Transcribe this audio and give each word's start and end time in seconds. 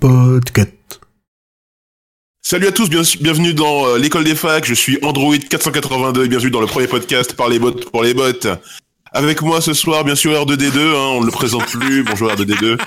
Podcast. 0.00 1.00
Salut 2.42 2.66
à 2.68 2.72
tous, 2.72 2.88
bien- 2.88 3.02
bienvenue 3.20 3.52
dans 3.54 3.86
euh, 3.86 3.98
l'école 3.98 4.24
des 4.24 4.34
facs. 4.34 4.64
Je 4.64 4.74
suis 4.74 4.98
Android 5.02 5.34
482 5.36 6.24
et 6.24 6.28
bienvenue 6.28 6.50
dans 6.50 6.60
le 6.60 6.66
premier 6.66 6.86
podcast 6.86 7.34
par 7.34 7.48
les 7.48 7.58
bots 7.58 7.72
pour 7.72 8.02
les 8.04 8.14
bots. 8.14 8.22
Avec 9.12 9.42
moi 9.42 9.60
ce 9.60 9.74
soir, 9.74 10.04
bien 10.04 10.14
sûr, 10.14 10.32
R2D2, 10.32 10.78
hein, 10.78 11.14
on 11.16 11.20
ne 11.20 11.26
le 11.26 11.32
présente 11.32 11.66
plus. 11.66 12.04
Bonjour 12.08 12.30
R2D2. 12.30 12.78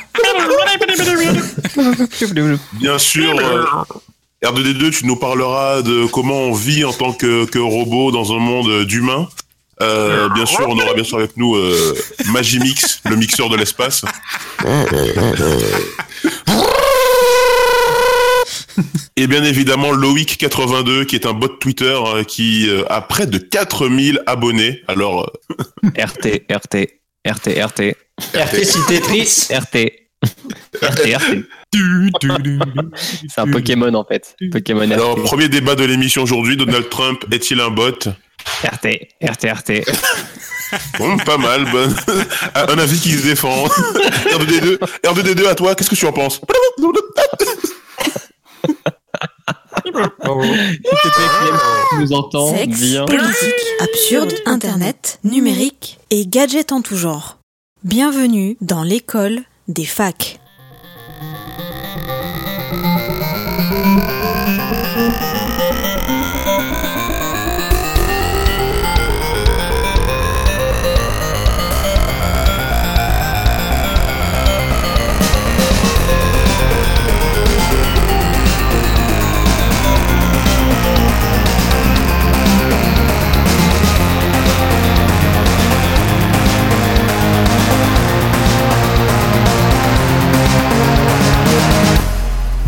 Bien 2.74 2.98
sûr, 2.98 3.38
euh, 3.40 3.66
R2D2, 4.44 4.92
tu 4.92 5.06
nous 5.06 5.16
parleras 5.18 5.82
de 5.82 6.06
comment 6.08 6.40
on 6.44 6.54
vit 6.54 6.86
en 6.86 6.94
tant 6.94 7.12
que, 7.14 7.46
que 7.46 7.60
robot 7.60 8.12
dans 8.12 8.34
un 8.34 8.40
monde 8.40 8.86
d'humains. 8.86 9.28
Euh, 9.84 10.30
bien 10.30 10.46
sûr, 10.46 10.66
on 10.68 10.78
aura 10.78 10.94
bien 10.94 11.04
sûr 11.04 11.18
avec 11.18 11.38
nous 11.38 11.56
euh, 11.56 11.96
Magimix, 12.32 13.02
le 13.10 13.16
mixeur 13.16 13.50
de 13.50 13.58
l'espace. 13.58 14.04
Et 19.16 19.28
bien 19.28 19.44
évidemment 19.44 19.94
Loïc82 19.94 21.06
qui 21.06 21.16
est 21.16 21.28
un 21.28 21.34
bot 21.34 21.48
Twitter 21.48 21.96
euh, 22.08 22.24
qui 22.24 22.68
euh, 22.68 22.84
a 22.90 23.02
près 23.02 23.28
de 23.28 23.38
4000 23.38 24.22
abonnés. 24.26 24.82
Alors 24.88 25.30
euh, 25.86 25.90
RT, 25.96 26.46
RT, 26.50 27.00
RT, 27.26 27.62
RT, 27.62 27.96
RT 28.36 28.64
si 28.64 28.80
Tetris. 28.88 29.48
RT. 29.52 30.02
RT, 30.82 31.16
RT. 31.16 31.44
C'est 33.30 33.42
un 33.42 33.52
Pokémon 33.52 33.94
en 33.94 34.04
fait. 34.04 34.36
Pokémon 34.52 34.90
alors 34.90 35.18
RT. 35.18 35.24
premier 35.24 35.50
débat 35.50 35.76
de 35.76 35.84
l'émission 35.84 36.24
aujourd'hui, 36.24 36.58
Donald 36.58 36.90
Trump 36.90 37.24
est-il 37.32 37.60
un 37.60 37.70
bot? 37.70 38.08
RT, 38.64 39.10
RT, 39.22 39.46
RT. 39.52 39.72
Bon, 40.98 41.18
pas 41.18 41.38
mal, 41.38 41.66
bon. 41.72 41.94
un 42.56 42.78
avis 42.78 43.00
qui 43.00 43.12
se 43.12 43.24
défend. 43.24 43.66
R2D2, 43.68 44.78
R2D2 45.04 45.48
à 45.48 45.56
toi, 45.56 45.76
qu'est-ce 45.76 45.90
que 45.90 45.96
tu 45.96 46.06
en 46.06 46.14
penses 46.14 46.42
nous 52.00 52.14
entends 52.14 52.56
Sexe, 52.56 52.80
bien. 52.80 53.06
politique, 53.06 53.54
absurde, 53.80 54.34
internet, 54.46 55.20
numérique 55.24 56.00
et 56.10 56.26
gadgets 56.26 56.72
en 56.72 56.82
tout 56.82 56.98
genre. 56.98 57.38
Bienvenue 57.84 58.58
dans 58.62 58.84
l'école 58.84 59.42
des 59.68 59.86
facs. 59.86 60.40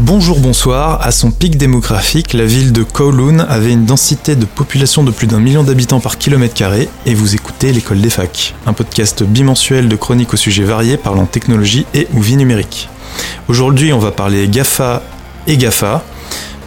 Bonjour, 0.05 0.39
bonsoir. 0.39 1.01
À 1.01 1.11
son 1.11 1.31
pic 1.31 1.57
démographique, 1.57 2.33
la 2.33 2.45
ville 2.45 2.71
de 2.71 2.83
Kowloon 2.83 3.39
avait 3.39 3.71
une 3.71 3.85
densité 3.85 4.35
de 4.35 4.45
population 4.45 5.03
de 5.03 5.09
plus 5.09 5.25
d'un 5.25 5.39
million 5.39 5.63
d'habitants 5.63 5.99
par 5.99 6.19
kilomètre 6.19 6.53
carré 6.53 6.87
et 7.07 7.15
vous 7.15 7.33
écoutez 7.33 7.71
l'école 7.73 8.01
des 8.01 8.11
facs, 8.11 8.53
un 8.67 8.73
podcast 8.73 9.23
bimensuel 9.23 9.89
de 9.89 9.95
chroniques 9.95 10.31
aux 10.31 10.37
sujets 10.37 10.63
variés 10.63 10.97
parlant 10.97 11.25
technologie 11.25 11.87
et 11.95 12.07
ou 12.13 12.21
vie 12.21 12.35
numérique. 12.37 12.87
Aujourd'hui, 13.47 13.93
on 13.93 13.97
va 13.99 14.11
parler 14.11 14.47
GAFA 14.47 15.01
et 15.47 15.57
GAFA, 15.57 16.03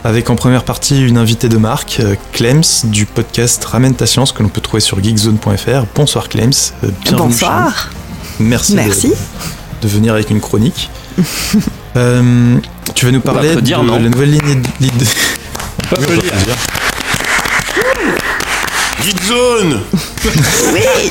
avec 0.03 0.31
en 0.31 0.35
première 0.35 0.65
partie 0.65 1.01
une 1.07 1.17
invitée 1.17 1.49
de 1.49 1.59
marque, 1.59 1.99
euh, 2.01 2.17
Clems, 2.33 2.65
du 2.85 3.07
podcast 3.07 3.65
Ramène 3.65 3.95
ta 3.95 4.07
science 4.07 4.33
que 4.33 4.43
l'on 4.43 4.49
peut 4.49 4.61
trouver 4.61 4.81
sur 4.81 5.01
geekzone.fr. 5.01 5.87
Bonsoir 5.95 6.29
Clems, 6.29 6.51
euh, 6.83 6.89
bienvenue. 7.05 7.29
Bonsoir. 7.29 7.91
Merci, 8.41 8.73
de- 8.73 8.77
Merci. 8.79 9.13
De, 9.81 9.87
venir 9.87 10.15
avec 10.15 10.31
une 10.31 10.41
chronique. 10.41 10.91
Euh, 11.97 12.57
tu 12.95 13.07
vas 13.07 13.13
nous 13.13 13.21
parler 13.21 13.55
de 13.55 13.61
dire 13.61 13.83
la 13.83 13.99
nouvelle 13.99 14.31
ligne 14.31 14.63
de... 14.63 14.69
ligne 14.81 14.99
de- 14.99 15.07
Geekzone 19.05 19.81
Oui. 20.75 21.11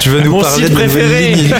Tu 0.00 0.10
vas 0.10 0.20
nous 0.20 0.30
Mon 0.30 0.42
parler 0.42 0.66
site 0.66 0.74
de 0.74 0.78
la 0.80 0.86
nouvelle 0.86 1.08
préféré. 1.08 1.34
ligne... 1.34 1.54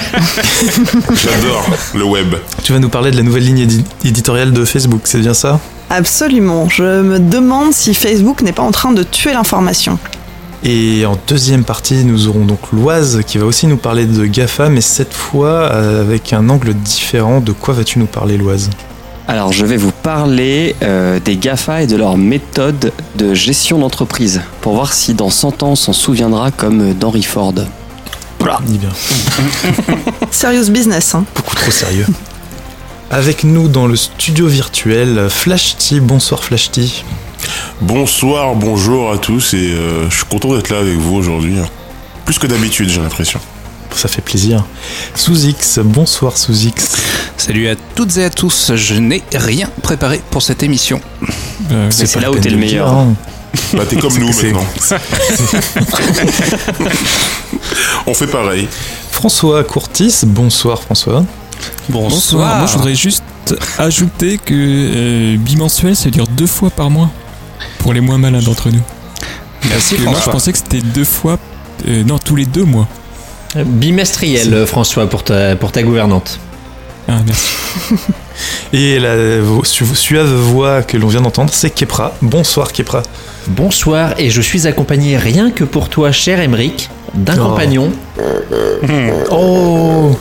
J'adore 1.14 1.66
le 1.94 2.04
web. 2.04 2.34
Tu 2.62 2.72
vas 2.72 2.78
nous 2.78 2.88
parler 2.88 3.10
de 3.10 3.16
la 3.16 3.22
nouvelle 3.22 3.44
ligne 3.44 3.66
édi- 3.66 3.84
éditoriale 4.04 4.52
de 4.52 4.64
Facebook, 4.64 5.00
c'est 5.04 5.18
bien 5.18 5.34
ça? 5.34 5.58
Absolument. 5.90 6.68
Je 6.68 6.82
me 7.02 7.18
demande 7.18 7.72
si 7.72 7.94
Facebook 7.94 8.42
n'est 8.42 8.52
pas 8.52 8.62
en 8.62 8.70
train 8.70 8.92
de 8.92 9.02
tuer 9.02 9.32
l'information. 9.32 9.98
Et 10.64 11.06
en 11.06 11.16
deuxième 11.28 11.62
partie, 11.64 12.04
nous 12.04 12.26
aurons 12.26 12.44
donc 12.44 12.72
Loise 12.72 13.22
qui 13.26 13.38
va 13.38 13.46
aussi 13.46 13.66
nous 13.66 13.76
parler 13.76 14.06
de 14.06 14.26
GAFA, 14.26 14.68
mais 14.68 14.80
cette 14.80 15.14
fois 15.14 15.70
euh, 15.72 16.00
avec 16.00 16.32
un 16.32 16.48
angle 16.48 16.74
différent. 16.74 17.40
De 17.40 17.52
quoi 17.52 17.74
vas-tu 17.74 17.98
nous 18.00 18.06
parler, 18.06 18.36
Loise? 18.36 18.70
Alors, 19.28 19.52
je 19.52 19.64
vais 19.64 19.76
vous 19.76 19.92
parler 19.92 20.74
euh, 20.82 21.20
des 21.20 21.36
GAFA 21.36 21.82
et 21.82 21.86
de 21.86 21.96
leur 21.96 22.16
méthode 22.16 22.92
de 23.16 23.34
gestion 23.34 23.78
d'entreprise 23.78 24.40
pour 24.60 24.74
voir 24.74 24.92
si 24.92 25.14
dans 25.14 25.30
100 25.30 25.62
ans 25.62 25.70
on 25.70 25.76
s'en 25.76 25.92
souviendra 25.92 26.50
comme 26.50 26.94
d'Henry 26.94 27.22
Ford. 27.22 27.54
Dis 28.66 28.78
bien, 28.78 28.88
Serious 30.30 30.70
business. 30.70 31.14
Hein. 31.14 31.24
beaucoup 31.34 31.54
trop 31.54 31.70
sérieux. 31.70 32.06
Avec 33.10 33.44
nous 33.44 33.68
dans 33.68 33.86
le 33.86 33.96
studio 33.96 34.46
virtuel, 34.46 35.28
Flashty. 35.28 36.00
Bonsoir 36.00 36.42
Flashty. 36.42 37.04
Bonsoir, 37.80 38.54
bonjour 38.54 39.12
à 39.12 39.18
tous 39.18 39.54
et 39.54 39.72
euh, 39.72 40.08
je 40.10 40.16
suis 40.16 40.24
content 40.24 40.54
d'être 40.54 40.70
là 40.70 40.78
avec 40.78 40.94
vous 40.96 41.14
aujourd'hui. 41.16 41.56
Plus 42.24 42.38
que 42.38 42.46
d'habitude, 42.46 42.88
j'ai 42.88 43.00
l'impression. 43.00 43.40
Ça 43.94 44.08
fait 44.08 44.20
plaisir. 44.22 44.64
Sous-X, 45.14 45.80
bonsoir 45.82 46.36
Sous-X. 46.36 46.96
Salut 47.36 47.68
à 47.68 47.74
toutes 47.94 48.16
et 48.18 48.24
à 48.24 48.30
tous, 48.30 48.72
je 48.74 48.94
n'ai 48.94 49.22
rien 49.34 49.68
préparé 49.82 50.20
pour 50.30 50.42
cette 50.42 50.62
émission. 50.62 51.00
c'est 51.90 52.12
pas 52.12 52.20
là 52.20 52.30
où 52.30 52.36
t'es 52.38 52.50
le 52.50 52.58
meilleur. 52.58 52.92
hein. 52.92 53.14
Bah 53.72 53.84
t'es 53.88 53.96
comme 53.96 54.10
C'est 54.12 54.20
nous 54.20 54.32
c'est- 54.32 54.52
maintenant. 54.52 54.66
On 58.06 58.14
fait 58.14 58.26
pareil. 58.26 58.68
François 59.10 59.64
Courtis, 59.64 60.20
bonsoir 60.26 60.82
François. 60.82 61.24
Bonsoir. 61.88 62.58
Moi, 62.58 62.66
je 62.66 62.76
voudrais 62.76 62.94
juste 62.94 63.24
ajouter 63.78 64.38
que 64.38 64.54
euh, 64.54 65.36
bimensuel, 65.38 65.96
ça 65.96 66.10
dire 66.10 66.26
deux 66.28 66.46
fois 66.46 66.70
par 66.70 66.90
mois 66.90 67.10
pour 67.78 67.92
les 67.92 68.00
moins 68.00 68.18
malins 68.18 68.40
d'entre 68.42 68.70
nous. 68.70 68.82
Merci 69.68 69.70
Parce 69.70 69.88
que 69.90 69.94
moi, 70.02 70.12
je 70.12 70.16
François. 70.16 70.32
pensais 70.32 70.52
que 70.52 70.58
c'était 70.58 70.80
deux 70.80 71.04
fois, 71.04 71.38
euh, 71.88 72.02
non, 72.04 72.18
tous 72.18 72.36
les 72.36 72.46
deux 72.46 72.64
mois. 72.64 72.86
Bimestriel, 73.56 74.66
François, 74.66 75.08
pour 75.08 75.24
ta, 75.24 75.56
pour 75.56 75.72
ta 75.72 75.82
gouvernante. 75.82 76.38
Ah, 77.08 77.20
merci. 77.26 77.48
Et 78.72 78.98
la 79.00 79.14
su- 79.64 79.84
suave 79.96 80.32
voix 80.32 80.82
que 80.82 80.96
l'on 80.96 81.08
vient 81.08 81.22
d'entendre, 81.22 81.50
c'est 81.52 81.70
Kepra. 81.70 82.12
Bonsoir 82.22 82.72
Kepra. 82.72 83.02
Bonsoir, 83.48 84.14
et 84.18 84.28
je 84.30 84.40
suis 84.42 84.66
accompagné 84.66 85.16
rien 85.16 85.50
que 85.50 85.64
pour 85.64 85.88
toi, 85.88 86.12
cher 86.12 86.38
Emeric, 86.40 86.90
d'un 87.14 87.36
Oh. 87.40 87.48
compagnon. 87.48 87.90
Oh 89.30 90.16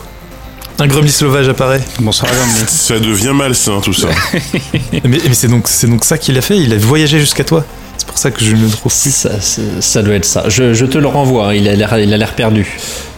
Un 0.80 0.88
gremlin 0.88 1.08
sauvage 1.10 1.50
apparaît. 1.50 1.82
Bonsoir. 2.00 2.32
Ça 2.68 3.00
devient 3.00 3.32
malsain 3.34 3.82
tout 3.82 3.94
ça. 3.94 4.10
Mais, 4.92 5.00
mais 5.04 5.34
c'est 5.34 5.48
donc, 5.48 5.68
c'est 5.68 5.88
donc 5.88 6.04
ça 6.06 6.18
qu'il 6.18 6.38
a 6.38 6.42
fait, 6.42 6.58
il 6.58 6.74
a 6.74 6.78
voyagé 6.78 7.20
jusqu'à 7.20 7.44
toi. 7.44 7.66
C'est 7.98 8.08
pour 8.08 8.18
ça 8.18 8.30
que 8.32 8.44
je 8.44 8.56
ne 8.56 8.64
le 8.64 8.70
trouve 8.70 8.92
plus. 8.94 9.28
Ça, 9.80 10.02
doit 10.04 10.16
être 10.16 10.26
ça. 10.26 10.50
Je, 10.50 10.74
je 10.74 10.86
te 10.86 10.98
le 10.98 11.08
renvoie, 11.08 11.48
hein, 11.50 11.54
il 11.54 11.68
a 11.68 11.76
l'air 11.76 11.98
il 12.00 12.14
a 12.14 12.18
l'air 12.18 12.34
perdu. 12.36 12.78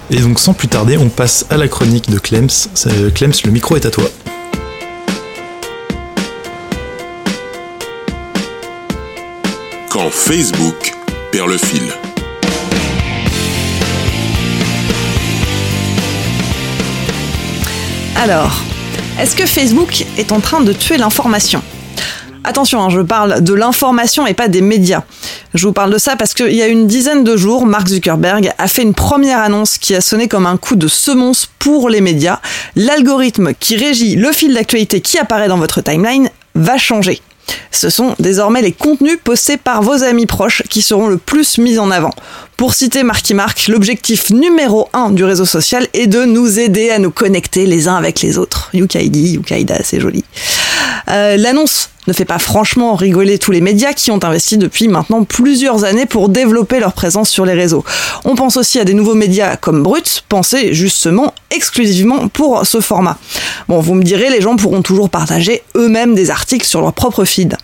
Et 0.09 0.17
donc 0.17 0.39
sans 0.39 0.53
plus 0.53 0.67
tarder, 0.67 0.97
on 0.97 1.09
passe 1.09 1.45
à 1.49 1.57
la 1.57 1.67
chronique 1.67 2.09
de 2.09 2.17
Clems. 2.17 2.49
C'est- 2.73 3.13
Clems, 3.13 3.33
le 3.45 3.51
micro 3.51 3.75
est 3.75 3.85
à 3.85 3.91
toi. 3.91 4.09
Quand 9.89 10.09
Facebook 10.11 10.93
perd 11.31 11.49
le 11.49 11.57
fil. 11.57 11.83
Alors, 18.21 18.51
est-ce 19.17 19.33
que 19.33 19.45
Facebook 19.45 20.05
est 20.17 20.33
en 20.33 20.41
train 20.41 20.59
de 20.59 20.73
tuer 20.73 20.97
l'information? 20.97 21.61
Attention, 22.43 22.81
hein, 22.81 22.89
je 22.89 22.99
parle 22.99 23.41
de 23.41 23.53
l'information 23.53 24.27
et 24.27 24.33
pas 24.33 24.49
des 24.49 24.59
médias. 24.59 25.03
Je 25.53 25.65
vous 25.65 25.71
parle 25.71 25.93
de 25.93 25.97
ça 25.97 26.17
parce 26.17 26.33
qu'il 26.33 26.53
y 26.53 26.61
a 26.61 26.67
une 26.67 26.85
dizaine 26.85 27.23
de 27.23 27.37
jours, 27.37 27.65
Mark 27.65 27.87
Zuckerberg 27.87 28.51
a 28.57 28.67
fait 28.67 28.81
une 28.81 28.93
première 28.93 29.39
annonce 29.39 29.77
qui 29.77 29.95
a 29.95 30.01
sonné 30.01 30.27
comme 30.27 30.45
un 30.47 30.57
coup 30.57 30.75
de 30.75 30.89
semonce 30.89 31.49
pour 31.59 31.87
les 31.87 32.01
médias. 32.01 32.41
L'algorithme 32.75 33.53
qui 33.57 33.77
régit 33.77 34.17
le 34.17 34.33
fil 34.33 34.53
d'actualité 34.53 34.99
qui 34.99 35.17
apparaît 35.17 35.47
dans 35.47 35.57
votre 35.57 35.79
timeline 35.79 36.29
va 36.55 36.77
changer. 36.77 37.21
Ce 37.71 37.89
sont 37.89 38.15
désormais 38.19 38.61
les 38.61 38.73
contenus 38.73 39.17
postés 39.23 39.55
par 39.55 39.81
vos 39.81 40.03
amis 40.03 40.25
proches 40.25 40.61
qui 40.69 40.81
seront 40.81 41.07
le 41.07 41.17
plus 41.17 41.57
mis 41.57 41.79
en 41.79 41.89
avant. 41.89 42.11
Pour 42.59 42.73
citer 42.73 43.03
Marky 43.03 43.33
Mark, 43.35 43.69
l'objectif 43.69 44.31
numéro 44.31 44.89
un 44.91 45.11
du 45.11 45.23
réseau 45.23 45.45
social 45.45 45.87
est 45.93 46.07
de 46.07 46.25
nous 46.25 46.59
aider 46.59 46.89
à 46.89 46.99
nous 46.99 47.09
connecter 47.09 47.65
les 47.65 47.87
uns 47.87 47.95
avec 47.95 48.19
les 48.19 48.37
autres. 48.37 48.69
Yukaidi, 48.73 49.35
Yukaida, 49.35 49.77
c'est 49.81 50.01
joli. 50.01 50.25
Euh, 51.07 51.37
L'annonce 51.37 51.89
ne 52.07 52.11
fait 52.11 52.25
pas 52.25 52.37
franchement 52.37 52.95
rigoler 52.95 53.39
tous 53.39 53.51
les 53.51 53.61
médias 53.61 53.93
qui 53.93 54.11
ont 54.11 54.21
investi 54.25 54.57
depuis 54.57 54.89
maintenant 54.89 55.23
plusieurs 55.23 55.85
années 55.85 56.05
pour 56.05 56.27
développer 56.27 56.81
leur 56.81 56.91
présence 56.91 57.29
sur 57.29 57.45
les 57.45 57.53
réseaux. 57.53 57.85
On 58.25 58.35
pense 58.35 58.57
aussi 58.57 58.77
à 58.77 58.83
des 58.83 58.93
nouveaux 58.93 59.15
médias 59.15 59.55
comme 59.55 59.81
Brut, 59.81 60.25
pensés 60.27 60.73
justement 60.73 61.33
exclusivement 61.51 62.27
pour 62.27 62.65
ce 62.65 62.81
format. 62.81 63.17
Bon, 63.69 63.79
vous 63.79 63.93
me 63.93 64.03
direz, 64.03 64.29
les 64.29 64.41
gens 64.41 64.57
pourront 64.57 64.81
toujours 64.81 65.09
partager 65.09 65.63
eux-mêmes 65.77 66.13
des 66.13 66.29
articles 66.29 66.67
sur 66.67 66.81
leur 66.81 66.91
propre 66.91 67.23
feed. 67.23 67.55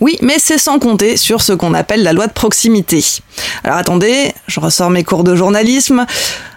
Oui, 0.00 0.18
mais 0.20 0.36
c'est 0.38 0.58
sans 0.58 0.78
compter 0.78 1.16
sur 1.16 1.42
ce 1.42 1.52
qu'on 1.52 1.74
appelle 1.74 2.02
la 2.02 2.12
loi 2.12 2.26
de 2.26 2.32
proximité. 2.32 3.04
Alors 3.64 3.78
attendez, 3.78 4.32
je 4.46 4.60
ressors 4.60 4.90
mes 4.90 5.04
cours 5.04 5.24
de 5.24 5.34
journalisme. 5.34 6.06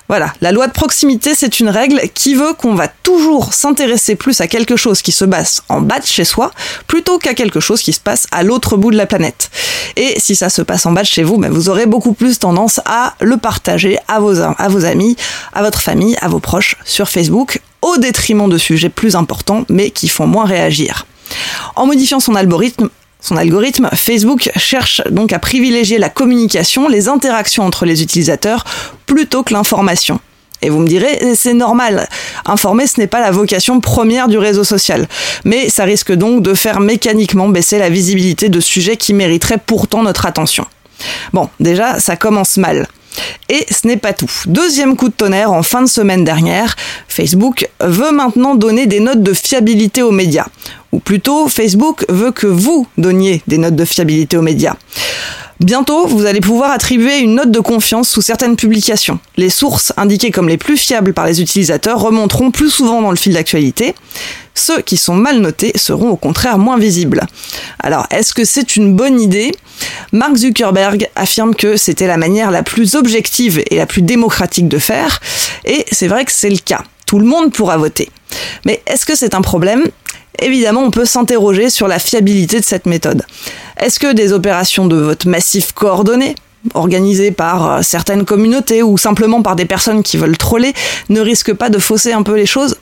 Voilà, 0.09 0.33
la 0.41 0.51
loi 0.51 0.65
de 0.65 0.71
proximité, 0.71 1.35
c'est 1.35 1.59
une 1.59 1.69
règle 1.69 2.01
qui 2.15 2.33
veut 2.33 2.53
qu'on 2.53 2.73
va 2.73 2.87
toujours 2.87 3.53
s'intéresser 3.53 4.15
plus 4.15 4.41
à 4.41 4.47
quelque 4.47 4.75
chose 4.75 5.03
qui 5.03 5.11
se 5.11 5.23
passe 5.23 5.61
en 5.69 5.81
bas 5.81 5.99
de 5.99 6.05
chez 6.05 6.25
soi, 6.25 6.51
plutôt 6.87 7.19
qu'à 7.19 7.35
quelque 7.35 7.59
chose 7.59 7.83
qui 7.83 7.93
se 7.93 7.99
passe 7.99 8.25
à 8.31 8.41
l'autre 8.41 8.75
bout 8.75 8.89
de 8.89 8.97
la 8.97 9.05
planète. 9.05 9.51
Et 9.97 10.19
si 10.19 10.35
ça 10.35 10.49
se 10.49 10.63
passe 10.63 10.87
en 10.87 10.93
bas 10.93 11.03
de 11.03 11.07
chez 11.07 11.21
vous, 11.21 11.37
ben 11.37 11.51
vous 11.51 11.69
aurez 11.69 11.85
beaucoup 11.85 12.13
plus 12.13 12.39
tendance 12.39 12.81
à 12.85 13.13
le 13.21 13.37
partager 13.37 13.99
à 14.07 14.19
vos, 14.19 14.41
à 14.41 14.67
vos 14.67 14.83
amis, 14.83 15.15
à 15.53 15.61
votre 15.61 15.79
famille, 15.79 16.17
à 16.21 16.27
vos 16.27 16.39
proches 16.39 16.75
sur 16.85 17.07
Facebook, 17.07 17.61
au 17.83 17.97
détriment 17.97 18.49
de 18.49 18.57
sujets 18.57 18.89
plus 18.89 19.15
importants, 19.15 19.63
mais 19.69 19.91
qui 19.91 20.07
font 20.07 20.25
moins 20.25 20.45
réagir. 20.45 21.05
En 21.75 21.85
modifiant 21.85 22.19
son 22.19 22.33
algorithme, 22.33 22.89
son 23.21 23.35
algorithme, 23.35 23.89
Facebook 23.93 24.49
cherche 24.55 25.01
donc 25.09 25.33
à 25.33 25.39
privilégier 25.39 25.97
la 25.97 26.09
communication, 26.09 26.87
les 26.87 27.09
interactions 27.09 27.65
entre 27.65 27.85
les 27.85 28.01
utilisateurs, 28.01 28.63
plutôt 29.05 29.43
que 29.43 29.53
l'information. 29.53 30.19
Et 30.61 30.69
vous 30.69 30.79
me 30.79 30.87
direz, 30.87 31.35
c'est 31.35 31.53
normal. 31.53 32.07
Informer, 32.45 32.87
ce 32.87 32.99
n'est 32.99 33.07
pas 33.07 33.21
la 33.21 33.31
vocation 33.31 33.79
première 33.79 34.27
du 34.27 34.37
réseau 34.37 34.63
social. 34.63 35.07
Mais 35.45 35.69
ça 35.69 35.83
risque 35.83 36.11
donc 36.11 36.41
de 36.41 36.53
faire 36.53 36.79
mécaniquement 36.79 37.47
baisser 37.47 37.77
la 37.77 37.89
visibilité 37.89 38.49
de 38.49 38.59
sujets 38.59 38.97
qui 38.97 39.13
mériteraient 39.13 39.61
pourtant 39.65 40.03
notre 40.03 40.25
attention. 40.25 40.65
Bon, 41.31 41.49
déjà, 41.59 41.99
ça 41.99 42.17
commence 42.17 42.57
mal. 42.57 42.87
Et 43.49 43.65
ce 43.71 43.87
n'est 43.87 43.97
pas 43.97 44.13
tout. 44.13 44.31
Deuxième 44.45 44.95
coup 44.95 45.09
de 45.09 45.13
tonnerre 45.13 45.51
en 45.51 45.63
fin 45.63 45.81
de 45.81 45.87
semaine 45.87 46.23
dernière, 46.23 46.75
Facebook 47.07 47.69
veut 47.79 48.11
maintenant 48.11 48.55
donner 48.55 48.85
des 48.85 48.99
notes 48.99 49.23
de 49.23 49.33
fiabilité 49.33 50.01
aux 50.01 50.11
médias. 50.11 50.47
Ou 50.91 50.99
plutôt, 50.99 51.47
Facebook 51.47 52.05
veut 52.09 52.31
que 52.31 52.47
vous 52.47 52.87
donniez 52.97 53.41
des 53.47 53.57
notes 53.57 53.75
de 53.75 53.85
fiabilité 53.85 54.37
aux 54.37 54.41
médias. 54.41 54.75
Bientôt, 55.59 56.07
vous 56.07 56.25
allez 56.25 56.39
pouvoir 56.39 56.71
attribuer 56.71 57.17
une 57.17 57.35
note 57.35 57.51
de 57.51 57.59
confiance 57.59 58.07
sous 58.07 58.21
certaines 58.21 58.55
publications. 58.55 59.19
Les 59.35 59.49
sources 59.49 59.91
indiquées 59.97 60.31
comme 60.31 60.47
les 60.47 60.57
plus 60.57 60.77
fiables 60.77 61.13
par 61.13 61.25
les 61.25 61.41
utilisateurs 61.41 61.99
remonteront 61.99 62.49
plus 62.49 62.69
souvent 62.69 63.01
dans 63.01 63.09
le 63.09 63.17
fil 63.17 63.33
d'actualité. 63.33 63.93
Ceux 64.55 64.81
qui 64.81 64.95
sont 64.95 65.15
mal 65.15 65.39
notés 65.39 65.73
seront 65.75 66.11
au 66.11 66.15
contraire 66.15 66.57
moins 66.59 66.77
visibles. 66.77 67.25
Alors, 67.79 68.07
est-ce 68.09 68.33
que 68.33 68.45
c'est 68.45 68.77
une 68.77 68.95
bonne 68.95 69.19
idée? 69.19 69.53
Mark 70.13 70.37
Zuckerberg 70.37 71.09
affirme 71.17 71.53
que 71.53 71.75
c'était 71.75 72.07
la 72.07 72.15
manière 72.15 72.51
la 72.51 72.63
plus 72.63 72.95
objective 72.95 73.61
et 73.69 73.75
la 73.75 73.85
plus 73.85 74.01
démocratique 74.01 74.69
de 74.69 74.79
faire, 74.79 75.19
et 75.65 75.85
c'est 75.91 76.07
vrai 76.07 76.23
que 76.23 76.31
c'est 76.31 76.49
le 76.49 76.57
cas. 76.57 76.83
Tout 77.05 77.19
le 77.19 77.25
monde 77.25 77.51
pourra 77.51 77.75
voter. 77.75 78.09
Mais 78.65 78.81
est-ce 78.87 79.05
que 79.05 79.15
c'est 79.15 79.33
un 79.33 79.41
problème? 79.41 79.83
Évidemment, 80.41 80.83
on 80.83 80.91
peut 80.91 81.05
s'interroger 81.05 81.69
sur 81.69 81.87
la 81.87 81.99
fiabilité 81.99 82.59
de 82.59 82.65
cette 82.65 82.85
méthode. 82.85 83.23
Est-ce 83.79 83.97
que 83.97 84.11
des 84.11 84.33
opérations 84.33 84.87
de 84.87 84.97
vote 84.97 85.25
massif 85.25 85.71
coordonnées 85.71 86.35
organisées 86.73 87.31
par 87.31 87.71
euh, 87.71 87.81
certaines 87.81 88.25
communautés 88.25 88.83
ou 88.83 88.97
simplement 88.97 89.41
par 89.41 89.55
des 89.55 89.63
personnes 89.63 90.03
qui 90.03 90.17
veulent 90.17 90.37
troller 90.37 90.73
ne 91.07 91.21
risquent 91.21 91.53
pas 91.53 91.69
de 91.69 91.79
fausser 91.79 92.11
un 92.11 92.21
peu 92.21 92.35
les 92.35 92.45
choses? 92.45 92.75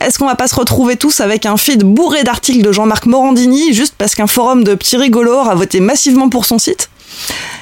Est-ce 0.00 0.18
qu'on 0.18 0.26
va 0.26 0.34
pas 0.34 0.48
se 0.48 0.54
retrouver 0.54 0.96
tous 0.96 1.20
avec 1.20 1.46
un 1.46 1.56
feed 1.56 1.84
bourré 1.84 2.22
d'articles 2.22 2.62
de 2.62 2.70
Jean-Marc 2.70 3.06
Morandini 3.06 3.72
juste 3.72 3.94
parce 3.96 4.14
qu'un 4.14 4.26
forum 4.26 4.62
de 4.62 4.74
petits 4.74 4.98
rigolos 4.98 5.38
a 5.38 5.54
voté 5.54 5.80
massivement 5.80 6.28
pour 6.28 6.44
son 6.44 6.58
site? 6.58 6.90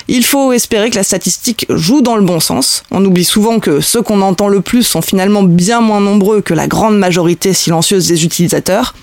Il 0.09 0.25
faut 0.25 0.53
espérer 0.53 0.91
que 0.91 0.97
la 0.97 1.05
statistique 1.05 1.67
joue 1.69 2.03
dans 2.03 2.17
le 2.17 2.23
bon 2.23 2.41
sens. 2.41 2.83
On 2.91 3.05
oublie 3.05 3.25
souvent 3.25 3.61
que 3.61 3.81
ceux 3.81 4.03
qu'on 4.03 4.23
entend 4.23 4.49
le 4.49 4.61
plus 4.61 4.83
sont 4.83 5.03
finalement 5.03 5.45
bien 5.45 5.81
moins 5.81 6.01
nombreux 6.01 6.41
que 6.41 6.55
la 6.55 6.67
grande 6.67 6.99
majorité 6.99 7.53
silencieuse 7.53 8.09
des 8.09 8.25
utilisateurs. 8.25 8.95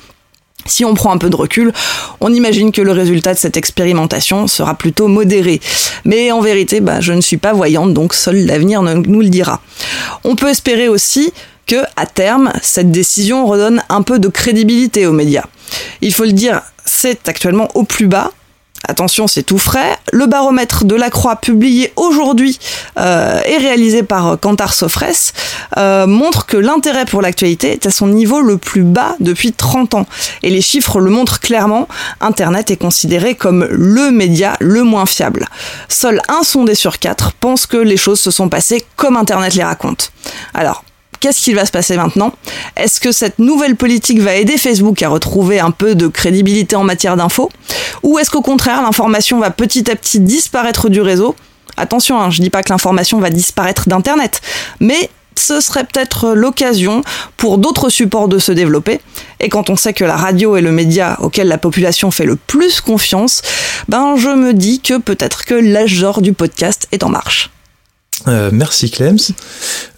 Si 0.68 0.86
on 0.86 0.94
prend 0.94 1.12
un 1.12 1.18
peu 1.18 1.30
de 1.30 1.36
recul, 1.36 1.74
on 2.22 2.34
imagine 2.34 2.72
que 2.72 2.82
le 2.82 2.92
résultat 2.92 3.34
de 3.34 3.40
cette 3.40 3.58
expérimentation 3.58 4.48
sera 4.48 4.76
plutôt 4.76 5.08
modéré. 5.08 5.60
Mais 6.06 6.32
en 6.32 6.42
vérité, 6.42 6.80
bah, 6.80 7.02
je 7.02 7.14
ne 7.14 7.22
suis 7.22 7.38
pas 7.38 7.54
voyante, 7.54 7.94
donc 7.94 8.14
seul 8.14 8.46
l'avenir 8.46 8.82
nous 8.82 9.22
le 9.22 9.30
dira. 9.30 9.62
On 10.24 10.36
peut 10.36 10.50
espérer 10.50 10.90
aussi 10.90 11.34
que, 11.66 11.84
à 11.96 12.06
terme, 12.06 12.52
cette 12.62 12.92
décision 12.92 13.46
redonne 13.46 13.84
un 13.90 14.02
peu 14.02 14.20
de 14.20 14.30
crédibilité 14.30 15.06
aux 15.06 15.12
médias. 15.12 15.46
Il 16.02 16.14
faut 16.14 16.24
le 16.24 16.32
dire, 16.32 16.62
c'est 16.86 17.28
actuellement 17.28 17.68
au 17.76 17.84
plus 17.84 18.08
bas, 18.08 18.32
attention 18.88 19.28
c'est 19.28 19.44
tout 19.44 19.58
frais, 19.58 19.98
le 20.12 20.26
baromètre 20.28 20.86
de 20.86 20.96
la 20.96 21.10
Croix 21.10 21.36
publié 21.36 21.94
aujourd'hui 21.96 22.60
euh, 23.00 23.42
et 23.46 23.58
réalisé 23.58 24.04
par 24.04 24.40
Kantar 24.40 24.74
Sofres 24.74 25.34
euh, 25.78 26.08
montre 26.08 26.46
que 26.46 26.58
l'intérêt 26.58 27.06
pour 27.06 27.22
l'actualité 27.22 27.72
est 27.72 27.86
à 27.86 27.92
son 27.92 28.08
niveau 28.08 28.42
le 28.42 28.58
plus 28.58 28.84
bas 28.84 29.16
depuis 29.20 29.54
30 29.54 29.96
ans. 29.96 30.06
Et 30.44 30.50
les 30.50 30.62
chiffres 30.62 31.00
le 31.00 31.10
montrent 31.10 31.40
clairement, 31.40 31.88
Internet 32.22 32.72
est 32.72 32.78
considéré 32.78 33.36
comme 33.36 33.68
le 33.70 34.12
média 34.12 34.56
le 34.60 34.84
moins 34.84 35.06
fiable. 35.06 35.48
Seul 35.90 36.22
un 36.30 36.44
sondé 36.44 36.76
sur 36.76 37.00
quatre 37.00 37.34
pense 37.34 37.66
que 37.66 37.78
les 37.78 37.98
choses 37.98 38.20
se 38.20 38.32
sont 38.32 38.50
passées 38.50 38.86
comme 38.96 39.18
Internet 39.18 39.56
les 39.56 39.64
raconte. 39.64 40.12
Alors, 40.54 40.84
Qu'est-ce 41.20 41.42
qui 41.42 41.54
va 41.54 41.66
se 41.66 41.72
passer 41.72 41.98
maintenant 41.98 42.34
Est-ce 42.76 43.00
que 43.00 43.12
cette 43.12 43.40
nouvelle 43.40 43.76
politique 43.76 44.20
va 44.20 44.36
aider 44.36 44.58
Facebook 44.58 45.02
à 45.02 45.10
retrouver 45.10 45.60
un 45.60 45.72
peu 45.72 45.96
de 45.96 46.08
crédibilité 46.08 46.76
en 46.76 46.84
matière 46.84 47.18
d'infos 47.18 47.50
Ou 48.04 48.20
est-ce 48.20 48.30
qu'au 48.30 48.42
contraire, 48.42 48.82
l'information 48.82 49.40
va 49.40 49.50
petit 49.50 49.90
à 49.90 49.96
petit 49.96 50.20
disparaître 50.20 50.90
du 50.90 51.02
réseau 51.02 51.36
Attention, 51.78 52.20
hein, 52.20 52.30
je 52.32 52.42
dis 52.42 52.50
pas 52.50 52.64
que 52.64 52.70
l'information 52.72 53.20
va 53.20 53.30
disparaître 53.30 53.88
d'Internet, 53.88 54.42
mais 54.80 55.12
ce 55.38 55.62
serait 55.62 55.84
peut-être 55.84 56.34
l'occasion 56.34 57.04
pour 57.38 57.60
d'autres 57.60 57.90
supports 57.90 58.28
de 58.28 58.40
se 58.40 58.52
développer. 58.52 59.00
Et 59.40 59.50
quand 59.50 59.70
on 59.70 59.76
sait 59.76 59.94
que 59.94 60.04
la 60.04 60.16
radio 60.16 60.56
est 60.56 60.62
le 60.62 60.72
média 60.72 61.18
auquel 61.22 61.48
la 61.48 61.60
population 61.60 62.12
fait 62.12 62.26
le 62.26 62.36
plus 62.36 62.82
confiance, 62.82 63.42
ben 63.88 64.16
je 64.18 64.30
me 64.30 64.54
dis 64.54 64.82
que 64.82 64.98
peut-être 64.98 65.46
que 65.46 65.54
l'âge 65.54 66.04
du 66.18 66.34
podcast 66.34 66.88
est 66.92 67.04
en 67.04 67.10
marche. 67.10 67.52
Euh, 68.28 68.50
merci 68.52 68.90
Clems. 68.90 69.20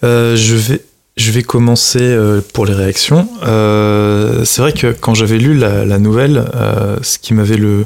Euh, 0.04 0.36
je 0.36 0.54
vais 0.54 0.84
je 1.20 1.32
vais 1.32 1.42
commencer 1.42 2.00
euh, 2.00 2.40
pour 2.54 2.64
les 2.64 2.72
réactions. 2.72 3.28
Euh, 3.42 4.44
c'est 4.46 4.62
vrai 4.62 4.72
que 4.72 4.92
quand 4.92 5.14
j'avais 5.14 5.36
lu 5.36 5.54
la, 5.54 5.98
nouvelle, 5.98 6.50
euh, 6.54 6.96
ce 7.02 7.18
qui 7.18 7.34
m'avait 7.34 7.58
le, 7.58 7.84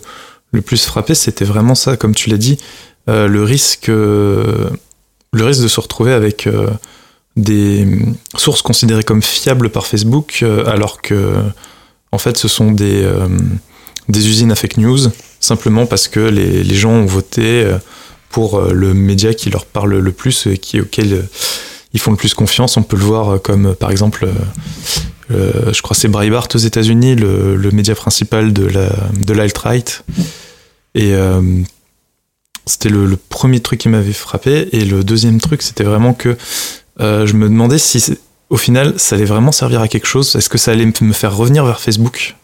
plus 0.65 0.85
frappé, 0.85 1.17
c'était 1.17 1.45
vraiment 1.45 1.75
ça, 1.75 1.97
comme 1.97 2.15
tu 2.15 2.31
l'as 2.31 2.37
dit, 2.37 2.59
le 3.09 3.43
risque, 3.43 3.89
le 3.89 4.71
risque 5.33 5.63
de 5.63 5.69
se 5.69 5.81
retrouver 5.81 6.13
avec 6.13 6.49
des 7.37 7.89
sources 8.37 8.63
considérées 8.63 9.03
comme 9.03 9.21
fiables 9.21 9.69
par 9.69 9.89
Facebook, 9.89 10.45
alors 10.67 11.03
que 11.03 11.35
en 12.13 12.19
fait, 12.19 12.39
ce 12.39 12.47
sont 12.47 12.71
des, 12.71 13.05
des 14.09 14.29
usines 14.29 14.53
à 14.53 14.55
fake 14.55 14.77
news, 14.77 15.01
simplement 15.41 15.87
parce 15.87 16.07
que 16.07 16.21
les, 16.21 16.63
les 16.63 16.75
gens 16.77 16.93
ont 16.93 17.05
voté 17.05 17.69
pour 18.31 18.61
le 18.61 18.95
média 18.95 19.35
qui 19.35 19.51
leur 19.51 19.67
parle 19.67 19.99
le 19.99 20.13
plus 20.13 20.47
et 20.47 20.57
qui 20.57 20.81
auquel 20.81 21.27
ils 21.95 22.01
font 22.01 22.11
le 22.11 22.17
plus 22.17 22.35
confiance. 22.35 22.77
On 22.77 22.83
peut 22.83 22.97
le 22.97 23.05
voir 23.05 23.41
comme 23.41 23.67
euh, 23.67 23.75
par 23.75 23.91
exemple, 23.91 24.27
euh, 24.27 25.31
euh, 25.31 25.73
je 25.73 25.81
crois 25.81 25.97
c'est 25.97 26.09
Breitbart 26.09 26.49
aux 26.55 26.59
États-Unis, 26.59 27.15
le, 27.17 27.71
média 27.71 27.95
principal 27.95 28.53
de 28.53 28.67
la 28.67 28.91
de 29.19 29.33
l'alt-right. 29.33 30.05
Et 30.97 31.15
c'était 32.67 32.89
le, 32.89 33.17
premier 33.17 33.61
truc 33.61 33.81
qui 33.81 33.89
m'avait 33.89 34.13
frappé. 34.13 34.69
Et 34.73 34.85
le 34.85 35.03
deuxième 35.03 35.41
truc, 35.41 35.63
c'était 35.63 35.83
vraiment 35.83 36.13
que 36.13 36.37
je 36.99 37.33
me 37.33 37.49
demandais 37.49 37.79
si 37.79 38.17
au 38.51 38.57
final 38.57 38.95
ça 38.99 39.17
allait 39.17 39.25
vraiment 39.25 39.51
servir 39.51 39.81
à 39.81 39.89
quelque 39.89 40.07
chose. 40.07 40.37
Est-ce 40.37 40.49
que 40.49 40.59
ça 40.59 40.71
allait 40.71 40.87
me 41.01 41.13
faire 41.13 41.35
revenir 41.35 41.65
vers 41.65 41.81
Facebook? 41.81 42.37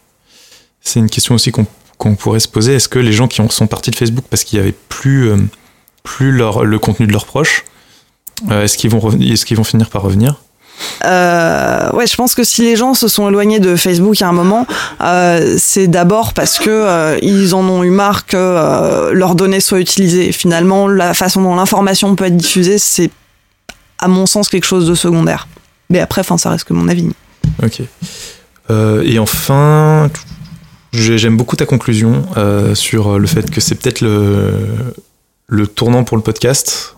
C'est 0.81 0.99
une 0.99 1.09
question 1.09 1.35
aussi 1.35 1.51
qu'on 1.51 2.15
pourrait 2.15 2.41
se 2.41 2.49
poser. 2.49 2.73
Est-ce 2.73 2.89
que 2.89 2.99
les 2.99 3.13
gens 3.13 3.29
qui 3.29 3.41
sont 3.49 3.67
partis 3.67 3.91
de 3.91 3.95
Facebook 3.95 4.25
parce 4.29 4.43
qu'il 4.43 4.59
n'y 4.59 4.63
avait 4.63 4.75
plus, 4.89 5.31
plus 6.03 6.31
le 6.33 6.77
contenu 6.77 7.07
de 7.07 7.13
leurs 7.13 7.25
proches, 7.25 7.63
euh, 8.49 8.63
est-ce 8.63 8.77
qu'ils 8.77 8.89
vont, 8.89 9.11
est 9.11 9.43
qu'ils 9.43 9.57
vont 9.57 9.63
finir 9.63 9.89
par 9.89 10.01
revenir? 10.01 10.35
Euh, 11.05 11.91
ouais, 11.91 12.07
je 12.07 12.15
pense 12.15 12.33
que 12.33 12.43
si 12.43 12.63
les 12.63 12.75
gens 12.75 12.95
se 12.95 13.07
sont 13.07 13.29
éloignés 13.29 13.59
de 13.59 13.75
Facebook 13.75 14.19
à 14.21 14.27
un 14.27 14.31
moment, 14.31 14.65
euh, 15.01 15.55
c'est 15.59 15.87
d'abord 15.87 16.33
parce 16.33 16.57
que 16.57 17.19
ils 17.21 17.53
en 17.53 17.63
ont 17.67 17.83
eu 17.83 17.91
marre 17.91 18.25
que 18.25 19.11
leurs 19.11 19.35
données 19.35 19.59
soient 19.59 19.79
utilisées. 19.79 20.31
Finalement, 20.31 20.87
la 20.87 21.13
façon 21.13 21.43
dont 21.43 21.55
l'information 21.55 22.15
peut 22.15 22.25
être 22.25 22.37
diffusée, 22.37 22.79
c'est 22.79 23.11
à 23.99 24.07
mon 24.07 24.25
sens 24.25 24.49
quelque 24.49 24.65
chose 24.65 24.87
de 24.87 24.95
secondaire. 24.95 25.47
Mais 25.91 25.99
après, 25.99 26.21
enfin, 26.21 26.37
ça 26.37 26.49
reste 26.49 26.63
que 26.63 26.73
mon 26.73 26.87
avis. 26.87 27.09
Ok. 27.61 27.81
et 29.05 29.19
enfin, 29.19 30.09
J'aime 30.93 31.37
beaucoup 31.37 31.55
ta 31.55 31.65
conclusion 31.65 32.25
sur 32.73 33.19
le 33.19 33.27
fait 33.27 33.49
que 33.51 33.61
c'est 33.61 33.75
peut-être 33.75 34.01
le, 34.01 34.51
le 35.47 35.67
tournant 35.67 36.03
pour 36.03 36.17
le 36.17 36.23
podcast. 36.23 36.95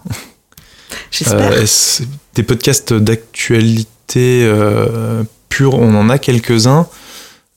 J'espère. 1.11 1.51
Euh, 1.51 1.65
des 2.35 2.43
podcasts 2.43 2.93
d'actualité 2.93 4.43
euh, 4.43 5.23
pure, 5.49 5.75
on 5.75 5.95
en 5.95 6.09
a 6.09 6.17
quelques-uns. 6.17 6.87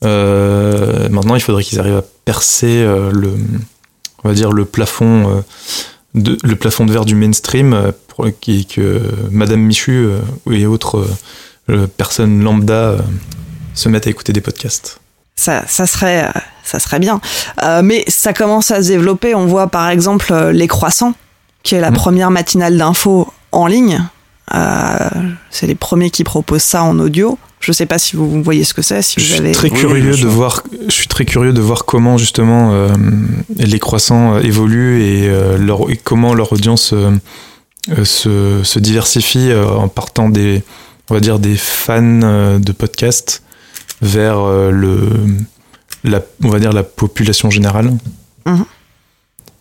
Euh, 0.03 1.09
maintenant, 1.09 1.35
il 1.35 1.41
faudrait 1.41 1.63
qu'ils 1.63 1.79
arrivent 1.79 1.97
à 1.97 2.05
percer 2.25 2.83
le, 2.85 3.33
on 4.23 4.29
va 4.29 4.35
dire 4.35 4.51
le 4.51 4.65
plafond, 4.65 5.43
de, 6.13 6.37
le 6.43 6.55
plafond 6.55 6.85
de 6.85 6.91
verre 6.91 7.05
du 7.05 7.15
mainstream, 7.15 7.93
pour 8.07 8.27
qui, 8.39 8.65
que 8.65 9.01
Madame 9.31 9.61
Michu 9.61 10.09
et 10.51 10.65
autres 10.65 11.07
personnes 11.97 12.43
lambda 12.43 12.97
se 13.73 13.89
mettent 13.89 14.07
à 14.07 14.09
écouter 14.09 14.33
des 14.33 14.41
podcasts. 14.41 14.99
Ça, 15.35 15.63
ça 15.67 15.85
serait, 15.87 16.31
ça 16.63 16.79
serait 16.79 16.99
bien. 16.99 17.21
Mais 17.83 18.03
ça 18.07 18.33
commence 18.33 18.69
à 18.69 18.83
se 18.83 18.89
développer. 18.89 19.33
On 19.33 19.45
voit 19.45 19.67
par 19.67 19.89
exemple 19.89 20.33
Les 20.51 20.67
Croissants, 20.67 21.13
qui 21.63 21.75
est 21.75 21.81
la 21.81 21.91
Mhm. 21.91 21.97
première 21.97 22.31
matinale 22.31 22.77
d'info 22.77 23.31
en 23.51 23.67
ligne. 23.67 24.01
Euh, 24.55 24.97
c'est 25.49 25.67
les 25.67 25.75
premiers 25.75 26.09
qui 26.09 26.23
proposent 26.23 26.61
ça 26.63 26.83
en 26.83 26.97
audio. 26.99 27.37
Je 27.59 27.71
sais 27.71 27.85
pas 27.87 27.97
si 27.97 28.15
vous 28.15 28.41
voyez 28.43 28.63
ce 28.63 28.73
que 28.73 28.81
c'est, 28.81 29.01
si 29.01 29.19
Je 29.19 29.25
vous 29.25 29.31
suis 29.33 29.39
avez. 29.39 29.51
très 29.51 29.69
Oui, 29.71 29.79
curieux 29.79 30.15
de 30.15 30.27
voir. 30.27 30.63
Je 30.87 30.93
suis 30.93 31.07
très 31.07 31.25
curieux 31.25 31.51
de 31.53 31.59
voir 31.59 31.85
comment 31.85 32.17
justement 32.17 32.71
euh, 32.71 32.87
les 33.57 33.79
croissants 33.79 34.35
euh, 34.35 34.39
évoluent 34.41 35.01
et, 35.01 35.27
euh, 35.27 35.57
leur, 35.57 35.89
et 35.89 35.97
comment 35.97 36.33
leur 36.33 36.53
audience 36.53 36.93
se, 38.03 38.61
se 38.63 38.79
diversifie 38.79 39.49
euh, 39.51 39.67
en 39.69 39.87
partant 39.87 40.29
des, 40.29 40.63
on 41.09 41.13
va 41.15 41.19
dire 41.19 41.39
des 41.39 41.55
fans 41.57 42.21
euh, 42.23 42.59
de 42.59 42.71
podcasts 42.71 43.43
vers 44.01 44.39
euh, 44.39 44.69
le, 44.71 45.09
la, 46.03 46.21
on 46.43 46.49
va 46.49 46.59
dire 46.59 46.73
la 46.73 46.83
population 46.83 47.49
générale. 47.49 47.91
Mhm. 48.45 48.65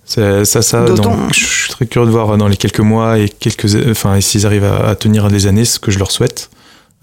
Ça, 0.07 0.45
ça, 0.63 0.85
D'autant- 0.85 1.17
dans- 1.17 1.29
je 1.33 1.45
suis 1.45 1.69
très 1.71 1.85
curieux 1.87 2.07
de 2.07 2.13
voir 2.13 2.31
euh, 2.31 2.37
dans 2.37 2.47
les 2.49 2.57
quelques 2.57 2.79
mois 2.81 3.19
et 3.19 3.29
quelques, 3.29 3.67
enfin, 3.91 4.15
et 4.15 4.21
s'ils 4.21 4.47
arrivent 4.47 4.65
à, 4.65 4.89
à 4.91 4.95
tenir 4.95 5.29
les 5.29 5.47
années, 5.49 5.65
ce 5.65 5.79
que 5.81 5.91
je 5.91 5.99
leur 5.99 6.11
souhaite, 6.13 6.49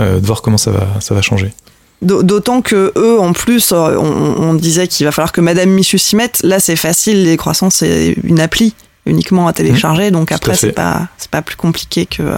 euh, 0.01 0.19
de 0.21 0.25
voir 0.25 0.41
comment 0.41 0.57
ça 0.57 0.71
va, 0.71 0.87
ça 1.01 1.13
va 1.13 1.21
changer. 1.21 1.53
D'au- 2.01 2.23
D'autant 2.23 2.61
que 2.61 2.93
eux, 2.95 3.19
en 3.19 3.33
plus, 3.33 3.71
euh, 3.73 3.97
on, 3.97 4.41
on 4.49 4.53
disait 4.53 4.87
qu'il 4.87 5.05
va 5.05 5.11
falloir 5.11 5.31
que 5.33 5.41
Madame 5.41 5.69
Michu 5.69 5.97
s'y 5.97 6.15
mette. 6.15 6.39
Là, 6.43 6.59
c'est 6.61 6.75
facile. 6.77 7.23
Les 7.25 7.35
croissants, 7.37 7.69
c'est 7.69 8.15
une 8.23 8.39
appli 8.39 8.73
uniquement 9.05 9.47
à 9.47 9.53
télécharger. 9.53 10.09
donc 10.11 10.31
Mmh. 10.31 10.33
à 10.33 10.35
après, 10.37 10.55
c'est 10.55 10.71
pas, 10.71 11.07
c'est 11.17 11.29
pas 11.31 11.41
plus 11.41 11.57
compliqué 11.57 12.05
que. 12.05 12.23
euh, 12.23 12.37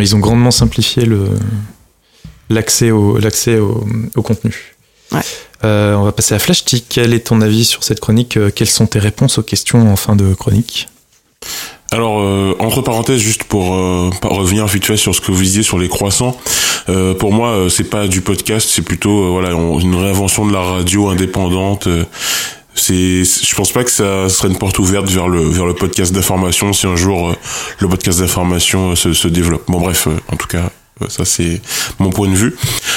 Ils 0.00 0.14
ont 0.14 0.20
grandement 0.20 0.50
simplifié 0.52 1.04
le 1.04 1.28
l'accès 2.48 2.90
au 2.92 3.18
l'accès 3.18 3.58
au, 3.58 3.84
au 4.14 4.22
contenu. 4.22 4.54
Ouais. 5.12 5.20
Euh, 5.64 5.94
on 5.94 6.04
va 6.04 6.12
passer 6.12 6.34
à 6.34 6.38
Flashty. 6.38 6.84
Quel 6.88 7.14
est 7.14 7.26
ton 7.26 7.40
avis 7.40 7.64
sur 7.64 7.82
cette 7.84 8.00
chronique 8.00 8.36
Euh, 8.36 8.50
Quelles 8.54 8.68
sont 8.68 8.86
tes 8.86 8.98
réponses 8.98 9.38
aux 9.38 9.42
questions 9.42 9.90
en 9.90 9.96
fin 9.96 10.14
de 10.16 10.34
chronique 10.34 10.88
Alors, 11.90 12.20
euh, 12.20 12.54
entre 12.58 12.82
parenthèses, 12.82 13.20
juste 13.20 13.44
pour 13.44 13.74
euh, 13.74 14.10
revenir 14.22 14.66
vite 14.66 14.84
fait 14.84 14.96
sur 14.96 15.14
ce 15.14 15.20
que 15.20 15.32
vous 15.32 15.42
disiez 15.42 15.62
sur 15.62 15.78
les 15.78 15.88
croissants, 15.88 16.36
euh, 16.88 17.14
pour 17.14 17.32
moi, 17.32 17.48
euh, 17.50 17.68
c'est 17.68 17.84
pas 17.90 18.06
du 18.06 18.20
podcast, 18.20 18.68
c'est 18.70 18.82
plutôt 18.82 19.24
euh, 19.24 19.28
voilà 19.30 19.50
une 19.50 19.94
réinvention 19.94 20.46
de 20.46 20.52
la 20.52 20.60
radio 20.60 21.08
indépendante. 21.08 21.88
c'est, 22.74 23.24
je 23.24 23.54
pense 23.56 23.72
pas 23.72 23.82
que 23.84 23.90
ça 23.90 24.28
serait 24.28 24.48
une 24.48 24.58
porte 24.58 24.78
ouverte 24.78 25.08
vers 25.08 25.28
le 25.28 25.40
vers 25.40 25.64
le 25.66 25.74
podcast 25.74 26.12
d'information 26.12 26.72
si 26.74 26.86
un 26.86 26.94
jour 26.96 27.34
le 27.78 27.88
podcast 27.88 28.20
d'information 28.20 28.94
se, 28.94 29.14
se 29.14 29.28
développe. 29.28 29.64
Bon 29.68 29.80
bref, 29.80 30.06
en 30.30 30.36
tout 30.36 30.46
cas, 30.46 30.70
ça 31.08 31.24
c'est 31.24 31.60
mon 31.98 32.10
point 32.10 32.28
de 32.28 32.34
vue. 32.34 32.56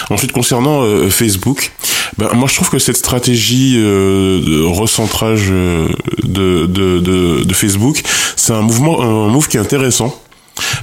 Ensuite, 0.09 0.31
concernant 0.31 0.83
euh, 0.83 1.09
Facebook, 1.09 1.71
ben, 2.17 2.29
moi 2.33 2.47
je 2.47 2.55
trouve 2.55 2.69
que 2.69 2.79
cette 2.79 2.97
stratégie 2.97 3.75
euh, 3.77 4.39
de 4.41 4.61
recentrage 4.63 5.47
euh, 5.51 5.89
de, 6.23 6.65
de, 6.65 6.99
de, 6.99 7.43
de 7.43 7.53
Facebook, 7.53 8.01
c'est 8.35 8.53
un 8.53 8.61
mouvement, 8.61 9.01
un 9.01 9.27
move 9.27 9.47
qui 9.47 9.57
est 9.57 9.59
intéressant. 9.59 10.19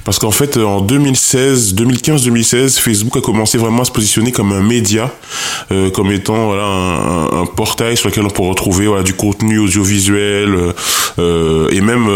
Parce 0.04 0.18
qu'en 0.18 0.30
fait, 0.30 0.56
en 0.56 0.80
2016, 0.80 1.74
2015-2016, 1.74 2.78
Facebook 2.78 3.16
a 3.16 3.20
commencé 3.20 3.58
vraiment 3.58 3.82
à 3.82 3.84
se 3.84 3.90
positionner 3.90 4.32
comme 4.32 4.52
un 4.52 4.62
média, 4.62 5.10
euh, 5.72 5.90
comme 5.90 6.12
étant 6.12 6.52
un, 6.52 7.46
portail 7.56 7.96
sur 7.96 8.08
lequel 8.08 8.24
on 8.24 8.30
peut 8.30 8.42
retrouver 8.42 8.86
du 9.02 9.14
contenu 9.14 9.58
audiovisuel, 9.58 10.54
euh, 10.54 10.72
euh, 11.18 11.68
et 11.70 11.80
même 11.80 12.08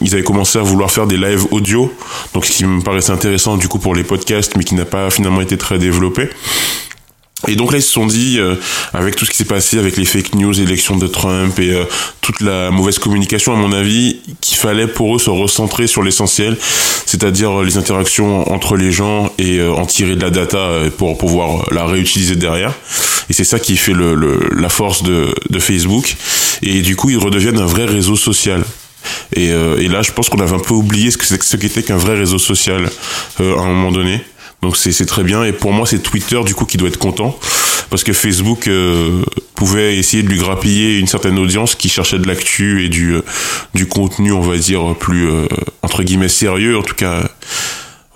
ils 0.00 0.14
avaient 0.14 0.22
commencé 0.22 0.58
à 0.58 0.62
vouloir 0.62 0.90
faire 0.90 1.06
des 1.06 1.16
lives 1.16 1.46
audio, 1.50 1.92
donc 2.32 2.44
ce 2.44 2.52
qui 2.52 2.64
me 2.64 2.80
paraissait 2.80 3.12
intéressant 3.12 3.56
du 3.56 3.68
coup 3.68 3.78
pour 3.78 3.94
les 3.94 4.04
podcasts, 4.04 4.56
mais 4.56 4.64
qui 4.64 4.74
n'a 4.74 4.84
pas 4.84 5.10
finalement 5.10 5.40
été 5.40 5.56
très 5.56 5.78
développé. 5.78 6.28
Et 7.48 7.56
donc 7.56 7.72
là, 7.72 7.78
ils 7.78 7.82
se 7.82 7.90
sont 7.92 8.06
dit, 8.06 8.38
euh, 8.38 8.54
avec 8.92 9.16
tout 9.16 9.24
ce 9.24 9.30
qui 9.30 9.36
s'est 9.36 9.44
passé, 9.44 9.78
avec 9.78 9.96
les 9.96 10.04
fake 10.04 10.34
news, 10.34 10.52
l'élection 10.52 10.96
de 10.96 11.06
Trump 11.06 11.58
et 11.58 11.72
euh, 11.72 11.84
toute 12.20 12.40
la 12.40 12.70
mauvaise 12.70 12.98
communication, 12.98 13.52
à 13.52 13.56
mon 13.56 13.72
avis, 13.72 14.20
qu'il 14.40 14.56
fallait 14.56 14.86
pour 14.86 15.16
eux 15.16 15.18
se 15.18 15.30
recentrer 15.30 15.86
sur 15.86 16.02
l'essentiel, 16.02 16.56
c'est-à-dire 17.06 17.62
les 17.62 17.76
interactions 17.76 18.50
entre 18.52 18.76
les 18.76 18.92
gens 18.92 19.32
et 19.38 19.58
euh, 19.58 19.72
en 19.72 19.86
tirer 19.86 20.16
de 20.16 20.22
la 20.22 20.30
data 20.30 20.58
euh, 20.58 20.90
pour 20.90 21.16
pouvoir 21.18 21.72
la 21.72 21.84
réutiliser 21.86 22.36
derrière. 22.36 22.72
Et 23.30 23.32
c'est 23.32 23.44
ça 23.44 23.58
qui 23.58 23.76
fait 23.76 23.92
le, 23.94 24.14
le- 24.14 24.48
la 24.56 24.68
force 24.68 25.02
de, 25.02 25.34
de 25.50 25.58
Facebook. 25.58 26.16
Et 26.62 26.82
du 26.82 26.96
coup, 26.96 27.10
ils 27.10 27.18
redeviennent 27.18 27.58
un 27.58 27.66
vrai 27.66 27.84
réseau 27.84 28.16
social. 28.16 28.62
Et, 29.36 29.50
euh, 29.50 29.76
et 29.78 29.88
là, 29.88 30.00
je 30.02 30.12
pense 30.12 30.28
qu'on 30.28 30.40
avait 30.40 30.54
un 30.54 30.58
peu 30.60 30.74
oublié 30.74 31.10
ce 31.10 31.18
que 31.18 31.24
c'est- 31.26 31.42
ce 31.42 31.56
qu'était 31.56 31.82
qu'un 31.82 31.96
vrai 31.96 32.16
réseau 32.16 32.38
social 32.38 32.88
euh, 33.40 33.56
à 33.58 33.60
un 33.62 33.66
moment 33.68 33.92
donné. 33.92 34.20
Donc 34.64 34.78
c'est 34.78 35.04
très 35.04 35.22
bien. 35.22 35.44
Et 35.44 35.52
pour 35.52 35.72
moi, 35.72 35.86
c'est 35.86 35.98
Twitter 36.02 36.40
du 36.44 36.54
coup 36.54 36.64
qui 36.64 36.78
doit 36.78 36.88
être 36.88 36.98
content 36.98 37.38
parce 37.90 38.02
que 38.02 38.14
Facebook 38.14 38.66
euh, 38.66 39.22
pouvait 39.54 39.96
essayer 39.96 40.22
de 40.22 40.28
lui 40.28 40.38
grappiller 40.38 40.98
une 40.98 41.06
certaine 41.06 41.38
audience 41.38 41.74
qui 41.74 41.90
cherchait 41.90 42.18
de 42.18 42.26
l'actu 42.26 42.82
et 42.82 42.88
du 42.88 43.16
euh, 43.16 43.22
du 43.74 43.86
contenu, 43.86 44.32
on 44.32 44.40
va 44.40 44.56
dire 44.56 44.94
plus 44.98 45.28
euh, 45.28 45.46
entre 45.82 46.02
guillemets 46.02 46.30
sérieux, 46.30 46.78
en 46.78 46.82
tout 46.82 46.94
cas. 46.94 47.28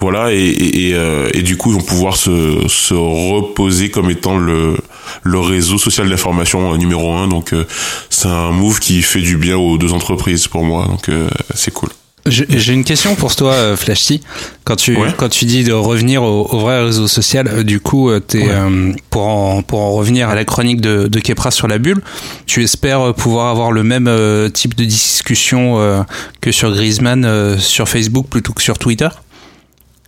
Voilà, 0.01 0.33
et, 0.33 0.37
et, 0.37 0.91
et, 0.91 0.95
euh, 0.95 1.29
du 1.43 1.57
coup, 1.57 1.71
ils 1.73 1.75
vont 1.75 1.85
pouvoir 1.85 2.17
se, 2.17 2.67
se 2.69 2.95
reposer 2.95 3.91
comme 3.91 4.11
étant 4.11 4.39
le, 4.39 4.77
le 5.25 5.41
réseau 5.41 5.77
social 5.77 6.09
d'information 6.09 6.73
euh, 6.73 6.77
numéro 6.77 7.13
un. 7.13 7.27
Donc, 7.27 7.53
c'est 8.09 8.29
un 8.29 8.53
move 8.53 8.79
qui 8.79 9.03
fait 9.03 9.21
du 9.21 9.37
bien 9.37 9.57
aux 9.59 9.77
deux 9.77 9.93
entreprises 9.93 10.47
pour 10.47 10.63
moi. 10.63 10.87
Donc, 10.87 11.11
c'est 11.53 11.73
cool. 11.73 11.91
J'ai 12.31 12.73
une 12.73 12.85
question 12.85 13.15
pour 13.15 13.35
toi, 13.37 13.53
euh, 13.53 13.77
Flashy. 13.77 14.21
Quand 14.65 14.77
tu 14.77 14.97
Ouais. 14.97 15.09
quand 15.17 15.29
tu 15.29 15.45
dis 15.45 15.65
de 15.65 15.73
revenir 15.73 16.23
au, 16.23 16.47
au 16.51 16.59
vrai 16.61 16.83
réseau 16.85 17.07
social, 17.09 17.49
euh, 17.49 17.63
du 17.63 17.81
coup, 17.81 18.11
euh, 18.11 18.21
Ouais. 18.35 18.47
euh, 18.51 18.93
pour 19.11 19.27
en 19.27 19.63
pour 19.63 19.81
en 19.81 19.93
revenir 19.93 20.29
à 20.29 20.35
la 20.35 20.45
chronique 20.45 20.81
de, 20.81 21.09
de 21.09 21.21
Kepra 21.21 21.51
sur 21.51 21.69
la 21.69 21.79
bulle, 21.79 22.01
tu 22.47 22.63
espères 22.63 23.15
pouvoir 23.15 23.49
avoir 23.49 23.73
le 23.73 23.83
même 23.83 24.07
euh, 24.09 24.49
type 24.49 24.75
de 24.75 24.85
discussion 24.85 25.81
euh, 25.81 26.03
que 26.41 26.53
sur 26.53 26.71
Griezmann 26.73 27.59
sur 27.59 27.89
Facebook 27.89 28.27
plutôt 28.29 28.53
que 28.53 28.63
sur 28.63 28.79
Twitter? 28.79 29.09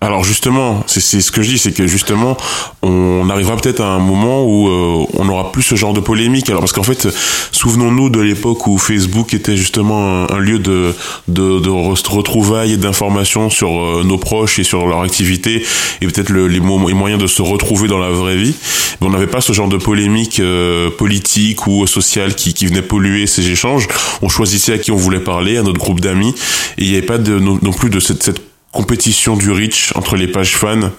Alors 0.03 0.25
justement, 0.25 0.83
c'est 0.87 1.01
ce 1.21 1.31
que 1.31 1.43
je 1.43 1.51
dis, 1.51 1.59
c'est 1.59 1.73
que 1.73 1.87
justement, 1.87 2.39
on 2.83 3.29
arrivera 3.29 3.57
peut-être 3.59 3.83
à 3.83 3.89
un 3.89 3.99
moment 3.99 4.45
où 4.47 4.67
euh, 4.67 5.05
on 5.13 5.27
n'aura 5.27 5.53
plus 5.53 5.63
ce 5.63 5.75
genre 5.75 5.93
de 5.93 6.01
polémique. 6.01 6.49
Alors 6.49 6.61
parce 6.61 6.73
qu'en 6.73 6.83
fait, 6.83 7.07
souvenons-nous 7.53 8.09
de 8.09 8.19
l'époque 8.19 8.67
où 8.67 8.79
Facebook 8.79 9.35
était 9.35 9.59
justement 9.59 10.25
un, 10.25 10.35
un 10.35 10.39
lieu 10.39 10.59
de 10.59 10.95
de, 11.29 11.61
de 11.61 11.69
re- 11.69 12.09
retrouvailles 12.09 12.73
et 12.73 12.77
d'informations 12.79 13.51
sur 13.51 13.69
euh, 13.79 14.03
nos 14.03 14.17
proches 14.17 14.59
et 14.59 14.65
sur 14.65 14.87
leur 14.87 15.03
activité 15.03 15.67
et 16.01 16.07
peut-être 16.07 16.31
le- 16.31 16.49
les 16.49 16.61
moyens 16.61 17.21
de 17.21 17.27
se 17.27 17.43
retrouver 17.43 17.87
dans 17.87 17.99
la 17.99 18.09
vraie 18.11 18.37
vie. 18.37 18.55
Mais 19.01 19.07
on 19.07 19.11
n'avait 19.11 19.27
pas 19.27 19.43
ce 19.43 19.53
genre 19.53 19.69
de 19.69 19.77
polémique 19.77 20.41
euh, 20.41 20.89
politique 20.91 21.67
ou 21.67 21.87
sociale 21.87 22.35
qui, 22.35 22.55
qui 22.55 22.67
venait 22.67 22.81
polluer 22.81 23.27
ces 23.27 23.51
échanges. 23.51 23.87
On 24.23 24.31
choisissait 24.31 24.73
à 24.73 24.79
qui 24.79 24.93
on 24.93 24.97
voulait 24.97 25.21
parler, 25.21 25.59
à 25.59 25.63
notre 25.63 25.79
groupe 25.79 26.01
d'amis, 26.01 26.35
et 26.79 26.85
il 26.85 26.91
n'y 26.91 26.97
avait 26.97 27.07
pas 27.07 27.19
de, 27.19 27.39
non, 27.39 27.59
non 27.61 27.73
plus 27.73 27.91
de 27.91 28.01
cette, 28.01 28.23
cette 28.23 28.41
compétition 28.73 29.37
du 29.37 29.51
reach 29.51 29.93
entre 29.95 30.17
les 30.17 30.29
pages 30.29 30.57
fans. 30.57 30.91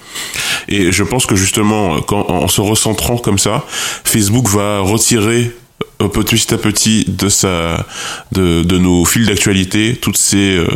Et 0.67 0.91
je 0.91 1.03
pense 1.03 1.25
que 1.25 1.35
justement, 1.35 2.01
quand, 2.01 2.29
en 2.29 2.47
se 2.47 2.61
recentrant 2.61 3.17
comme 3.17 3.39
ça, 3.39 3.65
Facebook 4.03 4.47
va 4.49 4.79
retirer 4.79 5.51
euh, 6.01 6.07
petit 6.07 6.53
à 6.53 6.57
petit 6.57 7.05
de 7.07 7.29
sa, 7.29 7.85
de, 8.31 8.63
de 8.63 8.77
nos 8.77 9.05
fils 9.05 9.27
d'actualité 9.27 9.95
toutes 10.01 10.17
ces, 10.17 10.57
euh, 10.57 10.67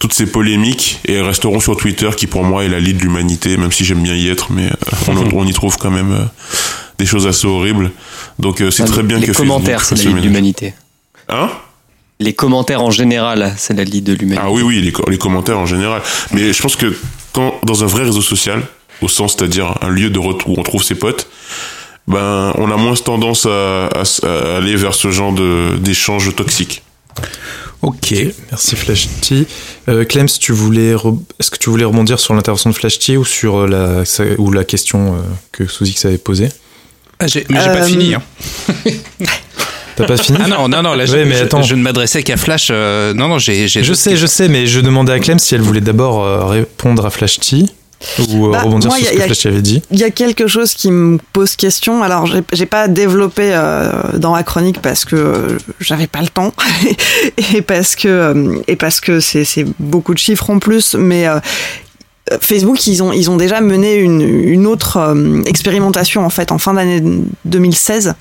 toutes 0.00 0.14
ces 0.14 0.26
polémiques 0.26 0.98
et 1.04 1.12
elles 1.12 1.22
resteront 1.24 1.60
sur 1.60 1.76
Twitter 1.76 2.08
qui 2.16 2.26
pour 2.26 2.42
moi 2.42 2.64
est 2.64 2.68
la 2.68 2.80
lie 2.80 2.94
de 2.94 3.00
l'humanité, 3.00 3.56
même 3.56 3.70
si 3.70 3.84
j'aime 3.84 4.02
bien 4.02 4.14
y 4.14 4.28
être, 4.28 4.50
mais 4.50 4.66
euh, 4.66 4.96
on, 5.08 5.16
on 5.36 5.46
y 5.46 5.52
trouve 5.52 5.76
quand 5.76 5.90
même 5.90 6.12
euh, 6.12 6.24
des 6.98 7.06
choses 7.06 7.26
assez 7.26 7.46
horribles. 7.46 7.92
Donc 8.38 8.60
euh, 8.60 8.70
c'est 8.70 8.86
très 8.86 9.02
bien 9.02 9.18
les 9.18 9.26
que 9.26 9.32
commentaires, 9.32 9.84
c'est 9.84 9.96
la 9.96 10.04
lie 10.04 10.14
de 10.14 10.20
l'humanité. 10.20 10.74
Hein? 11.28 11.50
Les 12.20 12.34
commentaires 12.34 12.82
en 12.82 12.90
général, 12.90 13.54
c'est 13.56 13.74
la 13.74 13.82
lie 13.84 14.02
de 14.02 14.12
l'humanité. 14.12 14.42
Ah 14.44 14.50
oui, 14.52 14.62
oui, 14.62 14.80
les, 14.82 14.92
co- 14.92 15.08
les 15.08 15.18
commentaires 15.18 15.58
en 15.58 15.66
général. 15.66 16.02
Mais 16.32 16.52
je 16.52 16.62
pense 16.62 16.76
que 16.76 16.94
quand 17.32 17.54
dans 17.64 17.82
un 17.82 17.86
vrai 17.86 18.04
réseau 18.04 18.20
social, 18.22 18.62
au 19.00 19.08
sens 19.08 19.34
c'est-à-dire 19.36 19.74
un 19.80 19.88
lieu 19.88 20.10
de 20.10 20.18
retour 20.18 20.50
où 20.50 20.60
on 20.60 20.62
trouve 20.62 20.84
ses 20.84 20.94
potes, 20.94 21.28
ben 22.06 22.52
on 22.58 22.70
a 22.70 22.76
moins 22.76 22.94
tendance 22.94 23.46
à, 23.46 23.86
à 23.86 24.02
s- 24.02 24.20
à 24.22 24.56
aller 24.56 24.76
vers 24.76 24.94
ce 24.94 25.10
genre 25.10 25.32
de 25.32 25.76
d'échanges 25.78 26.34
toxiques. 26.36 26.82
Ok. 27.82 28.14
Merci 28.50 28.76
Flashty. 28.76 29.46
Euh, 29.88 30.04
Clems, 30.04 30.28
tu 30.38 30.52
voulais 30.52 30.94
est-ce 31.38 31.50
que 31.50 31.56
tu 31.58 31.70
voulais 31.70 31.84
rebondir 31.86 32.20
sur 32.20 32.34
l'intervention 32.34 32.68
de 32.68 32.74
Flashty 32.74 33.16
ou 33.16 33.24
sur 33.24 33.56
euh, 33.60 33.66
la, 33.66 34.34
ou 34.38 34.52
la 34.52 34.64
question 34.64 35.14
euh, 35.14 35.18
que 35.52 35.66
Sous-X 35.66 36.04
avait 36.04 36.18
posée? 36.18 36.50
Ah, 37.18 37.26
j'ai- 37.26 37.46
mais 37.48 37.60
j'ai 37.60 37.66
pas 37.66 37.82
Euh, 37.82 37.86
fini. 37.86 38.14
Hein. 38.14 38.22
T'as 39.96 40.04
pas 40.06 40.16
fini 40.16 40.38
Ah 40.42 40.48
non, 40.48 40.68
non, 40.68 40.82
non, 40.82 40.94
là, 40.94 41.04
je, 41.06 41.12
Ouais, 41.12 41.24
mais 41.24 41.36
je- 41.36 41.44
attends. 41.44 41.62
je 41.62 41.74
ne 41.74 41.82
m'adressais 41.82 42.22
qu'à 42.22 42.36
Flash. 42.36 42.68
euh, 42.70 43.12
non, 43.14 43.28
non, 43.28 43.38
j'ai. 43.38 43.68
Je 43.68 43.92
sais, 43.94 44.16
je 44.16 44.26
sais, 44.26 44.48
mais 44.48 44.66
je 44.66 44.80
demandais 44.80 45.12
à 45.12 45.18
Clem 45.18 45.38
si 45.38 45.54
elle 45.54 45.60
voulait 45.62 45.80
d'abord 45.80 46.24
euh, 46.24 46.44
répondre 46.46 47.04
à 47.06 47.10
Flash 47.10 47.38
T 47.40 47.64
ou 48.30 48.46
euh, 48.46 48.52
Bah, 48.52 48.62
rebondir 48.62 48.88
moi, 48.88 48.98
sur 48.98 49.08
ce 49.08 49.12
que 49.12 49.20
a- 49.20 49.24
Flash 49.26 49.44
avait 49.46 49.60
dit. 49.60 49.82
Il 49.90 49.98
y 49.98 50.04
a 50.04 50.10
quelque 50.10 50.46
chose 50.46 50.72
qui 50.72 50.90
me 50.90 51.18
pose 51.34 51.54
question. 51.56 52.02
Alors, 52.02 52.26
j'ai- 52.52 52.66
pas 52.66 52.88
développé 52.88 53.50
euh, 53.52 53.90
dans 54.16 54.34
la 54.34 54.42
chronique 54.42 54.80
parce 54.80 55.04
que 55.04 55.16
euh, 55.16 55.58
j'avais 55.80 56.06
pas 56.06 56.22
le 56.22 56.28
temps 56.28 56.54
et 57.54 57.60
parce 57.60 57.96
que 57.96 58.08
euh, 58.08 58.58
et 58.68 58.76
parce 58.76 59.00
que 59.00 59.20
c'est 59.20 59.44
c'est 59.44 59.66
beaucoup 59.78 60.14
de 60.14 60.18
chiffres 60.18 60.48
en 60.48 60.58
plus. 60.60 60.94
Mais 60.94 61.26
euh, 61.28 61.40
Facebook, 62.40 62.86
ils 62.86 63.02
ont 63.02 63.12
ils 63.12 63.30
ont 63.30 63.36
déjà 63.36 63.60
mené 63.60 63.96
une 63.96 64.20
une 64.22 64.66
autre 64.66 64.96
euh, 64.96 65.42
expérimentation 65.44 66.24
en 66.24 66.30
fait 66.30 66.52
en 66.52 66.58
fin 66.58 66.72
d'année 66.74 67.02
2016. 67.44 68.14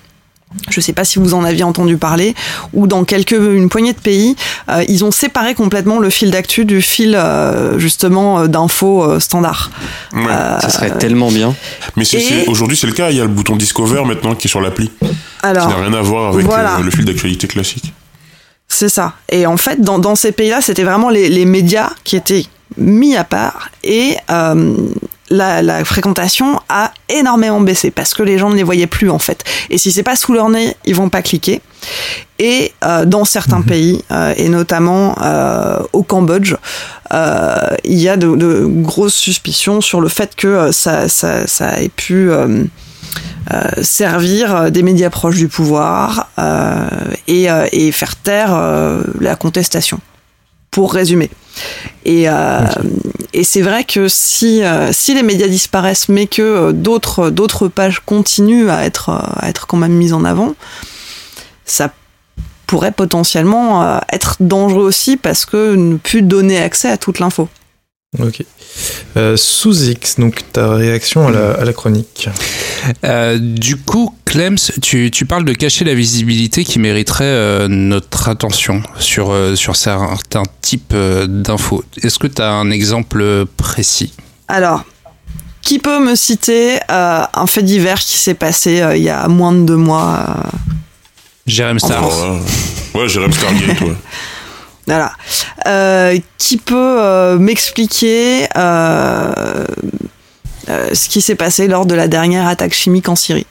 Je 0.71 0.81
sais 0.81 0.93
pas 0.93 1.05
si 1.05 1.19
vous 1.19 1.33
en 1.35 1.43
aviez 1.43 1.63
entendu 1.63 1.97
parler, 1.97 2.33
ou 2.73 2.87
dans 2.87 3.03
quelques 3.03 3.33
une 3.33 3.69
poignée 3.69 3.93
de 3.93 3.99
pays, 3.99 4.35
euh, 4.69 4.83
ils 4.87 5.05
ont 5.05 5.11
séparé 5.11 5.53
complètement 5.53 5.99
le 5.99 6.09
fil 6.09 6.31
d'actu 6.31 6.65
du 6.65 6.81
fil 6.81 7.13
euh, 7.15 7.77
justement 7.77 8.39
euh, 8.39 8.47
d'infos 8.47 9.03
euh, 9.03 9.19
standard. 9.19 9.69
Ouais. 10.13 10.23
Ça 10.59 10.69
serait 10.69 10.97
tellement 10.97 11.29
bien. 11.31 11.55
Mais 11.95 12.03
et- 12.13 12.45
aujourd'hui, 12.47 12.75
c'est 12.77 12.87
le 12.87 12.93
cas. 12.93 13.11
Il 13.11 13.17
y 13.17 13.19
a 13.19 13.23
le 13.23 13.29
bouton 13.29 13.55
Discover 13.57 14.03
maintenant 14.05 14.33
qui 14.35 14.47
est 14.47 14.49
sur 14.49 14.61
l'appli. 14.61 14.89
Qui 14.99 15.07
Alors, 15.43 15.69
n'a 15.69 15.75
rien 15.77 15.93
à 15.93 16.01
voir 16.01 16.33
avec 16.33 16.45
voilà. 16.45 16.77
euh, 16.77 16.83
le 16.83 16.89
fil 16.91 17.05
d'actualité 17.05 17.47
classique. 17.47 17.93
C'est 18.67 18.89
ça. 18.89 19.13
Et 19.31 19.45
en 19.45 19.57
fait, 19.57 19.81
dans, 19.81 19.99
dans 19.99 20.15
ces 20.15 20.31
pays-là, 20.31 20.61
c'était 20.61 20.83
vraiment 20.83 21.09
les, 21.09 21.29
les 21.29 21.45
médias 21.45 21.89
qui 22.03 22.15
étaient 22.15 22.45
mis 22.77 23.15
à 23.15 23.23
part 23.23 23.69
et 23.83 24.15
euh, 24.29 24.75
la, 25.29 25.61
la 25.61 25.83
fréquentation 25.85 26.59
a 26.69 26.91
énormément 27.07 27.61
baissé 27.61 27.91
parce 27.91 28.13
que 28.13 28.23
les 28.23 28.37
gens 28.37 28.49
ne 28.49 28.55
les 28.55 28.63
voyaient 28.63 28.87
plus 28.87 29.09
en 29.09 29.19
fait. 29.19 29.43
Et 29.69 29.77
si 29.77 29.91
c'est 29.91 30.03
pas 30.03 30.15
sous 30.15 30.33
leur 30.33 30.49
nez, 30.49 30.75
ils 30.85 30.95
vont 30.95 31.09
pas 31.09 31.21
cliquer. 31.21 31.61
Et 32.39 32.73
euh, 32.83 33.05
dans 33.05 33.25
certains 33.25 33.61
pays, 33.61 34.03
euh, 34.11 34.33
et 34.37 34.49
notamment 34.49 35.15
euh, 35.21 35.79
au 35.93 36.03
Cambodge, 36.03 36.55
il 37.11 37.99
y 37.99 38.07
a 38.07 38.17
de, 38.17 38.35
de 38.35 38.65
grosses 38.65 39.15
suspicions 39.15 39.81
sur 39.81 39.99
le 39.99 40.07
fait 40.07 40.35
que 40.35 40.71
ça, 40.71 41.09
ça, 41.09 41.47
ça 41.47 41.81
ait 41.81 41.89
pu 41.89 42.29
servir 43.81 44.69
des 44.69 44.83
médias 44.83 45.09
proches 45.09 45.37
du 45.37 45.47
pouvoir 45.47 46.29
et, 47.27 47.47
et 47.71 47.91
faire 47.91 48.15
taire 48.15 48.55
la 49.19 49.35
contestation, 49.35 49.99
pour 50.71 50.93
résumer. 50.93 51.29
Et, 52.05 52.29
euh, 52.29 52.65
et 53.33 53.43
c'est 53.43 53.61
vrai 53.61 53.83
que 53.83 54.07
si, 54.07 54.63
euh, 54.63 54.91
si 54.91 55.13
les 55.13 55.23
médias 55.23 55.47
disparaissent, 55.47 56.09
mais 56.09 56.27
que 56.27 56.41
euh, 56.41 56.71
d'autres 56.71 57.29
d'autres 57.29 57.67
pages 57.67 57.99
continuent 57.99 58.69
à 58.69 58.85
être, 58.85 59.09
euh, 59.09 59.19
à 59.37 59.49
être 59.49 59.67
quand 59.67 59.77
même 59.77 59.93
mises 59.93 60.13
en 60.13 60.23
avant, 60.25 60.55
ça 61.65 61.91
pourrait 62.65 62.91
potentiellement 62.91 63.99
être 64.11 64.37
dangereux 64.39 64.83
aussi 64.83 65.17
parce 65.17 65.43
que 65.45 65.73
ne 65.73 65.97
plus 65.97 66.21
donner 66.21 66.61
accès 66.61 66.87
à 66.87 66.97
toute 66.97 67.17
l'info. 67.17 67.49
Ok. 68.17 68.43
Euh, 69.17 69.37
sous 69.37 69.83
X, 69.89 70.15
donc 70.19 70.41
ta 70.51 70.73
réaction 70.73 71.27
à 71.27 71.31
la, 71.31 71.51
à 71.51 71.63
la 71.63 71.73
chronique. 71.73 72.27
Euh, 73.05 73.37
du 73.39 73.77
coup, 73.77 74.15
Clems, 74.25 74.57
tu, 74.81 75.11
tu 75.11 75.25
parles 75.25 75.45
de 75.45 75.53
cacher 75.53 75.85
la 75.85 75.93
visibilité 75.93 76.63
qui 76.63 76.79
mériterait 76.79 77.25
euh, 77.25 77.67
notre 77.67 78.27
attention 78.29 78.81
sur, 78.97 79.29
euh, 79.31 79.55
sur 79.55 79.75
certains 79.75 80.43
types 80.61 80.93
euh, 80.95 81.27
d'infos. 81.27 81.83
Est-ce 82.01 82.17
que 82.17 82.25
tu 82.25 82.41
as 82.41 82.49
un 82.49 82.71
exemple 82.71 83.45
précis? 83.57 84.13
Alors, 84.47 84.83
qui 85.61 85.77
peut 85.77 86.03
me 86.03 86.15
citer 86.15 86.79
euh, 86.89 87.23
un 87.31 87.45
fait 87.45 87.61
divers 87.61 87.99
qui 87.99 88.17
s'est 88.17 88.33
passé 88.33 88.81
euh, 88.81 88.97
il 88.97 89.03
y 89.03 89.09
a 89.09 89.27
moins 89.27 89.51
de 89.51 89.61
deux 89.65 89.75
mois 89.75 90.25
euh, 90.27 90.57
Jérém 91.45 91.77
Star. 91.77 92.03
Ouais 92.95 93.07
Jérém 93.07 93.31
Stargate, 93.31 93.81
ouais. 93.81 93.93
Voilà. 94.87 95.11
Euh, 95.69 96.17
qui 96.39 96.57
peut 96.57 96.75
euh, 96.99 97.37
m'expliquer 97.37 98.47
euh, 98.57 99.65
euh, 100.67 100.89
ce 100.93 101.09
qui 101.09 101.21
s'est 101.21 101.35
passé 101.35 101.67
lors 101.67 101.85
de 101.85 101.93
la 101.93 102.07
dernière 102.07 102.47
attaque 102.47 102.73
chimique 102.73 103.07
en 103.07 103.15
Syrie? 103.15 103.45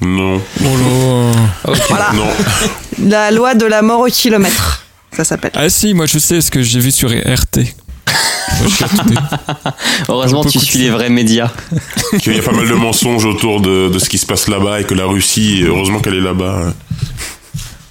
Non. 0.00 0.40
Oh 0.64 0.76
là. 1.64 1.74
Voilà. 1.88 2.12
Non. 2.14 2.28
La 3.08 3.30
loi 3.30 3.54
de 3.54 3.66
la 3.66 3.82
mort 3.82 4.00
au 4.00 4.06
kilomètre, 4.06 4.84
ça 5.12 5.24
s'appelle. 5.24 5.52
Ah 5.54 5.68
si, 5.68 5.94
moi 5.94 6.06
je 6.06 6.18
sais 6.18 6.40
ce 6.40 6.50
que 6.50 6.62
j'ai 6.62 6.78
vu 6.78 6.90
sur 6.92 7.08
RT. 7.10 7.60
Heureusement, 10.08 10.44
tu 10.44 10.58
suis 10.58 10.78
les 10.80 10.90
vrais 10.90 11.08
médias. 11.08 11.50
Qu'il 12.20 12.36
y 12.36 12.38
a 12.38 12.42
pas 12.42 12.52
mal 12.52 12.68
de 12.68 12.74
mensonges 12.74 13.24
autour 13.24 13.60
de, 13.60 13.88
de 13.88 13.98
ce 13.98 14.08
qui 14.08 14.18
se 14.18 14.26
passe 14.26 14.48
là-bas 14.48 14.80
et 14.80 14.84
que 14.84 14.94
la 14.94 15.06
Russie, 15.06 15.62
heureusement 15.66 16.00
qu'elle 16.00 16.16
est 16.16 16.20
là-bas. 16.20 16.74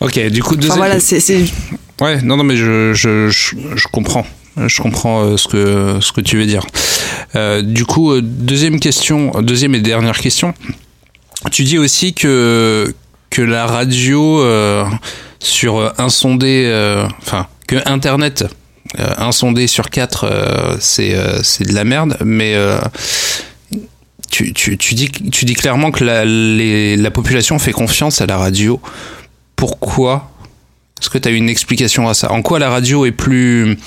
Ok, 0.02 0.20
du 0.30 0.42
coup, 0.42 0.52
Enfin 0.54 0.62
deuxième... 0.62 0.78
voilà, 0.78 1.00
c'est 1.00 1.20
Ouais, 2.02 2.22
non, 2.22 2.38
non, 2.38 2.44
mais 2.44 2.56
je, 2.56 2.94
je, 2.94 3.30
je, 3.30 3.56
je 3.76 3.88
comprends. 3.92 4.26
Je 4.58 4.82
comprends 4.82 5.24
euh, 5.24 5.38
ce 5.38 5.48
que, 5.48 6.00
ce 6.02 6.12
que 6.12 6.22
tu 6.22 6.38
veux 6.38 6.46
dire. 6.46 6.66
Euh, 7.36 7.62
du 7.62 7.86
coup, 7.86 8.12
euh, 8.14 8.22
deuxième 8.24 8.80
question, 8.80 9.32
deuxième 9.42 9.76
et 9.76 9.80
dernière 9.82 10.18
question. 10.20 10.54
Tu 11.52 11.64
dis 11.64 11.78
aussi 11.78 12.14
que, 12.14 12.94
que 13.30 13.42
la 13.42 13.66
radio 13.68 14.42
sur 15.40 15.94
un 15.98 16.10
sondé, 16.10 16.64
euh, 16.68 17.06
enfin, 17.22 17.48
que 17.68 17.78
Internet, 17.86 18.46
un 18.98 19.32
sondé 19.32 19.68
sur 19.68 19.90
quatre, 19.90 20.26
c'est 20.82 21.16
c'est 21.44 21.64
de 21.66 21.74
la 21.74 21.84
merde, 21.86 22.18
mais 22.26 22.56
tu, 24.32 24.54
tu, 24.54 24.78
tu, 24.78 24.94
dis, 24.96 25.10
tu 25.10 25.46
dis 25.46 25.54
clairement 25.54 25.92
que 25.92 26.04
la, 26.04 26.26
les- 26.26 26.98
la 26.98 27.12
population 27.12 27.58
fait 27.60 27.72
confiance 27.72 28.22
à 28.22 28.26
la 28.26 28.38
radio. 28.38 28.80
Pourquoi 29.60 30.32
est-ce 31.02 31.10
que 31.10 31.17
tu 31.17 31.30
as 31.30 31.32
une 31.32 31.48
explication 31.48 32.10
à 32.10 32.13
ça? 32.13 32.30
En 32.32 32.41
quoi 32.41 32.60
la 32.60 32.69
radio 32.69 33.06
est 33.06 33.13
plus, 33.13 33.78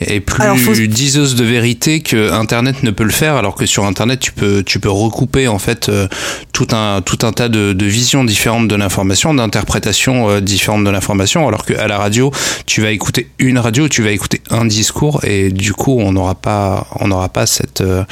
est 0.00 0.18
plus 0.18 0.42
Alors, 0.42 0.58
faut- 0.58 0.72
diseuse 0.74 1.36
de 1.36 1.44
vérité 1.44 2.00
que 2.00 2.32
Internet 2.32 2.82
ne 2.82 2.90
peut 2.90 3.04
le 3.04 3.12
faire, 3.12 3.36
alors 3.36 3.54
que 3.54 3.66
sur 3.66 3.84
Internet, 3.84 4.18
tu 4.18 4.32
peux, 4.32 4.64
tu 4.64 4.80
peux 4.80 4.90
recouper 4.90 5.46
en 5.46 5.60
fait 5.60 5.88
euh, 5.88 6.08
tout, 6.52 6.66
un, 6.72 7.02
tout 7.02 7.18
un 7.22 7.30
tas 7.32 7.48
de, 7.48 7.72
de 7.72 7.86
visions 7.86 8.24
différentes 8.24 8.66
de 8.66 8.74
l'information, 8.74 9.32
d'interprétations 9.32 10.28
euh, 10.28 10.40
différentes 10.40 10.82
de 10.82 10.90
l'information, 10.90 11.46
alors 11.46 11.64
qu'à 11.64 11.86
la 11.86 11.98
radio, 11.98 12.32
tu 12.66 12.80
vas 12.82 12.90
écouter 12.90 13.30
une 13.38 13.58
radio, 13.60 13.88
tu 13.88 14.02
vas 14.02 14.10
écouter 14.10 14.40
un 14.50 14.64
discours, 14.64 15.20
et 15.24 15.50
du 15.50 15.72
coup, 15.72 15.96
on 16.00 16.10
n'aura 16.10 16.34
pas, 16.34 16.88
on 16.98 17.06
n'aura 17.06 17.28
pas 17.28 17.46
cette, 17.46 17.80
euh, 17.80 18.02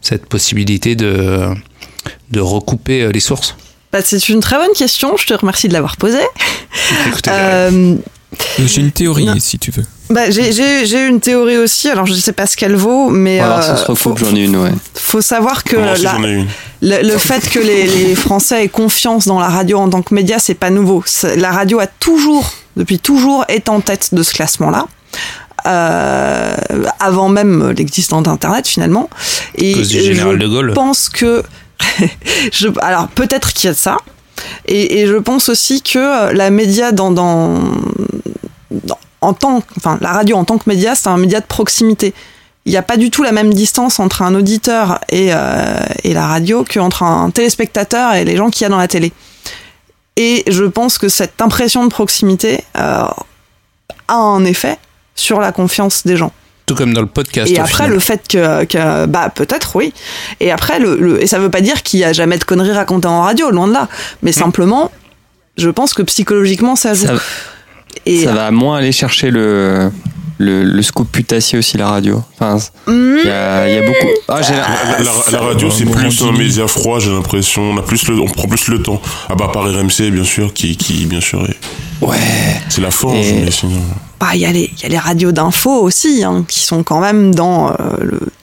cette 0.00 0.24
possibilité 0.24 0.96
de, 0.96 1.40
de 2.30 2.40
recouper 2.40 3.12
les 3.12 3.20
sources. 3.20 3.54
Bah, 3.92 4.00
c'est 4.04 4.28
une 4.28 4.40
très 4.40 4.56
bonne 4.56 4.72
question, 4.76 5.16
je 5.16 5.26
te 5.26 5.34
remercie 5.34 5.68
de 5.68 5.72
l'avoir 5.72 5.96
posée. 5.96 6.18
Jérémy. 7.24 7.28
Euh, 7.28 7.94
J'ai 8.58 8.80
une 8.82 8.92
théorie 8.92 9.24
Non. 9.24 9.34
si 9.38 9.58
tu 9.58 9.70
veux. 9.70 9.84
bah, 10.10 10.30
j'ai- 10.30 10.52
J'ai 10.52 10.84
j'ai 10.86 11.06
une 11.06 11.18
théorie 11.20 11.56
aussi, 11.56 11.88
alors 11.88 12.04
je 12.06 12.12
sais 12.14 12.32
pas 12.32 12.46
ce 12.46 12.56
qu'elle 12.56 12.76
vaut, 12.76 13.08
mais 13.08 13.38
si 13.38 13.42
euh, 13.44 13.74
on 13.88 13.94
se 13.94 13.94
faut, 13.94 14.14
j'en 14.16 14.34
ai 14.36 14.44
une, 14.44 14.56
ouais. 14.56 14.70
faut 14.94 15.22
savoir 15.22 15.64
que 15.64 15.76
Moi 15.76 15.94
la- 15.96 16.18
ai 16.28 16.32
une. 16.34 16.46
le, 16.82 17.02
le 17.10 17.18
fait 17.18 17.48
que 17.48 17.58
les, 17.58 17.86
les 17.86 18.14
Français 18.14 18.64
aient 18.64 18.68
confiance 18.68 19.26
dans 19.26 19.40
la 19.40 19.48
radio 19.48 19.78
en 19.78 19.88
tant 19.88 20.02
que 20.02 20.14
média, 20.14 20.38
c'est 20.38 20.54
pas 20.54 20.68
nouveau. 20.70 21.02
La 21.36 21.50
radio 21.52 21.78
a 21.80 21.86
toujours, 21.86 22.52
depuis 22.76 22.98
toujours, 22.98 23.44
été 23.48 23.70
en 23.70 23.80
tête 23.80 24.10
de 24.12 24.22
ce 24.22 24.34
classement-là. 24.34 24.86
Euh, 25.66 26.54
avant 27.00 27.28
même 27.28 27.70
l'existence 27.76 28.22
d'Internet 28.22 28.66
finalement. 28.68 29.10
Et 29.56 29.74
du 29.74 29.84
général 29.84 30.36
je 30.36 30.42
de 30.44 30.48
Gaulle. 30.48 30.72
pense 30.72 31.08
que, 31.08 31.42
alors 32.80 33.08
peut-être 33.08 33.52
qu'il 33.52 33.68
y 33.68 33.70
a 33.70 33.72
de 33.72 33.78
ça. 33.78 33.98
Et, 34.66 35.06
je 35.06 35.16
pense 35.16 35.48
aussi 35.48 35.82
que 35.82 36.32
la 36.32 36.50
radio 40.12 40.36
en 40.36 40.44
tant 40.44 40.58
que 40.58 40.68
média, 40.68 40.94
c'est 40.94 41.08
un 41.08 41.16
média 41.16 41.40
de 41.40 41.46
proximité. 41.46 42.14
Il 42.64 42.70
n'y 42.70 42.76
a 42.76 42.82
pas 42.82 42.96
du 42.96 43.10
tout 43.10 43.22
la 43.22 43.32
même 43.32 43.52
distance 43.52 43.98
entre 43.98 44.22
un 44.22 44.34
auditeur 44.34 45.00
et, 45.08 45.30
euh, 45.32 45.80
et 46.04 46.12
la 46.12 46.26
radio 46.26 46.64
qu'entre 46.64 47.02
un 47.02 47.30
téléspectateur 47.30 48.14
et 48.14 48.24
les 48.24 48.36
gens 48.36 48.50
qu'il 48.50 48.62
y 48.62 48.66
a 48.66 48.68
dans 48.68 48.78
la 48.78 48.88
télé. 48.88 49.12
Et 50.16 50.42
je 50.48 50.64
pense 50.64 50.98
que 50.98 51.08
cette 51.08 51.40
impression 51.40 51.84
de 51.84 51.90
proximité 51.90 52.64
euh, 52.76 53.04
a 54.08 54.14
un 54.14 54.44
effet 54.44 54.76
sur 55.14 55.40
la 55.40 55.52
confiance 55.52 56.04
des 56.04 56.16
gens. 56.16 56.32
Tout 56.68 56.74
comme 56.76 56.92
dans 56.94 57.00
le 57.00 57.06
podcast. 57.08 57.50
Et 57.50 57.56
au 57.58 57.60
après, 57.62 57.72
final. 57.84 57.90
le 57.90 57.98
fait 57.98 58.22
que, 58.28 58.64
que- 58.64 59.06
bah 59.06 59.30
peut-être 59.34 59.74
oui. 59.76 59.92
Et 60.40 60.50
après, 60.52 60.78
le, 60.78 60.96
le- 60.96 61.22
et 61.22 61.26
ça 61.26 61.38
veut 61.38 61.50
pas 61.50 61.60
dire 61.60 61.82
qu'il 61.82 61.98
y 62.00 62.04
a 62.04 62.12
jamais 62.12 62.38
de 62.38 62.44
conneries 62.44 62.72
racontées 62.72 63.08
en 63.08 63.22
radio, 63.22 63.50
loin 63.50 63.66
de 63.66 63.72
là. 63.72 63.88
Mais 64.22 64.32
simplement, 64.32 64.90
je 65.56 65.68
pense 65.70 65.94
que 65.94 66.02
psychologiquement, 66.02 66.76
ça 66.76 66.94
joue. 66.94 67.06
Ça, 67.06 67.14
et 68.06 68.24
ça 68.24 68.32
va 68.32 68.50
moins 68.52 68.78
aller 68.78 68.92
chercher 68.92 69.30
le, 69.30 69.90
le, 70.38 70.62
le 70.62 70.82
scoop 70.82 71.10
putassier 71.10 71.58
aussi, 71.58 71.76
la 71.78 71.88
radio. 71.88 72.22
Enfin, 72.38 72.58
Hmm, 72.86 73.16
il 73.22 73.26
y 73.26 73.30
a, 73.30 73.68
il 73.68 73.74
y 73.74 73.78
a 73.78 73.82
beaucoup. 73.86 74.08
Ah, 74.28 74.40
La, 74.40 75.04
la- 75.04 75.30
la 75.32 75.40
radio, 75.40 75.70
c'est 75.70 75.84
plus 75.84 76.22
un 76.22 76.32
média 76.32 76.66
froid, 76.68 77.00
j'ai 77.00 77.10
l'impression. 77.10 77.62
On 77.72 77.76
a 77.78 77.82
plus 77.82 78.06
le, 78.08 78.20
on 78.20 78.26
prend 78.26 78.46
plus 78.46 78.68
le 78.68 78.82
temps. 78.82 79.00
Ah 79.28 79.34
bah, 79.34 79.50
par 79.52 79.64
RMC, 79.64 80.10
bien 80.12 80.24
sûr, 80.24 80.52
qui, 80.54 80.76
qui 80.76 81.06
bien 81.06 81.20
sûr, 81.20 81.44
est- 81.44 81.56
Ouais. 82.04 82.16
c'est 82.68 82.80
la 82.80 82.90
forge, 82.92 83.16
Et- 83.26 83.42
mais 83.44 83.50
sinon. 83.50 83.80
Bah, 84.20 84.34
y, 84.34 84.44
a 84.46 84.52
les- 84.52 84.70
y 84.82 84.88
les 84.88 84.98
radios 84.98 85.32
d'info 85.32 85.70
aussi, 85.70 86.24
hein, 86.24 86.44
qui 86.48 86.60
sont 86.60 86.82
quand 86.82 87.00
même 87.00 87.34
dans 87.34 87.70
euh, 87.72 87.76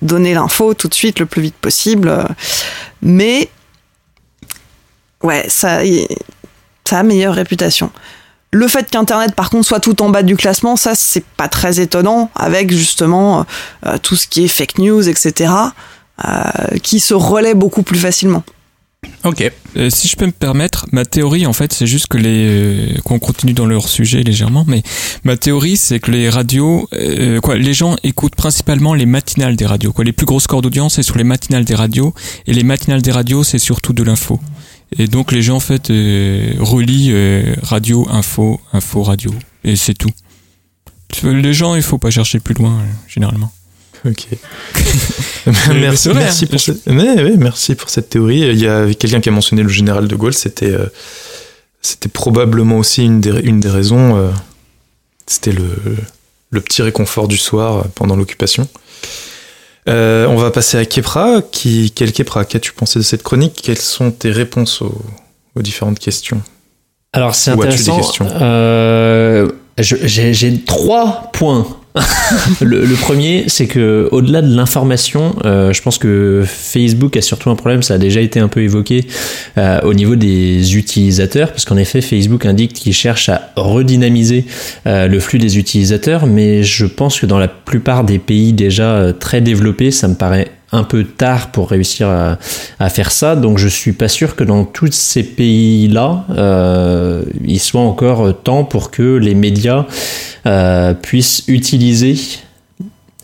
donner 0.02 0.34
l'info 0.34 0.74
tout 0.74 0.88
de 0.88 0.94
suite, 0.94 1.20
le 1.20 1.26
plus 1.26 1.42
vite 1.42 1.56
possible. 1.56 2.26
Mais 3.02 3.50
ouais, 5.24 5.46
ça, 5.50 5.80
ça 6.88 7.00
a 7.00 7.04
meilleure 7.04 7.36
réputation. 7.36 7.92
Le 8.52 8.68
fait 8.70 8.90
qu'Internet, 8.90 9.36
par 9.36 9.50
contre, 9.50 9.68
soit 9.68 9.82
tout 9.82 10.02
en 10.02 10.10
bas 10.10 10.24
du 10.24 10.38
classement, 10.38 10.78
ça, 10.78 10.96
c'est 10.96 11.26
pas 11.26 11.50
très 11.50 11.82
étonnant, 11.82 12.30
avec 12.36 12.72
justement 12.72 13.46
euh, 13.86 13.98
tout 14.02 14.16
ce 14.16 14.28
qui 14.28 14.46
est 14.46 14.48
fake 14.48 14.78
news, 14.78 15.10
etc., 15.10 15.52
euh, 16.26 16.32
qui 16.82 17.02
se 17.02 17.14
relaie 17.14 17.54
beaucoup 17.54 17.84
plus 17.84 18.00
facilement. 18.00 18.44
Ok. 19.24 19.52
Euh, 19.78 19.90
si 19.90 20.08
je 20.08 20.16
peux 20.16 20.26
me 20.26 20.32
permettre, 20.32 20.86
ma 20.92 21.06
théorie, 21.06 21.46
en 21.46 21.54
fait, 21.54 21.74
c'est 21.74 21.88
juste 21.88 22.08
que 22.08 22.18
les 22.18 22.98
qu'on 23.04 23.20
continue 23.20 23.54
dans 23.54 23.66
leur 23.66 23.90
sujet 23.90 24.24
légèrement, 24.24 24.66
mais 24.68 24.84
ma 25.24 25.38
théorie, 25.38 25.78
c'est 25.78 26.00
que 26.00 26.12
les 26.12 26.30
radios, 26.30 26.88
quoi, 27.42 27.56
les 27.58 27.74
gens 27.74 27.96
écoutent 28.04 28.36
principalement 28.36 28.94
les 28.94 29.06
matinales 29.06 29.56
des 29.56 29.66
radios. 29.66 29.94
Quoi, 29.94 30.06
les 30.06 30.14
plus 30.14 30.26
gros 30.26 30.40
scores 30.40 30.62
d'audience, 30.62 30.96
c'est 30.96 31.04
sur 31.04 31.18
les 31.18 31.24
matinales 31.24 31.66
des 31.66 31.76
radios, 31.76 32.14
et 32.48 32.54
les 32.54 32.64
matinales 32.64 33.02
des 33.02 33.12
radios, 33.12 33.44
c'est 33.44 33.60
surtout 33.60 33.94
de 33.94 34.04
l'info. 34.04 34.40
Et 34.98 35.08
donc 35.08 35.32
les 35.32 35.42
gens 35.42 35.58
en 35.58 35.62
fait 35.62 35.90
euh, 35.90 36.54
relient 36.60 37.12
euh, 37.12 37.56
radio, 37.64 38.08
info, 38.10 38.62
info, 38.74 39.04
radio. 39.04 39.34
Et 39.64 39.76
c'est 39.76 39.96
tout. 39.96 40.12
Les 41.24 41.54
gens, 41.54 41.76
il 41.76 41.82
faut 41.82 41.98
pas 41.98 42.12
chercher 42.12 42.40
plus 42.40 42.54
loin, 42.56 42.80
euh, 42.80 42.84
généralement. 43.08 43.52
Ok. 44.06 44.28
merci, 45.74 46.10
merci, 46.14 46.46
pour 46.46 46.60
cette... 46.60 46.86
mais, 46.88 47.38
merci 47.38 47.76
pour 47.76 47.90
cette 47.90 48.10
théorie. 48.10 48.42
Il 48.42 48.60
y 48.60 48.68
a 48.68 48.94
quelqu'un 48.94 49.20
qui 49.20 49.30
a 49.30 49.32
mentionné 49.32 49.64
le 49.64 49.70
général 49.70 50.08
de 50.08 50.16
Gaulle. 50.16 50.34
C'était, 50.34 50.76
c'était 51.82 52.10
probablement 52.10 52.78
aussi 52.78 53.04
une 53.04 53.20
des, 53.20 53.32
une 53.42 53.60
des 53.60 53.70
raisons. 53.70 54.32
c'était 55.26 55.52
le, 55.52 55.68
le 56.52 56.62
petit 56.62 56.82
réconfort 56.82 57.28
du 57.28 57.38
soir 57.38 57.86
pendant 57.96 58.16
l'occupation. 58.16 58.68
Euh, 59.88 60.26
on 60.28 60.36
va 60.36 60.50
passer 60.52 60.78
à 60.78 60.86
Kepra. 60.86 61.42
Qui, 61.52 61.92
quel 61.96 62.12
Kepra 62.12 62.46
Qu'as-tu 62.46 62.74
pensé 62.74 63.00
de 63.00 63.04
cette 63.04 63.24
chronique? 63.24 63.60
Quelles 63.64 63.78
sont 63.78 64.12
tes 64.12 64.32
réponses 64.32 64.82
aux, 64.82 65.62
différentes 65.62 66.00
questions? 66.00 66.42
Alors 67.14 67.36
c'est 67.36 67.52
intéressant. 67.52 68.02
Euh, 69.80 69.84
j'ai 69.84 70.64
trois 70.66 71.30
points 71.34 71.66
le, 72.62 72.94
premier, 72.96 73.46
c'est 73.48 73.68
que 73.68 74.10
au-delà 74.12 74.42
de 74.42 74.54
l'information, 74.54 75.36
euh, 75.46 75.72
je 75.72 75.82
pense 75.82 75.98
que 75.98 76.44
Facebook 76.46 77.16
a 77.16 77.22
surtout 77.22 77.50
un 77.50 77.56
problème. 77.56 77.84
Ça 77.84 77.94
a 77.94 77.98
déjà 77.98 78.20
été 78.20 78.40
un 78.40 78.50
peu 78.50 78.62
évoqué 78.62 79.06
euh, 79.58 79.80
au 79.84 79.94
niveau 79.94 80.16
des 80.16 80.76
utilisateurs, 80.76 81.52
parce 81.52 81.64
qu'en 81.64 81.78
effet, 81.78 82.02
Facebook 82.02 82.46
indique 82.46 82.74
qu'il 82.74 82.94
cherche 82.94 83.30
à 83.30 83.52
redynamiser 83.56 84.46
euh, 84.88 85.08
le 85.08 85.20
flux 85.20 85.40
des 85.40 85.58
utilisateurs, 85.58 86.26
mais 86.26 86.64
je 86.64 86.86
pense 86.86 87.20
que 87.20 87.26
dans 87.26 87.40
la 87.40 87.48
plupart 87.48 88.04
des 88.04 88.20
pays 88.20 88.52
déjà 88.52 89.14
très 89.18 89.40
développés, 89.40 89.92
ça 89.92 90.08
me 90.08 90.16
paraît 90.16 90.52
un 90.72 90.84
peu 90.84 91.04
tard 91.04 91.52
pour 91.52 91.70
réussir 91.70 92.10
à, 92.10 92.90
faire 92.90 93.12
ça. 93.12 93.36
Donc 93.36 93.58
je 93.58 93.68
suis 93.68 93.94
pas 93.94 94.08
sûr 94.08 94.36
que 94.36 94.44
dans 94.44 94.66
tous 94.66 94.92
ces 94.92 95.24
pays-là, 95.24 96.26
euh, 96.32 97.24
il 97.46 97.60
soit 97.60 97.82
encore 97.82 98.42
temps 98.44 98.64
pour 98.64 98.92
que 98.92 99.18
les 99.18 99.36
médias 99.36 99.86
euh, 100.46 100.94
puissent 100.94 101.44
utiliser 101.48 102.16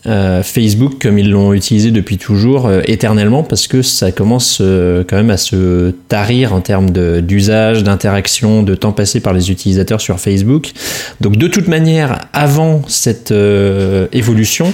euh, 0.04 0.42
Facebook 0.42 0.94
comme 1.00 1.16
ils 1.18 1.30
l'ont 1.30 1.52
utilisé 1.52 1.92
depuis 1.92 2.18
toujours 2.18 2.68
éternellement 2.86 3.44
parce 3.44 3.68
que 3.68 3.82
ça 3.82 4.10
commence 4.10 4.58
quand 4.60 5.16
même 5.16 5.30
à 5.30 5.36
se 5.36 5.90
tarir 6.08 6.52
en 6.52 6.60
termes 6.60 6.90
d'usage, 7.20 7.84
d'interaction, 7.84 8.62
de 8.62 8.74
temps 8.74 8.92
passé 8.92 9.20
par 9.20 9.32
les 9.32 9.50
utilisateurs 9.50 10.00
sur 10.00 10.18
Facebook. 10.18 10.72
Donc 11.20 11.36
de 11.36 11.48
toute 11.48 11.68
manière, 11.68 12.20
avant 12.32 12.82
cette 12.88 13.32
évolution, 14.12 14.72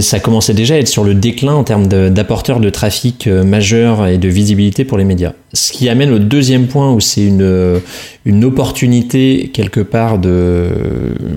ça 0.00 0.20
commençait 0.20 0.54
déjà 0.54 0.74
à 0.74 0.78
être 0.78 0.88
sur 0.88 1.02
le 1.02 1.14
déclin 1.14 1.54
en 1.54 1.64
termes 1.64 1.86
d'apporteurs 1.86 2.60
de, 2.60 2.70
trafic 2.70 3.26
euh, 3.26 3.42
majeurs 3.42 4.06
et 4.06 4.18
de 4.18 4.28
visibilité 4.28 4.84
pour 4.84 4.98
les 4.98 5.04
médias. 5.04 5.32
Ce 5.52 5.72
qui 5.72 5.88
amène 5.88 6.12
au 6.12 6.18
deuxième 6.18 6.66
point 6.66 6.92
où 6.92 7.00
c'est 7.00 7.24
une, 7.24 7.42
euh, 7.42 7.78
une 8.24 8.44
opportunité 8.44 9.50
quelque 9.52 9.80
part 9.80 10.18
de, 10.18 10.68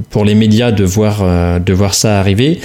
pour 0.09 0.25
les 0.25 0.35
médias 0.35 0.71
de 0.71 0.83
voir, 0.83 1.19
euh, 1.21 1.59
de 1.59 1.73
voir 1.73 1.93
ça 1.93 2.19
arriver, 2.19 2.59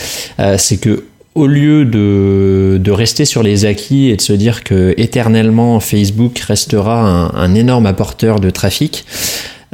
c'est 0.58 0.78
que 0.78 1.04
au 1.34 1.46
lieu 1.46 1.84
de, 1.84 2.78
de, 2.78 2.90
rester 2.92 3.24
sur 3.24 3.42
les 3.42 3.64
acquis 3.64 4.08
et 4.08 4.16
de 4.16 4.20
se 4.20 4.32
dire 4.32 4.62
que 4.62 4.94
éternellement 4.96 5.80
Facebook 5.80 6.38
restera 6.38 7.32
un 7.34 7.54
énorme 7.54 7.86
apporteur 7.86 8.38
de 8.38 8.50
trafic, 8.50 9.04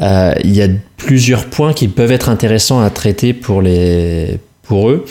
il 0.00 0.54
y 0.54 0.62
a 0.62 0.68
plusieurs 0.96 1.46
points 1.46 1.74
qui 1.74 1.88
peuvent 1.88 2.12
être 2.12 2.30
intéressants 2.30 2.80
à 2.80 2.88
traiter 2.88 3.34
pour 3.34 3.60
les 3.60 4.38
pour 4.70 4.88
eux, 4.88 5.04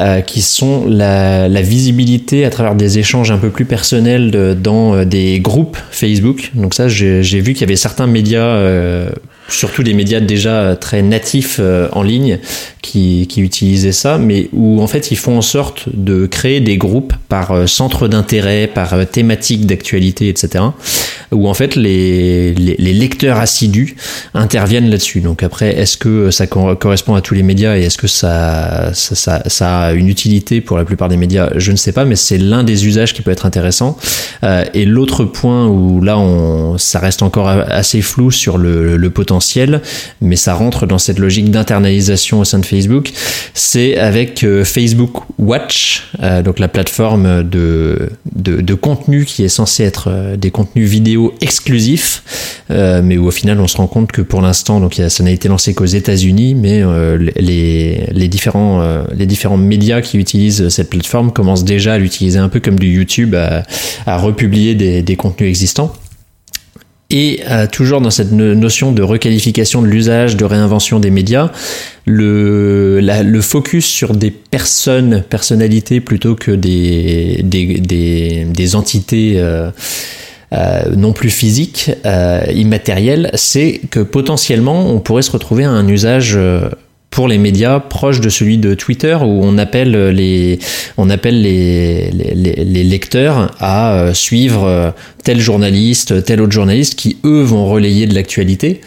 euh, 0.00 0.20
qui 0.20 0.42
sont 0.42 0.84
la, 0.88 1.46
visibilité 1.62 2.44
à 2.44 2.50
travers 2.50 2.74
des 2.74 2.98
échanges 2.98 3.30
un 3.30 3.38
peu 3.38 3.50
plus 3.50 3.64
personnels 3.64 4.56
dans 4.60 4.96
euh, 4.96 5.04
des 5.04 5.38
groupes 5.38 5.78
Facebook. 5.92 6.50
Donc 6.54 6.74
ça, 6.74 6.88
j'ai 6.88 7.40
vu 7.40 7.52
qu'il 7.52 7.60
y 7.60 7.64
avait 7.64 7.76
certains 7.76 8.08
médias 8.08 8.40
euh, 8.40 9.10
surtout 9.48 9.82
des 9.82 9.94
médias 9.94 10.20
déjà 10.20 10.76
très 10.76 11.02
natifs 11.02 11.58
euh, 11.60 11.88
en 11.92 12.02
ligne 12.02 12.38
qui, 12.82 13.26
qui, 13.28 13.40
utilisaient 13.40 13.92
ça, 13.92 14.18
mais 14.18 14.48
où 14.52 14.80
en 14.80 14.86
fait 14.86 15.10
ils 15.10 15.16
font 15.16 15.38
en 15.38 15.42
sorte 15.42 15.88
de 15.92 16.26
créer 16.26 16.60
des 16.60 16.76
groupes 16.76 17.12
par 17.28 17.52
euh, 17.52 17.66
centre 17.66 18.08
d'intérêt, 18.08 18.68
par 18.72 18.94
euh, 18.94 19.04
thématique 19.04 19.66
d'actualité, 19.66 20.28
etc. 20.28 20.64
Où 21.32 21.48
en 21.48 21.54
fait 21.54 21.76
les, 21.76 22.54
les, 22.54 22.76
les 22.78 22.92
lecteurs 22.92 23.38
assidus 23.38 23.96
interviennent 24.34 24.90
là-dessus. 24.90 25.20
Donc 25.20 25.42
après, 25.42 25.76
est-ce 25.76 25.96
que 25.96 26.30
ça 26.30 26.46
correspond 26.46 27.14
à 27.14 27.20
tous 27.20 27.34
les 27.34 27.42
médias 27.42 27.76
et 27.76 27.82
est-ce 27.82 27.98
que 27.98 28.06
ça, 28.06 28.92
a 29.60 29.92
une 29.92 30.08
utilité 30.08 30.60
pour 30.60 30.76
la 30.76 30.84
plupart 30.84 31.08
des 31.08 31.16
médias 31.16 31.50
Je 31.56 31.72
ne 31.72 31.76
sais 31.76 31.92
pas, 31.92 32.04
mais 32.04 32.16
c'est 32.16 32.38
l'un 32.38 32.62
des 32.62 32.86
usages 32.86 33.12
qui 33.12 33.22
peut 33.22 33.32
être 33.32 33.46
intéressant. 33.46 33.96
et 34.42 34.84
l'autre 34.84 35.24
point 35.24 35.66
où 35.66 36.00
là 36.00 36.18
on, 36.18 36.78
ça 36.78 37.00
reste 37.00 37.22
encore 37.22 37.48
assez 37.48 38.02
flou 38.02 38.30
sur 38.30 38.58
le 38.58 39.08
potentiel 39.10 39.35
mais 40.20 40.36
ça 40.36 40.54
rentre 40.54 40.86
dans 40.86 40.98
cette 40.98 41.18
logique 41.18 41.50
d'internalisation 41.50 42.40
au 42.40 42.44
sein 42.44 42.58
de 42.58 42.66
Facebook. 42.66 43.12
C'est 43.54 43.96
avec 43.96 44.44
euh, 44.44 44.64
Facebook 44.64 45.22
Watch, 45.38 46.08
euh, 46.22 46.42
donc 46.42 46.58
la 46.58 46.68
plateforme 46.68 47.42
de, 47.42 48.10
de, 48.34 48.74
contenu 48.74 49.24
qui 49.24 49.44
est 49.44 49.48
censé 49.48 49.84
être 49.84 50.08
euh, 50.10 50.36
des 50.36 50.50
contenus 50.50 50.88
vidéo 50.88 51.34
exclusifs, 51.40 52.22
mais 52.68 53.16
où 53.16 53.26
au 53.26 53.30
final 53.30 53.60
on 53.60 53.68
se 53.68 53.76
rend 53.76 53.86
compte 53.86 54.10
que 54.12 54.22
pour 54.22 54.40
l'instant, 54.40 54.80
donc 54.80 55.00
ça 55.08 55.22
n'a 55.22 55.30
été 55.30 55.48
lancé 55.48 55.74
qu'aux 55.74 55.84
États-Unis, 55.84 56.54
mais 56.54 56.82
les, 57.36 58.06
les, 58.10 58.28
différents, 58.28 59.04
les 59.14 59.26
différents 59.26 59.56
médias 59.56 60.00
qui 60.00 60.18
utilisent 60.18 60.68
cette 60.68 60.90
plateforme 60.90 61.32
commencent 61.32 61.64
déjà 61.64 61.94
à 61.94 61.98
l'utiliser 61.98 62.38
un 62.38 62.48
peu 62.48 62.60
comme 62.60 62.78
du 62.78 62.88
YouTube, 62.88 63.34
à, 63.34 63.62
à 64.06 64.18
republier 64.18 64.74
des, 64.74 65.02
des 65.02 65.16
contenus 65.16 65.48
existants. 65.48 65.92
Et 67.08 67.40
euh, 67.48 67.68
toujours 67.68 68.00
dans 68.00 68.10
cette 68.10 68.32
notion 68.32 68.90
de 68.90 69.02
requalification 69.02 69.80
de 69.80 69.86
l'usage, 69.86 70.36
de 70.36 70.44
réinvention 70.44 70.98
des 70.98 71.10
médias, 71.10 71.52
le, 72.04 73.40
focus 73.40 73.86
sur 73.86 74.12
des 74.12 74.32
personnes, 74.32 75.22
personnalités 75.28 76.00
plutôt 76.00 76.34
que 76.34 76.50
des, 76.50 77.44
entités 78.74 79.34
euh, 79.36 79.70
euh, 80.52 80.82
non 80.96 81.12
plus 81.12 81.30
physiques, 81.30 81.92
immatérielles, 82.52 83.30
c'est 83.34 83.80
que 83.90 84.00
potentiellement 84.00 84.90
on 84.90 84.98
pourrait 84.98 85.22
se 85.22 85.30
retrouver 85.30 85.62
à 85.62 85.70
un 85.70 85.86
usage 85.86 86.36
pour 87.10 87.28
les 87.28 87.38
médias 87.38 87.80
proche 87.80 88.20
de 88.20 88.28
celui 88.28 88.58
de 88.58 88.74
Twitter 88.74 89.16
où 89.20 89.40
on 89.42 89.58
appelle 89.58 90.10
les 90.10 90.58
on 90.96 91.08
appelle 91.08 91.40
les, 91.40 92.10
les, 92.10 92.64
les 92.64 92.84
lecteurs 92.84 93.54
à 93.58 93.94
euh, 93.94 94.14
suivre 94.14 94.64
euh, 94.64 94.90
tel 95.24 95.40
journaliste, 95.40 96.24
tel 96.24 96.40
autre 96.40 96.52
journaliste 96.52 96.94
qui 96.94 97.16
eux 97.24 97.42
vont 97.42 97.66
relayer 97.66 98.06
de 98.06 98.14
l'actualité. 98.14 98.80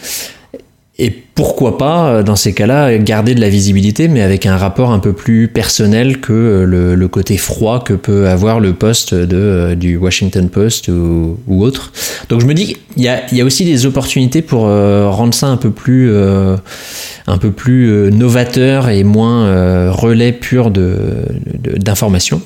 Pourquoi 1.40 1.78
pas, 1.78 2.06
euh, 2.06 2.22
dans 2.22 2.36
ces 2.36 2.52
cas-là, 2.52 2.98
garder 2.98 3.34
de 3.34 3.40
la 3.40 3.48
visibilité, 3.48 4.08
mais 4.08 4.20
avec 4.20 4.44
un 4.44 4.58
rapport 4.58 4.90
un 4.90 4.98
peu 4.98 5.14
plus 5.14 5.48
personnel 5.48 6.20
que 6.20 6.34
euh, 6.34 6.94
le, 6.94 7.08
côté 7.08 7.38
froid 7.38 7.82
que 7.82 7.94
peut 7.94 8.28
avoir 8.28 8.60
le 8.60 8.74
poste 8.74 9.14
de, 9.14 9.38
euh, 9.38 9.74
du 9.74 9.96
Washington 9.96 10.50
Post 10.50 10.88
ou, 10.88 11.38
autre. 11.48 11.92
Donc 12.28 12.42
je 12.42 12.46
me 12.46 12.52
dis 12.52 12.66
qu'il 12.66 13.02
y 13.02 13.08
a, 13.08 13.22
y 13.34 13.40
a 13.40 13.46
aussi 13.46 13.64
des 13.64 13.86
opportunités 13.86 14.42
pour 14.42 14.64
rendre 14.64 15.32
ça 15.32 15.46
un 15.46 15.56
peu 15.56 15.70
plus, 15.70 16.14
un 17.26 17.38
peu 17.38 17.50
plus 17.50 18.10
novateur 18.12 18.88
et 18.88 19.02
moins 19.02 19.90
relais 19.90 20.32
pur 20.32 20.70
d'informations. 20.70 22.38
De, 22.38 22.42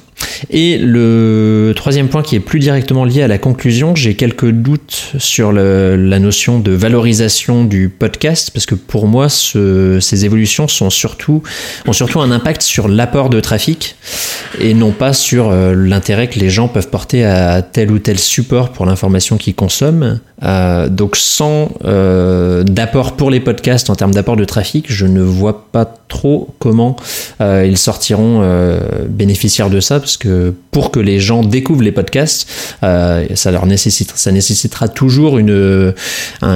et 0.51 0.79
le 0.79 1.73
troisième 1.75 2.09
point 2.09 2.23
qui 2.23 2.37
est 2.37 2.41
plus 2.41 2.59
directement 2.59 3.05
lié 3.05 3.23
à 3.23 3.29
la 3.29 3.39
conclusion, 3.39 3.95
j'ai 3.95 4.15
quelques 4.15 4.51
doutes 4.51 5.13
sur 5.19 5.53
la 5.53 6.19
notion 6.19 6.59
de 6.59 6.73
valorisation 6.73 7.65
du 7.65 7.89
podcast, 7.89 8.51
parce 8.53 8.67
que 8.67 8.75
pour 8.87 9.07
moi, 9.07 9.29
ce, 9.29 9.99
ces 10.01 10.25
évolutions 10.25 10.67
ont 10.81 10.91
surtout 10.91 11.43
un 12.21 12.31
impact 12.31 12.63
sur 12.63 12.89
l'apport 12.89 13.31
de 13.31 13.41
trafic 13.41 13.97
et 14.61 14.75
non 14.75 14.93
pas 14.93 15.13
sur 15.13 15.51
euh, 15.51 15.75
l'intérêt 15.75 16.29
que 16.29 16.39
les 16.39 16.51
gens 16.51 16.69
peuvent 16.69 16.89
porter 16.89 17.25
à 17.25 17.63
tel 17.63 17.91
ou 17.91 17.99
tel 17.99 18.19
support 18.19 18.71
pour 18.71 18.87
l'information 18.87 19.37
qu'ils 19.37 19.55
consomment. 19.55 20.21
Euh, 20.43 20.89
donc 20.89 21.17
sans 21.17 21.71
euh, 21.85 22.65
d'apport 22.65 23.17
pour 23.17 23.31
les 23.31 23.41
podcasts 23.41 23.89
en 23.89 23.97
termes 23.97 24.13
d'apport 24.13 24.37
de 24.37 24.45
trafic, 24.45 24.87
je 24.89 25.07
ne 25.07 25.23
vois 25.23 25.67
pas 25.71 25.85
trop 26.09 26.55
comment 26.59 26.97
ils 27.41 27.79
sortiront 27.79 28.43
bénéficiaires 29.09 29.71
de 29.71 29.81
ça, 29.81 29.99
parce 29.99 30.17
que 30.17 30.55
pour 30.71 30.91
que 30.91 31.01
les 31.01 31.19
gens 31.19 31.43
découvrent 31.43 31.83
les 31.83 31.93
podcasts, 31.93 32.49
ça 32.81 33.51
leur 33.51 33.67
nécessitera 33.67 34.89
toujours 34.89 35.39
une, 35.39 35.95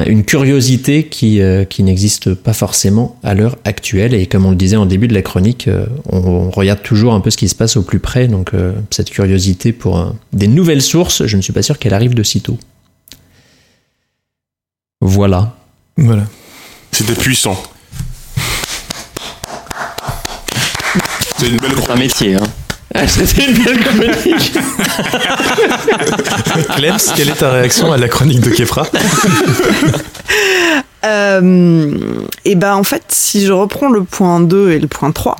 une 0.06 0.24
curiosité 0.24 1.04
qui, 1.04 1.40
qui 1.68 1.82
n'existe 1.82 2.17
pas 2.34 2.52
forcément 2.52 3.18
à 3.22 3.34
l'heure 3.34 3.56
actuelle. 3.64 4.14
Et 4.14 4.26
comme 4.26 4.46
on 4.46 4.50
le 4.50 4.56
disait 4.56 4.76
en 4.76 4.86
début 4.86 5.08
de 5.08 5.14
la 5.14 5.22
chronique, 5.22 5.68
on, 6.10 6.18
on, 6.18 6.50
regarde 6.50 6.82
toujours 6.82 7.14
un 7.14 7.20
peu 7.20 7.30
ce 7.30 7.36
qui 7.36 7.48
se 7.48 7.54
passe 7.54 7.76
au 7.76 7.82
plus 7.82 8.00
près. 8.00 8.28
Donc 8.28 8.52
cette 8.90 9.10
curiosité 9.10 9.72
pour 9.72 10.14
des 10.32 10.48
nouvelles 10.48 10.82
sources, 10.82 11.26
je 11.26 11.36
ne 11.36 11.42
suis 11.42 11.52
pas 11.52 11.62
sûr 11.62 11.78
qu'elle 11.78 11.94
arrive 11.94 12.14
de 12.14 12.22
sitôt. 12.22 12.58
Voilà. 15.00 15.56
Voilà. 15.96 16.24
C'était 16.92 17.14
puissant. 17.14 17.60
C'est 21.38 21.48
une 21.48 21.56
belle 21.58 21.72
un 21.88 21.96
métier, 21.96 22.34
hein. 22.34 22.42
C'était 23.06 23.44
une 23.50 23.62
belle 23.62 23.78
chronique. 23.84 24.52
Clems, 26.76 26.96
quelle 27.14 27.28
est 27.28 27.38
ta 27.38 27.50
réaction 27.52 27.92
à 27.92 27.96
la 27.96 28.08
chronique 28.08 28.40
de 28.40 28.50
Kefra? 28.50 28.86
euh, 31.04 31.94
Et 32.44 32.54
ben 32.54 32.74
en 32.74 32.84
fait, 32.84 33.04
si 33.08 33.44
je 33.44 33.52
reprends 33.52 33.88
le 33.88 34.04
point 34.04 34.40
2 34.40 34.72
et 34.72 34.78
le 34.78 34.88
point 34.88 35.12
3, 35.12 35.36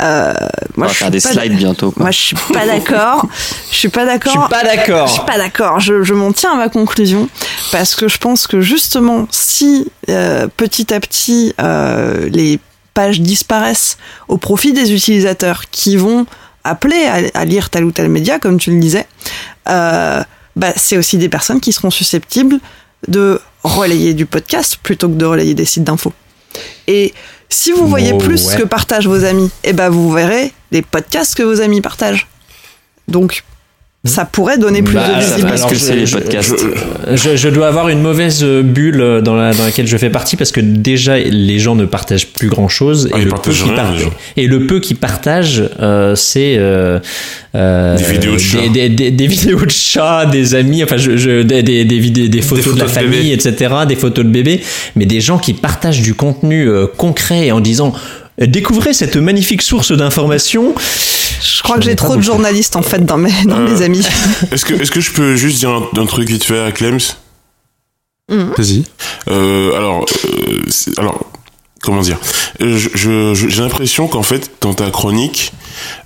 euh, 0.00 0.32
moi, 0.76 0.86
On 0.86 0.88
va 0.88 0.88
je 0.88 0.94
faire 0.94 1.10
des 1.10 1.20
slides 1.20 1.56
bientôt. 1.56 1.90
Quoi. 1.90 2.04
Moi, 2.04 2.10
je 2.10 2.18
suis 2.18 2.36
pas 2.52 2.66
d'accord. 2.66 3.26
je 3.70 3.76
suis 3.76 3.88
pas 3.88 4.06
d'accord. 4.06 4.32
Je 4.34 4.40
suis 4.40 4.48
pas 4.48 4.64
d'accord. 4.64 5.06
Je 5.06 5.12
suis 5.12 5.24
pas 5.26 5.38
d'accord. 5.38 5.80
Je, 5.80 6.02
je 6.02 6.14
m'en 6.14 6.32
tiens 6.32 6.52
à 6.52 6.56
ma 6.56 6.68
conclusion 6.68 7.28
parce 7.70 7.94
que 7.94 8.08
je 8.08 8.18
pense 8.18 8.46
que 8.46 8.60
justement, 8.60 9.26
si 9.30 9.90
euh, 10.08 10.48
petit 10.56 10.94
à 10.94 11.00
petit 11.00 11.54
euh, 11.60 12.28
les 12.30 12.58
pages 12.94 13.20
disparaissent 13.20 13.98
au 14.28 14.36
profit 14.36 14.72
des 14.72 14.92
utilisateurs 14.92 15.64
qui 15.70 15.96
vont 15.96 16.26
appeler 16.64 17.30
à, 17.34 17.44
lire 17.44 17.70
tel 17.70 17.84
ou 17.84 17.92
tel 17.92 18.08
média, 18.08 18.38
comme 18.38 18.58
tu 18.58 18.70
le 18.70 18.80
disais, 18.80 19.06
euh, 19.68 20.22
bah, 20.56 20.72
c'est 20.76 20.98
aussi 20.98 21.16
des 21.16 21.28
personnes 21.28 21.60
qui 21.60 21.72
seront 21.72 21.90
susceptibles 21.90 22.58
de 23.08 23.40
relayer 23.62 24.14
du 24.14 24.26
podcast 24.26 24.78
plutôt 24.82 25.08
que 25.08 25.14
de 25.14 25.24
relayer 25.24 25.54
des 25.54 25.64
sites 25.64 25.84
d'infos. 25.84 26.12
Et 26.86 27.14
si 27.48 27.72
vous 27.72 27.86
voyez 27.86 28.16
plus 28.16 28.38
ce 28.38 28.56
que 28.56 28.62
partagent 28.62 29.08
vos 29.08 29.24
amis, 29.24 29.50
eh 29.64 29.72
ben 29.72 29.88
vous 29.88 30.10
verrez 30.12 30.52
les 30.70 30.82
podcasts 30.82 31.34
que 31.34 31.42
vos 31.42 31.60
amis 31.60 31.80
partagent. 31.80 32.28
Donc 33.08 33.44
ça 34.02 34.24
pourrait 34.24 34.56
donner 34.56 34.82
plus 34.82 34.94
bah, 34.94 35.08
de 35.08 35.20
visibilité. 35.20 35.68
que 35.68 35.76
c'est 35.76 35.94
les 35.94 36.06
podcasts. 36.06 36.64
Je, 37.12 37.36
je, 37.36 37.48
dois 37.50 37.68
avoir 37.68 37.90
une 37.90 38.00
mauvaise 38.00 38.42
bulle 38.42 39.20
dans, 39.22 39.34
la, 39.34 39.52
dans 39.52 39.64
laquelle 39.64 39.86
je 39.86 39.96
fais 39.98 40.08
partie 40.08 40.36
parce 40.36 40.52
que 40.52 40.60
déjà 40.60 41.18
les 41.18 41.58
gens 41.58 41.74
ne 41.74 41.84
partagent 41.84 42.28
plus 42.28 42.48
grand 42.48 42.68
chose 42.68 43.10
ah, 43.12 43.18
et, 43.18 43.24
le 43.24 43.30
peu 43.30 43.50
qui 43.50 43.70
et 44.38 44.46
le 44.46 44.66
peu 44.66 44.80
qui 44.80 44.94
partagent 44.94 45.64
euh, 45.80 46.14
c'est 46.14 46.56
euh, 46.56 46.98
euh, 47.54 47.96
des 47.96 48.04
vidéos 48.04 48.34
de 48.34 48.38
chats, 48.38 48.68
des, 48.68 48.88
des, 48.88 49.10
des, 49.10 49.26
vidéos 49.26 49.64
de 49.66 49.70
chats, 49.70 50.24
des 50.24 50.54
amis, 50.54 50.84
enfin 50.84 50.96
je, 50.96 51.16
je 51.16 51.42
des, 51.42 51.62
des, 51.62 51.84
des, 51.84 51.98
vidéos, 51.98 52.28
des 52.28 52.42
photos, 52.42 52.76
de 52.76 52.80
la 52.80 52.86
famille, 52.86 53.32
etc., 53.32 53.74
des 53.88 53.96
photos 53.96 54.24
de 54.24 54.30
bébés, 54.30 54.60
mais 54.94 55.04
des 55.04 55.20
gens 55.20 55.38
qui 55.38 55.52
partagent 55.52 56.00
du 56.00 56.14
contenu 56.14 56.68
euh, 56.68 56.86
concret 56.86 57.50
en 57.50 57.60
disant 57.60 57.92
découvrez 58.46 58.92
cette 58.92 59.16
magnifique 59.16 59.62
source 59.62 59.92
d'information 59.92 60.74
je 61.40 61.62
crois 61.62 61.76
que 61.76 61.84
j'ai 61.84 61.96
trop 61.96 62.16
de 62.16 62.22
journalistes 62.22 62.76
en 62.76 62.82
fait 62.82 63.04
dans 63.04 63.16
mes, 63.16 63.32
dans 63.44 63.60
mes 63.60 63.80
euh, 63.80 63.84
amis. 63.84 64.06
Est-ce 64.52 64.64
que, 64.64 64.74
est 64.74 64.90
que 64.90 65.00
je 65.00 65.12
peux 65.12 65.36
juste 65.36 65.58
dire 65.58 65.70
un, 65.70 66.06
truc 66.06 66.28
vite 66.28 66.44
fait 66.44 66.60
à 66.60 66.72
Clems 66.72 66.98
mmh. 68.30 68.50
Vas-y. 68.56 68.84
Euh, 69.28 69.76
alors, 69.76 70.04
euh, 70.24 70.62
alors, 70.98 71.30
comment 71.82 72.02
dire? 72.02 72.18
J'ai 72.60 73.62
l'impression 73.62 74.06
qu'en 74.06 74.22
fait, 74.22 74.50
dans 74.60 74.74
ta 74.74 74.90
chronique, 74.90 75.52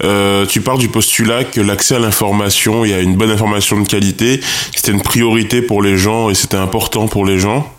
euh, 0.04 0.46
tu 0.46 0.60
parles 0.60 0.78
du 0.78 0.88
postulat 0.88 1.44
que 1.44 1.60
l'accès 1.60 1.96
à 1.96 1.98
l'information 1.98 2.84
et 2.84 2.94
à 2.94 3.00
une 3.00 3.16
bonne 3.16 3.30
information 3.30 3.80
de 3.80 3.88
qualité, 3.88 4.40
c'était 4.74 4.92
une 4.92 5.02
priorité 5.02 5.62
pour 5.62 5.82
les 5.82 5.96
gens 5.96 6.30
et 6.30 6.34
c'était 6.34 6.56
important 6.56 7.08
pour 7.08 7.26
les 7.26 7.38
gens. 7.38 7.72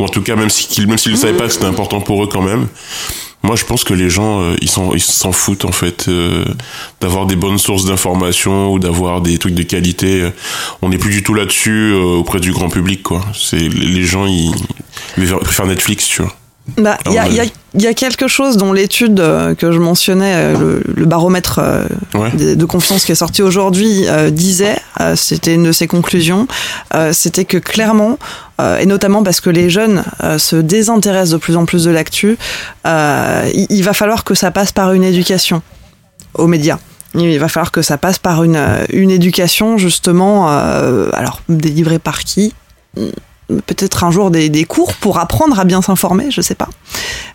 Ou 0.00 0.04
en 0.04 0.08
tout 0.08 0.22
cas, 0.22 0.36
même 0.36 0.50
s'ils 0.50 0.86
même 0.86 0.98
s'ils 0.98 1.12
ne 1.12 1.16
savaient 1.16 1.36
pas 1.36 1.46
que 1.46 1.52
c'était 1.52 1.66
important 1.66 2.00
pour 2.00 2.22
eux 2.22 2.26
quand 2.26 2.42
même. 2.42 2.68
Moi, 3.42 3.56
je 3.56 3.64
pense 3.64 3.82
que 3.82 3.94
les 3.94 4.08
gens, 4.08 4.40
euh, 4.40 4.56
ils 4.60 4.68
s'en 4.68 4.92
ils 4.94 5.00
s'en 5.00 5.32
foutent 5.32 5.64
en 5.64 5.72
fait 5.72 6.06
euh, 6.08 6.44
d'avoir 7.00 7.26
des 7.26 7.36
bonnes 7.36 7.58
sources 7.58 7.84
d'informations 7.84 8.72
ou 8.72 8.78
d'avoir 8.78 9.20
des 9.20 9.38
trucs 9.38 9.54
de 9.54 9.64
qualité. 9.64 10.28
On 10.80 10.90
n'est 10.90 10.98
plus 10.98 11.10
du 11.10 11.22
tout 11.22 11.34
là-dessus 11.34 11.92
euh, 11.92 12.18
auprès 12.18 12.40
du 12.40 12.52
grand 12.52 12.68
public, 12.68 13.02
quoi. 13.02 13.20
C'est 13.34 13.68
les 13.68 14.04
gens, 14.04 14.26
ils, 14.26 14.54
ils 15.18 15.26
préfèrent 15.26 15.66
Netflix, 15.66 16.06
tu 16.06 16.22
vois. 16.22 16.34
Bah, 16.78 16.96
il 17.06 17.12
y, 17.12 17.18
a, 17.18 17.26
y, 17.26 17.40
a, 17.40 17.44
y 17.74 17.86
a 17.88 17.92
quelque 17.92 18.28
chose 18.28 18.56
dont 18.56 18.72
l'étude 18.72 19.16
que 19.58 19.72
je 19.72 19.78
mentionnais, 19.80 20.52
le, 20.52 20.80
le 20.86 21.04
baromètre 21.06 21.60
de, 22.34 22.54
de, 22.54 22.64
confiance 22.64 23.04
qui 23.04 23.10
est 23.10 23.16
sorti 23.16 23.42
aujourd'hui, 23.42 24.06
disait, 24.30 24.76
c'était 25.16 25.54
une 25.54 25.64
de 25.64 25.72
ses 25.72 25.88
conclusions, 25.88 26.46
c'était 27.10 27.44
que 27.44 27.58
clairement, 27.58 28.16
euh, 28.62 28.78
et 28.78 28.86
notamment 28.86 29.22
parce 29.22 29.40
que 29.40 29.50
les 29.50 29.70
jeunes 29.70 30.04
euh, 30.22 30.38
se 30.38 30.56
désintéressent 30.56 31.32
de 31.32 31.38
plus 31.38 31.56
en 31.56 31.64
plus 31.64 31.84
de 31.84 31.90
l'actu, 31.90 32.36
euh, 32.86 33.50
il, 33.52 33.82
va 33.82 33.92
falloir 33.92 34.24
que 34.24 34.34
ça 34.34 34.50
passe 34.50 34.72
par 34.72 34.92
une 34.92 35.04
éducation 35.04 35.62
aux 36.34 36.46
médias. 36.46 36.78
Il 37.14 37.38
va 37.38 37.48
falloir 37.48 37.72
que 37.72 37.82
ça 37.82 37.98
passe 37.98 38.18
par 38.18 38.42
une, 38.42 38.58
une 38.90 39.10
éducation 39.10 39.76
justement, 39.76 40.48
alors 40.48 41.42
délivrée 41.50 41.98
par 41.98 42.20
qui? 42.20 42.54
Peut-être 43.66 44.04
un 44.04 44.10
jour 44.10 44.30
des, 44.30 44.48
des, 44.48 44.64
cours 44.64 44.94
pour 44.94 45.18
apprendre 45.18 45.58
à 45.58 45.64
bien 45.64 45.82
s'informer, 45.82 46.30
je 46.30 46.40
sais 46.40 46.54
pas. 46.54 46.68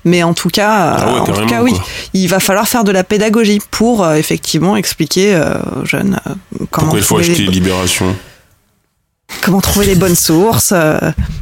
Mais 0.06 0.24
en 0.24 0.34
tout 0.34 0.50
cas, 0.50 0.98
ah 0.98 1.22
en 1.22 1.26
tout 1.26 1.46
cas 1.46 1.62
oui, 1.62 1.74
il 2.14 2.28
va 2.28 2.40
falloir 2.40 2.68
faire 2.68 2.84
de 2.84 2.92
la 2.92 3.04
pédagogie 3.04 3.60
pour 3.72 4.10
effectivement 4.12 4.76
expliquer 4.76 5.36
aux 5.36 5.86
jeunes 5.86 6.20
comment. 6.72 6.92
Pourquoi 6.92 7.00
il 7.00 7.04
faut 7.04 7.18
acheter 7.18 7.46
Libération 7.48 8.16
comment 9.42 9.62
trouver 9.62 9.86
les 9.86 9.96
bonnes 9.96 10.16
sources, 10.16 10.74
euh, 10.74 11.00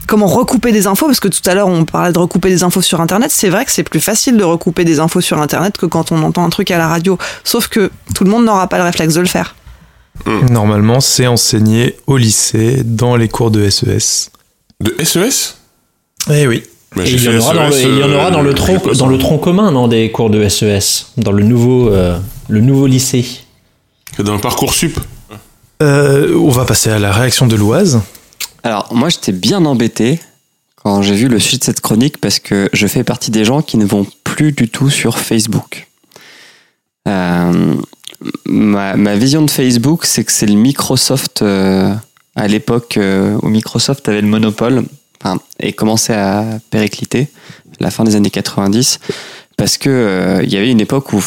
comment 0.07 0.27
recouper 0.27 0.71
des 0.71 0.87
infos, 0.87 1.05
parce 1.07 1.19
que 1.19 1.27
tout 1.27 1.41
à 1.45 1.53
l'heure 1.53 1.67
on 1.67 1.85
parlait 1.85 2.11
de 2.11 2.19
recouper 2.19 2.49
des 2.49 2.63
infos 2.63 2.81
sur 2.81 3.01
Internet, 3.01 3.31
c'est 3.31 3.49
vrai 3.49 3.65
que 3.65 3.71
c'est 3.71 3.83
plus 3.83 3.99
facile 3.99 4.37
de 4.37 4.43
recouper 4.43 4.85
des 4.85 4.99
infos 4.99 5.21
sur 5.21 5.39
Internet 5.39 5.77
que 5.77 5.85
quand 5.85 6.11
on 6.11 6.21
entend 6.23 6.43
un 6.43 6.49
truc 6.49 6.71
à 6.71 6.77
la 6.77 6.87
radio, 6.87 7.17
sauf 7.43 7.67
que 7.67 7.91
tout 8.13 8.23
le 8.23 8.29
monde 8.29 8.45
n'aura 8.45 8.67
pas 8.67 8.77
le 8.77 8.83
réflexe 8.83 9.13
de 9.13 9.21
le 9.21 9.27
faire. 9.27 9.55
Hmm. 10.25 10.45
Normalement, 10.49 11.01
c'est 11.01 11.27
enseigné 11.27 11.97
au 12.07 12.17
lycée, 12.17 12.83
dans 12.85 13.15
les 13.15 13.27
cours 13.27 13.51
de 13.51 13.69
SES. 13.69 14.29
De 14.79 14.95
SES 15.03 15.57
Eh 16.29 16.47
oui. 16.47 16.63
Bah, 16.95 17.03
et 17.05 17.11
il 17.11 17.23
y, 17.23 17.29
en 17.29 17.37
aura 17.37 17.53
dans 17.53 17.67
le, 17.67 17.81
il 17.81 17.97
y 17.97 18.03
en 18.03 18.11
aura 18.11 18.31
dans 18.31 18.41
le 18.41 18.53
tronc, 18.53 18.81
dans 18.97 19.07
le 19.07 19.17
tronc 19.17 19.37
commun, 19.37 19.71
non, 19.71 19.87
des 19.87 20.11
cours 20.11 20.29
de 20.29 20.47
SES, 20.47 21.07
dans 21.17 21.33
le 21.33 21.43
nouveau, 21.43 21.89
euh, 21.89 22.17
le 22.47 22.61
nouveau 22.61 22.87
lycée. 22.87 23.25
Dans 24.17 24.33
le 24.33 24.39
parcours 24.39 24.73
sup. 24.73 24.97
Euh, 25.83 26.33
on 26.37 26.49
va 26.49 26.63
passer 26.63 26.89
à 26.89 26.99
la 26.99 27.11
réaction 27.11 27.47
de 27.47 27.55
Loise. 27.55 28.01
Alors, 28.63 28.93
moi, 28.93 29.09
j'étais 29.09 29.33
bien 29.33 29.65
embêté 29.65 30.21
quand 30.75 31.01
j'ai 31.01 31.15
vu 31.15 31.27
le 31.27 31.39
sujet 31.39 31.57
de 31.57 31.63
cette 31.63 31.81
chronique 31.81 32.19
parce 32.19 32.39
que 32.39 32.69
je 32.71 32.87
fais 32.87 33.03
partie 33.03 33.31
des 33.31 33.43
gens 33.43 33.61
qui 33.61 33.77
ne 33.77 33.85
vont 33.85 34.07
plus 34.23 34.53
du 34.53 34.69
tout 34.69 34.89
sur 34.89 35.19
Facebook. 35.19 35.87
Euh, 37.07 37.75
ma, 38.45 39.15
vision 39.15 39.41
de 39.41 39.51
Facebook, 39.51 40.05
c'est 40.05 40.23
que 40.23 40.31
c'est 40.31 40.45
le 40.45 40.55
Microsoft 40.55 41.41
euh, 41.41 41.93
à 42.35 42.47
l'époque 42.47 42.99
où 43.41 43.47
Microsoft 43.47 44.07
avait 44.09 44.21
le 44.21 44.27
monopole 44.27 44.83
enfin, 45.21 45.39
et 45.59 45.73
commençait 45.73 46.13
à 46.13 46.45
péricliter, 46.69 47.29
la 47.79 47.91
fin 47.91 48.03
des 48.03 48.15
années 48.15 48.29
90, 48.29 48.99
parce 49.57 49.77
que 49.77 50.41
il 50.43 50.51
y 50.51 50.57
avait 50.57 50.71
une 50.71 50.81
époque 50.81 51.13
où 51.13 51.23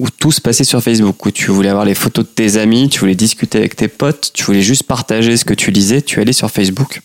où 0.00 0.08
tout 0.08 0.32
se 0.32 0.40
passait 0.40 0.64
sur 0.64 0.82
Facebook, 0.82 1.26
où 1.26 1.30
tu 1.30 1.50
voulais 1.50 1.68
avoir 1.68 1.84
les 1.84 1.94
photos 1.94 2.24
de 2.24 2.30
tes 2.30 2.56
amis, 2.56 2.88
tu 2.88 3.00
voulais 3.00 3.14
discuter 3.14 3.58
avec 3.58 3.76
tes 3.76 3.86
potes, 3.86 4.30
tu 4.32 4.44
voulais 4.44 4.62
juste 4.62 4.84
partager 4.84 5.36
ce 5.36 5.44
que 5.44 5.52
tu 5.52 5.70
lisais, 5.70 6.00
tu 6.00 6.20
allais 6.20 6.32
sur 6.32 6.50
Facebook. 6.50 7.02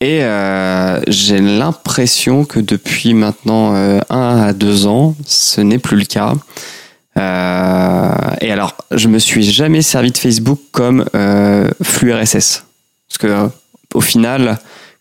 Et 0.00 0.24
euh, 0.24 1.00
j'ai 1.06 1.38
l'impression 1.38 2.44
que 2.44 2.58
depuis 2.58 3.14
maintenant 3.14 3.76
euh, 3.76 4.00
un 4.10 4.42
à 4.42 4.52
deux 4.52 4.86
ans, 4.86 5.14
ce 5.24 5.60
n'est 5.60 5.78
plus 5.78 5.96
le 5.96 6.04
cas. 6.04 6.34
Euh, 8.44 8.46
et 8.46 8.50
alors, 8.50 8.76
je 8.90 9.08
me 9.08 9.18
suis 9.18 9.42
jamais 9.42 9.82
servi 9.82 10.12
de 10.12 10.18
Facebook 10.18 10.60
comme 10.70 11.04
flux 11.82 12.12
RSS, 12.12 12.64
parce 13.08 13.18
que 13.18 13.48
au 13.94 14.00
final, 14.00 14.58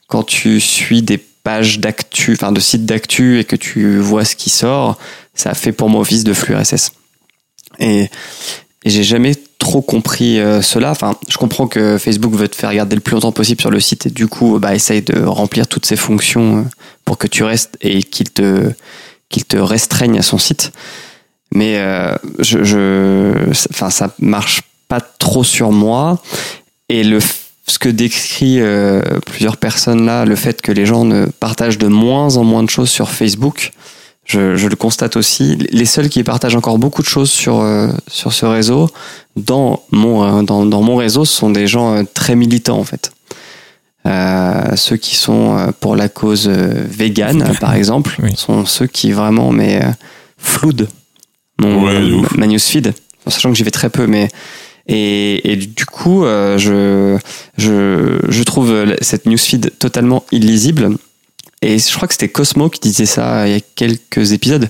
quand 0.07 0.23
tu 0.23 0.59
suis 0.59 1.01
des 1.01 1.17
pages 1.17 1.79
d'actu, 1.79 2.33
enfin 2.33 2.51
de 2.51 2.59
sites 2.59 2.85
d'actu 2.85 3.39
et 3.39 3.43
que 3.43 3.55
tu 3.55 3.97
vois 3.99 4.25
ce 4.25 4.35
qui 4.35 4.49
sort, 4.49 4.97
ça 5.33 5.53
fait 5.53 5.71
pour 5.71 5.89
moi 5.89 6.01
office 6.01 6.23
de 6.23 6.33
flux 6.33 6.55
RSS. 6.55 6.91
Et, 7.79 8.09
j'ai 8.85 9.03
jamais 9.03 9.33
trop 9.59 9.81
compris 9.81 10.41
euh, 10.41 10.61
cela. 10.61 10.91
Enfin, 10.91 11.15
je 11.29 11.37
comprends 11.37 11.67
que 11.67 11.97
Facebook 11.97 12.33
veut 12.33 12.49
te 12.49 12.55
faire 12.57 12.73
garder 12.73 12.95
le 12.97 13.01
plus 13.01 13.13
longtemps 13.13 13.31
possible 13.31 13.61
sur 13.61 13.71
le 13.71 13.79
site 13.79 14.07
et 14.07 14.09
du 14.09 14.27
coup, 14.27 14.59
bah, 14.59 14.75
essaye 14.75 15.01
de 15.01 15.23
remplir 15.23 15.67
toutes 15.67 15.85
ses 15.85 15.95
fonctions 15.95 16.57
euh, 16.57 16.63
pour 17.05 17.17
que 17.17 17.27
tu 17.27 17.43
restes 17.43 17.77
et 17.79 18.03
qu'il 18.03 18.29
te 18.29 18.73
qu'il 19.29 19.45
te 19.45 19.55
restreigne 19.55 20.19
à 20.19 20.21
son 20.21 20.37
site. 20.37 20.73
Mais 21.53 21.77
euh, 21.77 22.15
je, 22.39 22.63
je, 22.63 23.49
enfin, 23.71 23.89
ça 23.89 24.13
marche 24.19 24.61
pas 24.87 25.01
trop 25.01 25.43
sur 25.43 25.71
moi. 25.71 26.21
Et 26.89 27.03
le 27.03 27.19
ce 27.65 27.79
que 27.79 27.87
décrit 27.87 28.59
euh, 28.59 29.01
plusieurs 29.25 29.55
personnes 29.55 30.05
là, 30.05 30.25
le 30.25 30.35
fait 30.35 30.61
que 30.61 30.71
les 30.71 30.85
gens 30.85 31.05
ne 31.05 31.27
partagent 31.27 31.77
de 31.77 31.87
moins 31.87 32.35
en 32.35 32.43
moins 32.43 32.61
de 32.61 32.69
choses 32.69 32.89
sur 32.89 33.09
Facebook, 33.09 33.71
je, 34.25 34.55
je, 34.55 34.67
le 34.67 34.75
constate 34.75 35.17
aussi. 35.17 35.55
Les 35.71 35.85
seuls 35.85 36.09
qui 36.09 36.23
partagent 36.23 36.55
encore 36.55 36.77
beaucoup 36.77 37.01
de 37.01 37.07
choses 37.07 37.31
sur, 37.31 37.59
euh, 37.59 37.89
sur 38.07 38.33
ce 38.33 38.45
réseau, 38.45 38.89
dans 39.35 39.83
mon, 39.91 40.23
euh, 40.23 40.43
dans, 40.43 40.65
dans, 40.65 40.81
mon 40.81 40.95
réseau, 40.95 41.25
ce 41.25 41.33
sont 41.35 41.49
des 41.49 41.67
gens 41.67 41.95
euh, 41.95 42.03
très 42.13 42.35
militants 42.35 42.79
en 42.79 42.83
fait. 42.83 43.11
ceux 44.75 44.97
qui 44.97 45.15
sont 45.15 45.73
pour 45.79 45.95
la 45.95 46.09
cause 46.09 46.47
végane, 46.47 47.53
par 47.61 47.73
exemple, 47.75 48.17
sont 48.35 48.65
ceux 48.65 48.87
qui 48.87 49.11
vraiment 49.11 49.51
mais 49.51 49.81
floudent 50.37 50.87
mon, 51.59 51.81
ma 52.35 52.47
newsfeed, 52.47 52.93
sachant 53.27 53.51
que 53.51 53.57
j'y 53.57 53.63
vais 53.63 53.71
très 53.71 53.89
peu, 53.89 54.07
mais 54.07 54.29
et, 54.87 55.51
et, 55.51 55.55
du 55.55 55.85
coup, 55.85 56.23
je, 56.23 57.17
je, 57.57 58.19
je 58.27 58.43
trouve 58.43 58.95
cette 59.01 59.25
newsfeed 59.25 59.71
totalement 59.79 60.25
illisible 60.31 60.97
et 61.63 61.79
je 61.79 61.95
crois 61.95 62.07
que 62.07 62.13
c'était 62.13 62.27
Cosmo 62.27 62.69
qui 62.69 62.81
disait 62.81 63.05
ça 63.05 63.47
il 63.47 63.53
y 63.53 63.55
a 63.55 63.61
quelques 63.75 64.33
épisodes. 64.33 64.69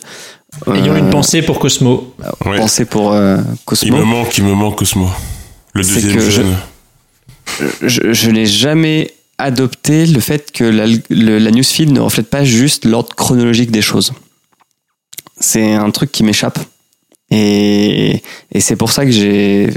Ayons 0.67 0.95
une 0.95 1.07
euh, 1.07 1.09
pensée 1.09 1.41
pour 1.41 1.59
Cosmo. 1.59 2.13
Ouais. 2.45 2.57
Pensée 2.57 2.85
pour 2.85 3.13
euh, 3.13 3.39
Cosmo. 3.65 3.95
Il 3.95 3.99
me 3.99 4.05
manque, 4.05 4.37
il 4.37 4.43
me 4.43 4.53
manque 4.53 4.77
Cosmo. 4.77 5.09
Le 5.73 5.81
deuxième 5.81 6.19
jeune. 6.29 6.55
Je, 7.81 8.13
je, 8.13 8.29
n'ai 8.29 8.45
jamais 8.45 9.11
adopté 9.39 10.05
le 10.05 10.19
fait 10.19 10.51
que 10.51 10.63
la, 10.63 10.85
la 11.09 11.51
newsfeed 11.51 11.91
ne 11.91 11.99
reflète 11.99 12.29
pas 12.29 12.43
juste 12.43 12.85
l'ordre 12.85 13.15
chronologique 13.15 13.71
des 13.71 13.81
choses. 13.81 14.13
C'est 15.39 15.73
un 15.73 15.89
truc 15.89 16.11
qui 16.11 16.23
m'échappe. 16.23 16.59
Et, 17.35 18.21
c'est 18.59 18.75
pour 18.75 18.91
ça 18.91 19.05
que 19.05 19.11
j'ai 19.11 19.69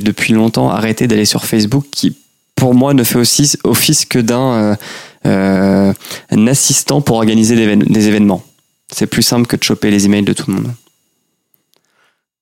depuis 0.00 0.32
longtemps 0.32 0.70
arrêté 0.70 1.06
d'aller 1.06 1.24
sur 1.24 1.44
Facebook 1.44 1.84
qui, 1.92 2.16
pour 2.56 2.74
moi, 2.74 2.92
ne 2.92 3.04
fait 3.04 3.18
aussi 3.18 3.56
office 3.62 4.04
que 4.04 4.18
d'un 4.18 4.52
euh, 4.52 5.92
euh, 6.32 6.46
assistant 6.48 7.00
pour 7.00 7.16
organiser 7.16 7.76
des 7.76 8.08
événements. 8.08 8.42
C'est 8.92 9.06
plus 9.06 9.22
simple 9.22 9.46
que 9.46 9.54
de 9.56 9.62
choper 9.62 9.92
les 9.92 10.06
emails 10.06 10.24
de 10.24 10.32
tout 10.32 10.50
le 10.50 10.56
monde. 10.56 10.72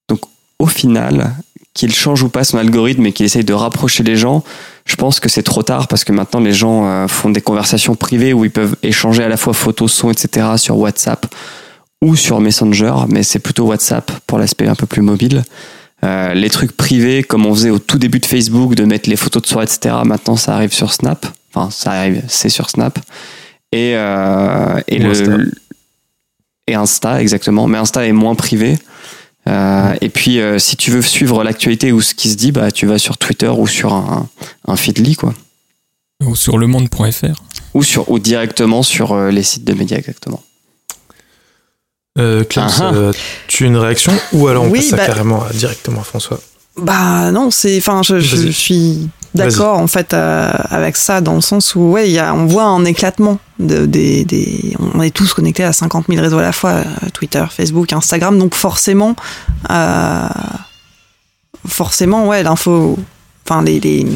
Donc 0.08 0.20
au 0.58 0.66
final, 0.66 1.34
qu'il 1.74 1.94
change 1.94 2.22
ou 2.22 2.30
pas 2.30 2.44
son 2.44 2.56
algorithme 2.56 3.04
et 3.04 3.12
qu'il 3.12 3.26
essaye 3.26 3.44
de 3.44 3.52
rapprocher 3.52 4.02
les 4.02 4.16
gens, 4.16 4.42
je 4.86 4.96
pense 4.96 5.20
que 5.20 5.28
c'est 5.28 5.42
trop 5.42 5.62
tard 5.62 5.86
parce 5.86 6.04
que 6.04 6.12
maintenant 6.12 6.40
les 6.40 6.54
gens 6.54 6.86
euh, 6.86 7.08
font 7.08 7.28
des 7.28 7.42
conversations 7.42 7.94
privées 7.94 8.32
où 8.32 8.46
ils 8.46 8.50
peuvent 8.50 8.76
échanger 8.82 9.22
à 9.22 9.28
la 9.28 9.36
fois 9.36 9.52
photos, 9.52 9.92
sons, 9.92 10.10
etc. 10.10 10.46
sur 10.56 10.78
WhatsApp 10.78 11.26
ou 12.02 12.16
sur 12.16 12.40
Messenger, 12.40 12.94
mais 13.08 13.22
c'est 13.22 13.38
plutôt 13.38 13.64
WhatsApp 13.64 14.10
pour 14.26 14.38
l'aspect 14.38 14.66
un 14.66 14.74
peu 14.74 14.86
plus 14.86 15.02
mobile. 15.02 15.44
Euh, 16.04 16.34
les 16.34 16.50
trucs 16.50 16.72
privés, 16.72 17.22
comme 17.22 17.46
on 17.46 17.54
faisait 17.54 17.70
au 17.70 17.78
tout 17.78 17.96
début 17.96 18.18
de 18.18 18.26
Facebook, 18.26 18.74
de 18.74 18.84
mettre 18.84 19.08
les 19.08 19.14
photos 19.14 19.42
de 19.42 19.46
soirée, 19.46 19.66
etc. 19.66 19.94
Maintenant, 20.04 20.36
ça 20.36 20.56
arrive 20.56 20.72
sur 20.72 20.92
Snap. 20.92 21.24
Enfin, 21.54 21.70
ça 21.70 21.92
arrive, 21.92 22.22
c'est 22.26 22.48
sur 22.48 22.68
Snap. 22.68 22.98
Et, 23.70 23.92
euh, 23.94 24.80
et 24.88 24.98
le 24.98 25.10
Insta. 25.10 25.36
et 26.66 26.74
Insta 26.74 27.22
exactement. 27.22 27.68
Mais 27.68 27.78
Insta 27.78 28.04
est 28.04 28.12
moins 28.12 28.34
privé. 28.34 28.76
Euh, 29.48 29.94
et 30.00 30.08
puis, 30.08 30.40
si 30.58 30.76
tu 30.76 30.90
veux 30.90 31.02
suivre 31.02 31.44
l'actualité 31.44 31.92
ou 31.92 32.00
ce 32.00 32.16
qui 32.16 32.30
se 32.30 32.36
dit, 32.36 32.50
bah, 32.50 32.72
tu 32.72 32.86
vas 32.86 32.98
sur 32.98 33.16
Twitter 33.16 33.48
ou 33.48 33.68
sur 33.68 33.92
un, 33.92 34.28
un 34.66 34.76
Feedly, 34.76 35.14
quoi. 35.14 35.34
Ou 36.24 36.34
sur 36.34 36.58
lemonde.fr. 36.58 37.42
Ou 37.74 37.84
sur, 37.84 38.10
ou 38.10 38.18
directement 38.18 38.82
sur 38.82 39.16
les 39.16 39.42
sites 39.44 39.64
de 39.64 39.72
médias, 39.72 39.98
exactement. 39.98 40.42
Euh, 42.18 42.44
Clem, 42.44 42.66
uh 42.66 43.10
tu 43.48 43.64
as 43.64 43.66
une 43.66 43.76
réaction 43.76 44.12
ou 44.32 44.46
alors 44.46 44.64
on 44.64 44.70
passe 44.70 44.88
ça 44.88 44.96
bah, 44.96 45.06
carrément 45.06 45.44
directement 45.54 46.02
à 46.02 46.04
François 46.04 46.38
Bah 46.76 47.30
non, 47.30 47.50
c'est, 47.50 47.78
enfin, 47.78 48.02
je, 48.02 48.20
je, 48.20 48.50
suis 48.50 49.08
d'accord 49.34 49.78
en 49.78 49.86
fait 49.86 50.12
euh, 50.12 50.52
avec 50.68 50.96
ça 50.96 51.22
dans 51.22 51.34
le 51.34 51.40
sens 51.40 51.74
où 51.74 51.80
ouais, 51.92 52.10
y 52.10 52.18
a, 52.18 52.34
on 52.34 52.44
voit 52.44 52.64
un 52.64 52.84
éclatement 52.84 53.38
de, 53.58 53.86
des, 53.86 54.26
des, 54.26 54.76
on 54.94 55.00
est 55.00 55.10
tous 55.10 55.32
connectés 55.32 55.64
à 55.64 55.72
50 55.72 56.06
000 56.10 56.20
réseaux 56.20 56.38
à 56.38 56.42
la 56.42 56.52
fois, 56.52 56.70
euh, 56.72 56.84
Twitter, 57.14 57.44
Facebook, 57.48 57.90
Instagram, 57.94 58.38
donc 58.38 58.54
forcément, 58.54 59.16
euh, 59.70 60.28
forcément, 61.66 62.28
ouais, 62.28 62.42
l'info, 62.42 62.98
enfin 63.46 63.62
les, 63.62 63.80
les 63.80 64.06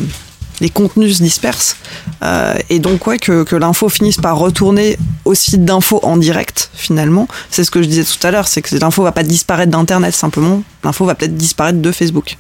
les 0.61 0.71
contenus 0.71 1.19
se 1.19 1.23
dispersent. 1.23 1.77
Euh, 2.23 2.55
et 2.71 2.79
donc, 2.79 3.07
ouais, 3.07 3.19
que, 3.19 3.45
que 3.45 3.57
l'info 3.57 3.89
finisse 3.89 4.17
par 4.17 4.39
retourner 4.39 4.99
au 5.25 5.35
site 5.35 5.65
d'info 5.65 6.01
en 6.03 6.17
direct, 6.17 6.71
finalement. 6.75 7.29
C'est 7.51 7.65
ce 7.65 7.71
que 7.71 7.83
je 7.83 7.89
disais 7.89 8.05
tout 8.05 8.27
à 8.27 8.31
l'heure, 8.31 8.49
c'est 8.49 8.63
que 8.63 8.75
l'info 8.77 9.03
va 9.03 9.13
pas 9.13 9.23
disparaître 9.23 9.71
d'Internet 9.71 10.15
simplement, 10.15 10.63
l'info 10.85 11.05
va 11.05 11.15
peut-être 11.15 11.37
disparaître 11.37 11.81
de 11.81 11.93
Facebook. 11.93 12.37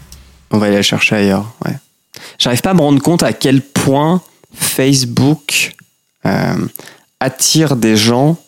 On 0.51 0.59
va 0.59 0.67
aller 0.67 0.77
la 0.77 0.83
chercher 0.83 1.17
ailleurs, 1.17 1.53
ouais. 1.65 1.77
J'arrive 2.39 2.63
pas 2.63 2.71
à 2.71 2.75
me 2.75 2.81
rendre 2.81 3.03
compte 3.03 3.23
à 3.23 3.33
quel 3.33 3.61
point 3.61 4.23
Facebook 4.55 5.75
euh, 6.25 6.67
attire 7.21 7.77
des 7.77 7.97
gens, 7.97 8.39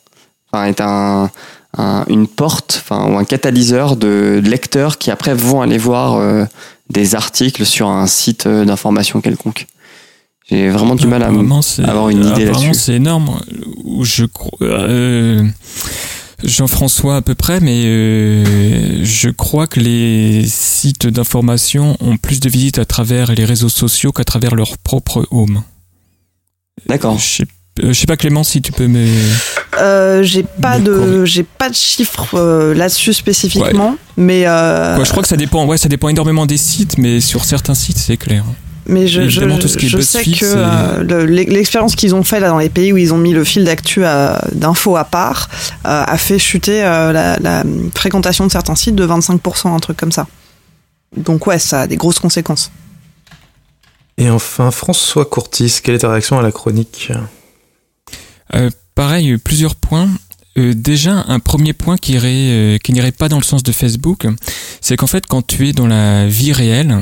enfin, 0.50 0.64
est 0.64 0.80
un, 0.80 1.30
une 2.08 2.26
porte, 2.26 2.82
enfin, 2.82 3.10
ou 3.10 3.18
un 3.18 3.24
catalyseur 3.24 3.96
de 3.96 4.40
lecteurs 4.42 4.98
qui 4.98 5.10
après 5.10 5.34
vont 5.34 5.60
aller 5.60 5.78
voir 5.78 6.14
euh, 6.14 6.44
des 6.90 7.14
articles 7.14 7.64
sur 7.64 7.88
un 7.88 8.06
site 8.06 8.46
euh, 8.46 8.64
d'information 8.64 9.20
quelconque. 9.20 9.66
J'ai 10.50 10.70
vraiment 10.70 10.94
du 10.94 11.06
mal 11.06 11.22
à 11.22 11.26
avoir 11.26 12.08
une 12.08 12.24
idée 12.24 12.46
là-dessus. 12.46 12.72
c'est 12.72 12.94
énorme. 12.94 13.38
Je 14.02 14.24
crois. 14.24 14.58
Euh, 14.62 15.46
Jean-François 16.42 17.16
à 17.16 17.22
peu 17.22 17.34
près, 17.34 17.60
mais 17.60 17.82
euh, 17.84 19.04
je 19.04 19.28
crois 19.28 19.66
que 19.66 19.80
les 19.80 20.46
sites 20.46 21.06
d'information 21.06 21.96
ont 22.00 22.16
plus 22.16 22.40
de 22.40 22.48
visites 22.48 22.78
à 22.78 22.84
travers 22.84 23.34
les 23.34 23.44
réseaux 23.44 23.68
sociaux 23.68 24.12
qu'à 24.12 24.24
travers 24.24 24.54
leur 24.54 24.78
propre 24.78 25.26
home. 25.30 25.62
D'accord. 26.86 27.18
Je 27.18 27.24
sais, 27.24 27.46
je 27.82 27.92
sais 27.92 28.06
pas 28.06 28.16
Clément 28.16 28.44
si 28.44 28.62
tu 28.62 28.72
peux 28.72 28.86
me. 28.86 29.06
Euh, 29.78 30.22
j'ai 30.22 30.42
pas 30.42 30.78
de 30.78 31.24
j'ai 31.24 31.42
pas 31.42 31.68
de 31.68 31.74
chiffres 31.74 32.34
euh, 32.34 32.74
là-dessus 32.74 33.12
spécifiquement, 33.12 33.96
mais 34.16 34.46
euh... 34.46 35.02
je 35.04 35.10
crois 35.10 35.22
que 35.22 35.28
ça 35.28 35.36
dépend. 35.36 35.66
Ouais, 35.66 35.78
ça 35.78 35.88
dépend 35.88 36.08
énormément 36.08 36.46
des 36.46 36.56
sites, 36.56 36.98
mais 36.98 37.20
sur 37.20 37.44
certains 37.44 37.74
sites, 37.74 37.98
c'est 37.98 38.16
clair. 38.16 38.44
Mais 38.90 39.06
je, 39.06 39.28
je, 39.28 39.42
je 39.76 40.00
sais 40.00 40.24
que 40.24 40.46
euh, 40.46 41.26
l'expérience 41.26 41.94
qu'ils 41.94 42.14
ont 42.14 42.22
fait 42.22 42.40
là 42.40 42.48
dans 42.48 42.58
les 42.58 42.70
pays 42.70 42.90
où 42.90 42.96
ils 42.96 43.12
ont 43.12 43.18
mis 43.18 43.32
le 43.32 43.44
fil 43.44 43.64
d'actu 43.64 44.02
d'infos 44.52 44.96
à 44.96 45.04
part 45.04 45.50
euh, 45.86 46.04
a 46.06 46.16
fait 46.16 46.38
chuter 46.38 46.80
la, 46.80 47.38
la, 47.38 47.64
fréquentation 47.94 48.46
de 48.46 48.50
certains 48.50 48.76
sites 48.76 48.94
de 48.94 49.06
25%, 49.06 49.74
un 49.74 49.78
truc 49.78 49.98
comme 49.98 50.12
ça. 50.12 50.26
Donc 51.16 51.46
ouais, 51.46 51.58
ça 51.58 51.82
a 51.82 51.86
des 51.86 51.96
grosses 51.96 52.18
conséquences. 52.18 52.70
Et 54.18 54.28
enfin, 54.30 54.72
François 54.72 55.24
Courtis, 55.24 55.78
quelle 55.82 55.94
est 55.94 56.00
ta 56.00 56.10
réaction 56.10 56.38
à 56.38 56.42
la 56.42 56.50
chronique? 56.50 57.08
euh, 57.10 57.18
pareil, 58.94 59.36
plusieurs 59.38 59.76
points. 59.76 60.08
Euh, 60.58 60.74
déjà, 60.74 61.24
un 61.28 61.38
premier 61.38 61.72
point 61.72 61.96
qui 61.96 62.14
irait, 62.14 62.50
euh, 62.50 62.78
qui 62.78 62.92
n'irait 62.92 63.12
pas 63.12 63.28
dans 63.28 63.38
le 63.38 63.44
sens 63.44 63.62
de 63.62 63.70
Facebook, 63.70 64.26
c'est 64.80 64.96
qu'en 64.96 65.06
fait, 65.06 65.26
quand 65.26 65.46
tu 65.46 65.68
es 65.68 65.72
dans 65.72 65.86
la 65.86 66.26
vie 66.26 66.52
réelle, 66.52 67.00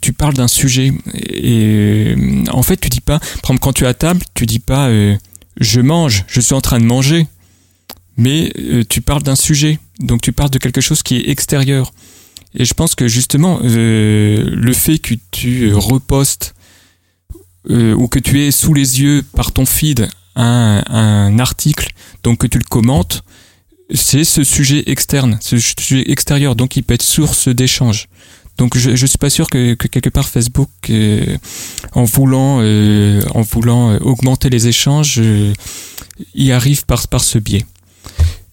tu 0.00 0.12
parles 0.12 0.34
d'un 0.34 0.48
sujet 0.48 0.92
et 1.14 2.16
en 2.50 2.62
fait, 2.62 2.78
tu 2.78 2.88
dis 2.88 3.00
pas, 3.00 3.20
par 3.20 3.50
exemple, 3.50 3.60
quand 3.60 3.72
tu 3.72 3.84
es 3.84 3.86
à 3.86 3.94
table, 3.94 4.20
tu 4.34 4.44
dis 4.44 4.58
pas 4.58 4.90
je 5.60 5.80
mange, 5.80 6.24
je 6.26 6.40
suis 6.40 6.54
en 6.54 6.60
train 6.60 6.80
de 6.80 6.84
manger, 6.84 7.28
mais 8.16 8.52
tu 8.88 9.02
parles 9.02 9.22
d'un 9.22 9.36
sujet, 9.36 9.78
donc 10.00 10.20
tu 10.20 10.32
parles 10.32 10.50
de 10.50 10.58
quelque 10.58 10.80
chose 10.80 11.04
qui 11.04 11.14
est 11.16 11.28
extérieur. 11.28 11.92
Et 12.58 12.64
je 12.64 12.74
pense 12.74 12.96
que 12.96 13.06
justement, 13.06 13.60
le 13.62 14.72
fait 14.72 14.98
que 14.98 15.14
tu 15.30 15.72
repostes 15.72 16.56
euh, 17.70 17.94
ou 17.94 18.08
que 18.08 18.18
tu 18.18 18.42
es 18.42 18.50
sous 18.50 18.74
les 18.74 19.00
yeux 19.00 19.22
par 19.34 19.52
ton 19.52 19.66
feed 19.66 20.08
un, 20.34 20.82
un 20.86 21.38
article, 21.38 21.92
donc 22.22 22.38
que 22.38 22.46
tu 22.46 22.58
le 22.58 22.64
commentes, 22.64 23.22
c'est 23.94 24.24
ce 24.24 24.44
sujet 24.44 24.84
externe, 24.86 25.38
ce 25.40 25.58
sujet 25.58 26.10
extérieur, 26.10 26.56
donc 26.56 26.76
il 26.76 26.82
peut 26.82 26.94
être 26.94 27.02
source 27.02 27.48
d'échange. 27.48 28.08
Donc 28.58 28.76
je, 28.76 28.96
je 28.96 29.06
suis 29.06 29.18
pas 29.18 29.30
sûr 29.30 29.48
que, 29.48 29.74
que 29.74 29.88
quelque 29.88 30.10
part 30.10 30.28
Facebook, 30.28 30.70
euh, 30.90 31.36
en 31.92 32.04
voulant, 32.04 32.58
euh, 32.60 33.22
en 33.34 33.42
voulant 33.42 33.96
augmenter 33.96 34.50
les 34.50 34.68
échanges, 34.68 35.20
y 36.34 36.52
arrive 36.52 36.84
par 36.84 37.08
par 37.08 37.24
ce 37.24 37.38
biais. 37.38 37.64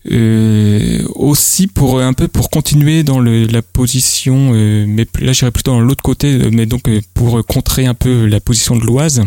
Euh, 0.09 1.03
aussi 1.13 1.67
pour 1.67 1.99
un 1.99 2.13
peu 2.13 2.29
pour 2.29 2.49
continuer 2.49 3.03
dans 3.03 3.19
le, 3.19 3.45
la 3.45 3.62
position, 3.62 4.51
euh, 4.53 4.85
mais 4.88 5.05
là 5.19 5.33
j'irais 5.33 5.51
plutôt 5.51 5.71
dans 5.71 5.81
l'autre 5.81 6.03
côté, 6.03 6.35
euh, 6.35 6.49
mais 6.53 6.65
donc 6.65 6.83
pour 7.13 7.45
contrer 7.45 7.85
un 7.85 7.93
peu 7.93 8.25
la 8.25 8.39
position 8.39 8.77
de 8.77 8.85
l'Oise, 8.85 9.23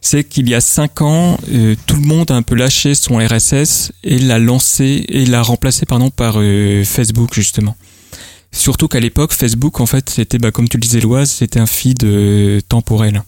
c'est 0.00 0.22
qu'il 0.22 0.48
y 0.48 0.54
a 0.54 0.60
cinq 0.60 1.02
ans, 1.02 1.36
tout 1.86 1.96
le 1.96 2.06
monde 2.06 2.30
a 2.30 2.36
un 2.36 2.42
peu 2.42 2.54
lâché 2.54 2.94
son 2.94 3.18
RSS 3.18 3.92
et 4.04 4.18
l'a 4.18 4.38
lancé 4.38 5.04
et 5.08 5.26
l'a 5.26 5.42
remplacé 5.42 5.84
pardon 5.84 6.10
par 6.10 6.34
Facebook 6.84 7.34
justement. 7.34 7.76
Surtout 8.52 8.88
qu'à 8.88 9.00
l'époque, 9.00 9.32
Facebook 9.32 9.80
en 9.80 9.86
fait 9.86 10.08
c'était 10.10 10.38
bah, 10.38 10.52
comme 10.52 10.68
tu 10.68 10.76
le 10.76 10.82
disais 10.82 11.00
l'Oise, 11.00 11.28
c'était 11.28 11.58
un 11.58 11.66
feed 11.66 12.06
temporel. 12.68 13.24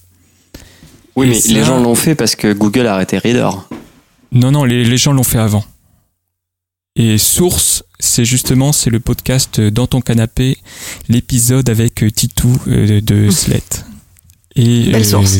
Oui, 1.16 1.26
mais 1.26 1.52
les 1.52 1.64
gens 1.64 1.80
l'ont 1.80 1.96
fait 1.96 2.14
parce 2.14 2.36
que 2.36 2.52
Google 2.52 2.86
a 2.86 2.94
arrêté 2.94 3.18
Reader. 3.18 3.50
Non, 4.30 4.50
non, 4.50 4.64
les, 4.64 4.84
les 4.84 4.96
gens 4.96 5.12
l'ont 5.12 5.24
fait 5.24 5.38
avant. 5.38 5.64
Et 6.94 7.16
Source, 7.16 7.84
c'est 7.98 8.26
justement 8.26 8.72
c'est 8.72 8.90
le 8.90 9.00
podcast 9.00 9.60
dans 9.60 9.86
ton 9.86 10.02
canapé, 10.02 10.58
l'épisode 11.08 11.70
avec 11.70 12.04
Titou 12.14 12.60
de 12.66 13.30
Slate. 13.30 13.86
Et 14.56 14.92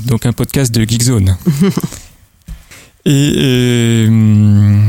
donc 0.07 0.25
un 0.25 0.33
podcast 0.33 0.75
de 0.75 0.83
Geekzone. 0.89 1.37
Et, 3.05 3.33
euh, 3.37 4.81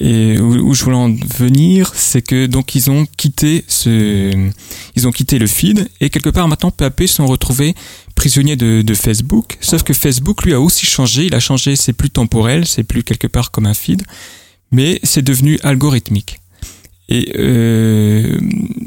et 0.00 0.40
où, 0.40 0.74
je 0.74 0.82
voulais 0.82 0.96
en 0.96 1.14
venir, 1.38 1.92
c'est 1.94 2.20
que 2.20 2.46
donc 2.46 2.74
ils 2.74 2.90
ont 2.90 3.06
quitté 3.16 3.64
ce, 3.68 4.50
ils 4.96 5.06
ont 5.06 5.12
quitté 5.12 5.38
le 5.38 5.46
feed 5.46 5.88
et 6.00 6.10
quelque 6.10 6.30
part 6.30 6.48
maintenant 6.48 6.72
peu 6.72 6.84
à 6.84 6.90
peu 6.90 7.04
ils 7.04 7.08
sont 7.08 7.26
retrouvés 7.26 7.76
prisonniers 8.16 8.56
de, 8.56 8.82
de, 8.82 8.94
Facebook. 8.94 9.56
Sauf 9.60 9.84
que 9.84 9.92
Facebook 9.92 10.42
lui 10.42 10.52
a 10.52 10.60
aussi 10.60 10.84
changé. 10.84 11.26
Il 11.26 11.34
a 11.36 11.40
changé, 11.40 11.76
c'est 11.76 11.92
plus 11.92 12.10
temporel, 12.10 12.66
c'est 12.66 12.82
plus 12.82 13.04
quelque 13.04 13.28
part 13.28 13.52
comme 13.52 13.66
un 13.66 13.74
feed, 13.74 14.02
mais 14.72 14.98
c'est 15.02 15.22
devenu 15.22 15.58
algorithmique. 15.62 16.40
Et 17.08 17.32
euh, 17.38 18.38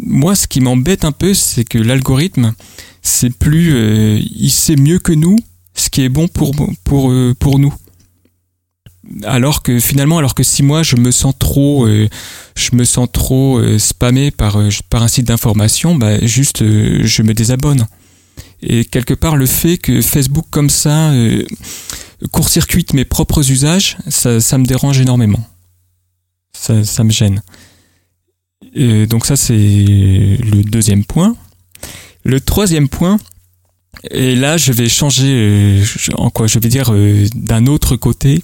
moi, 0.02 0.36
ce 0.36 0.48
qui 0.48 0.60
m'embête 0.60 1.06
un 1.06 1.12
peu, 1.12 1.34
c'est 1.34 1.64
que 1.64 1.78
l'algorithme, 1.78 2.54
c'est 3.02 3.30
plus, 3.30 3.76
euh, 3.76 4.20
il 4.36 4.52
sait 4.52 4.76
mieux 4.76 5.00
que 5.00 5.14
nous 5.14 5.38
ce 5.76 5.90
qui 5.90 6.02
est 6.02 6.10
bon 6.10 6.28
pour 6.28 6.54
pour 6.84 7.12
euh, 7.12 7.36
pour 7.38 7.60
nous 7.60 7.74
alors 9.24 9.62
que 9.62 9.80
finalement, 9.80 10.18
alors 10.18 10.34
que 10.34 10.42
si 10.42 10.64
moi 10.64 10.82
je 10.82 10.96
me 10.96 11.12
sens 11.12 11.36
trop, 11.38 11.86
euh, 11.86 12.10
je 12.56 12.76
me 12.76 12.84
sens 12.86 13.08
trop 13.12 13.60
euh, 13.60 13.78
spammé 13.78 14.32
par 14.32 14.58
par 14.90 15.04
un 15.04 15.08
site 15.08 15.28
d'information, 15.28 15.94
bah 15.94 16.26
juste 16.26 16.64
je 16.64 17.22
me 17.22 17.36
désabonne. 17.36 17.86
Et 18.64 18.84
quelque 18.84 19.14
part, 19.14 19.36
le 19.36 19.46
fait 19.46 19.78
que 19.78 20.02
Facebook 20.02 20.48
comme 20.50 20.72
ça 20.72 21.14
court-circuite 22.32 22.94
mes 22.94 23.06
propres 23.06 23.52
usages, 23.52 23.98
ça, 24.08 24.42
ça 24.42 24.58
me 24.58 24.66
dérange 24.66 25.00
énormément. 25.00 25.46
Ça, 26.58 26.84
ça 26.84 27.04
me 27.04 27.12
gêne. 27.12 27.44
Et 28.74 29.06
donc 29.06 29.26
ça 29.26 29.36
c'est 29.36 29.54
le 29.54 30.64
deuxième 30.64 31.04
point. 31.04 31.36
Le 32.24 32.40
troisième 32.40 32.90
point, 32.90 33.20
et 34.12 34.36
là 34.36 34.58
je 34.58 34.72
vais 34.72 34.90
changer 34.90 35.82
en 36.16 36.30
quoi 36.30 36.48
je 36.48 36.60
vais 36.60 36.70
dire 36.70 36.92
d'un 37.36 37.68
autre 37.68 37.96
côté 37.96 38.44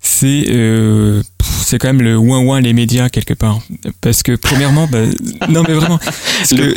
c'est 0.00 0.46
euh, 0.48 1.22
c'est 1.64 1.78
quand 1.78 1.88
même 1.88 2.02
le 2.02 2.16
ouin 2.16 2.40
ouin 2.40 2.60
les 2.60 2.72
médias 2.72 3.08
quelque 3.08 3.34
part 3.34 3.60
parce 4.00 4.22
que 4.22 4.36
premièrement 4.36 4.86
bah, 4.90 5.02
non 5.48 5.64
mais 5.66 5.74
vraiment 5.74 5.98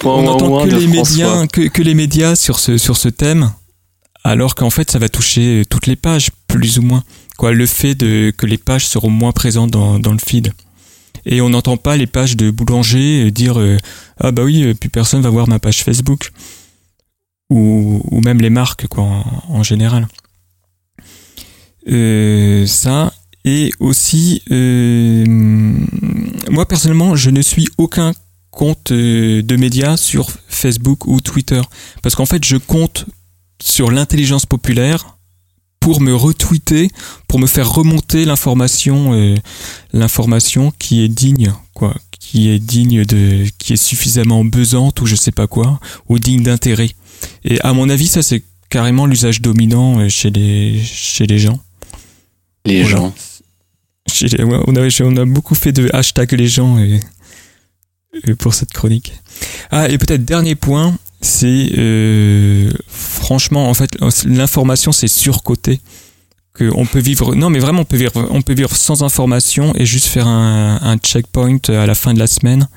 on 0.03 0.23
n'entend 0.23 0.63
que 0.65 0.75
les 0.75 0.87
médias 0.87 1.47
que, 1.47 1.67
que, 1.67 1.81
les 1.81 1.93
médias 1.93 2.35
sur 2.35 2.59
ce 2.59 2.77
sur 2.77 2.97
ce 2.97 3.09
thème 3.09 3.51
alors 4.23 4.55
qu'en 4.55 4.69
fait 4.69 4.89
ça 4.91 4.99
va 4.99 5.09
toucher 5.09 5.63
toutes 5.69 5.87
les 5.87 5.95
pages 5.95 6.29
plus 6.47 6.79
ou 6.79 6.81
moins 6.81 7.03
le 7.49 7.65
fait 7.65 7.97
que 7.97 8.45
les 8.45 8.57
pages 8.57 8.87
seront 8.87 9.09
moins 9.09 9.31
présentes 9.31 9.71
dans, 9.71 10.11
le 10.11 10.19
feed. 10.19 10.53
Et 11.25 11.41
on 11.41 11.49
n'entend 11.49 11.77
pas 11.77 11.97
les 11.97 12.07
pages 12.07 12.37
de 12.37 12.49
boulanger 12.51 13.29
dire 13.31 13.59
euh, 13.59 13.77
ah 14.19 14.31
bah 14.31 14.43
oui 14.43 14.73
plus 14.73 14.89
personne 14.89 15.21
va 15.21 15.29
voir 15.29 15.47
ma 15.47 15.59
page 15.59 15.83
Facebook 15.83 16.31
ou, 17.49 18.21
même 18.23 18.41
les 18.41 18.49
marques 18.49 18.85
en 18.97 19.61
général. 19.61 20.07
Euh, 21.89 22.65
ça 22.67 23.11
et 23.43 23.71
aussi 23.79 24.43
euh, 24.51 25.25
moi 26.51 26.67
personnellement 26.67 27.15
je 27.15 27.31
ne 27.31 27.41
suis 27.41 27.67
aucun 27.79 28.11
compte 28.51 28.91
euh, 28.91 29.41
de 29.41 29.55
médias 29.55 29.97
sur 29.97 30.29
Facebook 30.47 31.07
ou 31.07 31.21
Twitter. 31.21 31.61
Parce 32.03 32.13
qu'en 32.13 32.27
fait 32.27 32.45
je 32.45 32.57
compte 32.57 33.07
sur 33.61 33.89
l'intelligence 33.89 34.45
populaire 34.45 35.17
pour 35.81 35.99
me 35.99 36.15
retweeter 36.15 36.89
pour 37.27 37.39
me 37.39 37.47
faire 37.47 37.69
remonter 37.69 38.23
l'information 38.23 39.13
euh, 39.13 39.35
l'information 39.91 40.71
qui 40.79 41.03
est 41.03 41.09
digne 41.09 41.53
quoi 41.73 41.93
qui 42.11 42.49
est 42.49 42.59
digne 42.59 43.03
de 43.03 43.43
qui 43.57 43.73
est 43.73 43.83
suffisamment 43.83 44.45
besante 44.45 45.01
ou 45.01 45.05
je 45.05 45.15
sais 45.15 45.31
pas 45.33 45.47
quoi 45.47 45.81
ou 46.07 46.19
digne 46.19 46.43
d'intérêt 46.43 46.91
et 47.43 47.59
à 47.61 47.73
mon 47.73 47.89
avis 47.89 48.07
ça 48.07 48.23
c'est 48.23 48.43
carrément 48.69 49.05
l'usage 49.05 49.41
dominant 49.41 49.99
euh, 49.99 50.07
chez 50.07 50.29
les 50.29 50.81
chez 50.81 51.27
les 51.27 51.39
gens 51.39 51.59
les 52.65 52.83
gens. 52.83 53.13
On 54.67 54.75
a, 54.75 54.87
on 55.03 55.17
a 55.17 55.25
beaucoup 55.25 55.55
fait 55.55 55.71
de 55.71 55.89
hashtag 55.93 56.33
les 56.33 56.47
gens 56.47 56.77
et, 56.77 56.99
pour 58.37 58.53
cette 58.53 58.71
chronique. 58.71 59.13
Ah, 59.71 59.89
et 59.89 59.97
peut-être 59.97 60.25
dernier 60.25 60.55
point, 60.55 60.97
c'est 61.21 61.71
euh, 61.77 62.69
franchement, 62.87 63.69
en 63.69 63.73
fait, 63.73 63.91
l'information 64.25 64.91
c'est 64.91 65.07
surcoté. 65.07 65.79
Que 66.53 66.69
on 66.75 66.85
peut 66.85 66.99
vivre, 66.99 67.33
non 67.33 67.49
mais 67.49 67.59
vraiment 67.59 67.83
on 67.83 67.85
peut 67.85 67.95
vivre, 67.95 68.27
on 68.29 68.41
peut 68.41 68.53
vivre 68.53 68.75
sans 68.75 69.03
information 69.03 69.73
et 69.77 69.85
juste 69.85 70.07
faire 70.07 70.27
un, 70.27 70.79
un 70.81 70.97
checkpoint 70.97 71.59
à 71.69 71.85
la 71.85 71.95
fin 71.95 72.13
de 72.13 72.19
la 72.19 72.27
semaine 72.27 72.67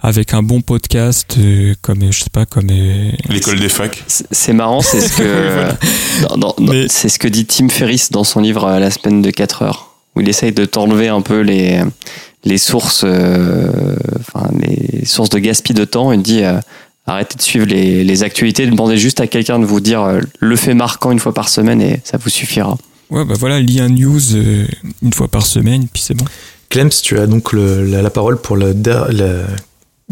avec 0.00 0.32
un 0.32 0.42
bon 0.42 0.60
podcast 0.60 1.36
euh, 1.38 1.74
comme 1.82 2.12
je 2.12 2.20
sais 2.20 2.30
pas 2.30 2.46
comme 2.46 2.68
euh, 2.70 3.10
l'école 3.28 3.58
des 3.58 3.68
facs. 3.68 4.04
C'est 4.06 4.52
marrant, 4.52 4.80
c'est 4.80 5.00
ce 5.00 5.16
que 5.16 6.86
c'est 6.88 7.08
ce 7.08 7.18
que 7.18 7.28
dit 7.28 7.46
Tim 7.46 7.68
Ferriss 7.68 8.10
dans 8.10 8.24
son 8.24 8.40
livre 8.40 8.64
euh, 8.64 8.78
La 8.78 8.90
semaine 8.90 9.22
de 9.22 9.30
4 9.30 9.62
heures 9.62 9.94
où 10.14 10.20
il 10.20 10.28
essaye 10.28 10.52
de 10.52 10.64
t'enlever 10.64 11.08
un 11.08 11.20
peu 11.20 11.40
les 11.40 11.82
les 12.44 12.58
sources 12.58 13.04
enfin 13.04 14.48
les 14.60 15.04
sources 15.04 15.30
de 15.30 15.38
gaspillage 15.38 15.80
de 15.80 15.84
temps, 15.84 16.12
il 16.12 16.22
dit 16.22 16.42
arrêtez 17.08 17.36
de 17.36 17.42
suivre 17.42 17.66
les, 17.66 18.04
les 18.04 18.22
actualités, 18.22 18.66
demandez 18.66 18.96
juste 18.96 19.20
à 19.20 19.26
quelqu'un 19.26 19.58
de 19.58 19.64
vous 19.64 19.80
dire 19.80 20.20
le 20.38 20.56
fait 20.56 20.74
marquant 20.74 21.10
une 21.10 21.18
fois 21.18 21.34
par 21.34 21.48
semaine 21.48 21.82
et 21.82 22.00
ça 22.04 22.18
vous 22.18 22.30
suffira. 22.30 22.78
Ouais, 23.10 23.24
bah 23.24 23.34
voilà, 23.38 23.58
lis 23.58 23.80
un 23.80 23.88
news 23.88 24.20
une 25.02 25.12
fois 25.12 25.28
par 25.28 25.46
semaine, 25.46 25.86
puis 25.92 26.02
c'est 26.02 26.14
bon. 26.14 26.26
Clems, 26.68 26.90
tu 27.02 27.18
as 27.18 27.26
donc 27.26 27.52
le, 27.52 27.84
la, 27.84 28.10
parole 28.10 28.38
pour 28.38 28.56
la 28.56 28.74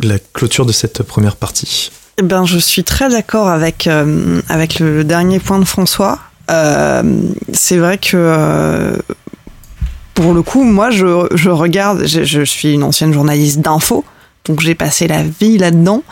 la 0.02 0.18
clôture 0.18 0.66
de 0.66 0.72
cette 0.72 1.02
première 1.02 1.36
partie 1.36 1.90
eh 2.18 2.22
ben, 2.22 2.44
Je 2.44 2.58
suis 2.58 2.84
très 2.84 3.08
d'accord 3.08 3.48
avec, 3.48 3.86
euh, 3.86 4.40
avec 4.48 4.78
le, 4.78 5.04
dernier 5.04 5.38
point 5.38 5.58
de 5.58 5.64
François. 5.64 6.18
Euh, 6.50 7.02
c'est 7.52 7.78
vrai 7.78 7.98
que 7.98 8.16
euh, 8.16 8.96
pour 10.14 10.32
le 10.32 10.42
coup, 10.42 10.62
moi, 10.62 10.90
je, 10.90 11.26
je 11.34 11.50
regarde, 11.50 12.06
je, 12.06 12.24
je, 12.24 12.44
suis 12.44 12.72
une 12.72 12.82
ancienne 12.82 13.12
journaliste 13.12 13.60
d'info, 13.60 14.04
donc 14.44 14.60
j'ai 14.60 14.74
passé 14.74 15.08
la 15.08 15.22
vie 15.22 15.58
là-dedans. 15.58 16.02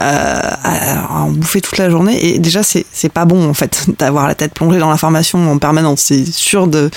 À, 0.00 1.08
en 1.10 1.30
bouffer 1.30 1.60
toute 1.60 1.78
la 1.78 1.90
journée 1.90 2.34
et 2.34 2.38
déjà 2.38 2.62
c'est 2.62 3.12
pas 3.12 3.24
bon 3.24 3.48
en 3.48 3.54
fait 3.54 3.86
d'avoir 3.98 4.26
la 4.26 4.34
tête 4.34 4.54
plongée 4.54 4.78
dans 4.78 4.90
l'information 4.90 5.50
en 5.50 5.58
permanence 5.58 6.00
c'est 6.00 6.24
sûr 6.24 6.66
de 6.68 6.90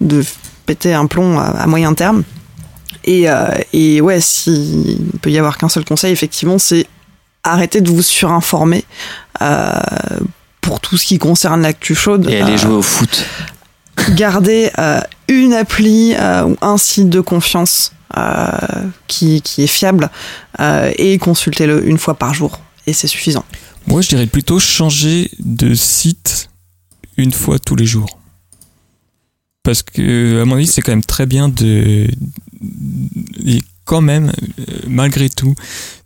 de 0.00 0.24
péter 0.66 0.94
un 0.94 1.06
plomb 1.06 1.38
à 1.38 1.66
moyen 1.66 1.94
terme 1.94 2.24
et, 3.04 3.28
euh, 3.28 3.48
et 3.72 4.00
ouais, 4.00 4.20
s'il 4.20 4.98
peut 5.20 5.30
y 5.30 5.38
avoir 5.38 5.58
qu'un 5.58 5.68
seul 5.68 5.84
conseil, 5.84 6.12
effectivement, 6.12 6.58
c'est 6.58 6.86
arrêter 7.42 7.80
de 7.80 7.90
vous 7.90 8.02
surinformer 8.02 8.84
euh, 9.40 9.72
pour 10.60 10.80
tout 10.80 10.96
ce 10.96 11.06
qui 11.06 11.18
concerne 11.18 11.62
l'actu 11.62 11.94
chaude. 11.94 12.28
Et 12.30 12.40
aller 12.40 12.52
euh, 12.52 12.58
jouer 12.58 12.74
au 12.74 12.82
foot. 12.82 13.26
Garder 14.10 14.70
euh, 14.78 15.00
une 15.28 15.52
appli 15.52 16.14
euh, 16.14 16.44
ou 16.44 16.56
un 16.60 16.78
site 16.78 17.08
de 17.08 17.20
confiance 17.20 17.92
qui, 19.06 19.40
qui, 19.40 19.62
est 19.62 19.66
fiable 19.66 20.10
et 20.98 21.16
consultez-le 21.16 21.88
une 21.88 21.96
fois 21.96 22.12
par 22.12 22.34
jour. 22.34 22.60
Et 22.86 22.92
c'est 22.92 23.06
suffisant. 23.06 23.44
Moi, 23.86 24.02
je 24.02 24.08
dirais 24.08 24.26
plutôt 24.26 24.58
changer 24.58 25.30
de 25.38 25.72
site 25.72 26.50
une 27.16 27.32
fois 27.32 27.58
tous 27.58 27.74
les 27.74 27.86
jours. 27.86 28.18
Parce 29.62 29.82
que, 29.82 30.42
à 30.42 30.44
mon 30.44 30.56
avis, 30.56 30.66
c'est 30.66 30.82
quand 30.82 30.92
même 30.92 31.04
très 31.04 31.24
bien 31.24 31.48
de, 31.48 32.06
et 33.44 33.62
quand 33.84 34.00
même, 34.00 34.32
euh, 34.58 34.64
malgré 34.86 35.28
tout, 35.28 35.54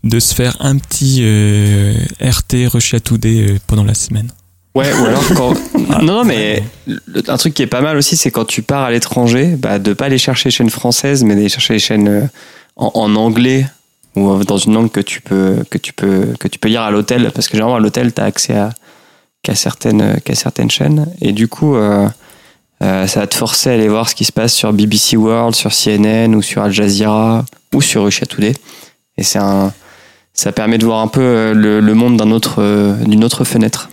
de 0.05 0.19
se 0.19 0.35
faire 0.35 0.57
un 0.61 0.79
petit 0.79 1.21
euh, 1.23 1.95
RT 2.21 2.69
rechatouder 2.69 3.51
euh, 3.51 3.59
pendant 3.67 3.85
la 3.85 3.95
semaine. 3.95 4.31
Ouais, 4.77 4.93
ou 4.93 5.07
alors 5.07 5.25
quand. 5.35 5.55
non, 6.03 6.17
non, 6.17 6.25
mais 6.25 6.63
un 7.29 7.37
truc 7.39 7.55
qui 7.55 7.63
est 7.63 7.67
pas 7.67 7.81
mal 7.81 7.97
aussi, 7.97 8.15
c'est 8.17 8.31
quand 8.31 8.45
tu 8.45 8.61
pars 8.63 8.83
à 8.83 8.91
l'étranger, 8.91 9.57
bah, 9.57 9.79
de 9.79 9.95
pas 9.95 10.05
aller 10.05 10.19
chercher 10.19 10.51
les 10.51 10.51
chaînes 10.51 10.69
françaises, 10.69 11.25
mais 11.25 11.35
d'aller 11.35 11.49
chercher 11.49 11.73
les 11.73 11.79
chaînes 11.79 12.29
en, 12.77 13.17
anglais 13.17 13.67
ou 14.17 14.45
dans 14.45 14.59
une 14.59 14.75
langue 14.75 14.91
que 14.91 15.01
tu 15.01 15.23
peux, 15.23 15.65
que 15.71 15.79
tu 15.79 15.95
peux, 15.95 16.35
que 16.39 16.47
tu 16.47 16.59
peux 16.59 16.69
lire 16.69 16.83
à 16.83 16.91
l'hôtel, 16.91 17.31
parce 17.35 17.49
que 17.49 17.53
généralement 17.53 17.77
à 17.77 17.81
l'hôtel, 17.81 18.13
tu 18.13 18.21
as 18.21 18.25
accès 18.25 18.55
à 18.55 18.71
qu'à 19.43 19.55
certaines, 19.55 20.21
qu'à 20.21 20.35
certaines 20.35 20.71
chaînes. 20.71 21.07
Et 21.23 21.33
du 21.33 21.49
coup, 21.49 21.75
euh, 21.75 22.09
ça 22.81 23.21
va 23.21 23.27
te 23.27 23.35
forcer 23.35 23.71
à 23.71 23.73
aller 23.73 23.89
voir 23.89 24.11
ce 24.11 24.15
qui 24.15 24.27
se 24.27 24.33
passe 24.33 24.53
sur 24.53 24.75
BBC 24.75 25.17
World, 25.17 25.55
sur 25.55 25.73
CNN 25.73 26.35
ou 26.35 26.43
sur 26.43 26.61
Al 26.63 26.73
Jazeera 26.73 27.47
ou 27.73 27.81
sur 27.81 28.05
Russia 28.05 28.27
Today. 28.27 28.53
Et 29.17 29.23
c'est 29.23 29.39
un, 29.39 29.73
ça 30.35 30.53
permet 30.53 30.77
de 30.77 30.85
voir 30.85 31.01
un 31.01 31.09
peu 31.09 31.23
euh, 31.23 31.55
le, 31.55 31.95
monde 31.95 32.19
d'un 32.19 32.31
autre, 32.31 32.57
euh, 32.59 32.95
d'une 33.05 33.25
autre 33.25 33.45
fenêtre. 33.45 33.89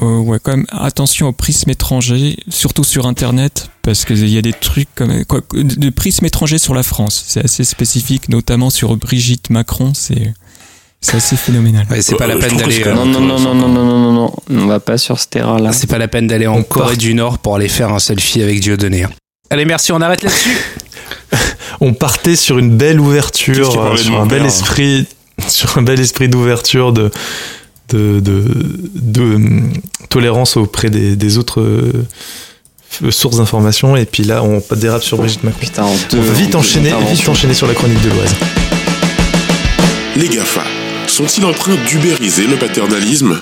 Ouais, 0.00 0.38
quand 0.42 0.56
même, 0.56 0.66
attention 0.70 1.28
au 1.28 1.32
prisme 1.32 1.70
étranger, 1.70 2.38
surtout 2.48 2.84
sur 2.84 3.06
Internet, 3.06 3.70
parce 3.82 4.04
qu'il 4.04 4.28
y 4.28 4.38
a 4.38 4.42
des 4.42 4.52
trucs 4.52 4.88
comme 4.94 5.24
quoi, 5.24 5.40
de 5.52 5.90
prisme 5.90 6.24
étranger 6.24 6.58
sur 6.58 6.74
la 6.74 6.82
France. 6.82 7.24
C'est 7.26 7.44
assez 7.44 7.64
spécifique, 7.64 8.28
notamment 8.28 8.70
sur 8.70 8.96
Brigitte 8.96 9.50
Macron. 9.50 9.92
C'est 9.94 10.34
c'est 11.02 11.16
assez 11.16 11.36
phénoménal. 11.36 11.84
c'est 12.00 12.16
pas 12.16 12.28
la 12.28 12.36
peine 12.36 12.56
d'aller. 12.56 12.84
Non, 12.84 13.04
non, 13.04 13.20
non, 13.20 13.38
non, 13.38 13.54
non, 13.54 13.68
non, 13.68 13.84
non, 13.84 14.12
non, 14.12 14.32
on 14.50 14.66
va 14.66 14.78
pas 14.78 14.98
sur 14.98 15.18
ce 15.18 15.26
terrain-là. 15.26 15.72
C'est 15.72 15.88
pas 15.88 15.98
la 15.98 16.06
peine 16.06 16.28
d'aller 16.28 16.46
en 16.46 16.62
Corée 16.62 16.96
du 16.96 17.12
Nord 17.14 17.38
pour 17.38 17.56
aller 17.56 17.68
faire 17.68 17.92
un 17.92 17.98
selfie 17.98 18.40
avec 18.40 18.60
Dieudonné. 18.60 19.06
Allez, 19.50 19.64
merci, 19.64 19.90
on 19.90 20.00
arrête 20.00 20.22
là-dessus. 20.22 20.56
on 21.80 21.92
partait 21.92 22.36
sur 22.36 22.58
une 22.58 22.76
belle 22.76 23.00
ouverture, 23.00 23.78
euh, 23.78 23.96
sur 23.96 24.20
un 24.20 24.26
bel 24.26 24.46
esprit, 24.46 25.08
sur 25.48 25.76
un 25.76 25.82
bel 25.82 25.98
esprit 25.98 26.28
d'ouverture 26.28 26.92
de 26.92 27.10
de, 27.94 28.20
de, 28.20 28.44
de, 28.94 29.40
tolérance 30.08 30.56
auprès 30.56 30.90
des, 30.90 31.16
des 31.16 31.38
autres 31.38 31.60
euh, 31.60 33.10
sources 33.10 33.36
d'informations. 33.36 33.96
Et 33.96 34.04
puis 34.04 34.24
là, 34.24 34.42
on 34.42 34.62
dérape 34.76 35.02
sur 35.02 35.18
Brigitte 35.18 35.44
Macron. 35.44 35.60
Putain, 35.60 35.84
on 35.84 36.20
va 36.20 36.32
vite 36.32 36.54
enchaîner, 36.54 36.92
vite 37.10 37.28
enchaîner 37.28 37.54
sur 37.54 37.66
la 37.66 37.74
chronique 37.74 38.02
de 38.02 38.10
l'Oise. 38.10 38.34
Les 40.16 40.28
GAFA 40.28 40.64
sont-ils 41.06 41.44
en 41.44 41.52
train 41.52 41.74
d'ubériser 41.88 42.46
le 42.46 42.56
paternalisme? 42.56 43.40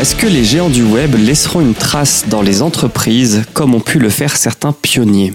Est-ce 0.00 0.14
que 0.14 0.28
les 0.28 0.44
géants 0.44 0.68
du 0.68 0.84
web 0.84 1.16
laisseront 1.16 1.60
une 1.60 1.74
trace 1.74 2.26
dans 2.28 2.40
les 2.40 2.62
entreprises 2.62 3.42
comme 3.52 3.74
ont 3.74 3.80
pu 3.80 3.98
le 3.98 4.10
faire 4.10 4.36
certains 4.36 4.72
pionniers? 4.72 5.34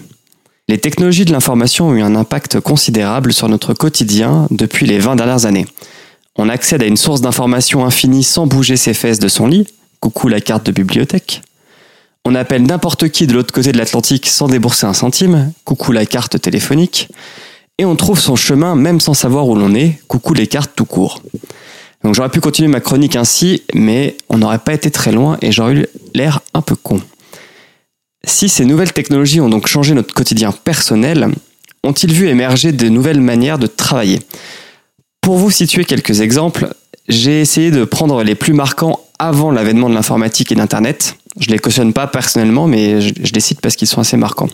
Les 0.69 0.77
technologies 0.77 1.25
de 1.25 1.33
l'information 1.33 1.89
ont 1.89 1.95
eu 1.95 2.01
un 2.01 2.15
impact 2.15 2.61
considérable 2.61 3.33
sur 3.33 3.49
notre 3.49 3.73
quotidien 3.73 4.47
depuis 4.51 4.85
les 4.85 4.99
20 4.99 5.17
dernières 5.17 5.45
années. 5.45 5.67
On 6.37 6.47
accède 6.47 6.81
à 6.81 6.85
une 6.85 6.95
source 6.95 7.19
d'information 7.19 7.83
infinie 7.83 8.23
sans 8.23 8.47
bouger 8.47 8.77
ses 8.77 8.93
fesses 8.93 9.19
de 9.19 9.27
son 9.27 9.47
lit. 9.47 9.67
Coucou 9.99 10.29
la 10.29 10.39
carte 10.39 10.65
de 10.65 10.71
bibliothèque. 10.71 11.41
On 12.23 12.33
appelle 12.33 12.63
n'importe 12.63 13.09
qui 13.09 13.27
de 13.27 13.33
l'autre 13.33 13.53
côté 13.53 13.73
de 13.73 13.77
l'Atlantique 13.77 14.27
sans 14.27 14.47
débourser 14.47 14.85
un 14.85 14.93
centime. 14.93 15.51
Coucou 15.65 15.91
la 15.91 16.05
carte 16.05 16.39
téléphonique. 16.39 17.09
Et 17.79 17.83
on 17.83 17.97
trouve 17.97 18.17
son 18.17 18.37
chemin 18.37 18.75
même 18.75 19.01
sans 19.01 19.13
savoir 19.13 19.45
où 19.45 19.55
l'on 19.55 19.75
est. 19.75 19.99
Coucou 20.07 20.33
les 20.33 20.47
cartes 20.47 20.71
tout 20.73 20.85
court. 20.85 21.21
Donc 22.03 22.15
j'aurais 22.15 22.29
pu 22.29 22.41
continuer 22.41 22.69
ma 22.69 22.81
chronique 22.81 23.15
ainsi, 23.15 23.63
mais 23.73 24.17
on 24.29 24.37
n'aurait 24.37 24.59
pas 24.59 24.73
été 24.73 24.91
très 24.91 25.11
loin 25.11 25.37
et 25.41 25.51
j'aurais 25.51 25.73
eu 25.73 25.85
l'air 26.13 26.41
un 26.53 26.61
peu 26.61 26.75
con. 26.75 27.01
Si 28.25 28.49
ces 28.49 28.65
nouvelles 28.65 28.93
technologies 28.93 29.41
ont 29.41 29.49
donc 29.49 29.67
changé 29.67 29.93
notre 29.93 30.13
quotidien 30.13 30.51
personnel, 30.51 31.29
ont-ils 31.83 32.11
vu 32.11 32.27
émerger 32.27 32.71
de 32.71 32.89
nouvelles 32.89 33.21
manières 33.21 33.57
de 33.57 33.67
travailler? 33.67 34.21
Pour 35.21 35.37
vous 35.37 35.51
situer 35.51 35.85
quelques 35.85 36.21
exemples, 36.21 36.73
j'ai 37.07 37.41
essayé 37.41 37.71
de 37.71 37.83
prendre 37.85 38.23
les 38.23 38.35
plus 38.35 38.53
marquants 38.53 38.99
avant 39.19 39.51
l'avènement 39.51 39.89
de 39.89 39.93
l'informatique 39.93 40.51
et 40.51 40.55
d'Internet. 40.55 41.15
Je 41.39 41.49
les 41.49 41.59
cautionne 41.59 41.93
pas 41.93 42.07
personnellement, 42.07 42.67
mais 42.67 43.01
je, 43.01 43.33
les 43.33 43.39
cite 43.39 43.61
parce 43.61 43.75
qu'ils 43.75 43.87
sont 43.87 44.01
assez 44.01 44.17
marquants. 44.17 44.49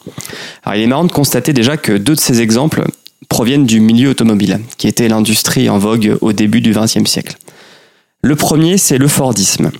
Alors, 0.63 0.75
il 0.75 0.83
est 0.83 0.87
marrant 0.87 1.05
de 1.05 1.11
constater 1.11 1.53
déjà 1.53 1.77
que 1.77 1.93
deux 1.93 2.15
de 2.15 2.19
ces 2.19 2.41
exemples 2.41 2.83
proviennent 3.27 3.65
du 3.65 3.79
milieu 3.79 4.09
automobile, 4.09 4.59
qui 4.77 4.87
était 4.87 5.07
l'industrie 5.07 5.69
en 5.69 5.77
vogue 5.77 6.17
au 6.21 6.33
début 6.33 6.61
du 6.61 6.71
XXe 6.71 7.09
siècle. 7.09 7.37
Le 8.21 8.35
premier, 8.35 8.77
c'est 8.77 8.97
le 8.97 9.07
Fordisme. 9.07 9.71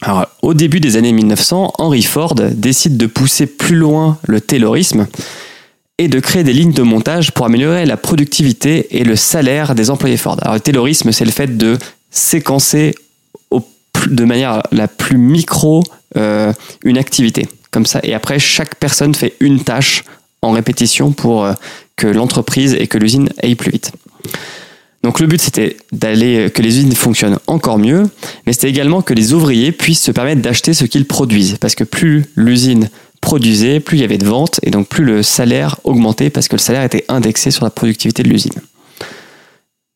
Alors, 0.00 0.26
au 0.42 0.52
début 0.52 0.80
des 0.80 0.96
années 0.96 1.12
1900, 1.12 1.74
Henry 1.78 2.02
Ford 2.02 2.34
décide 2.34 2.96
de 2.96 3.06
pousser 3.06 3.46
plus 3.46 3.76
loin 3.76 4.18
le 4.26 4.40
taylorisme 4.40 5.06
et 5.98 6.08
de 6.08 6.18
créer 6.18 6.42
des 6.42 6.52
lignes 6.52 6.72
de 6.72 6.82
montage 6.82 7.32
pour 7.32 7.46
améliorer 7.46 7.86
la 7.86 7.96
productivité 7.96 8.98
et 8.98 9.04
le 9.04 9.14
salaire 9.14 9.74
des 9.74 9.90
employés 9.90 10.16
Ford. 10.16 10.38
Alors, 10.42 10.54
le 10.54 10.60
taylorisme, 10.60 11.12
c'est 11.12 11.24
le 11.24 11.30
fait 11.30 11.56
de 11.56 11.78
séquencer 12.10 12.94
de 14.06 14.24
manière 14.24 14.62
la 14.72 14.88
plus 14.88 15.18
micro 15.18 15.82
euh, 16.16 16.52
une 16.84 16.98
activité, 16.98 17.48
comme 17.70 17.86
ça. 17.86 18.00
Et 18.02 18.14
après, 18.14 18.38
chaque 18.38 18.74
personne 18.76 19.14
fait 19.14 19.34
une 19.40 19.62
tâche 19.62 20.04
en 20.42 20.50
répétition 20.50 21.12
pour 21.12 21.44
euh, 21.44 21.52
que 21.96 22.06
l'entreprise 22.06 22.74
et 22.74 22.86
que 22.86 22.98
l'usine 22.98 23.28
aillent 23.42 23.54
plus 23.54 23.70
vite. 23.70 23.92
Donc 25.02 25.18
le 25.18 25.26
but 25.26 25.40
c'était 25.40 25.76
d'aller 25.90 26.50
que 26.54 26.62
les 26.62 26.78
usines 26.78 26.94
fonctionnent 26.94 27.38
encore 27.46 27.78
mieux, 27.78 28.08
mais 28.46 28.52
c'était 28.52 28.70
également 28.70 29.02
que 29.02 29.14
les 29.14 29.32
ouvriers 29.32 29.72
puissent 29.72 30.02
se 30.02 30.12
permettre 30.12 30.42
d'acheter 30.42 30.74
ce 30.74 30.84
qu'ils 30.84 31.06
produisent, 31.06 31.56
parce 31.60 31.74
que 31.74 31.84
plus 31.84 32.24
l'usine 32.36 32.88
produisait, 33.20 33.80
plus 33.80 33.98
il 33.98 34.00
y 34.00 34.04
avait 34.04 34.18
de 34.18 34.26
ventes, 34.26 34.60
et 34.62 34.70
donc 34.70 34.88
plus 34.88 35.04
le 35.04 35.22
salaire 35.22 35.76
augmentait, 35.84 36.30
parce 36.30 36.48
que 36.48 36.54
le 36.54 36.60
salaire 36.60 36.84
était 36.84 37.04
indexé 37.08 37.50
sur 37.50 37.64
la 37.64 37.70
productivité 37.70 38.22
de 38.22 38.28
l'usine. 38.28 38.52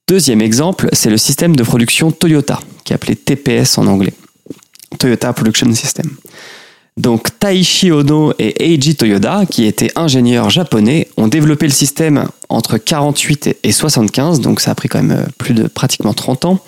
Deuxième 0.09 0.41
exemple, 0.41 0.89
c'est 0.93 1.11
le 1.11 1.19
système 1.19 1.57
de 1.57 1.63
production 1.63 2.11
Toyota, 2.13 2.61
qui 2.85 2.93
est 2.93 2.97
appelé 2.97 3.17
TPS 3.17 3.79
en 3.79 3.87
anglais. 3.87 4.15
Toyota 4.99 5.33
Production 5.33 5.73
System. 5.75 6.11
Donc 6.97 7.39
Taishi 7.39 7.93
Ono 7.93 8.33
et 8.39 8.73
Eiji 8.73 8.97
Toyoda, 8.97 9.45
qui 9.45 9.67
étaient 9.67 9.91
ingénieurs 9.97 10.49
japonais, 10.49 11.09
ont 11.19 11.29
développé 11.29 11.67
le 11.67 11.73
système 11.73 12.27
entre 12.49 12.79
48 12.79 13.59
et 13.63 13.73
75, 13.73 14.41
donc 14.41 14.61
ça 14.61 14.71
a 14.71 14.75
pris 14.75 14.89
quand 14.89 15.03
même 15.03 15.19
euh, 15.19 15.27
plus 15.37 15.53
de 15.53 15.69
pratiquement 15.69 16.15
30 16.15 16.47
ans, 16.47 16.59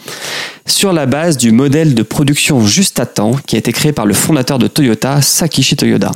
sur 0.67 0.93
la 0.93 1.07
base 1.07 1.39
du 1.39 1.51
modèle 1.51 1.95
de 1.95 2.03
production 2.03 2.67
juste 2.67 3.01
à 3.01 3.07
temps 3.07 3.33
qui 3.47 3.57
a 3.57 3.59
été 3.59 3.73
créé 3.73 3.93
par 3.93 4.05
le 4.05 4.13
fondateur 4.13 4.59
de 4.59 4.67
Toyota, 4.67 5.23
Sakishi 5.23 5.77
Toyoda. 5.77 6.13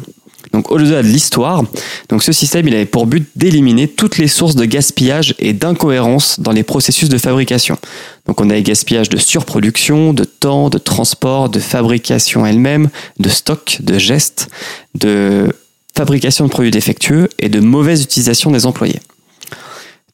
Donc 0.53 0.71
au-delà 0.71 1.03
de 1.03 1.09
l'histoire, 1.09 1.63
donc 2.11 2.23
ce 2.23 2.33
système 2.33 2.69
il 2.69 2.75
avait 2.75 2.85
pour 2.85 3.07
but 3.07 3.27
d'éliminer 3.35 3.89
toutes 3.89 4.19
les 4.19 4.29
sources 4.29 4.55
de 4.55 4.67
gaspillage 4.67 5.35
et 5.39 5.55
d'incohérence 5.55 6.39
dans 6.39 6.53
les 6.53 6.63
processus 6.63 7.09
de 7.09 7.17
fabrication. 7.17 7.79
Donc 8.27 8.41
on 8.41 8.51
a 8.51 8.55
les 8.55 8.63
gaspillages 8.63 9.09
de 9.09 9.17
surproduction, 9.17 10.13
de 10.13 10.25
temps, 10.25 10.71
de 10.71 10.79
transport, 10.79 11.49
de 11.49 11.59
fabrication 11.59 12.47
elle-même, 12.47 12.89
de 13.19 13.29
stock, 13.29 13.79
de 13.81 13.99
gestes, 13.99 14.49
de 14.95 15.53
fabrication 15.97 16.45
de 16.47 16.51
produits 16.51 16.71
défectueux 16.71 17.29
et 17.39 17.49
de 17.49 17.61
mauvaise 17.61 18.03
utilisation 18.03 18.51
des 18.51 18.67
employés. 18.67 19.01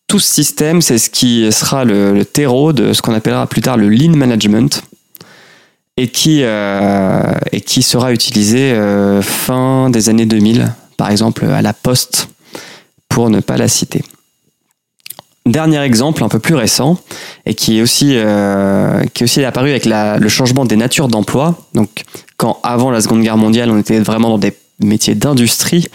Tout 0.06 0.18
ce 0.18 0.32
système, 0.32 0.80
c'est 0.80 0.96
ce 0.96 1.10
qui 1.10 1.52
sera 1.52 1.84
le, 1.84 2.24
terreau 2.24 2.72
de 2.72 2.94
ce 2.94 3.02
qu'on 3.02 3.12
appellera 3.12 3.46
plus 3.46 3.60
tard 3.60 3.76
le 3.76 3.90
lean 3.90 4.16
management, 4.16 4.82
et 5.98 6.08
qui, 6.08 6.42
euh, 6.42 7.20
et 7.50 7.60
qui 7.60 7.82
sera 7.82 8.12
utilisé 8.12 8.72
euh, 8.72 9.20
fin 9.20 9.90
des 9.90 10.08
années 10.08 10.26
2000, 10.26 10.72
par 10.96 11.10
exemple 11.10 11.44
à 11.44 11.60
la 11.60 11.74
Poste, 11.74 12.28
pour 13.08 13.30
ne 13.30 13.40
pas 13.40 13.56
la 13.56 13.68
citer. 13.68 14.02
Dernier 15.48 15.80
exemple 15.80 16.22
un 16.22 16.28
peu 16.28 16.38
plus 16.38 16.54
récent 16.54 16.98
et 17.46 17.54
qui 17.54 17.78
est 17.78 17.82
aussi 17.82 18.12
euh, 18.16 19.02
est 19.18 19.44
apparu 19.44 19.70
avec 19.70 19.86
le 19.86 20.28
changement 20.28 20.66
des 20.66 20.76
natures 20.76 21.08
d'emploi. 21.08 21.58
Donc 21.72 22.04
quand 22.36 22.60
avant 22.62 22.90
la 22.90 23.00
Seconde 23.00 23.22
Guerre 23.22 23.38
mondiale 23.38 23.70
on 23.70 23.78
était 23.78 23.98
vraiment 23.98 24.28
dans 24.28 24.38
des 24.38 24.52
métiers 24.80 25.14
d'industrie 25.14 25.86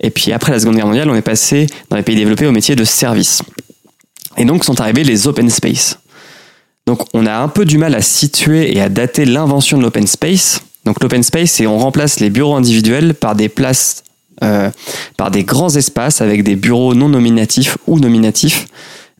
et 0.00 0.08
puis 0.08 0.32
après 0.32 0.50
la 0.50 0.60
Seconde 0.60 0.76
Guerre 0.76 0.86
mondiale 0.86 1.10
on 1.10 1.14
est 1.14 1.20
passé 1.20 1.66
dans 1.90 1.96
les 1.96 2.02
pays 2.02 2.16
développés 2.16 2.46
aux 2.46 2.52
métiers 2.52 2.74
de 2.74 2.84
service. 2.84 3.42
Et 4.38 4.46
donc 4.46 4.64
sont 4.64 4.80
arrivés 4.80 5.04
les 5.04 5.28
open 5.28 5.50
space. 5.50 5.98
Donc 6.86 7.02
on 7.12 7.26
a 7.26 7.34
un 7.34 7.48
peu 7.48 7.66
du 7.66 7.76
mal 7.76 7.94
à 7.94 8.00
situer 8.00 8.74
et 8.74 8.80
à 8.80 8.88
dater 8.88 9.26
l'invention 9.26 9.76
de 9.76 9.82
l'open 9.82 10.06
space. 10.06 10.62
Donc 10.86 11.02
l'open 11.02 11.22
space, 11.22 11.50
c'est 11.50 11.66
on 11.66 11.78
remplace 11.78 12.18
les 12.18 12.30
bureaux 12.30 12.54
individuels 12.54 13.12
par 13.12 13.34
des 13.34 13.50
places, 13.50 14.04
euh, 14.42 14.70
par 15.18 15.30
des 15.30 15.44
grands 15.44 15.76
espaces 15.76 16.22
avec 16.22 16.44
des 16.44 16.56
bureaux 16.56 16.94
non 16.94 17.10
nominatifs 17.10 17.76
ou 17.86 18.00
nominatifs, 18.00 18.66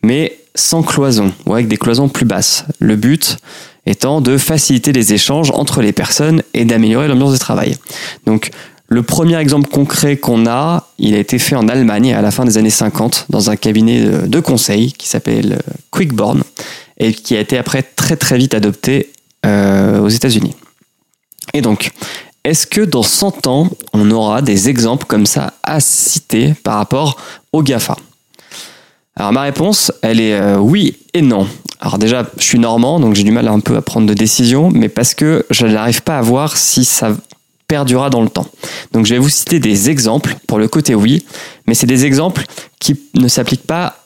mais 0.02 0.38
sans 0.54 0.82
cloison 0.82 1.32
ou 1.46 1.54
avec 1.54 1.68
des 1.68 1.76
cloisons 1.76 2.08
plus 2.08 2.26
basses. 2.26 2.64
Le 2.78 2.96
but 2.96 3.38
étant 3.86 4.20
de 4.20 4.36
faciliter 4.36 4.92
les 4.92 5.12
échanges 5.12 5.50
entre 5.50 5.82
les 5.82 5.92
personnes 5.92 6.42
et 6.54 6.64
d'améliorer 6.64 7.08
l'ambiance 7.08 7.32
de 7.32 7.38
travail. 7.38 7.76
Donc 8.26 8.50
le 8.88 9.02
premier 9.02 9.36
exemple 9.36 9.70
concret 9.70 10.18
qu'on 10.18 10.46
a, 10.46 10.88
il 10.98 11.14
a 11.14 11.18
été 11.18 11.38
fait 11.38 11.56
en 11.56 11.68
Allemagne 11.68 12.12
à 12.12 12.20
la 12.20 12.30
fin 12.30 12.44
des 12.44 12.58
années 12.58 12.70
50 12.70 13.26
dans 13.30 13.50
un 13.50 13.56
cabinet 13.56 14.02
de 14.28 14.40
conseil 14.40 14.92
qui 14.92 15.08
s'appelle 15.08 15.58
Quickborn 15.90 16.42
et 16.98 17.14
qui 17.14 17.36
a 17.36 17.40
été 17.40 17.56
après 17.56 17.82
très 17.82 18.16
très 18.16 18.36
vite 18.36 18.54
adopté 18.54 19.10
euh, 19.46 20.00
aux 20.00 20.08
États-Unis. 20.08 20.54
Et 21.54 21.62
donc, 21.62 21.90
est-ce 22.44 22.66
que 22.66 22.80
dans 22.82 23.02
100 23.02 23.46
ans, 23.46 23.68
on 23.92 24.10
aura 24.10 24.42
des 24.42 24.68
exemples 24.68 25.06
comme 25.06 25.26
ça 25.26 25.54
à 25.62 25.80
citer 25.80 26.54
par 26.62 26.76
rapport 26.76 27.16
aux 27.52 27.62
GAFA 27.62 27.96
Alors 29.16 29.32
ma 29.32 29.42
réponse, 29.42 29.92
elle 30.02 30.20
est 30.20 30.34
euh, 30.34 30.58
oui 30.58 30.96
et 31.12 31.22
non. 31.22 31.46
Alors 31.80 31.98
déjà, 31.98 32.30
je 32.38 32.44
suis 32.44 32.58
normand, 32.58 33.00
donc 33.00 33.14
j'ai 33.14 33.24
du 33.24 33.32
mal 33.32 33.48
un 33.48 33.60
peu 33.60 33.76
à 33.76 33.82
prendre 33.82 34.06
de 34.06 34.14
décision, 34.14 34.70
mais 34.70 34.88
parce 34.88 35.14
que 35.14 35.44
je 35.50 35.66
n'arrive 35.66 36.02
pas 36.02 36.18
à 36.18 36.22
voir 36.22 36.56
si 36.56 36.84
ça 36.84 37.16
perdurera 37.68 38.10
dans 38.10 38.22
le 38.22 38.28
temps. 38.28 38.46
Donc 38.92 39.06
je 39.06 39.14
vais 39.14 39.18
vous 39.18 39.28
citer 39.28 39.58
des 39.58 39.90
exemples 39.90 40.36
pour 40.46 40.58
le 40.58 40.68
côté 40.68 40.94
oui, 40.94 41.24
mais 41.66 41.74
c'est 41.74 41.86
des 41.86 42.04
exemples 42.04 42.44
qui 42.78 43.00
ne 43.14 43.28
s'appliquent 43.28 43.66
pas 43.66 43.96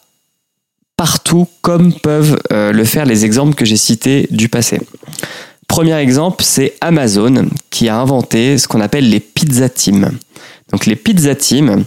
partout 0.97 1.47
comme 1.61 1.93
peuvent 1.93 2.39
euh, 2.53 2.73
le 2.73 2.85
faire 2.85 3.05
les 3.05 3.25
exemples 3.25 3.55
que 3.55 3.65
j'ai 3.65 3.77
cités 3.77 4.27
du 4.31 4.49
passé. 4.49 4.81
Premier 5.69 5.97
exemple, 5.97 6.43
c'est 6.45 6.75
Amazon 6.81 7.49
qui 7.71 7.89
a 7.89 7.99
inventé 7.99 8.57
ce 8.57 8.69
qu'on 8.69 8.81
appelle 8.81 9.11
les 9.11 9.21
pizza 9.21 9.69
teams. 9.69 10.13
Donc 10.73 10.87
les 10.87 10.97
pizza 10.97 11.35
teams, 11.35 11.85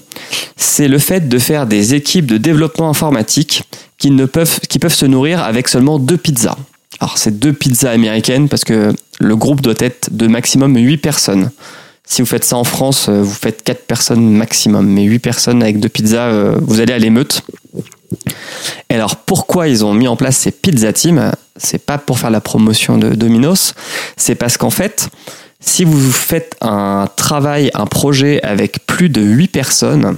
c'est 0.55 0.87
le 0.87 0.99
fait 0.99 1.27
de 1.27 1.39
faire 1.39 1.67
des 1.67 1.93
équipes 1.93 2.25
de 2.25 2.37
développement 2.37 2.89
informatique 2.89 3.63
qui, 3.97 4.11
ne 4.11 4.25
peuvent, 4.25 4.59
qui 4.61 4.79
peuvent 4.79 4.93
se 4.93 5.05
nourrir 5.05 5.43
avec 5.43 5.67
seulement 5.67 5.99
deux 5.99 6.17
pizzas. 6.17 6.57
Alors 6.99 7.17
c'est 7.17 7.37
deux 7.39 7.53
pizzas 7.53 7.91
américaines 7.91 8.47
parce 8.49 8.63
que 8.63 8.93
le 9.19 9.35
groupe 9.35 9.61
doit 9.61 9.75
être 9.79 10.09
de 10.11 10.27
maximum 10.27 10.75
8 10.75 10.97
personnes. 10.97 11.51
Si 12.05 12.21
vous 12.21 12.25
faites 12.25 12.43
ça 12.43 12.57
en 12.57 12.63
France, 12.63 13.09
vous 13.09 13.33
faites 13.33 13.63
4 13.63 13.85
personnes 13.85 14.31
maximum, 14.31 14.87
mais 14.87 15.03
8 15.03 15.19
personnes 15.19 15.61
avec 15.61 15.79
deux 15.79 15.89
pizzas, 15.89 16.55
vous 16.61 16.79
allez 16.79 16.93
à 16.93 16.97
l'émeute. 16.97 17.43
Et 18.89 18.95
alors 18.95 19.17
pourquoi 19.17 19.67
ils 19.67 19.85
ont 19.85 19.93
mis 19.93 20.07
en 20.07 20.15
place 20.15 20.37
ces 20.37 20.51
pizza 20.51 20.91
teams 20.93 21.31
C'est 21.57 21.85
pas 21.85 21.97
pour 21.97 22.17
faire 22.17 22.31
la 22.31 22.41
promotion 22.41 22.97
de 22.97 23.09
Domino's, 23.09 23.75
c'est 24.17 24.35
parce 24.35 24.57
qu'en 24.57 24.71
fait, 24.71 25.09
si 25.59 25.83
vous 25.83 26.11
faites 26.11 26.55
un 26.61 27.07
travail, 27.15 27.71
un 27.73 27.85
projet 27.85 28.41
avec 28.43 28.85
plus 28.85 29.09
de 29.09 29.21
8 29.21 29.47
personnes, 29.49 30.17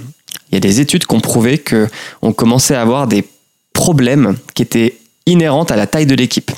il 0.50 0.54
y 0.54 0.56
a 0.56 0.60
des 0.60 0.80
études 0.80 1.06
qui 1.06 1.14
ont 1.14 1.20
prouvé 1.20 1.58
qu'on 1.58 2.32
commençait 2.32 2.74
à 2.74 2.82
avoir 2.82 3.06
des 3.06 3.24
problèmes 3.72 4.36
qui 4.54 4.62
étaient 4.62 4.98
inhérentes 5.26 5.70
à 5.70 5.76
la 5.76 5.86
taille 5.86 6.06
de 6.06 6.14
l'équipe. 6.14 6.50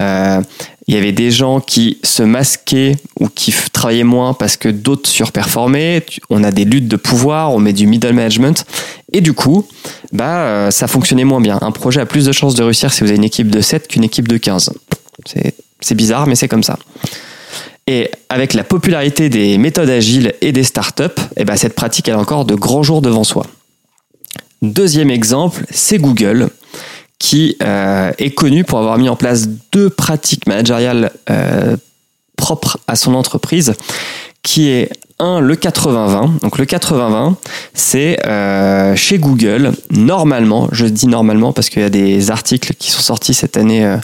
Euh, 0.00 0.42
il 0.86 0.94
y 0.94 0.96
avait 0.96 1.12
des 1.12 1.30
gens 1.30 1.60
qui 1.60 1.98
se 2.02 2.22
masquaient 2.22 2.96
ou 3.20 3.28
qui 3.28 3.54
travaillaient 3.72 4.04
moins 4.04 4.32
parce 4.32 4.56
que 4.56 4.68
d'autres 4.68 5.08
surperformaient. 5.08 6.04
On 6.30 6.44
a 6.44 6.50
des 6.50 6.64
luttes 6.64 6.88
de 6.88 6.96
pouvoir, 6.96 7.52
on 7.52 7.58
met 7.58 7.72
du 7.72 7.86
middle 7.86 8.12
management. 8.12 8.64
Et 9.12 9.20
du 9.20 9.34
coup, 9.34 9.66
bah, 10.12 10.38
euh, 10.38 10.70
ça 10.70 10.86
fonctionnait 10.86 11.24
moins 11.24 11.40
bien. 11.40 11.58
Un 11.60 11.72
projet 11.72 12.00
a 12.00 12.06
plus 12.06 12.24
de 12.24 12.32
chances 12.32 12.54
de 12.54 12.62
réussir 12.62 12.92
si 12.92 13.02
vous 13.02 13.08
avez 13.10 13.16
une 13.16 13.24
équipe 13.24 13.50
de 13.50 13.60
7 13.60 13.88
qu'une 13.88 14.04
équipe 14.04 14.28
de 14.28 14.38
15. 14.38 14.70
C'est 15.80 15.94
bizarre, 15.94 16.26
mais 16.26 16.34
c'est 16.34 16.48
comme 16.48 16.62
ça. 16.62 16.78
Et 17.88 18.10
avec 18.28 18.52
la 18.52 18.64
popularité 18.64 19.30
des 19.30 19.56
méthodes 19.56 19.88
agiles 19.88 20.34
et 20.42 20.52
des 20.52 20.62
startups, 20.62 21.04
eh 21.38 21.44
ben 21.46 21.56
cette 21.56 21.74
pratique 21.74 22.10
a 22.10 22.18
encore 22.18 22.44
de 22.44 22.54
grands 22.54 22.82
jours 22.82 23.00
devant 23.00 23.24
soi. 23.24 23.46
Deuxième 24.60 25.10
exemple, 25.10 25.64
c'est 25.70 25.96
Google 25.96 26.50
qui 27.18 27.56
euh, 27.62 28.12
est 28.18 28.30
connu 28.30 28.62
pour 28.62 28.78
avoir 28.78 28.98
mis 28.98 29.08
en 29.08 29.16
place 29.16 29.48
deux 29.72 29.88
pratiques 29.88 30.46
managériales 30.46 31.12
euh, 31.30 31.78
propres 32.36 32.78
à 32.86 32.94
son 32.94 33.14
entreprise, 33.14 33.72
qui 34.42 34.68
est 34.68 34.90
un, 35.18 35.40
le 35.40 35.56
80-20. 35.56 36.40
Donc 36.40 36.58
le 36.58 36.66
80-20, 36.66 37.36
c'est 37.72 38.18
euh, 38.26 38.94
chez 38.96 39.18
Google, 39.18 39.72
normalement, 39.90 40.68
je 40.72 40.84
dis 40.84 41.06
normalement 41.06 41.54
parce 41.54 41.70
qu'il 41.70 41.80
y 41.80 41.86
a 41.86 41.90
des 41.90 42.30
articles 42.30 42.74
qui 42.74 42.90
sont 42.90 43.00
sortis 43.00 43.32
cette 43.32 43.56
année 43.56 43.96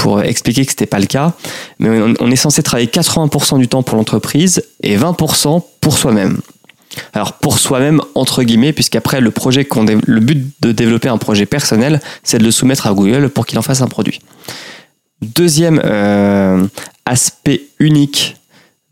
pour 0.00 0.22
expliquer 0.22 0.64
que 0.64 0.72
ce 0.72 0.76
n'était 0.76 0.86
pas 0.86 0.98
le 0.98 1.04
cas. 1.04 1.34
Mais 1.78 1.90
on, 2.18 2.30
est 2.30 2.36
censé 2.36 2.62
travailler 2.62 2.88
80% 2.88 3.58
du 3.58 3.68
temps 3.68 3.82
pour 3.82 3.98
l'entreprise 3.98 4.64
et 4.82 4.96
20% 4.96 5.62
pour 5.82 5.98
soi-même. 5.98 6.40
Alors 7.12 7.34
pour 7.34 7.58
soi-même 7.58 8.00
entre 8.14 8.42
guillemets, 8.42 8.72
puisqu'après 8.72 9.20
le 9.20 9.30
projet 9.30 9.66
qu'on 9.66 9.84
le 9.84 10.20
but 10.20 10.54
de 10.62 10.72
développer 10.72 11.10
un 11.10 11.18
projet 11.18 11.44
personnel, 11.44 12.00
c'est 12.22 12.38
de 12.38 12.44
le 12.44 12.50
soumettre 12.50 12.86
à 12.86 12.94
Google 12.94 13.28
pour 13.28 13.44
qu'il 13.44 13.58
en 13.58 13.62
fasse 13.62 13.82
un 13.82 13.88
produit. 13.88 14.20
Deuxième 15.20 15.82
euh, 15.84 16.66
aspect 17.04 17.60
unique 17.78 18.36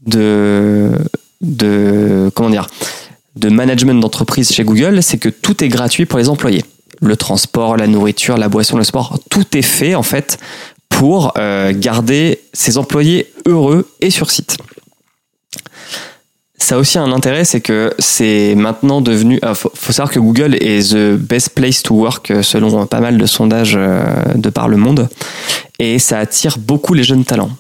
de 0.06 0.92
de 1.40 2.30
comment 2.34 2.50
dire 2.50 2.66
de 3.34 3.48
management 3.48 3.98
d'entreprise 3.98 4.52
chez 4.52 4.64
Google, 4.64 5.02
c'est 5.02 5.18
que 5.18 5.30
tout 5.30 5.64
est 5.64 5.68
gratuit 5.68 6.04
pour 6.04 6.18
les 6.18 6.28
employés. 6.28 6.64
Le 7.00 7.16
transport, 7.16 7.76
la 7.76 7.86
nourriture, 7.86 8.36
la 8.36 8.48
boisson, 8.48 8.76
le 8.76 8.84
sport, 8.84 9.18
tout 9.30 9.56
est 9.56 9.62
fait 9.62 9.94
en 9.94 10.02
fait 10.02 10.38
pour 10.99 11.32
euh, 11.38 11.72
garder 11.72 12.40
ses 12.53 12.76
employés 12.76 13.32
heureux 13.46 13.88
et 14.01 14.11
sur 14.11 14.32
site. 14.32 14.57
Ça 16.57 16.74
a 16.74 16.78
aussi 16.78 16.99
un 16.99 17.12
intérêt, 17.12 17.44
c'est 17.44 17.61
que 17.61 17.94
c'est 18.01 18.57
maintenant 18.57 19.01
devenu. 19.01 19.36
Il 19.36 19.38
ah, 19.42 19.55
faut, 19.55 19.70
savoir 19.92 20.11
que 20.11 20.18
Google 20.18 20.57
est 20.57 20.92
the 20.92 21.14
best 21.14 21.51
place 21.51 21.84
to 21.84 21.94
work 21.94 22.32
selon 22.42 22.84
pas 22.86 22.99
mal 22.99 23.16
de 23.16 23.26
sondages 23.26 23.76
euh, 23.76 24.03
de 24.34 24.51
par 24.51 24.66
le 24.66 24.76
monde, 24.76 25.09
et 25.78 26.01
ça 26.01 26.18
attire 26.18 26.59
beaucoup 26.59 26.94
les 26.94 27.05
jeunes 27.05 27.24
talents. 27.24 27.53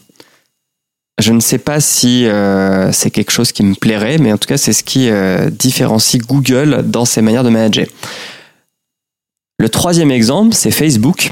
Je 1.20 1.32
ne 1.32 1.40
sais 1.40 1.58
pas 1.58 1.78
si 1.78 2.26
euh, 2.26 2.90
c'est 2.90 3.12
quelque 3.12 3.30
chose 3.30 3.52
qui 3.52 3.62
me 3.62 3.76
plairait, 3.76 4.18
mais 4.18 4.32
en 4.32 4.38
tout 4.38 4.48
cas, 4.48 4.56
c'est 4.56 4.72
ce 4.72 4.82
qui 4.82 5.08
différencie 5.52 6.20
Google 6.20 6.82
dans 6.86 7.04
ses 7.04 7.22
manières 7.22 7.44
de 7.44 7.50
manager. 7.50 7.86
Le 9.60 9.68
troisième 9.68 10.10
exemple, 10.10 10.54
c'est 10.54 10.72
Facebook, 10.72 11.30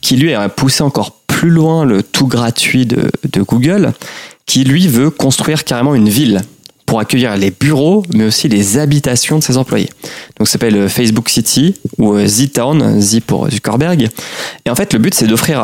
qui 0.00 0.16
lui 0.16 0.34
a 0.34 0.48
poussé 0.48 0.82
encore 0.82 1.23
plus 1.34 1.50
loin 1.50 1.84
le 1.84 2.04
tout 2.04 2.28
gratuit 2.28 2.86
de, 2.86 3.10
Google, 3.40 3.92
qui 4.46 4.62
lui 4.62 4.86
veut 4.86 5.10
construire 5.10 5.64
carrément 5.64 5.96
une 5.96 6.08
ville 6.08 6.42
pour 6.86 7.00
accueillir 7.00 7.36
les 7.36 7.50
bureaux, 7.50 8.04
mais 8.14 8.24
aussi 8.24 8.48
les 8.48 8.78
habitations 8.78 9.40
de 9.40 9.42
ses 9.42 9.56
employés. 9.56 9.90
Donc, 10.38 10.46
ça 10.46 10.52
s'appelle 10.52 10.88
Facebook 10.88 11.28
City 11.28 11.74
ou 11.98 12.12
euh, 12.12 12.24
Z-Town, 12.24 13.00
Z 13.00 13.20
pour 13.26 13.50
Zuckerberg. 13.50 14.10
Et 14.64 14.70
en 14.70 14.76
fait, 14.76 14.92
le 14.92 15.00
but, 15.00 15.12
c'est 15.12 15.26
d'offrir 15.26 15.60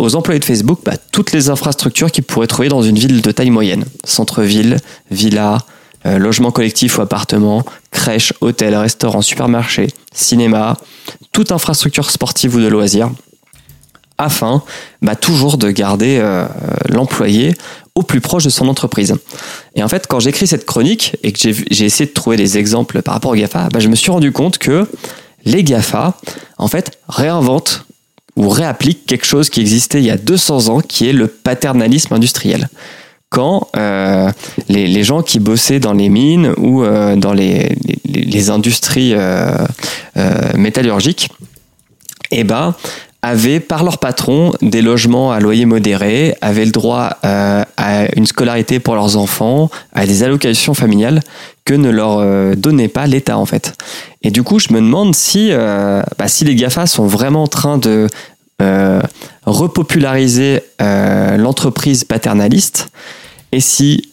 aux 0.00 0.16
employés 0.16 0.40
de 0.40 0.44
Facebook 0.44 0.80
bah, 0.84 0.96
toutes 1.12 1.30
les 1.30 1.50
infrastructures 1.50 2.10
qu'ils 2.10 2.24
pourraient 2.24 2.48
trouver 2.48 2.68
dans 2.68 2.82
une 2.82 2.98
ville 2.98 3.22
de 3.22 3.30
taille 3.30 3.50
moyenne. 3.50 3.84
Centre-ville, 4.04 4.78
villa, 5.12 5.58
euh, 6.04 6.18
logement 6.18 6.50
collectif 6.50 6.98
ou 6.98 7.02
appartement, 7.02 7.64
crèche, 7.92 8.32
hôtel, 8.40 8.74
restaurant, 8.74 9.22
supermarché, 9.22 9.86
cinéma, 10.12 10.76
toute 11.30 11.52
infrastructure 11.52 12.10
sportive 12.10 12.56
ou 12.56 12.60
de 12.60 12.66
loisirs 12.66 13.12
afin 14.22 14.62
bah, 15.02 15.16
toujours 15.16 15.58
de 15.58 15.70
garder 15.70 16.18
euh, 16.20 16.46
l'employé 16.88 17.54
au 17.94 18.02
plus 18.02 18.20
proche 18.20 18.44
de 18.44 18.50
son 18.50 18.68
entreprise. 18.68 19.14
Et 19.74 19.82
en 19.82 19.88
fait, 19.88 20.06
quand 20.06 20.20
j'écris 20.20 20.46
cette 20.46 20.64
chronique 20.64 21.16
et 21.22 21.32
que 21.32 21.38
j'ai 21.38 21.84
essayé 21.84 22.06
de 22.06 22.14
trouver 22.14 22.36
des 22.36 22.56
exemples 22.56 23.02
par 23.02 23.14
rapport 23.14 23.32
aux 23.32 23.36
GAFA, 23.36 23.68
bah, 23.70 23.80
je 23.80 23.88
me 23.88 23.96
suis 23.96 24.10
rendu 24.10 24.32
compte 24.32 24.58
que 24.58 24.88
les 25.44 25.62
GAFA, 25.64 26.16
en 26.58 26.68
fait, 26.68 26.98
réinventent 27.08 27.84
ou 28.36 28.48
réappliquent 28.48 29.04
quelque 29.06 29.26
chose 29.26 29.50
qui 29.50 29.60
existait 29.60 29.98
il 29.98 30.06
y 30.06 30.10
a 30.10 30.16
200 30.16 30.68
ans, 30.68 30.80
qui 30.80 31.08
est 31.08 31.12
le 31.12 31.26
paternalisme 31.26 32.14
industriel. 32.14 32.68
Quand 33.28 33.68
euh, 33.76 34.30
les, 34.68 35.04
gens 35.04 35.22
qui 35.22 35.38
bossaient 35.38 35.80
dans 35.80 35.94
les 35.94 36.08
mines 36.08 36.52
ou 36.58 36.82
euh, 36.82 37.16
dans 37.16 37.32
les, 37.32 37.76
industries 38.50 39.14
métallurgiques, 40.54 41.30
eh 42.32 42.44
ben, 42.44 42.74
avaient 43.22 43.60
par 43.60 43.84
leur 43.84 43.98
patron 43.98 44.52
des 44.62 44.82
logements 44.82 45.30
à 45.30 45.38
loyer 45.38 45.64
modéré, 45.64 46.36
avaient 46.40 46.64
le 46.64 46.72
droit 46.72 47.18
euh, 47.24 47.62
à 47.76 48.16
une 48.16 48.26
scolarité 48.26 48.80
pour 48.80 48.96
leurs 48.96 49.16
enfants, 49.16 49.70
à 49.92 50.06
des 50.06 50.24
allocations 50.24 50.74
familiales 50.74 51.20
que 51.64 51.74
ne 51.74 51.88
leur 51.88 52.18
euh, 52.18 52.54
donnait 52.56 52.88
pas 52.88 53.06
l'État 53.06 53.38
en 53.38 53.46
fait. 53.46 53.74
Et 54.22 54.32
du 54.32 54.42
coup, 54.42 54.58
je 54.58 54.72
me 54.72 54.80
demande 54.80 55.14
si, 55.14 55.48
euh, 55.52 56.02
bah, 56.18 56.26
si 56.26 56.44
les 56.44 56.56
GAFA 56.56 56.86
sont 56.86 57.06
vraiment 57.06 57.44
en 57.44 57.48
train 57.48 57.78
de 57.78 58.08
repopulariser 59.44 60.60
l'entreprise 60.78 62.04
paternaliste 62.04 62.90
et 63.50 63.58
si 63.58 64.08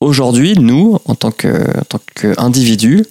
aujourd'hui, 0.00 0.54
nous, 0.58 0.98
en 1.04 1.14
tant 1.14 1.30
qu'individus, 1.30 3.04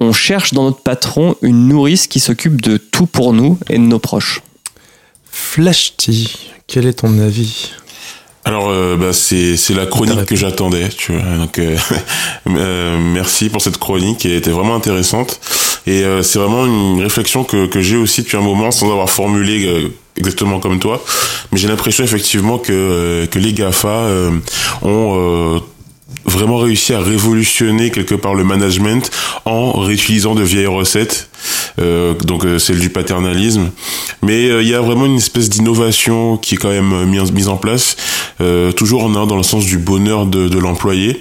on 0.00 0.12
cherche 0.12 0.52
dans 0.52 0.64
notre 0.64 0.82
patron 0.82 1.34
une 1.40 1.68
nourrice 1.68 2.06
qui 2.06 2.20
s'occupe 2.20 2.60
de 2.60 2.76
tout 2.76 3.06
pour 3.06 3.32
nous 3.32 3.58
et 3.70 3.78
de 3.78 3.84
nos 3.84 3.98
proches. 3.98 4.42
Flashty, 5.38 6.34
quel 6.66 6.86
est 6.86 7.00
ton 7.00 7.18
avis? 7.18 7.72
Alors 8.44 8.70
euh, 8.70 8.96
bah, 8.96 9.12
c'est 9.12 9.56
c'est 9.56 9.74
la 9.74 9.84
chronique 9.84 10.24
que 10.24 10.34
j'attendais, 10.34 10.88
tu 10.88 11.12
vois. 11.12 11.36
Donc 11.36 11.58
euh, 11.58 11.76
euh, 12.48 12.98
merci 12.98 13.50
pour 13.50 13.60
cette 13.60 13.76
chronique 13.76 14.18
qui 14.18 14.32
était 14.32 14.50
vraiment 14.50 14.74
intéressante. 14.74 15.38
Et 15.86 16.02
c'est 16.22 16.38
vraiment 16.38 16.66
une 16.66 17.00
réflexion 17.00 17.44
que 17.44 17.66
que 17.66 17.80
j'ai 17.80 17.96
aussi 17.96 18.22
depuis 18.22 18.36
un 18.36 18.40
moment 18.42 18.70
sans 18.70 18.90
avoir 18.90 19.08
formulé 19.08 19.92
exactement 20.16 20.58
comme 20.58 20.80
toi, 20.80 21.04
mais 21.52 21.58
j'ai 21.58 21.68
l'impression 21.68 22.02
effectivement 22.02 22.58
que 22.58 23.26
que 23.30 23.38
les 23.38 23.52
Gafa 23.52 24.08
ont 24.82 25.60
vraiment 26.26 26.58
réussi 26.58 26.92
à 26.92 27.00
révolutionner 27.00 27.90
quelque 27.90 28.14
part 28.14 28.34
le 28.34 28.44
management 28.44 29.10
en 29.44 29.72
réutilisant 29.72 30.34
de 30.34 30.42
vieilles 30.42 30.66
recettes, 30.66 31.28
euh, 31.34 31.36
donc 31.78 32.44
euh, 32.44 32.58
celle 32.58 32.78
du 32.78 32.90
paternalisme. 32.90 33.70
Mais 34.22 34.48
euh, 34.48 34.62
il 34.62 34.68
y 34.68 34.74
a 34.74 34.80
vraiment 34.80 35.06
une 35.06 35.16
espèce 35.16 35.48
d'innovation 35.48 36.36
qui 36.36 36.54
est 36.54 36.58
quand 36.58 36.70
même 36.70 37.04
mise, 37.04 37.32
mise 37.32 37.48
en 37.48 37.56
place, 37.56 37.96
toujours 38.76 39.04
en 39.04 39.14
allant 39.14 39.26
dans 39.26 39.36
le 39.36 39.42
sens 39.42 39.64
du 39.64 39.78
bonheur 39.78 40.26
de, 40.26 40.48
de 40.48 40.58
l'employé 40.58 41.20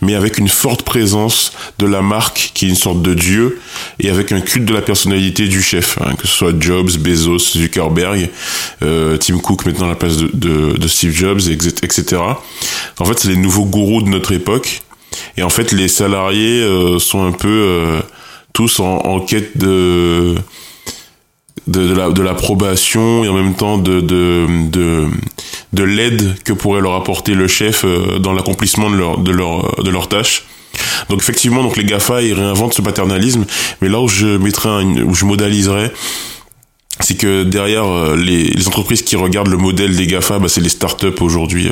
mais 0.00 0.14
avec 0.14 0.38
une 0.38 0.48
forte 0.48 0.82
présence 0.82 1.52
de 1.78 1.86
la 1.86 2.02
marque 2.02 2.52
qui 2.54 2.66
est 2.66 2.68
une 2.68 2.74
sorte 2.74 3.02
de 3.02 3.14
dieu 3.14 3.60
et 4.00 4.10
avec 4.10 4.32
un 4.32 4.40
culte 4.40 4.66
de 4.66 4.74
la 4.74 4.82
personnalité 4.82 5.48
du 5.48 5.62
chef, 5.62 5.98
hein, 6.00 6.14
que 6.16 6.26
ce 6.26 6.34
soit 6.34 6.52
Jobs, 6.58 6.90
Bezos, 6.98 7.38
Zuckerberg, 7.38 8.30
euh, 8.82 9.16
Tim 9.16 9.38
Cook 9.38 9.66
maintenant 9.66 9.86
à 9.86 9.90
la 9.90 9.96
place 9.96 10.16
de, 10.16 10.30
de, 10.32 10.76
de 10.76 10.88
Steve 10.88 11.12
Jobs, 11.12 11.40
etc. 11.48 12.22
En 12.98 13.04
fait, 13.04 13.18
c'est 13.18 13.28
les 13.28 13.36
nouveaux 13.36 13.64
gourous 13.64 14.02
de 14.02 14.08
notre 14.08 14.32
époque. 14.32 14.82
Et 15.36 15.42
en 15.42 15.50
fait, 15.50 15.72
les 15.72 15.88
salariés 15.88 16.60
euh, 16.60 16.98
sont 16.98 17.24
un 17.24 17.32
peu 17.32 17.48
euh, 17.48 18.00
tous 18.54 18.80
en, 18.80 19.20
quête 19.20 19.58
de 19.58 20.34
de, 21.66 21.88
de, 21.88 21.94
la, 21.94 22.10
de 22.10 22.22
l'approbation 22.22 23.24
et 23.24 23.28
en 23.28 23.34
même 23.34 23.54
temps 23.54 23.78
de, 23.78 24.00
de, 24.00 24.46
de, 24.70 25.06
de 25.72 25.82
l'aide 25.82 26.36
que 26.44 26.52
pourrait 26.52 26.80
leur 26.80 26.94
apporter 26.94 27.34
le 27.34 27.48
chef 27.48 27.84
euh, 27.84 28.18
dans 28.18 28.32
l'accomplissement 28.32 28.90
de 28.90 28.96
leur, 28.96 29.18
de 29.18 29.30
leur, 29.30 29.82
de 29.82 29.90
leur 29.90 30.08
tâche. 30.08 30.44
Donc 31.08 31.20
effectivement, 31.20 31.62
donc 31.62 31.76
les 31.76 31.84
GAFA, 31.84 32.22
ils 32.22 32.34
réinventent 32.34 32.74
ce 32.74 32.82
paternalisme, 32.82 33.44
mais 33.80 33.88
là 33.88 34.00
où 34.00 34.08
je 34.08 34.26
mettrais, 34.36 34.82
où 34.82 35.14
je 35.14 35.24
modaliserais, 35.24 35.92
c'est 37.00 37.16
que 37.16 37.42
derrière 37.42 38.14
les, 38.14 38.44
les, 38.44 38.68
entreprises 38.68 39.02
qui 39.02 39.16
regardent 39.16 39.48
le 39.48 39.56
modèle 39.56 39.96
des 39.96 40.06
GAFA, 40.06 40.38
bah, 40.38 40.48
c'est 40.48 40.60
les 40.60 40.68
startups 40.68 41.20
aujourd'hui 41.20 41.68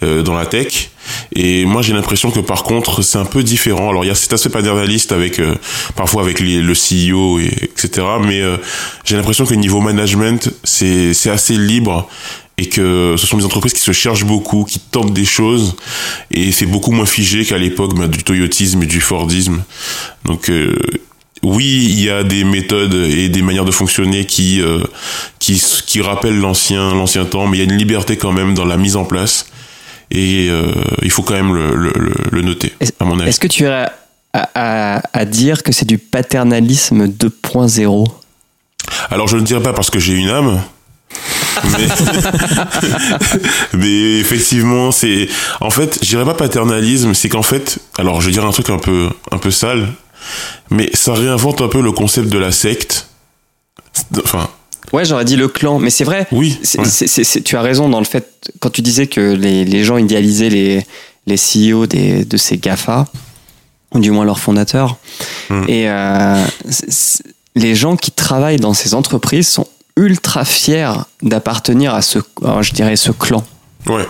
dans 0.00 0.34
la 0.34 0.46
tech. 0.46 0.90
Et 1.34 1.64
moi, 1.64 1.82
j'ai 1.82 1.92
l'impression 1.92 2.30
que 2.30 2.40
par 2.40 2.62
contre, 2.62 3.02
c'est 3.02 3.18
un 3.18 3.24
peu 3.24 3.42
différent. 3.42 3.90
Alors, 3.90 4.04
il 4.04 4.08
y 4.08 4.10
a 4.10 4.14
cet 4.14 4.32
aspect 4.32 4.50
paternaliste 4.50 5.12
avec 5.12 5.38
euh, 5.38 5.54
parfois 5.96 6.22
avec 6.22 6.40
les, 6.40 6.60
le 6.60 6.74
CEO 6.74 7.38
et 7.38 7.46
etc. 7.46 8.06
Mais 8.24 8.40
euh, 8.40 8.56
j'ai 9.04 9.16
l'impression 9.16 9.46
que 9.46 9.54
niveau 9.54 9.80
management, 9.80 10.50
c'est 10.64 11.14
c'est 11.14 11.30
assez 11.30 11.54
libre 11.54 12.08
et 12.58 12.66
que 12.68 13.14
ce 13.16 13.26
sont 13.26 13.38
des 13.38 13.46
entreprises 13.46 13.72
qui 13.72 13.80
se 13.80 13.92
cherchent 13.92 14.24
beaucoup, 14.24 14.64
qui 14.64 14.78
tentent 14.78 15.14
des 15.14 15.24
choses, 15.24 15.74
et 16.30 16.52
c'est 16.52 16.66
beaucoup 16.66 16.92
moins 16.92 17.06
figé 17.06 17.46
qu'à 17.46 17.56
l'époque 17.56 17.94
bah, 17.96 18.08
du 18.08 18.22
Toyotisme 18.22 18.82
et 18.82 18.86
du 18.86 19.00
Fordisme. 19.00 19.62
Donc 20.26 20.50
euh, 20.50 20.76
oui, 21.42 21.86
il 21.90 22.04
y 22.04 22.10
a 22.10 22.22
des 22.22 22.44
méthodes 22.44 22.94
et 22.94 23.28
des 23.28 23.42
manières 23.42 23.64
de 23.64 23.70
fonctionner 23.72 24.26
qui 24.26 24.62
qui 25.38 25.62
qui 25.86 26.00
rappellent 26.00 26.38
l'ancien 26.38 26.94
l'ancien 26.94 27.24
temps, 27.24 27.46
mais 27.46 27.58
il 27.58 27.60
y 27.60 27.62
a 27.62 27.72
une 27.72 27.78
liberté 27.78 28.16
quand 28.16 28.32
même 28.32 28.54
dans 28.54 28.64
la 28.64 28.76
mise 28.76 28.96
en 28.96 29.04
place 29.04 29.46
et 30.12 30.48
euh, 30.50 30.72
il 31.02 31.10
faut 31.10 31.22
quand 31.22 31.34
même 31.34 31.54
le, 31.54 31.74
le, 31.74 31.92
le 32.30 32.42
noter, 32.42 32.72
à 33.00 33.04
mon 33.04 33.18
avis. 33.18 33.30
Est-ce 33.30 33.40
que 33.40 33.48
tu 33.48 33.66
as 33.66 33.92
à, 34.34 35.02
à, 35.12 35.24
dire 35.24 35.62
que 35.62 35.72
c'est 35.72 35.86
du 35.86 35.98
paternalisme 35.98 37.06
2.0 37.06 38.06
Alors 39.10 39.28
je 39.28 39.36
ne 39.36 39.42
dirais 39.42 39.62
pas 39.62 39.72
parce 39.72 39.90
que 39.90 39.98
j'ai 39.98 40.14
une 40.14 40.28
âme. 40.28 40.62
mais, 41.64 41.86
mais, 43.78 44.18
effectivement, 44.18 44.90
c'est 44.90 45.28
en 45.60 45.70
fait, 45.70 45.98
je 46.02 46.08
dirais 46.08 46.24
pas 46.24 46.34
paternalisme, 46.34 47.12
c'est 47.12 47.28
qu'en 47.28 47.42
fait, 47.42 47.78
alors 47.98 48.20
je 48.20 48.26
vais 48.26 48.32
dire 48.32 48.46
un 48.46 48.52
truc 48.52 48.70
un 48.70 48.78
peu 48.78 49.10
un 49.30 49.38
peu 49.38 49.50
sale, 49.50 49.88
mais 50.70 50.90
ça 50.94 51.14
réinvente 51.14 51.60
un 51.60 51.68
peu 51.68 51.80
le 51.80 51.92
concept 51.92 52.28
de 52.28 52.38
la 52.38 52.52
secte. 52.52 53.08
Enfin, 54.22 54.48
Ouais, 54.92 55.06
j'aurais 55.06 55.24
dit 55.24 55.36
le 55.36 55.48
clan, 55.48 55.78
mais 55.78 55.90
c'est 55.90 56.04
vrai. 56.04 56.26
Oui. 56.32 56.58
tu 57.44 57.56
as 57.56 57.62
raison 57.62 57.88
dans 57.88 57.98
le 57.98 58.04
fait, 58.04 58.50
quand 58.60 58.70
tu 58.70 58.82
disais 58.82 59.06
que 59.06 59.20
les, 59.20 59.64
les 59.64 59.84
gens 59.84 59.96
idéalisaient 59.96 60.50
les, 60.50 60.86
les 61.26 61.36
CEO 61.36 61.86
des, 61.86 62.24
de 62.26 62.36
ces 62.36 62.58
GAFA, 62.58 63.06
ou 63.94 64.00
du 64.00 64.10
moins 64.10 64.24
leurs 64.24 64.38
fondateurs. 64.38 64.98
Hmm. 65.48 65.64
Et 65.66 65.88
euh, 65.88 66.44
les 67.54 67.74
gens 67.74 67.96
qui 67.96 68.10
travaillent 68.10 68.58
dans 68.58 68.74
ces 68.74 68.92
entreprises 68.92 69.48
sont 69.48 69.66
ultra 69.96 70.44
fiers 70.44 70.92
d'appartenir 71.22 71.94
à 71.94 72.02
ce, 72.02 72.18
je 72.60 72.72
dirais, 72.72 72.96
ce 72.96 73.12
clan. 73.12 73.44
Ouais. 73.86 74.06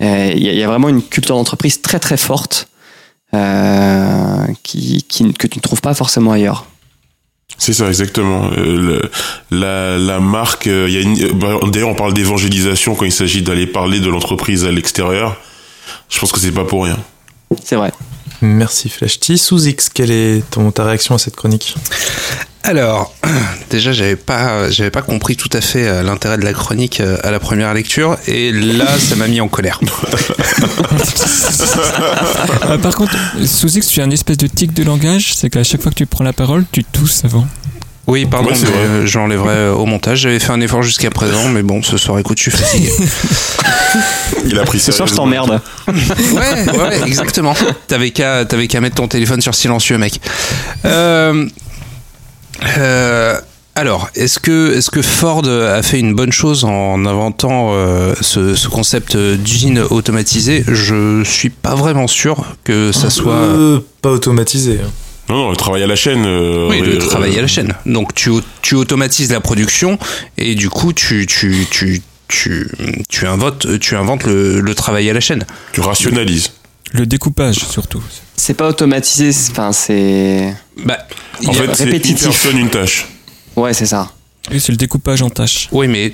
Il 0.00 0.38
y, 0.38 0.46
y, 0.46 0.62
a 0.62 0.66
vraiment 0.66 0.88
une 0.88 1.02
culture 1.02 1.36
d'entreprise 1.36 1.82
très 1.82 1.98
très 1.98 2.16
forte 2.16 2.69
euh, 3.34 4.46
qui, 4.62 5.04
qui, 5.08 5.32
que 5.34 5.46
tu 5.46 5.58
ne 5.58 5.62
trouves 5.62 5.80
pas 5.80 5.94
forcément 5.94 6.32
ailleurs. 6.32 6.66
C'est 7.58 7.74
ça, 7.74 7.88
exactement. 7.88 8.50
Euh, 8.56 9.02
la, 9.50 9.98
la 9.98 10.20
marque, 10.20 10.66
euh, 10.66 10.88
il 10.88 10.94
y 10.94 10.96
a 10.96 11.00
une, 11.00 11.38
bah, 11.38 11.58
d'ailleurs, 11.70 11.90
on 11.90 11.94
parle 11.94 12.14
d'évangélisation 12.14 12.94
quand 12.94 13.04
il 13.04 13.12
s'agit 13.12 13.42
d'aller 13.42 13.66
parler 13.66 14.00
de 14.00 14.08
l'entreprise 14.08 14.64
à 14.64 14.70
l'extérieur. 14.70 15.36
Je 16.08 16.18
pense 16.18 16.32
que 16.32 16.40
c'est 16.40 16.52
pas 16.52 16.64
pour 16.64 16.84
rien. 16.84 16.98
C'est 17.62 17.76
vrai. 17.76 17.92
Merci 18.40 18.88
Flashty. 18.88 19.36
Sous 19.36 19.66
X, 19.66 19.90
quelle 19.90 20.10
est 20.10 20.48
ton, 20.50 20.70
ta 20.70 20.84
réaction 20.84 21.14
à 21.14 21.18
cette 21.18 21.36
chronique? 21.36 21.74
Alors, 22.62 23.14
déjà, 23.70 23.92
j'avais 23.92 24.16
pas, 24.16 24.70
j'avais 24.70 24.90
pas 24.90 25.02
compris 25.02 25.36
tout 25.36 25.48
à 25.52 25.60
fait 25.60 25.88
euh, 25.88 26.02
l'intérêt 26.02 26.36
de 26.36 26.44
la 26.44 26.52
chronique 26.52 27.00
euh, 27.00 27.16
à 27.22 27.30
la 27.30 27.40
première 27.40 27.72
lecture, 27.72 28.18
et 28.26 28.52
là, 28.52 28.86
ça 28.98 29.16
m'a 29.16 29.28
mis 29.28 29.40
en 29.40 29.48
colère. 29.48 29.80
Euh, 32.68 32.78
par 32.78 32.94
contre, 32.94 33.16
sous 33.46 33.76
X, 33.76 33.88
tu 33.88 34.00
as 34.00 34.04
une 34.04 34.12
espèce 34.12 34.36
de 34.36 34.46
tic 34.46 34.72
de 34.72 34.84
langage, 34.84 35.34
c'est 35.34 35.50
qu'à 35.50 35.64
chaque 35.64 35.82
fois 35.82 35.90
que 35.90 35.96
tu 35.96 36.06
prends 36.06 36.24
la 36.24 36.32
parole, 36.32 36.64
tu 36.70 36.84
tousses 36.84 37.24
avant. 37.24 37.46
Oui, 38.06 38.26
pardon, 38.26 38.50
ouais, 38.50 39.06
je 39.06 39.18
l'enlèverai 39.18 39.68
au 39.68 39.86
montage. 39.86 40.20
J'avais 40.20 40.38
fait 40.38 40.52
un 40.52 40.60
effort 40.60 40.82
jusqu'à 40.82 41.10
présent, 41.10 41.48
mais 41.48 41.62
bon, 41.62 41.82
ce 41.82 41.96
soir, 41.96 42.18
écoute, 42.18 42.38
je 42.38 42.42
suis 42.42 42.50
fatigué. 42.50 42.90
Il 44.46 44.58
a 44.58 44.64
pris 44.64 44.80
Ce 44.80 44.92
soir, 44.92 45.08
je 45.08 45.14
t'emmerde. 45.14 45.60
ouais, 45.88 46.78
ouais, 46.78 47.06
exactement. 47.06 47.54
T'avais 47.86 48.10
qu'à, 48.10 48.44
t'avais 48.44 48.68
qu'à 48.68 48.80
mettre 48.80 48.96
ton 48.96 49.08
téléphone 49.08 49.40
sur 49.40 49.54
silencieux, 49.54 49.98
mec. 49.98 50.20
Euh, 50.84 51.46
euh, 52.78 53.38
alors, 53.74 54.10
est-ce 54.14 54.38
que, 54.38 54.76
est 54.76 54.90
que 54.90 55.02
Ford 55.02 55.46
a 55.46 55.82
fait 55.82 55.98
une 56.00 56.14
bonne 56.14 56.32
chose 56.32 56.64
en 56.64 57.04
inventant 57.06 57.70
euh, 57.72 58.14
ce, 58.20 58.68
concept 58.68 59.16
d'usine 59.16 59.78
automatisée? 59.78 60.64
Je 60.66 61.22
suis 61.24 61.50
pas 61.50 61.74
vraiment 61.74 62.06
sûr 62.06 62.44
que 62.64 62.92
ça 62.92 63.10
soit. 63.10 63.32
Euh, 63.32 63.80
pas 64.02 64.10
automatisé. 64.10 64.80
Hein. 64.82 64.90
Non, 65.28 65.36
non, 65.36 65.50
le 65.50 65.56
travail 65.56 65.82
à 65.82 65.86
la 65.86 65.96
chaîne. 65.96 66.26
oui, 66.68 66.80
le 66.80 66.98
travail 66.98 67.38
à 67.38 67.42
la 67.42 67.46
chaîne. 67.46 67.74
Donc 67.86 68.14
tu, 68.14 68.30
tu 68.62 68.74
automatises 68.74 69.30
la 69.30 69.40
production 69.40 69.96
et 70.36 70.56
du 70.56 70.68
coup 70.68 70.92
tu, 70.92 71.24
tu, 71.26 71.66
tu, 71.70 72.02
tu, 72.26 72.68
tu 73.08 73.26
inventes, 73.26 73.78
tu 73.78 73.94
inventes 73.94 74.24
le, 74.24 74.60
le 74.60 74.74
travail 74.74 75.08
à 75.08 75.12
la 75.12 75.20
chaîne. 75.20 75.44
Tu 75.72 75.80
rationalises. 75.80 76.50
Le 76.92 77.06
découpage 77.06 77.56
surtout. 77.56 78.02
C'est 78.36 78.54
pas 78.54 78.68
automatisé, 78.68 79.30
enfin 79.50 79.72
c'est. 79.72 80.54
Bah, 80.84 80.98
en 81.46 81.52
fait, 81.52 81.72
répétitif. 81.72 82.50
Une, 82.52 82.58
une 82.58 82.70
tâche. 82.70 83.06
Ouais, 83.56 83.72
c'est 83.74 83.86
ça. 83.86 84.10
Oui, 84.50 84.58
c'est 84.58 84.72
le 84.72 84.78
découpage 84.78 85.22
en 85.22 85.30
tâches. 85.30 85.68
Oui, 85.70 85.86
mais 85.86 86.12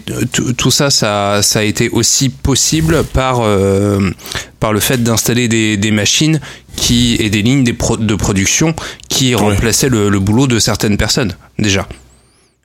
tout 0.57 0.70
ça, 0.70 0.91
ça, 0.91 1.41
ça, 1.43 1.61
a 1.61 1.62
été 1.62 1.89
aussi 1.89 2.29
possible 2.29 3.05
par, 3.05 3.41
euh, 3.41 4.11
par 4.59 4.72
le 4.72 4.81
fait 4.81 5.03
d'installer 5.03 5.49
des, 5.49 5.77
des, 5.77 5.91
machines 5.91 6.41
qui, 6.74 7.16
et 7.20 7.31
des 7.31 7.43
lignes 7.43 7.64
de 7.64 8.14
production 8.14 8.74
qui 9.09 9.35
remplaçaient 9.35 9.89
le, 9.89 10.09
le, 10.09 10.18
boulot 10.18 10.49
de 10.49 10.59
certaines 10.59 10.97
personnes, 10.97 11.35
déjà. 11.59 11.89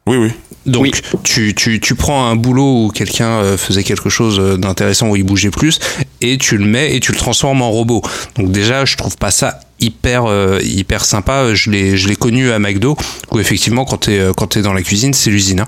Oui, 0.08 0.18
oui. 0.18 0.32
Donc 0.66 1.02
tu, 1.24 1.56
tu, 1.56 1.80
tu, 1.80 1.96
prends 1.96 2.28
un 2.28 2.36
boulot 2.36 2.86
où 2.86 2.90
quelqu'un 2.90 3.40
euh, 3.40 3.58
faisait 3.58 3.84
quelque 3.84 4.10
chose 4.10 4.40
euh, 4.40 4.58
d'intéressant 4.58 5.10
où 5.10 5.16
il 5.16 5.24
bougeait 5.24 5.50
plus 5.50 5.80
et 6.22 6.38
tu 6.38 6.58
le 6.58 6.66
mets 6.66 6.96
et 6.96 7.00
tu 7.00 7.12
le 7.12 7.18
transformes 7.18 7.62
en 7.62 7.72
robot. 7.72 8.02
Donc 8.36 8.52
déjà 8.52 8.86
je 8.86 8.96
trouve 8.96 9.18
pas 9.18 9.32
ça 9.32 9.60
hyper 9.80 10.26
euh, 10.26 10.60
hyper 10.64 11.04
sympa. 11.04 11.54
Je 11.56 11.72
l'ai 11.72 11.98
je 11.98 12.08
l'ai 12.08 12.16
connu 12.16 12.52
à 12.52 12.60
McDo 12.60 12.96
où 13.32 13.40
effectivement 13.40 13.86
quand 13.86 13.98
t'es 13.98 14.22
quand 14.38 14.48
t'es 14.48 14.62
dans 14.62 14.74
la 14.74 14.84
cuisine 14.84 15.14
c'est 15.14 15.32
l'usine. 15.32 15.62
Hein. 15.62 15.68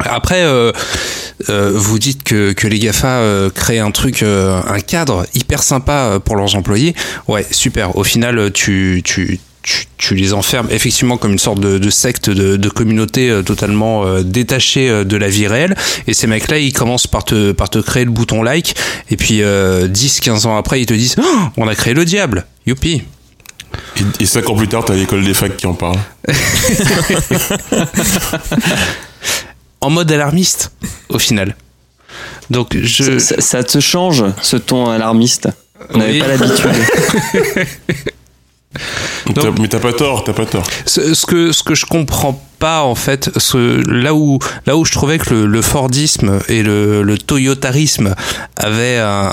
Après, 0.00 0.42
euh, 0.42 0.72
vous 1.48 2.00
dites 2.00 2.24
que, 2.24 2.52
que 2.52 2.66
les 2.66 2.80
GAFA 2.80 3.48
créent 3.54 3.78
un 3.78 3.92
truc, 3.92 4.24
un 4.24 4.80
cadre 4.80 5.24
hyper 5.34 5.62
sympa 5.62 6.18
pour 6.24 6.34
leurs 6.34 6.56
employés. 6.56 6.96
Ouais, 7.28 7.46
super. 7.52 7.96
Au 7.96 8.02
final, 8.02 8.50
tu, 8.50 9.02
tu, 9.04 9.38
tu, 9.96 10.14
les 10.14 10.34
enfermes 10.34 10.68
effectivement 10.70 11.16
comme 11.16 11.32
une 11.32 11.38
sorte 11.38 11.60
de, 11.60 11.90
secte 11.90 12.28
de, 12.30 12.68
communauté 12.68 13.30
euh, 13.30 13.42
totalement 13.42 14.04
euh, 14.04 14.22
détachée 14.22 14.90
euh, 14.90 15.04
de 15.04 15.16
la 15.16 15.28
vie 15.28 15.46
réelle. 15.46 15.74
Et 16.06 16.14
ces 16.14 16.26
mecs-là, 16.26 16.58
ils 16.58 16.72
commencent 16.72 17.06
par 17.06 17.24
te, 17.24 17.52
par 17.52 17.70
te 17.70 17.78
créer 17.78 18.04
le 18.04 18.10
bouton 18.10 18.42
like. 18.42 18.74
Et 19.10 19.16
puis 19.16 19.40
10-15 19.40 20.46
ans 20.46 20.56
après, 20.56 20.80
ils 20.80 20.86
te 20.86 20.94
disent 20.94 21.16
oh, 21.18 21.38
On 21.56 21.68
a 21.68 21.74
créé 21.74 21.94
le 21.94 22.04
diable 22.04 22.44
Youpi 22.66 23.02
et, 23.96 24.22
et 24.22 24.26
5 24.26 24.48
ans 24.50 24.54
plus 24.54 24.68
tard, 24.68 24.84
t'as 24.84 24.94
l'école 24.94 25.24
des 25.24 25.34
facs 25.34 25.56
qui 25.56 25.66
en 25.66 25.74
parle. 25.74 25.98
en 29.80 29.90
mode 29.90 30.12
alarmiste, 30.12 30.70
au 31.08 31.18
final. 31.18 31.56
Donc 32.50 32.76
je... 32.80 33.18
ça, 33.18 33.64
te 33.64 33.80
change, 33.80 34.24
ce 34.42 34.56
ton 34.56 34.90
alarmiste? 34.90 35.48
On 35.90 35.98
n'avait 35.98 36.20
pas 36.20 36.28
l'habitude. 36.28 36.70
mais 39.58 39.68
t'as 39.68 39.80
pas 39.80 39.92
tort, 39.92 40.24
t'as 40.24 40.32
pas 40.32 40.46
tort. 40.46 40.64
Ce, 40.86 41.26
que 41.26 41.52
ce 41.52 41.62
que 41.62 41.74
je 41.74 41.86
comprends 41.86 42.40
pas 42.58 42.82
en 42.82 42.94
fait, 42.94 43.30
ce, 43.38 43.82
là 43.90 44.14
où 44.14 44.38
là 44.66 44.76
où 44.76 44.84
je 44.84 44.92
trouvais 44.92 45.18
que 45.18 45.34
le, 45.34 45.62
Fordisme 45.62 46.38
et 46.48 46.62
le, 46.62 47.02
le 47.02 47.18
Toyotarisme 47.18 48.14
avaient 48.56 48.98
un, 48.98 49.32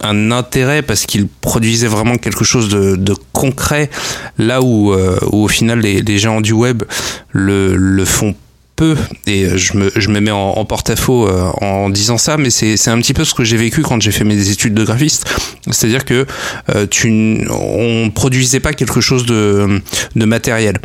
un, 0.00 0.30
intérêt 0.30 0.82
parce 0.82 1.06
qu'ils 1.06 1.28
produisaient 1.28 1.86
vraiment 1.86 2.16
quelque 2.16 2.44
chose 2.44 2.68
de, 2.68 2.96
de 2.96 3.14
concret, 3.32 3.90
là 4.38 4.62
où, 4.62 4.92
euh, 4.92 5.18
où 5.32 5.44
au 5.44 5.48
final 5.48 5.80
les, 5.80 6.02
les 6.02 6.18
gens 6.18 6.40
du 6.40 6.52
web 6.52 6.82
le, 7.32 7.76
le 7.76 8.04
font 8.04 8.34
et 9.26 9.56
je 9.56 9.76
me, 9.76 9.90
je 9.94 10.08
me 10.08 10.20
mets 10.20 10.30
en, 10.30 10.64
porte-à-faux 10.64 11.28
euh, 11.28 11.50
en 11.60 11.90
disant 11.90 12.18
ça, 12.18 12.36
mais 12.36 12.50
c'est 12.50 12.88
un 12.88 12.98
petit 12.98 13.14
peu 13.14 13.24
ce 13.24 13.34
que 13.34 13.44
j'ai 13.44 13.56
vécu 13.56 13.82
quand 13.82 14.00
j'ai 14.00 14.12
fait 14.12 14.24
mes 14.24 14.50
études 14.50 14.74
de 14.74 14.84
graphiste. 14.84 15.28
C'est-à-dire 15.70 16.04
que 16.04 16.26
euh, 16.74 16.86
tu, 16.88 17.46
on 17.50 18.10
produisait 18.10 18.60
pas 18.60 18.72
quelque 18.72 19.00
chose 19.00 19.26
de, 19.26 19.80
de 20.16 20.24
matériel. 20.24 20.78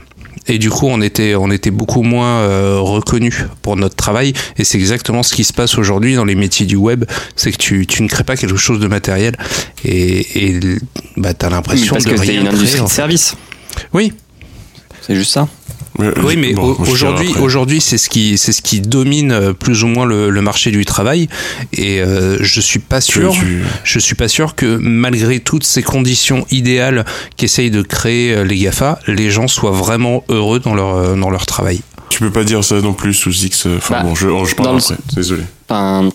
Et 0.48 0.60
du 0.60 0.70
coup 0.70 0.86
on 0.88 1.02
était 1.02 1.34
on 1.34 1.50
était 1.50 1.72
beaucoup 1.72 2.04
moins 2.04 2.42
euh, 2.42 2.78
reconnu 2.80 3.34
pour 3.64 3.78
notre 3.78 3.96
travail. 3.96 4.34
Et 4.58 4.64
c'est 4.64 4.78
exactement 4.78 5.24
ce 5.24 5.34
qui 5.34 5.44
se 5.44 5.54
passe 5.54 5.78
aujourd'hui 5.78 6.16
dans 6.16 6.26
les 6.26 6.36
métiers 6.36 6.68
du 6.68 6.76
web. 6.76 7.06
C'est 7.36 7.52
que 7.52 7.58
tu, 7.58 7.88
tu 7.88 8.04
ne 8.04 8.08
crées 8.08 8.24
pas 8.24 8.36
quelque 8.36 8.58
chose 8.58 8.80
de 8.80 8.88
matériel. 8.88 9.36
Et, 9.84 10.50
et 10.50 10.60
bah 11.18 11.34
t'as 11.34 11.50
l'impression 11.50 11.96
de 11.96 12.04
que 12.04 12.20
rien 12.20 12.42
une 12.42 12.48
industrie 12.48 12.84
de 12.84 12.88
service. 12.88 13.36
Oui. 13.92 14.14
C'est 15.02 15.16
juste 15.16 15.32
ça 15.32 15.48
oui, 16.00 16.36
mais 16.38 16.54
aujourd'hui, 16.56 17.34
aujourd'hui, 17.40 17.82
c'est 17.82 17.98
ce 17.98 18.10
qui, 18.10 18.38
c'est 18.38 18.52
ce 18.52 18.62
qui 18.62 18.82
domine 18.82 19.32
euh, 19.32 19.54
plus 19.54 19.84
ou 19.84 19.88
moins 19.88 20.06
le, 20.06 20.30
marché 20.42 20.72
du 20.72 20.86
travail. 20.86 21.28
Et 21.74 22.02
euh, 22.02 22.38
je 22.42 22.62
suis 22.62 22.80
pas 22.80 23.02
sûr, 23.02 23.34
je 23.84 24.00
suis 24.00 24.16
pas 24.16 24.28
sûr 24.28 24.56
que 24.56 24.78
malgré 24.78 25.40
toutes 25.40 25.64
ces 25.64 25.84
conditions 25.84 26.46
idéales 26.52 27.06
qu'essayent 27.38 27.72
de 27.72 27.82
créer 27.82 28.34
euh, 28.34 28.44
les 28.44 28.58
Gafa, 28.58 29.00
les 29.08 29.30
gens 29.30 29.48
soient 29.48 29.72
vraiment 29.72 30.24
heureux 30.30 30.60
dans 30.60 30.76
leur 30.76 31.16
dans 31.16 31.30
leur 31.30 31.46
travail. 31.46 31.82
Tu 32.10 32.20
peux 32.20 32.32
pas 32.32 32.44
dire 32.44 32.64
ça 32.64 32.80
non 32.82 32.94
plus 32.94 33.14
sous 33.14 33.32
X. 33.32 33.68
Enfin 33.78 33.96
bah, 33.96 34.04
bon, 34.04 34.16
je, 34.16 34.28
je 34.46 34.56
parle 34.56 34.78
après. 34.78 34.96
Désolé. 35.16 35.44
Enfin, 35.68 36.10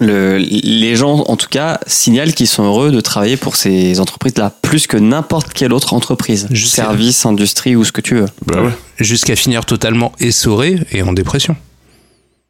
le, 0.00 0.38
les 0.38 0.96
gens, 0.96 1.24
en 1.28 1.36
tout 1.36 1.48
cas, 1.48 1.78
signalent 1.86 2.32
qu'ils 2.32 2.48
sont 2.48 2.64
heureux 2.64 2.90
de 2.90 3.00
travailler 3.00 3.36
pour 3.36 3.54
ces 3.56 4.00
entreprises-là, 4.00 4.52
plus 4.62 4.86
que 4.86 4.96
n'importe 4.96 5.52
quelle 5.52 5.72
autre 5.72 5.94
entreprise, 5.94 6.48
service, 6.54 7.26
industrie 7.26 7.76
ou 7.76 7.84
ce 7.84 7.92
que 7.92 8.00
tu 8.00 8.16
veux. 8.16 8.26
Bah 8.46 8.62
ouais. 8.62 8.72
Jusqu'à 8.98 9.36
finir 9.36 9.64
totalement 9.66 10.12
essoré 10.18 10.78
et 10.92 11.02
en 11.02 11.12
dépression. 11.12 11.54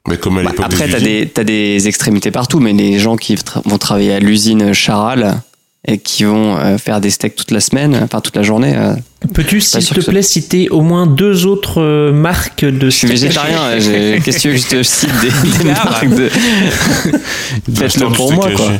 Mais 0.08 0.16
comme 0.16 0.38
à 0.38 0.42
bah, 0.44 0.52
Après, 0.62 0.88
t'as 0.88 1.00
des, 1.00 1.30
as 1.36 1.44
des 1.44 1.88
extrémités 1.88 2.30
partout, 2.30 2.60
mais 2.60 2.72
les 2.72 2.98
gens 2.98 3.16
qui 3.16 3.36
vont 3.64 3.78
travailler 3.78 4.14
à 4.14 4.20
l'usine 4.20 4.72
Charal, 4.72 5.42
et 5.86 5.98
qui 5.98 6.24
vont 6.24 6.58
euh, 6.58 6.76
faire 6.76 7.00
des 7.00 7.10
steaks 7.10 7.34
toute 7.34 7.50
la 7.52 7.60
semaine, 7.60 7.98
enfin 8.02 8.20
toute 8.20 8.36
la 8.36 8.42
journée. 8.42 8.74
Euh, 8.76 8.94
Peux-tu, 9.34 9.60
s'il 9.60 9.84
te 9.84 10.00
plaît, 10.00 10.22
citer 10.22 10.68
au 10.68 10.82
moins 10.82 11.06
deux 11.06 11.46
autres 11.46 11.80
euh, 11.80 12.12
marques 12.12 12.64
de 12.64 12.90
steaks 12.90 13.10
Je 13.10 13.16
suis 13.16 13.26
végétarien, 13.26 13.78
qu'est-ce 14.24 14.42
que 14.42 14.56
je 14.56 14.66
te 14.66 14.82
cite 14.82 15.10
des, 15.20 15.64
marques 15.64 16.08
de. 16.08 16.28
Faites-le 17.74 18.08
pour 18.08 18.32
moi, 18.32 18.50
quoi. 18.54 18.72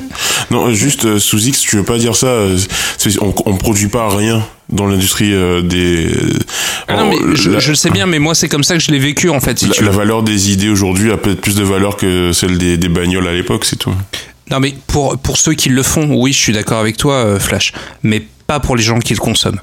Non, 0.50 0.72
juste 0.72 1.18
sous 1.18 1.38
X, 1.38 1.60
tu 1.60 1.76
veux 1.76 1.84
pas 1.84 1.98
dire 1.98 2.16
ça. 2.16 2.46
On, 3.20 3.34
on 3.46 3.56
produit 3.56 3.88
pas 3.88 4.14
rien 4.14 4.44
dans 4.68 4.86
l'industrie 4.86 5.32
des. 5.64 6.10
Ah 6.86 6.96
non, 6.96 7.10
mais 7.10 7.36
je, 7.36 7.70
le 7.70 7.74
sais 7.74 7.90
bien, 7.90 8.06
mais 8.06 8.18
moi 8.18 8.34
c'est 8.34 8.48
comme 8.48 8.64
ça 8.64 8.74
que 8.74 8.80
je 8.80 8.90
l'ai 8.90 8.98
vécu 8.98 9.30
en 9.30 9.40
fait. 9.40 9.58
Si 9.58 9.66
la, 9.66 9.72
tu 9.72 9.84
la 9.84 9.90
valeur 9.90 10.22
des 10.22 10.52
idées 10.52 10.68
aujourd'hui 10.68 11.12
a 11.12 11.16
peut-être 11.16 11.40
plus 11.40 11.54
de 11.54 11.64
valeur 11.64 11.96
que 11.96 12.32
celle 12.32 12.58
des, 12.58 12.76
des 12.76 12.88
bagnoles 12.88 13.28
à 13.28 13.32
l'époque, 13.32 13.64
c'est 13.64 13.76
tout. 13.76 13.94
Non, 14.50 14.60
mais 14.60 14.74
pour, 14.86 15.16
pour 15.18 15.36
ceux 15.36 15.54
qui 15.54 15.68
le 15.68 15.82
font, 15.82 16.14
oui, 16.14 16.32
je 16.32 16.38
suis 16.38 16.52
d'accord 16.52 16.78
avec 16.78 16.96
toi, 16.96 17.14
euh, 17.14 17.38
Flash. 17.38 17.72
Mais 18.02 18.20
pas 18.46 18.58
pour 18.60 18.76
les 18.76 18.82
gens 18.82 18.98
qui 18.98 19.14
le 19.14 19.20
consomment. 19.20 19.60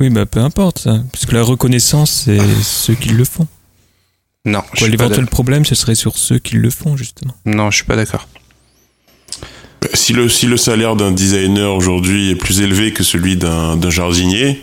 Oui, 0.00 0.08
bah 0.08 0.24
peu 0.24 0.40
importe 0.40 0.78
ça. 0.78 1.02
Parce 1.12 1.26
que 1.26 1.34
la 1.34 1.42
reconnaissance, 1.42 2.22
c'est 2.24 2.38
ceux 2.62 2.94
qui 2.94 3.10
le 3.10 3.24
font. 3.24 3.46
Non. 4.46 4.62
L'éventuel 4.80 5.26
problème, 5.26 5.66
ce 5.66 5.74
serait 5.74 5.94
sur 5.94 6.16
ceux 6.16 6.38
qui 6.38 6.56
le 6.56 6.70
font, 6.70 6.96
justement. 6.96 7.34
Non, 7.44 7.70
je 7.70 7.76
suis 7.76 7.84
pas 7.84 7.96
d'accord. 7.96 8.26
Bah, 9.82 9.88
si 9.92 10.14
le, 10.14 10.30
si 10.30 10.46
le 10.46 10.56
salaire 10.56 10.96
d'un 10.96 11.12
designer 11.12 11.74
aujourd'hui 11.74 12.30
est 12.30 12.36
plus 12.36 12.62
élevé 12.62 12.94
que 12.94 13.02
celui 13.02 13.36
d'un 13.36 13.90
jardinier, 13.90 14.62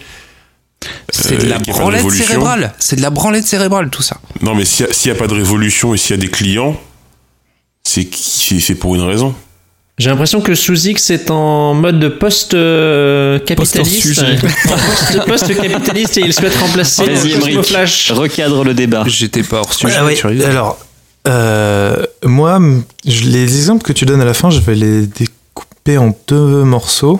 c'est 1.10 1.38
de 1.38 1.46
la 1.48 1.58
euh, 1.58 1.60
branlette 1.60 2.10
cérébrale. 2.10 2.74
C'est 2.80 2.96
de 2.96 3.02
la 3.02 3.12
branlette 3.12 3.46
cérébrale, 3.46 3.92
tout 3.92 4.02
ça. 4.02 4.20
Non, 4.42 4.56
mais 4.56 4.66
s'il 4.66 4.88
n'y 5.06 5.12
a, 5.12 5.14
a, 5.14 5.18
pas 5.18 5.28
de 5.28 5.34
révolution 5.34 5.94
et 5.94 5.98
s'il 5.98 6.16
y 6.16 6.20
a 6.20 6.22
des 6.22 6.30
clients, 6.30 6.80
c'est 7.88 8.76
pour 8.76 8.96
une 8.96 9.02
raison. 9.02 9.34
J'ai 9.98 10.12
l'impression 10.12 10.42
que 10.42 10.54
Sous-X 10.54 11.10
est 11.10 11.32
en 11.32 11.74
mode 11.74 12.20
post-capitaliste. 12.20 14.22
Post-capitaliste 15.28 16.18
et 16.18 16.22
il 16.22 16.34
souhaite 16.34 16.56
remplacer 16.56 17.08
le 17.08 17.64
Flash. 17.64 18.12
Recadre 18.12 18.64
le 18.64 18.76
débat. 18.76 19.04
J'étais 19.08 19.42
pas 19.42 19.62
hors 19.62 19.74
sujet. 19.74 19.98
Alors, 20.46 20.78
euh, 21.28 22.06
moi, 22.24 22.60
les 23.06 23.58
exemples 23.58 23.84
que 23.84 23.94
tu 23.94 24.06
donnes 24.06 24.22
à 24.22 24.26
la 24.26 24.36
fin, 24.36 24.52
je 24.52 24.60
vais 24.60 24.76
les 24.76 25.08
découper 25.08 25.98
en 25.98 26.16
deux 26.28 26.64
morceaux. 26.64 27.20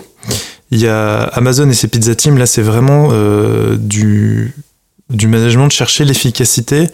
Il 0.70 0.78
y 0.78 0.86
a 0.86 1.22
Amazon 1.22 1.68
et 1.70 1.74
ses 1.74 1.88
pizza 1.88 2.14
team. 2.14 2.38
Là, 2.38 2.46
c'est 2.46 2.62
vraiment 2.62 3.08
euh, 3.10 3.74
du, 3.76 4.54
du 5.10 5.26
management 5.26 5.66
de 5.66 5.72
chercher 5.72 6.04
l'efficacité 6.04 6.86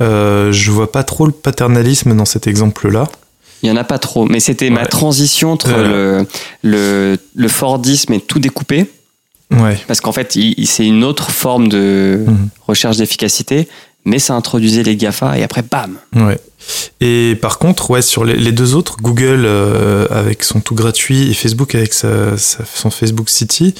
euh, 0.00 0.52
je 0.52 0.70
vois 0.70 0.90
pas 0.90 1.04
trop 1.04 1.26
le 1.26 1.32
paternalisme 1.32 2.16
dans 2.16 2.24
cet 2.24 2.46
exemple-là. 2.46 3.08
Il 3.62 3.68
y 3.68 3.72
en 3.72 3.76
a 3.76 3.84
pas 3.84 3.98
trop, 3.98 4.24
mais 4.24 4.40
c'était 4.40 4.70
ma 4.70 4.86
transition 4.86 5.52
entre 5.52 5.70
le, 6.62 7.18
le, 7.34 7.48
Fordisme 7.48 8.14
et 8.14 8.20
tout 8.20 8.38
découpé. 8.38 8.90
Ouais. 9.50 9.78
Parce 9.86 10.00
qu'en 10.00 10.12
fait, 10.12 10.38
c'est 10.64 10.86
une 10.86 11.04
autre 11.04 11.30
forme 11.30 11.68
de 11.68 12.24
mhm. 12.26 12.48
recherche 12.66 12.96
d'efficacité, 12.96 13.68
mais 14.06 14.18
ça 14.18 14.34
introduisait 14.34 14.82
les 14.82 14.96
GAFA 14.96 15.38
et 15.38 15.42
après, 15.42 15.62
bam 15.62 15.96
Ouais. 16.16 16.38
Et 17.00 17.36
par 17.42 17.58
contre, 17.58 17.90
ouais, 17.90 18.00
sur 18.00 18.24
les, 18.24 18.52
deux 18.52 18.74
autres, 18.74 18.96
Google 19.02 19.44
euh, 19.44 20.06
avec 20.10 20.42
son 20.42 20.60
tout 20.60 20.74
gratuit 20.74 21.30
et 21.30 21.34
Facebook 21.34 21.74
avec 21.74 21.92
sa, 21.92 22.38
son 22.38 22.90
Facebook 22.90 23.28
City, 23.28 23.74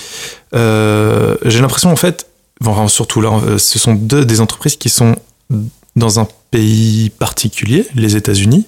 euh, 0.54 1.36
j'ai 1.46 1.60
l'impression 1.60 1.90
en 1.90 1.96
fait, 1.96 2.26
bon, 2.60 2.88
surtout 2.88 3.22
là, 3.22 3.30
ce 3.56 3.78
sont 3.78 3.94
deux 3.94 4.26
des 4.26 4.42
entreprises 4.42 4.76
qui 4.76 4.90
sont 4.90 5.16
dans 5.96 6.20
un 6.20 6.28
pays 6.50 7.10
particulier, 7.10 7.86
les 7.94 8.16
États-Unis. 8.16 8.66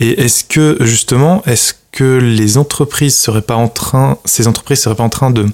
Et 0.00 0.22
est-ce 0.22 0.44
que 0.44 0.78
justement, 0.80 1.42
est-ce 1.44 1.74
que 1.92 2.18
les 2.18 2.58
entreprises 2.58 3.16
seraient 3.16 3.42
pas 3.42 3.54
en 3.54 3.68
train, 3.68 4.18
ces 4.24 4.48
entreprises 4.48 4.80
seraient 4.80 4.96
pas 4.96 5.04
en 5.04 5.08
train 5.08 5.30
de 5.30 5.46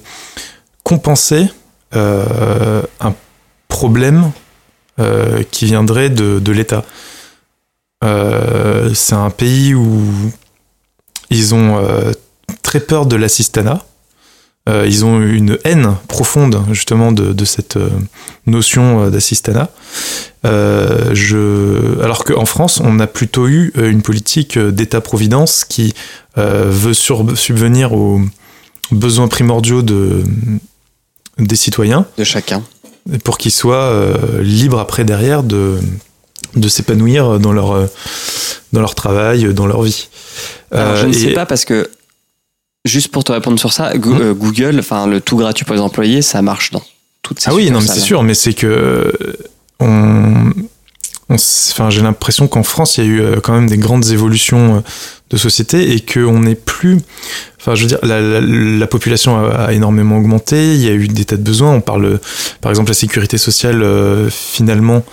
compenser 0.83 1.47
euh, 1.95 2.81
un 2.99 3.13
problème 3.67 4.31
euh, 4.99 5.43
qui 5.51 5.65
viendrait 5.65 6.09
de, 6.09 6.51
l'État? 6.51 6.83
Euh, 8.03 8.93
C'est 8.93 9.15
un 9.15 9.29
pays 9.29 9.75
où 9.75 10.01
ils 11.29 11.53
ont 11.53 11.83
très 12.63 12.79
peur 12.79 13.05
de 13.05 13.15
l'assistanat. 13.15 13.85
Euh, 14.67 14.85
ils 14.87 15.05
ont 15.05 15.21
une 15.21 15.57
haine 15.63 15.95
profonde 16.07 16.63
justement 16.71 17.11
de, 17.11 17.45
cette 17.45 17.77
euh, 17.77 17.89
notion 18.45 19.05
euh, 19.05 19.09
d'assistanat. 19.09 19.69
je... 20.43 22.01
Alors 22.03 22.23
qu'en 22.25 22.45
France, 22.45 22.81
on 22.83 22.99
a 22.99 23.07
plutôt 23.07 23.47
eu 23.47 23.71
une 23.75 24.01
politique 24.01 24.57
d'État-providence 24.57 25.63
qui 25.63 25.93
veut 26.35 26.93
subvenir 26.93 27.93
aux 27.93 28.21
besoins 28.91 29.27
primordiaux 29.27 29.81
de, 29.81 30.23
des 31.37 31.55
citoyens. 31.55 32.05
De 32.17 32.23
chacun. 32.23 32.63
Pour 33.23 33.37
qu'ils 33.37 33.51
soient 33.51 34.13
libres 34.41 34.79
après 34.79 35.03
derrière 35.03 35.43
de, 35.43 35.79
de 36.55 36.67
s'épanouir 36.69 37.39
dans 37.39 37.51
leur, 37.51 37.89
dans 38.71 38.79
leur 38.79 38.95
travail, 38.95 39.53
dans 39.53 39.67
leur 39.67 39.81
vie. 39.81 40.07
Alors, 40.71 40.95
je 40.95 41.07
ne 41.07 41.13
sais 41.13 41.33
pas 41.33 41.45
parce 41.45 41.65
que 41.65 41.89
Juste 42.85 43.09
pour 43.09 43.25
te 43.25 43.31
répondre 43.31 43.59
sur 43.59 43.73
ça, 43.73 43.91
hum. 43.93 44.21
euh, 44.21 44.33
Google, 44.33 44.77
enfin 44.79 45.05
le 45.05 45.19
tout 45.19 45.35
gratuit 45.35 45.65
pour 45.65 45.75
les 45.75 45.81
employés, 45.81 46.21
ça 46.21 46.41
marche 46.41 46.71
dans 46.71 46.81
toutes 47.21 47.39
ces 47.39 47.49
Ah 47.49 47.53
oui, 47.53 47.69
non, 47.71 47.81
mais 47.81 47.87
c'est 47.87 47.99
sûr, 47.99 48.23
mais 48.23 48.33
c'est 48.33 48.53
que 48.53 49.11
on, 49.81 50.51
enfin, 51.29 51.89
j'ai 51.89 52.01
l'impression 52.01 52.47
qu'en 52.47 52.63
France, 52.63 52.97
il 52.97 53.03
y 53.03 53.07
a 53.07 53.09
eu 53.09 53.21
euh, 53.21 53.39
quand 53.41 53.53
même 53.53 53.67
des 53.67 53.77
grandes 53.77 54.07
évolutions 54.11 54.77
euh, 54.77 54.79
de 55.29 55.35
société 55.35 55.93
et 55.93 55.99
qu'on 55.99 56.39
n'est 56.39 56.55
plus. 56.55 56.99
Enfin, 57.59 57.75
je 57.75 57.81
veux 57.81 57.87
dire, 57.87 57.99
la, 58.01 58.87
population 58.87 59.37
a, 59.37 59.73
énormément 59.73 60.17
augmenté. 60.17 60.75
Il 60.75 60.81
y 60.81 60.87
a 60.87 60.93
eu 60.93 61.09
des 61.09 61.25
tas 61.25 61.35
de 61.35 61.43
besoins. 61.43 61.73
On 61.73 61.81
parle, 61.81 62.19
par 62.61 62.71
exemple, 62.71 62.89
la 62.89 62.95
sécurité 62.95 63.37
sociale 63.37 63.85
finalement 64.31 65.03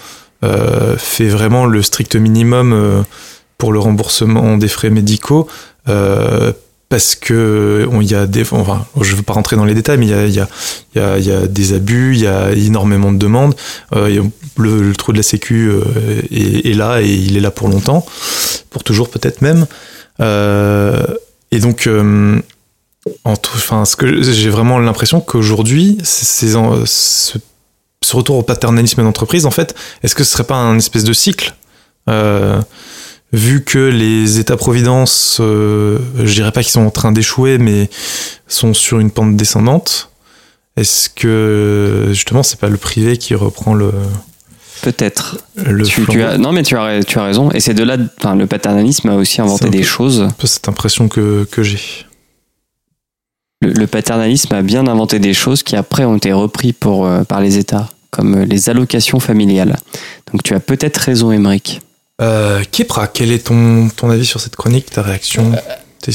fait 0.96 1.26
vraiment 1.26 1.66
le 1.66 1.82
strict 1.82 2.14
minimum 2.14 3.04
pour 3.58 3.72
le 3.72 3.80
remboursement 3.80 4.56
des 4.56 4.68
frais 4.68 4.90
médicaux 4.90 5.48
parce 6.88 7.16
que 7.16 7.88
y 8.02 8.14
a 8.14 8.26
des 8.26 8.42
enfin 8.52 8.86
je 9.00 9.16
veux 9.16 9.22
pas 9.22 9.32
rentrer 9.32 9.56
dans 9.56 9.64
les 9.64 9.74
détails 9.74 9.98
mais 9.98 10.06
il 10.06 10.10
y 10.10 10.14
a 10.14 10.26
y 10.26 10.40
a 11.00 11.18
y 11.18 11.24
y 11.24 11.32
a 11.32 11.46
des 11.46 11.72
abus 11.72 12.14
il 12.14 12.22
y 12.22 12.26
a 12.26 12.52
énormément 12.52 13.12
de 13.12 13.18
demandes. 13.18 13.54
Euh, 13.94 14.22
le, 14.56 14.94
trou 14.94 15.12
de 15.12 15.18
la 15.18 15.22
sécu 15.22 15.68
euh, 15.68 15.82
est, 16.30 16.74
là 16.74 17.02
et 17.02 17.12
il 17.12 17.36
est 17.36 17.40
là 17.40 17.50
pour 17.50 17.68
longtemps 17.68 18.06
pour 18.70 18.84
toujours 18.84 19.10
peut-être 19.10 19.42
même. 19.42 19.66
Euh, 20.20 21.04
et 21.50 21.58
donc 21.58 21.88
enfin 23.24 23.84
ce 23.84 23.96
que 23.96 24.22
j'ai 24.22 24.50
vraiment 24.50 24.78
l'impression 24.78 25.20
qu'aujourd'hui 25.20 25.98
ce, 26.04 27.36
retour 28.12 28.36
au 28.36 28.42
paternalisme 28.42 29.02
d'entreprise 29.02 29.46
en 29.46 29.50
fait 29.50 29.74
est-ce 30.02 30.14
que 30.14 30.24
ce 30.24 30.30
serait 30.30 30.44
pas 30.44 30.54
un 30.56 30.78
espèce 30.78 31.04
de 31.04 31.12
cycle? 31.12 31.54
Vu 33.36 33.62
que 33.62 33.78
les 33.78 34.38
États-providence, 34.38 35.38
euh, 35.40 35.98
je 36.18 36.32
dirais 36.32 36.52
pas 36.52 36.62
qu'ils 36.62 36.72
sont 36.72 36.86
en 36.86 36.90
train 36.90 37.12
d'échouer, 37.12 37.58
mais 37.58 37.90
sont 38.48 38.72
sur 38.72 38.98
une 38.98 39.10
pente 39.10 39.36
descendante, 39.36 40.10
est-ce 40.76 41.10
que 41.10 42.06
justement 42.10 42.42
c'est 42.42 42.58
pas 42.58 42.68
le 42.68 42.78
privé 42.78 43.18
qui 43.18 43.34
reprend 43.34 43.74
le 43.74 43.92
Peut-être. 44.82 45.38
non, 46.38 46.52
mais 46.52 46.62
tu 46.62 46.76
as, 46.76 47.02
tu 47.02 47.18
as 47.18 47.24
raison. 47.24 47.50
Et 47.50 47.60
c'est 47.60 47.72
de 47.74 47.82
là, 47.82 47.96
enfin, 48.18 48.36
le 48.36 48.46
paternalisme 48.46 49.08
a 49.08 49.16
aussi 49.16 49.40
inventé 49.40 49.70
des 49.70 49.82
choses. 49.82 50.20
Un 50.20 50.30
peu 50.30 50.46
cette 50.46 50.68
impression 50.68 51.08
que, 51.08 51.46
que 51.50 51.62
j'ai. 51.62 51.80
Le, 53.62 53.86
paternalisme 53.86 54.54
a 54.54 54.62
bien 54.62 54.86
inventé 54.86 55.18
des 55.18 55.32
choses 55.32 55.62
qui 55.62 55.76
après 55.76 56.04
ont 56.04 56.16
été 56.16 56.32
repris 56.32 56.74
pour, 56.74 57.06
euh, 57.06 57.24
par 57.24 57.40
les 57.40 57.56
États, 57.56 57.88
comme 58.10 58.42
les 58.42 58.68
allocations 58.68 59.18
familiales. 59.18 59.78
Donc 60.30 60.42
tu 60.42 60.54
as 60.54 60.60
peut-être 60.60 60.98
raison, 60.98 61.32
Émeric. 61.32 61.80
Euh, 62.22 62.62
Kipra, 62.70 63.08
quel 63.08 63.30
est 63.30 63.46
ton, 63.46 63.88
ton 63.88 64.10
avis 64.10 64.24
sur 64.24 64.40
cette 64.40 64.56
chronique, 64.56 64.90
ta 64.90 65.02
réaction 65.02 65.52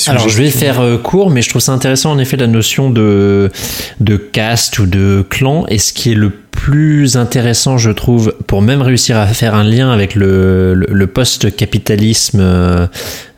alors 0.08 0.30
je 0.30 0.38
vais 0.41 0.49
faire 0.49 0.80
euh, 0.80 0.97
court, 0.97 1.30
mais 1.30 1.41
je 1.41 1.49
trouve 1.49 1.62
ça 1.62 1.72
intéressant 1.74 2.12
en 2.12 2.20
effet 2.20 2.38
la 2.38 2.47
notion 2.47 2.89
de, 2.89 3.52
de 3.99 4.18
caste 4.18 4.80
ou 4.80 4.86
de 4.86 5.26
clan. 5.30 5.66
Et 5.68 5.80
ce 5.80 5.91
qui 5.93 6.12
est 6.12 6.16
le 6.16 6.32
plus 6.52 7.18
intéressant, 7.18 7.78
je 7.78 7.89
trouve, 7.89 8.36
pour 8.45 8.62
même 8.62 8.82
réussir 8.82 9.18
à 9.18 9.26
faire 9.28 9.56
un 9.56 9.64
lien 9.64 9.91
avec 9.91 10.16
le, 10.16 10.74
le, 10.74 11.08
post-capitalisme 11.08 12.39
euh, 12.39 12.88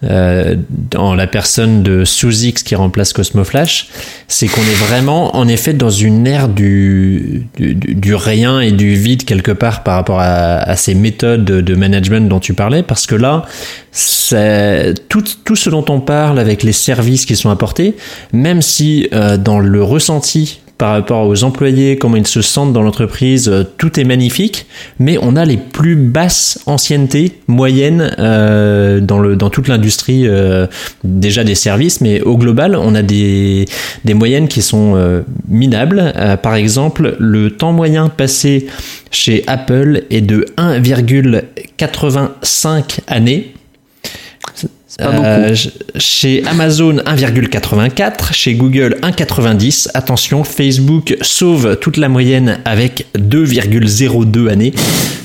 euh, 0.03 0.55
dans 0.69 1.15
la 1.15 1.27
personne 1.27 1.83
de 1.83 2.03
Suzix 2.03 2.63
qui 2.63 2.75
remplace 2.75 3.13
Cosmo 3.13 3.43
Flash, 3.43 3.87
c'est 4.27 4.47
qu'on 4.47 4.61
est 4.61 4.87
vraiment, 4.87 5.35
en 5.37 5.47
effet, 5.47 5.73
dans 5.73 5.89
une 5.89 6.27
ère 6.27 6.49
du, 6.49 7.47
du, 7.55 7.75
du, 7.75 8.15
rien 8.15 8.59
et 8.59 8.71
du 8.71 8.95
vide 8.95 9.23
quelque 9.23 9.51
part 9.51 9.83
par 9.83 9.95
rapport 9.95 10.19
à, 10.19 10.57
à, 10.57 10.75
ces 10.75 10.95
méthodes 10.95 11.45
de 11.45 11.75
management 11.75 12.27
dont 12.27 12.39
tu 12.39 12.53
parlais, 12.53 12.83
parce 12.83 13.05
que 13.05 13.15
là, 13.15 13.45
tout, 15.09 15.23
tout 15.45 15.55
ce 15.55 15.69
dont 15.69 15.85
on 15.89 15.99
parle 15.99 16.39
avec 16.39 16.63
les 16.63 16.71
services 16.73 17.25
qui 17.25 17.35
sont 17.35 17.49
apportés, 17.49 17.95
même 18.33 18.61
si 18.61 19.07
euh, 19.13 19.37
dans 19.37 19.59
le 19.59 19.83
ressenti 19.83 20.59
par 20.83 20.91
rapport 20.91 21.27
aux 21.27 21.45
employés, 21.45 21.97
comment 21.97 22.17
ils 22.17 22.27
se 22.27 22.41
sentent 22.41 22.73
dans 22.73 22.81
l'entreprise, 22.81 23.47
euh, 23.47 23.63
tout 23.77 24.01
est 24.01 24.03
magnifique, 24.03 24.65
mais 24.99 25.17
on 25.21 25.37
a 25.37 25.45
les 25.45 25.55
plus 25.55 25.95
basses 25.95 26.59
anciennetés 26.65 27.39
moyennes 27.47 28.13
euh, 28.19 28.99
dans, 28.99 29.19
le, 29.19 29.37
dans 29.37 29.49
toute 29.49 29.69
l'industrie 29.69 30.27
euh, 30.27 30.67
déjà 31.05 31.45
des 31.45 31.55
services, 31.55 32.01
mais 32.01 32.19
au 32.19 32.37
global, 32.37 32.75
on 32.75 32.95
a 32.95 33.01
des, 33.01 33.63
des 34.03 34.13
moyennes 34.13 34.49
qui 34.49 34.61
sont 34.61 35.23
minables. 35.47 36.11
Par 36.43 36.55
exemple, 36.55 37.15
le 37.17 37.51
temps 37.51 37.71
moyen 37.71 38.09
passé 38.09 38.67
chez 39.09 39.45
Apple 39.47 40.01
est 40.09 40.19
de 40.19 40.47
1,85 40.57 42.99
années 43.07 43.53
euh, 45.01 45.55
chez 45.95 46.43
Amazon 46.45 46.97
1,84, 46.97 48.33
chez 48.33 48.53
Google 48.53 48.97
1,90. 49.01 49.89
Attention, 49.93 50.43
Facebook 50.43 51.15
sauve 51.21 51.77
toute 51.77 51.97
la 51.97 52.09
moyenne 52.09 52.59
avec 52.65 53.07
2,02 53.17 54.49
années. 54.49 54.73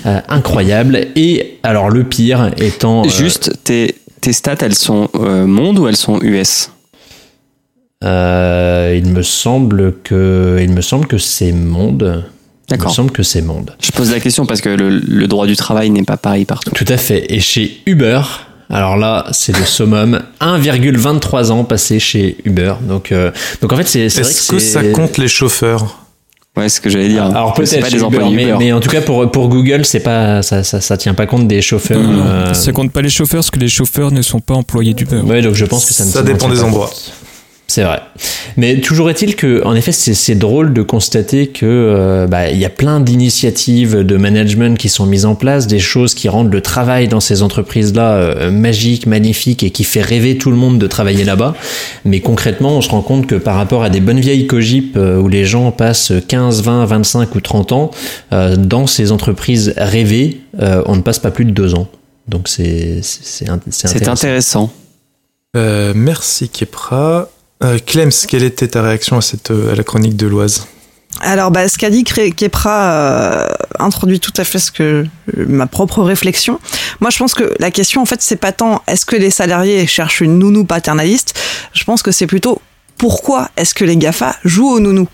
Euh, 0.06 0.20
incroyable. 0.28 1.08
Et 1.16 1.58
alors 1.62 1.90
le 1.90 2.04
pire 2.04 2.50
étant... 2.56 3.04
Euh, 3.04 3.08
Juste, 3.08 3.52
tes, 3.64 3.94
tes 4.20 4.32
stats, 4.32 4.56
elles 4.60 4.74
sont 4.74 5.10
monde 5.14 5.78
ou 5.78 5.88
elles 5.88 5.96
sont 5.96 6.20
US 6.22 6.70
il 8.00 9.06
me 9.06 9.22
semble 9.22 9.94
que 10.04 10.58
il 10.62 10.70
me 10.70 10.80
semble 10.80 11.06
que 11.06 11.18
c'est 11.18 11.52
monde. 11.52 12.24
Il 12.70 12.80
me 12.80 12.88
semble 12.88 13.10
que 13.10 13.22
c'est 13.22 13.42
monde. 13.42 13.74
Je 13.80 13.90
pose 13.90 14.12
la 14.12 14.20
question 14.20 14.46
parce 14.46 14.60
que 14.60 14.68
le, 14.68 14.88
le 14.88 15.26
droit 15.26 15.46
du 15.46 15.56
travail 15.56 15.90
n'est 15.90 16.04
pas 16.04 16.16
pareil 16.16 16.44
partout. 16.44 16.70
Tout 16.70 16.84
à 16.88 16.96
fait. 16.96 17.26
Et 17.32 17.40
chez 17.40 17.80
Uber, 17.86 18.20
alors 18.70 18.96
là, 18.96 19.26
c'est 19.32 19.56
le 19.56 19.64
summum. 19.64 20.20
1,23 20.40 21.50
ans 21.50 21.64
passé 21.64 21.98
chez 21.98 22.36
Uber. 22.44 22.74
Donc, 22.82 23.12
euh, 23.12 23.30
donc 23.62 23.72
en 23.72 23.76
fait, 23.76 23.88
c'est 23.88 24.08
vrai 24.08 24.20
Est-ce 24.20 24.50
que, 24.52 24.58
ça 24.58 24.82
compte 24.84 25.16
les 25.18 25.28
chauffeurs? 25.28 26.04
Ouais, 26.56 26.68
ce 26.68 26.80
que 26.80 26.90
j'allais 26.90 27.08
dire. 27.08 27.24
Alors 27.24 27.54
peut-être 27.54 27.80
pas 27.80 27.90
des 27.90 28.02
employés 28.02 28.34
mais, 28.34 28.52
mais, 28.58 28.72
en 28.72 28.80
tout 28.80 28.88
cas 28.88 29.00
pour 29.00 29.30
pour 29.30 29.48
Google, 29.48 29.84
c'est 29.84 30.00
pas 30.00 30.42
ça, 30.42 30.64
ça, 30.64 30.80
ça 30.80 30.96
tient 30.96 31.14
pas 31.14 31.26
compte 31.26 31.46
des 31.46 31.62
chauffeurs. 31.62 32.00
Euh... 32.00 32.52
Ça 32.52 32.72
compte 32.72 32.90
pas 32.90 33.00
les 33.00 33.10
chauffeurs 33.10 33.38
parce 33.38 33.50
que 33.50 33.60
les 33.60 33.68
chauffeurs 33.68 34.10
ne 34.10 34.22
sont 34.22 34.40
pas 34.40 34.54
employés 34.54 34.92
d'Uber. 34.92 35.18
Ouais, 35.18 35.40
donc 35.40 35.54
je 35.54 35.64
pense 35.66 35.86
que 35.86 35.94
ça 35.94 36.04
ne 36.04 36.10
ça 36.10 36.22
dépend 36.22 36.48
des 36.48 36.62
endroits. 36.64 36.90
C'est 37.70 37.82
vrai. 37.82 38.00
Mais 38.56 38.80
toujours 38.80 39.10
est-il 39.10 39.36
que, 39.36 39.62
en 39.64 39.74
effet, 39.74 39.92
c'est 39.92 40.34
drôle 40.34 40.72
de 40.72 40.82
constater 40.82 41.48
que 41.48 41.66
euh, 41.66 42.26
bah, 42.26 42.48
il 42.50 42.58
y 42.58 42.64
a 42.64 42.70
plein 42.70 42.98
d'initiatives 42.98 43.98
de 43.98 44.16
management 44.16 44.78
qui 44.78 44.88
sont 44.88 45.04
mises 45.04 45.26
en 45.26 45.34
place, 45.34 45.66
des 45.66 45.78
choses 45.78 46.14
qui 46.14 46.30
rendent 46.30 46.52
le 46.52 46.62
travail 46.62 47.08
dans 47.08 47.20
ces 47.20 47.42
entreprises-là 47.42 48.14
euh, 48.14 48.50
magique, 48.50 49.06
magnifique 49.06 49.62
et 49.62 49.70
qui 49.70 49.84
fait 49.84 50.00
rêver 50.00 50.38
tout 50.38 50.50
le 50.50 50.56
monde 50.56 50.78
de 50.78 50.86
travailler 50.86 51.24
là-bas. 51.24 51.54
Mais 52.06 52.20
concrètement, 52.20 52.78
on 52.78 52.80
se 52.80 52.88
rend 52.88 53.02
compte 53.02 53.26
que 53.26 53.34
par 53.34 53.54
rapport 53.54 53.82
à 53.84 53.90
des 53.90 54.00
bonnes 54.00 54.20
vieilles 54.20 54.46
cogip 54.46 54.96
euh, 54.96 55.18
où 55.18 55.28
les 55.28 55.44
gens 55.44 55.70
passent 55.70 56.12
15, 56.26 56.62
20, 56.62 56.86
25 56.86 57.34
ou 57.34 57.40
30 57.40 57.72
ans, 57.72 57.90
euh, 58.32 58.56
dans 58.56 58.86
ces 58.86 59.12
entreprises 59.12 59.74
rêvées, 59.76 60.40
euh, 60.60 60.82
on 60.86 60.96
ne 60.96 61.02
passe 61.02 61.20
pas 61.20 61.30
plus 61.30 61.44
de 61.44 61.52
deux 61.52 61.74
ans. 61.74 61.88
Donc 62.26 62.48
c'est 62.48 63.00
intéressant. 63.48 64.10
intéressant. 64.10 64.72
merci 65.54 66.48
Kepra. 66.48 67.28
Euh, 67.62 67.78
Clems, 67.84 68.12
quelle 68.28 68.44
était 68.44 68.68
ta 68.68 68.82
réaction 68.82 69.16
à, 69.16 69.20
cette, 69.20 69.50
euh, 69.50 69.72
à 69.72 69.74
la 69.74 69.82
chronique 69.82 70.16
de 70.16 70.26
l'Oise? 70.26 70.66
Alors, 71.20 71.50
bah, 71.50 71.68
ce 71.68 71.78
qu'a 71.78 71.90
dit 71.90 72.04
Kepra 72.04 72.92
euh, 72.92 73.48
introduit 73.78 74.20
tout 74.20 74.32
à 74.36 74.44
fait 74.44 74.70
que 74.70 75.04
ma 75.34 75.66
propre 75.66 76.02
réflexion. 76.02 76.60
Moi, 77.00 77.10
je 77.10 77.18
pense 77.18 77.34
que 77.34 77.54
la 77.58 77.70
question, 77.70 78.02
en 78.02 78.06
fait, 78.06 78.22
c'est 78.22 78.36
pas 78.36 78.52
tant 78.52 78.82
est-ce 78.86 79.04
que 79.04 79.16
les 79.16 79.30
salariés 79.30 79.86
cherchent 79.86 80.20
une 80.20 80.38
nounou 80.38 80.64
paternaliste. 80.64 81.38
Je 81.72 81.82
pense 81.84 82.02
que 82.02 82.12
c'est 82.12 82.26
plutôt 82.26 82.60
pourquoi 82.98 83.50
est-ce 83.56 83.74
que 83.74 83.84
les 83.84 83.96
Gafa 83.96 84.36
jouent 84.44 84.70
au 84.70 84.80
nounou. 84.80 85.08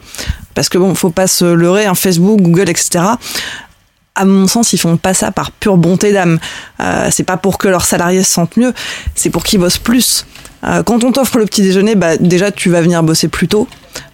Parce 0.54 0.68
que 0.68 0.78
bon, 0.78 0.94
faut 0.94 1.10
pas 1.10 1.26
se 1.26 1.44
leurrer, 1.44 1.86
hein, 1.86 1.94
Facebook, 1.94 2.40
Google, 2.40 2.68
etc 2.68 3.04
à 4.14 4.24
mon 4.24 4.46
sens, 4.46 4.72
ils 4.72 4.78
font 4.78 4.96
pas 4.96 5.14
ça 5.14 5.32
par 5.32 5.50
pure 5.50 5.76
bonté 5.76 6.12
d'âme. 6.12 6.38
Euh, 6.80 7.08
c'est 7.10 7.24
pas 7.24 7.36
pour 7.36 7.58
que 7.58 7.68
leurs 7.68 7.84
salariés 7.84 8.22
se 8.22 8.32
sentent 8.32 8.56
mieux, 8.56 8.72
c'est 9.14 9.30
pour 9.30 9.44
qu'ils 9.44 9.60
bossent 9.60 9.78
plus. 9.78 10.26
Euh, 10.66 10.82
quand 10.82 11.04
on 11.04 11.12
t'offre 11.12 11.38
le 11.38 11.46
petit 11.46 11.62
déjeuner, 11.62 11.94
bah, 11.94 12.16
déjà 12.16 12.50
tu 12.50 12.70
vas 12.70 12.80
venir 12.80 13.02
bosser 13.02 13.28
plus 13.28 13.48
tôt. 13.48 13.68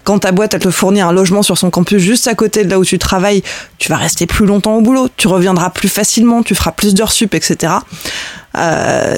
Quand 0.05 0.21
ta 0.21 0.33
boîte 0.33 0.59
te 0.59 0.71
fournit 0.71 1.01
un 1.01 1.13
logement 1.13 1.43
sur 1.43 1.57
son 1.57 1.71
campus 1.71 2.03
juste 2.03 2.27
à 2.27 2.35
côté 2.35 2.65
de 2.65 2.71
là 2.71 2.79
où 2.79 2.85
tu 2.85 2.99
travailles, 2.99 3.43
tu 3.79 3.89
vas 3.89 3.97
rester 3.97 4.27
plus 4.27 4.47
longtemps 4.47 4.77
au 4.77 4.81
boulot, 4.81 5.09
tu 5.17 5.29
reviendras 5.29 5.71
plus 5.71 5.89
facilement, 5.89 6.43
tu 6.43 6.55
feras 6.55 6.73
plus 6.73 6.95
d'heures 6.95 7.13
sup, 7.13 7.35
etc. 7.35 7.75
Euh, 8.57 9.17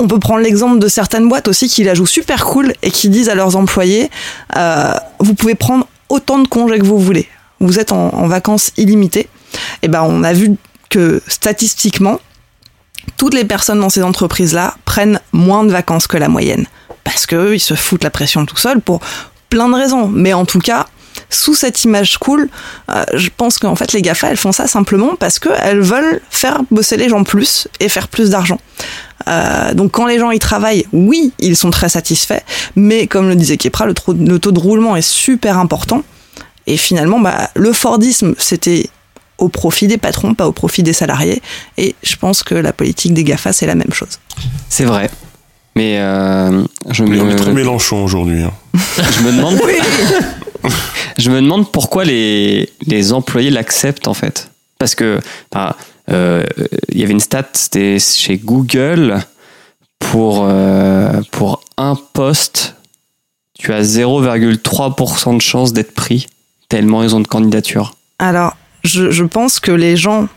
on 0.00 0.06
peut 0.06 0.18
prendre 0.18 0.40
l'exemple 0.40 0.78
de 0.78 0.88
certaines 0.88 1.28
boîtes 1.28 1.48
aussi 1.48 1.68
qui 1.68 1.84
la 1.84 1.94
jouent 1.94 2.06
super 2.06 2.44
cool 2.44 2.72
et 2.82 2.90
qui 2.90 3.08
disent 3.08 3.28
à 3.28 3.34
leurs 3.34 3.56
employés 3.56 4.10
euh, 4.56 4.92
vous 5.18 5.34
pouvez 5.34 5.56
prendre 5.56 5.86
autant 6.08 6.38
de 6.38 6.48
congés 6.48 6.78
que 6.78 6.86
vous 6.86 6.98
voulez. 6.98 7.28
Vous 7.60 7.78
êtes 7.80 7.92
en, 7.92 8.14
en 8.14 8.28
vacances 8.28 8.70
illimitées. 8.76 9.28
Et 9.82 9.84
eh 9.84 9.88
ben 9.88 10.02
on 10.02 10.22
a 10.22 10.32
vu 10.32 10.56
que 10.88 11.20
statistiquement, 11.26 12.20
toutes 13.16 13.34
les 13.34 13.44
personnes 13.44 13.80
dans 13.80 13.88
ces 13.88 14.02
entreprises-là 14.02 14.76
prennent 14.84 15.20
moins 15.32 15.64
de 15.64 15.70
vacances 15.70 16.06
que 16.06 16.16
la 16.16 16.28
moyenne. 16.28 16.66
Parce 17.04 17.26
qu'eux, 17.26 17.54
ils 17.54 17.60
se 17.60 17.74
foutent 17.74 18.04
la 18.04 18.10
pression 18.10 18.44
tout 18.46 18.56
seuls 18.56 18.80
pour 18.80 19.00
plein 19.50 19.68
de 19.68 19.74
raisons. 19.74 20.08
Mais 20.08 20.32
en 20.32 20.44
tout 20.44 20.58
cas, 20.58 20.86
sous 21.30 21.54
cette 21.54 21.84
image 21.84 22.18
cool, 22.18 22.48
euh, 22.90 23.04
je 23.14 23.28
pense 23.34 23.58
qu'en 23.58 23.74
fait 23.74 23.92
les 23.92 24.02
GAFA, 24.02 24.30
elles 24.30 24.36
font 24.36 24.52
ça 24.52 24.66
simplement 24.66 25.14
parce 25.18 25.38
qu'elles 25.38 25.80
veulent 25.80 26.20
faire 26.30 26.62
bosser 26.70 26.96
les 26.96 27.08
gens 27.08 27.24
plus 27.24 27.68
et 27.80 27.88
faire 27.88 28.08
plus 28.08 28.30
d'argent. 28.30 28.58
Euh, 29.26 29.74
donc 29.74 29.92
quand 29.92 30.06
les 30.06 30.18
gens 30.18 30.30
y 30.30 30.38
travaillent, 30.38 30.86
oui, 30.92 31.32
ils 31.38 31.56
sont 31.56 31.70
très 31.70 31.88
satisfaits, 31.88 32.42
mais 32.76 33.06
comme 33.06 33.28
le 33.28 33.34
disait 33.34 33.56
Kepra, 33.56 33.86
le, 33.86 33.94
taux 34.38 34.52
de 34.52 34.58
roulement 34.58 34.96
est 34.96 35.02
super 35.02 35.58
important. 35.58 36.02
Et 36.66 36.76
finalement, 36.76 37.18
bah, 37.18 37.50
le 37.54 37.72
Fordisme, 37.72 38.34
c'était 38.38 38.90
au 39.38 39.48
profit 39.48 39.86
des 39.86 39.98
patrons, 39.98 40.34
pas 40.34 40.46
au 40.46 40.52
profit 40.52 40.82
des 40.82 40.92
salariés. 40.92 41.40
Et 41.76 41.94
je 42.02 42.16
pense 42.16 42.42
que 42.42 42.54
la 42.54 42.72
politique 42.72 43.14
des 43.14 43.24
GAFA, 43.24 43.52
c'est 43.52 43.66
la 43.66 43.74
même 43.74 43.92
chose. 43.92 44.18
C'est 44.68 44.84
vrai. 44.84 45.10
Mais 45.76 45.98
euh, 45.98 46.64
je 46.90 47.04
me... 47.04 47.20
On 47.20 47.30
est 47.30 47.36
très 47.36 47.52
Mélenchon 47.52 48.04
aujourd'hui. 48.04 48.42
Hein. 48.42 48.52
je 48.96 49.22
me 49.22 49.32
demande. 49.32 49.58
je 51.18 51.30
me 51.30 51.40
demande 51.40 51.70
pourquoi 51.70 52.04
les, 52.04 52.68
les 52.86 53.12
employés 53.12 53.50
l'acceptent 53.50 54.08
en 54.08 54.14
fait. 54.14 54.50
Parce 54.78 54.94
que 54.94 55.20
euh, 56.10 56.44
il 56.88 56.98
y 56.98 57.02
avait 57.04 57.12
une 57.12 57.20
stat, 57.20 57.48
c'était 57.52 57.98
chez 57.98 58.38
Google 58.38 59.20
pour 59.98 60.46
euh, 60.48 61.20
pour 61.32 61.60
un 61.76 61.96
poste, 61.96 62.76
tu 63.58 63.72
as 63.72 63.82
0,3% 63.82 65.36
de 65.36 65.42
chance 65.42 65.72
d'être 65.72 65.92
pris 65.92 66.26
tellement 66.68 67.02
ils 67.02 67.14
ont 67.14 67.20
de 67.20 67.28
candidatures. 67.28 67.94
Alors 68.18 68.56
je, 68.84 69.10
je 69.10 69.24
pense 69.24 69.60
que 69.60 69.72
les 69.72 69.96
gens 69.96 70.28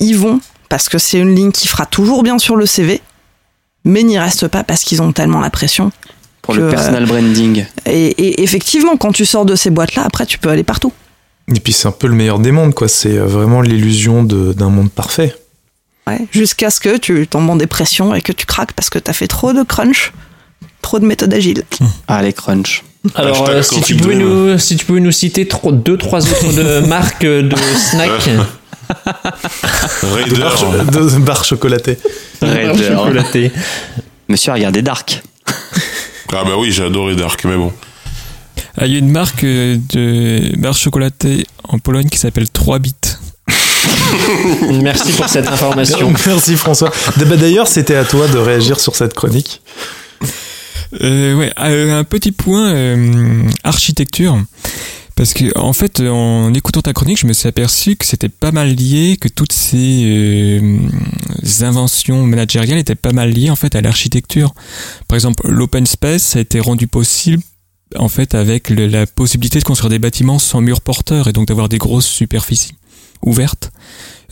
y 0.00 0.12
vont 0.12 0.40
parce 0.68 0.88
que 0.88 0.98
c'est 0.98 1.18
une 1.18 1.34
ligne 1.34 1.52
qui 1.52 1.68
fera 1.68 1.86
toujours 1.86 2.22
bien 2.22 2.38
sur 2.38 2.56
le 2.56 2.66
CV, 2.66 3.00
mais 3.84 4.02
n'y 4.02 4.18
restent 4.18 4.48
pas 4.48 4.64
parce 4.64 4.82
qu'ils 4.82 5.02
ont 5.02 5.12
tellement 5.12 5.40
la 5.40 5.50
pression. 5.50 5.92
Pour 6.42 6.54
le 6.54 6.68
personal 6.68 7.06
branding. 7.06 7.64
Et, 7.86 8.06
et, 8.08 8.42
effectivement, 8.42 8.98
quand 8.98 9.12
tu 9.12 9.24
sors 9.24 9.46
de 9.46 9.56
ces 9.56 9.70
boîtes-là, 9.70 10.02
après, 10.04 10.26
tu 10.26 10.36
peux 10.36 10.50
aller 10.50 10.62
partout. 10.62 10.92
Et 11.48 11.58
puis 11.58 11.72
c'est 11.72 11.88
un 11.88 11.92
peu 11.92 12.06
le 12.06 12.14
meilleur 12.14 12.38
des 12.38 12.50
mondes, 12.50 12.74
quoi. 12.74 12.88
C'est 12.88 13.16
vraiment 13.16 13.62
l'illusion 13.62 14.24
d'un 14.24 14.68
monde 14.68 14.90
parfait. 14.90 15.34
Ouais, 16.06 16.26
jusqu'à 16.32 16.70
ce 16.70 16.80
que 16.80 16.98
tu 16.98 17.26
tombes 17.26 17.48
en 17.48 17.56
dépression 17.56 18.14
et 18.14 18.20
que 18.20 18.32
tu 18.32 18.44
craques 18.44 18.72
parce 18.72 18.90
que 18.90 18.98
tu 18.98 19.10
as 19.10 19.14
fait 19.14 19.26
trop 19.26 19.54
de 19.54 19.62
crunch, 19.62 20.12
trop 20.82 20.98
de 20.98 21.06
méthodes 21.06 21.32
agiles. 21.32 21.62
Ah, 22.08 22.22
les 22.22 22.34
crunch. 22.34 22.84
Alors, 23.14 23.48
euh, 23.48 23.62
si, 23.62 23.80
tu 23.82 23.96
pouvais 23.96 24.16
nous, 24.16 24.58
si 24.58 24.76
tu 24.76 24.86
pouvais 24.86 25.00
nous 25.00 25.12
citer 25.12 25.46
trois, 25.46 25.72
deux, 25.72 25.96
trois 25.96 26.26
autres 26.26 26.52
de 26.54 26.80
marques 26.86 27.24
de 27.24 27.54
snacks. 27.76 28.30
de, 30.02 30.36
barres 30.40 30.86
de 30.90 31.18
bar 31.18 31.44
chocolatées. 31.44 31.98
chocolaté. 32.40 33.52
Monsieur 34.28 34.52
a 34.52 34.54
regardé 34.54 34.82
Dark. 34.82 35.22
Ah 36.32 36.42
bah 36.44 36.56
oui, 36.58 36.72
j'ai 36.72 36.84
adoré 36.84 37.14
Dark, 37.14 37.44
mais 37.44 37.56
bon. 37.56 37.72
Ah, 38.76 38.86
il 38.86 38.92
y 38.92 38.96
a 38.96 38.98
une 38.98 39.10
marque 39.10 39.44
euh, 39.44 39.76
de 39.92 40.58
barres 40.58 40.76
chocolatées 40.76 41.46
en 41.62 41.78
Pologne 41.78 42.08
qui 42.08 42.18
s'appelle 42.18 42.50
3 42.50 42.80
bits. 42.80 42.94
Merci 44.82 45.12
pour 45.12 45.28
cette 45.28 45.46
information. 45.46 46.12
Merci 46.26 46.56
François. 46.56 46.90
Bah, 47.16 47.36
d'ailleurs, 47.36 47.68
c'était 47.68 47.94
à 47.94 48.04
toi 48.04 48.26
de 48.26 48.38
réagir 48.38 48.80
sur 48.80 48.96
cette 48.96 49.14
chronique. 49.14 49.60
Euh, 51.00 51.34
ouais, 51.34 51.52
euh, 51.58 51.98
un 51.98 52.04
petit 52.04 52.32
point 52.32 52.72
euh, 52.72 53.48
architecture. 53.64 54.38
Parce 55.16 55.32
que 55.32 55.56
en 55.56 55.72
fait, 55.72 56.00
en 56.00 56.52
écoutant 56.54 56.82
ta 56.82 56.92
chronique, 56.92 57.20
je 57.20 57.26
me 57.26 57.32
suis 57.32 57.46
aperçu 57.46 57.94
que 57.94 58.04
c'était 58.04 58.28
pas 58.28 58.50
mal 58.50 58.74
lié, 58.74 59.16
que 59.16 59.28
toutes 59.28 59.52
ces 59.52 60.02
euh, 60.04 60.78
inventions 61.60 62.26
managériales 62.26 62.78
étaient 62.78 62.96
pas 62.96 63.12
mal 63.12 63.30
liées 63.30 63.50
en 63.50 63.56
fait 63.56 63.76
à 63.76 63.80
l'architecture. 63.80 64.54
Par 65.06 65.14
exemple, 65.14 65.48
l'open 65.48 65.86
space 65.86 66.34
a 66.34 66.40
été 66.40 66.58
rendu 66.58 66.88
possible 66.88 67.42
en 67.96 68.08
fait 68.08 68.34
avec 68.34 68.70
la 68.70 69.06
possibilité 69.06 69.60
de 69.60 69.64
construire 69.64 69.90
des 69.90 70.00
bâtiments 70.00 70.40
sans 70.40 70.60
murs 70.60 70.80
porteurs 70.80 71.28
et 71.28 71.32
donc 71.32 71.46
d'avoir 71.46 71.68
des 71.68 71.78
grosses 71.78 72.06
superficies 72.06 72.74
ouvertes. 73.22 73.70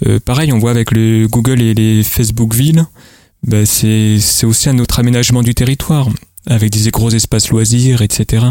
Euh, 0.07 0.19
pareil, 0.19 0.53
on 0.53 0.59
voit 0.59 0.73
avec 0.73 0.91
le 0.91 1.29
Google 1.29 1.63
et 1.63 1.75
les 1.75 2.03
Facebook 2.03 2.55
villes, 2.55 2.87
bah, 3.47 3.67
c'est 3.67 4.19
aussi 4.45 4.69
un 4.69 4.79
autre 4.81 4.99
aménagement 4.99 5.43
du 5.43 5.55
territoire 5.55 6.09
avec 6.47 6.71
des 6.71 6.91
gros 6.91 7.11
espaces 7.11 7.51
loisirs, 7.51 8.03
etc. 8.03 8.47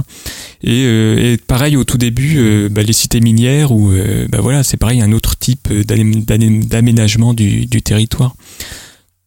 Et, 0.63 0.83
euh, 0.85 1.33
et 1.33 1.37
pareil 1.37 1.75
au 1.75 1.83
tout 1.83 1.97
début, 1.97 2.37
euh, 2.37 2.69
bah, 2.69 2.83
les 2.83 2.93
cités 2.93 3.19
minières 3.19 3.71
où 3.71 3.91
euh, 3.91 4.27
bah, 4.29 4.39
voilà, 4.41 4.63
c'est 4.63 4.77
pareil 4.77 5.01
un 5.01 5.11
autre 5.11 5.37
type 5.37 5.71
d'aménagement 5.73 7.33
du, 7.33 7.65
du, 7.65 7.81
territoire. 7.81 8.35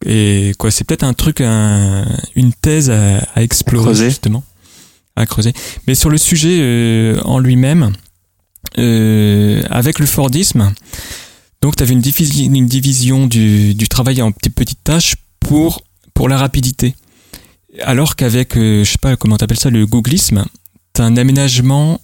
Et 0.07 0.53
quoi, 0.59 0.71
c'est 0.71 0.85
peut-être 0.85 1.03
un 1.03 1.15
truc, 1.15 1.41
un, 1.41 2.07
une 2.35 2.53
thèse 2.53 2.91
à, 2.91 3.19
à 3.35 3.43
explorer 3.43 3.95
justement, 3.95 4.45
à 5.17 5.27
creuser. 5.27 5.53
Mais 5.87 5.95
sur 5.95 6.11
le 6.11 6.19
sujet 6.19 7.17
en 7.25 7.39
lui-même, 7.39 7.93
avec 8.77 9.99
le 9.99 10.07
Fordisme, 10.07 10.73
donc 11.63 11.77
tu 11.77 11.83
avais 11.83 11.95
une, 11.95 12.01
division, 12.01 12.53
une 12.53 12.67
division 12.67 13.27
du, 13.27 13.75
du 13.75 13.89
travail 13.89 14.21
en 14.21 14.33
petites 14.33 14.55
petites 14.55 14.85
tâches 14.85 15.17
pour 15.41 15.83
pour 16.13 16.29
la 16.29 16.37
rapidité 16.37 16.95
alors 17.83 18.17
qu'avec, 18.17 18.57
euh, 18.57 18.85
je 18.85 18.91
sais 18.91 18.99
pas 19.01 19.17
comment 19.17 19.37
t'appelles 19.37 19.59
ça, 19.59 19.71
le 19.71 19.87
googlisme, 19.87 20.45
t'as 20.93 21.05
un 21.05 21.17
aménagement 21.17 22.01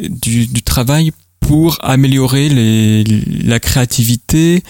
du, 0.00 0.62
travail 0.62 1.12
pour 1.40 1.78
améliorer 1.82 2.48
les, 2.48 3.04
la 3.04 3.60
créativité 3.60 4.62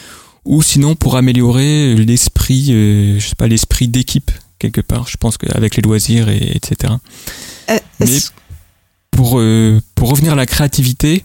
ou 0.44 0.62
sinon 0.62 0.94
pour 0.94 1.16
améliorer 1.16 1.94
l'esprit, 1.94 2.66
euh, 2.70 3.18
je 3.18 3.26
sais 3.26 3.34
pas, 3.34 3.48
l'esprit 3.48 3.88
d'équipe 3.88 4.30
quelque 4.58 4.80
part. 4.80 5.08
Je 5.08 5.16
pense 5.16 5.36
qu'avec 5.36 5.76
les 5.76 5.82
loisirs 5.82 6.28
et 6.28 6.56
etc. 6.56 6.94
Euh, 7.70 7.78
Mais 8.00 8.18
pour 9.10 9.40
pour 9.94 10.10
revenir 10.10 10.32
à 10.32 10.36
la 10.36 10.46
créativité, 10.46 11.24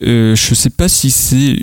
je 0.00 0.54
sais 0.54 0.70
pas 0.70 0.88
si 0.88 1.10
c'est 1.10 1.56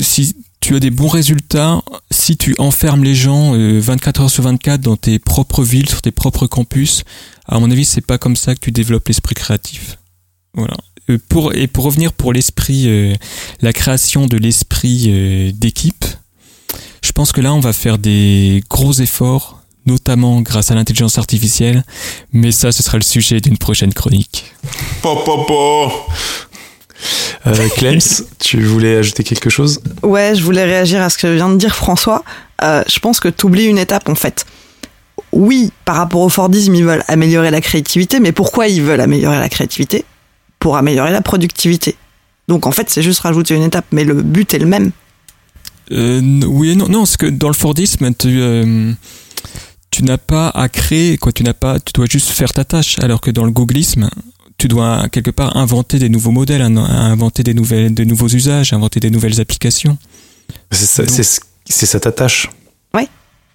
si 0.00 0.34
tu 0.64 0.74
as 0.74 0.80
des 0.80 0.90
bons 0.90 1.08
résultats 1.08 1.82
si 2.10 2.38
tu 2.38 2.54
enfermes 2.58 3.04
les 3.04 3.14
gens 3.14 3.52
24 3.52 4.18
euh, 4.18 4.22
heures 4.22 4.30
sur 4.30 4.44
24 4.44 4.80
dans 4.80 4.96
tes 4.96 5.18
propres 5.18 5.62
villes, 5.62 5.90
sur 5.90 6.00
tes 6.00 6.10
propres 6.10 6.46
campus. 6.46 7.04
À 7.46 7.58
mon 7.58 7.70
avis, 7.70 7.84
c'est 7.84 8.00
pas 8.00 8.16
comme 8.16 8.34
ça 8.34 8.54
que 8.54 8.60
tu 8.60 8.72
développes 8.72 9.06
l'esprit 9.06 9.34
créatif. 9.34 9.98
Voilà. 10.54 10.78
Euh, 11.10 11.18
et 11.52 11.66
pour 11.66 11.84
revenir 11.84 12.14
pour 12.14 12.32
l'esprit, 12.32 12.84
euh, 12.86 13.14
la 13.60 13.74
création 13.74 14.26
de 14.26 14.38
l'esprit 14.38 15.52
d'équipe, 15.52 16.06
je 17.02 17.12
pense 17.12 17.32
que 17.32 17.42
là, 17.42 17.52
on 17.52 17.60
va 17.60 17.74
faire 17.74 17.98
des 17.98 18.64
gros 18.70 18.94
efforts, 18.94 19.60
notamment 19.84 20.40
grâce 20.40 20.70
à 20.70 20.74
l'intelligence 20.74 21.18
artificielle, 21.18 21.84
mais 22.32 22.52
ça, 22.52 22.72
ce 22.72 22.82
sera 22.82 22.96
le 22.96 23.04
sujet 23.04 23.42
d'une 23.42 23.58
prochaine 23.58 23.92
chronique. 23.92 24.46
Euh, 27.46 27.68
Clems, 27.76 28.24
tu 28.38 28.62
voulais 28.62 28.96
ajouter 28.96 29.24
quelque 29.24 29.50
chose? 29.50 29.80
Ouais, 30.02 30.34
je 30.34 30.42
voulais 30.42 30.64
réagir 30.64 31.02
à 31.02 31.10
ce 31.10 31.18
que 31.18 31.26
vient 31.26 31.48
de 31.48 31.56
dire 31.56 31.74
François. 31.74 32.24
Euh, 32.62 32.82
je 32.88 32.98
pense 32.98 33.20
que 33.20 33.28
tu 33.28 33.46
oublies 33.46 33.66
une 33.66 33.78
étape 33.78 34.08
en 34.08 34.14
fait. 34.14 34.46
Oui, 35.32 35.72
par 35.84 35.96
rapport 35.96 36.20
au 36.20 36.28
Fordisme, 36.28 36.74
ils 36.74 36.84
veulent 36.84 37.04
améliorer 37.08 37.50
la 37.50 37.60
créativité, 37.60 38.20
mais 38.20 38.32
pourquoi 38.32 38.68
ils 38.68 38.82
veulent 38.82 39.00
améliorer 39.00 39.38
la 39.38 39.48
créativité? 39.48 40.04
Pour 40.60 40.76
améliorer 40.76 41.10
la 41.10 41.22
productivité. 41.22 41.96
Donc 42.48 42.66
en 42.66 42.72
fait, 42.72 42.88
c'est 42.88 43.02
juste 43.02 43.20
rajouter 43.20 43.54
une 43.54 43.62
étape, 43.62 43.86
mais 43.90 44.04
le 44.04 44.14
but 44.22 44.54
est 44.54 44.58
le 44.58 44.66
même. 44.66 44.92
Euh, 45.92 46.40
oui 46.46 46.70
et 46.70 46.76
non, 46.76 46.88
non, 46.88 47.00
parce 47.00 47.16
que 47.16 47.26
dans 47.26 47.48
le 47.48 47.54
Fordisme, 47.54 48.14
tu, 48.14 48.40
euh, 48.40 48.92
tu 49.90 50.04
n'as 50.04 50.18
pas 50.18 50.48
à 50.48 50.68
créer, 50.68 51.18
quoi, 51.18 51.32
tu 51.32 51.42
n'as 51.42 51.52
pas, 51.52 51.78
tu 51.80 51.92
dois 51.92 52.06
juste 52.08 52.30
faire 52.30 52.52
ta 52.52 52.64
tâche, 52.64 52.96
alors 53.00 53.20
que 53.20 53.30
dans 53.30 53.44
le 53.44 53.50
googlisme, 53.50 54.08
tu 54.58 54.68
dois 54.68 55.08
quelque 55.10 55.30
part 55.30 55.56
inventer 55.56 55.98
des 55.98 56.08
nouveaux 56.08 56.30
modèles, 56.30 56.62
inventer 56.62 57.42
des 57.42 57.54
nouvelles, 57.54 57.94
de 57.94 58.04
nouveaux 58.04 58.28
usages, 58.28 58.72
inventer 58.72 59.00
des 59.00 59.10
nouvelles 59.10 59.40
applications. 59.40 59.98
C'est 60.70 61.86
ça 61.86 62.00
ta 62.00 62.12
tâche. 62.12 62.50
Oui, 62.94 63.08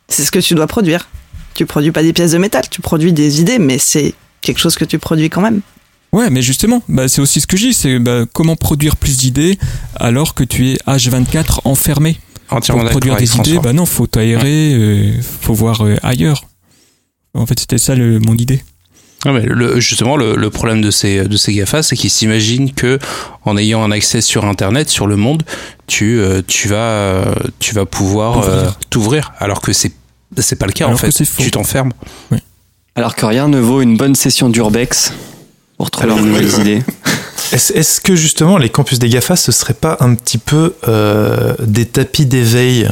c'est 0.07 0.23
ce 0.23 0.31
que 0.31 0.39
tu 0.39 0.55
dois 0.55 0.67
produire. 0.67 1.09
Tu 1.53 1.65
produis 1.65 1.91
pas 1.91 2.03
des 2.03 2.13
pièces 2.13 2.31
de 2.31 2.37
métal, 2.37 2.63
tu 2.69 2.81
produis 2.81 3.13
des 3.13 3.41
idées, 3.41 3.59
mais 3.59 3.77
c'est 3.79 4.13
quelque 4.41 4.59
chose 4.59 4.75
que 4.75 4.85
tu 4.85 4.99
produis 4.99 5.29
quand 5.29 5.41
même. 5.41 5.61
Ouais, 6.11 6.29
mais 6.29 6.41
justement, 6.41 6.81
bah, 6.87 7.07
c'est 7.07 7.21
aussi 7.21 7.39
ce 7.39 7.47
que 7.47 7.55
je 7.55 7.67
dis, 7.67 7.73
c'est 7.73 7.99
bah, 7.99 8.25
comment 8.31 8.55
produire 8.55 8.95
plus 8.95 9.17
d'idées 9.17 9.59
alors 9.95 10.33
que 10.33 10.43
tu 10.43 10.69
es 10.69 10.73
H24 10.87 11.59
enfermé. 11.65 12.19
Entièrement 12.49 12.83
Pour 12.83 12.91
produire 12.91 13.17
des 13.17 13.37
idées, 13.37 13.59
bah 13.59 13.73
non, 13.73 13.85
faut 13.85 14.07
t'aérer, 14.07 14.73
euh, 14.73 15.21
faut 15.21 15.53
voir 15.53 15.85
euh, 15.85 15.97
ailleurs. 16.01 16.45
En 17.35 17.45
fait, 17.45 17.59
c'était 17.59 17.77
ça 17.77 17.93
le, 17.93 18.19
mon 18.19 18.35
idée. 18.35 18.63
Ah 19.25 19.33
mais 19.33 19.41
le, 19.41 19.79
justement, 19.79 20.15
le, 20.15 20.35
le, 20.35 20.49
problème 20.49 20.81
de 20.81 20.91
ces, 20.91 21.25
de 21.25 21.35
ces 21.35 21.53
GAFA, 21.53 21.83
c'est 21.83 21.97
qu'ils 21.97 22.09
s'imaginent 22.09 22.71
que 22.73 22.99
en 23.43 23.57
ayant 23.57 23.83
un 23.83 23.91
accès 23.91 24.21
sur 24.21 24.45
Internet, 24.45 24.89
sur 24.89 25.07
le 25.07 25.17
monde, 25.17 25.43
tu, 25.87 26.19
euh, 26.19 26.41
tu, 26.47 26.69
vas, 26.69 27.25
tu 27.59 27.75
vas 27.75 27.85
pouvoir 27.85 28.47
euh, 28.47 28.69
t'ouvrir. 28.89 29.33
Alors 29.39 29.61
que 29.61 29.73
c'est 29.73 29.91
c'est 30.37 30.57
pas 30.57 30.67
le 30.67 30.71
cas 30.71 30.87
en 30.87 30.95
fait. 30.95 31.11
Tu 31.37 31.51
t'enfermes. 31.51 31.91
Oui. 32.31 32.37
Alors 32.95 33.15
que 33.15 33.25
rien 33.25 33.47
ne 33.47 33.59
vaut 33.59 33.81
une 33.81 33.97
bonne 33.97 34.15
session 34.15 34.49
d'Urbex 34.49 35.13
pour 35.77 35.91
trouver 35.91 36.13
de 36.13 36.19
nouvelles 36.19 36.59
idées. 36.59 36.83
Est-ce 37.51 37.99
que 37.99 38.15
justement 38.15 38.57
les 38.57 38.69
campus 38.69 38.99
des 38.99 39.09
GAFA, 39.09 39.35
ce 39.35 39.51
serait 39.51 39.73
pas 39.73 39.97
un 40.01 40.13
petit 40.13 40.37
peu 40.37 40.75
euh, 40.87 41.55
des 41.59 41.85
tapis 41.85 42.25
d'éveil 42.25 42.87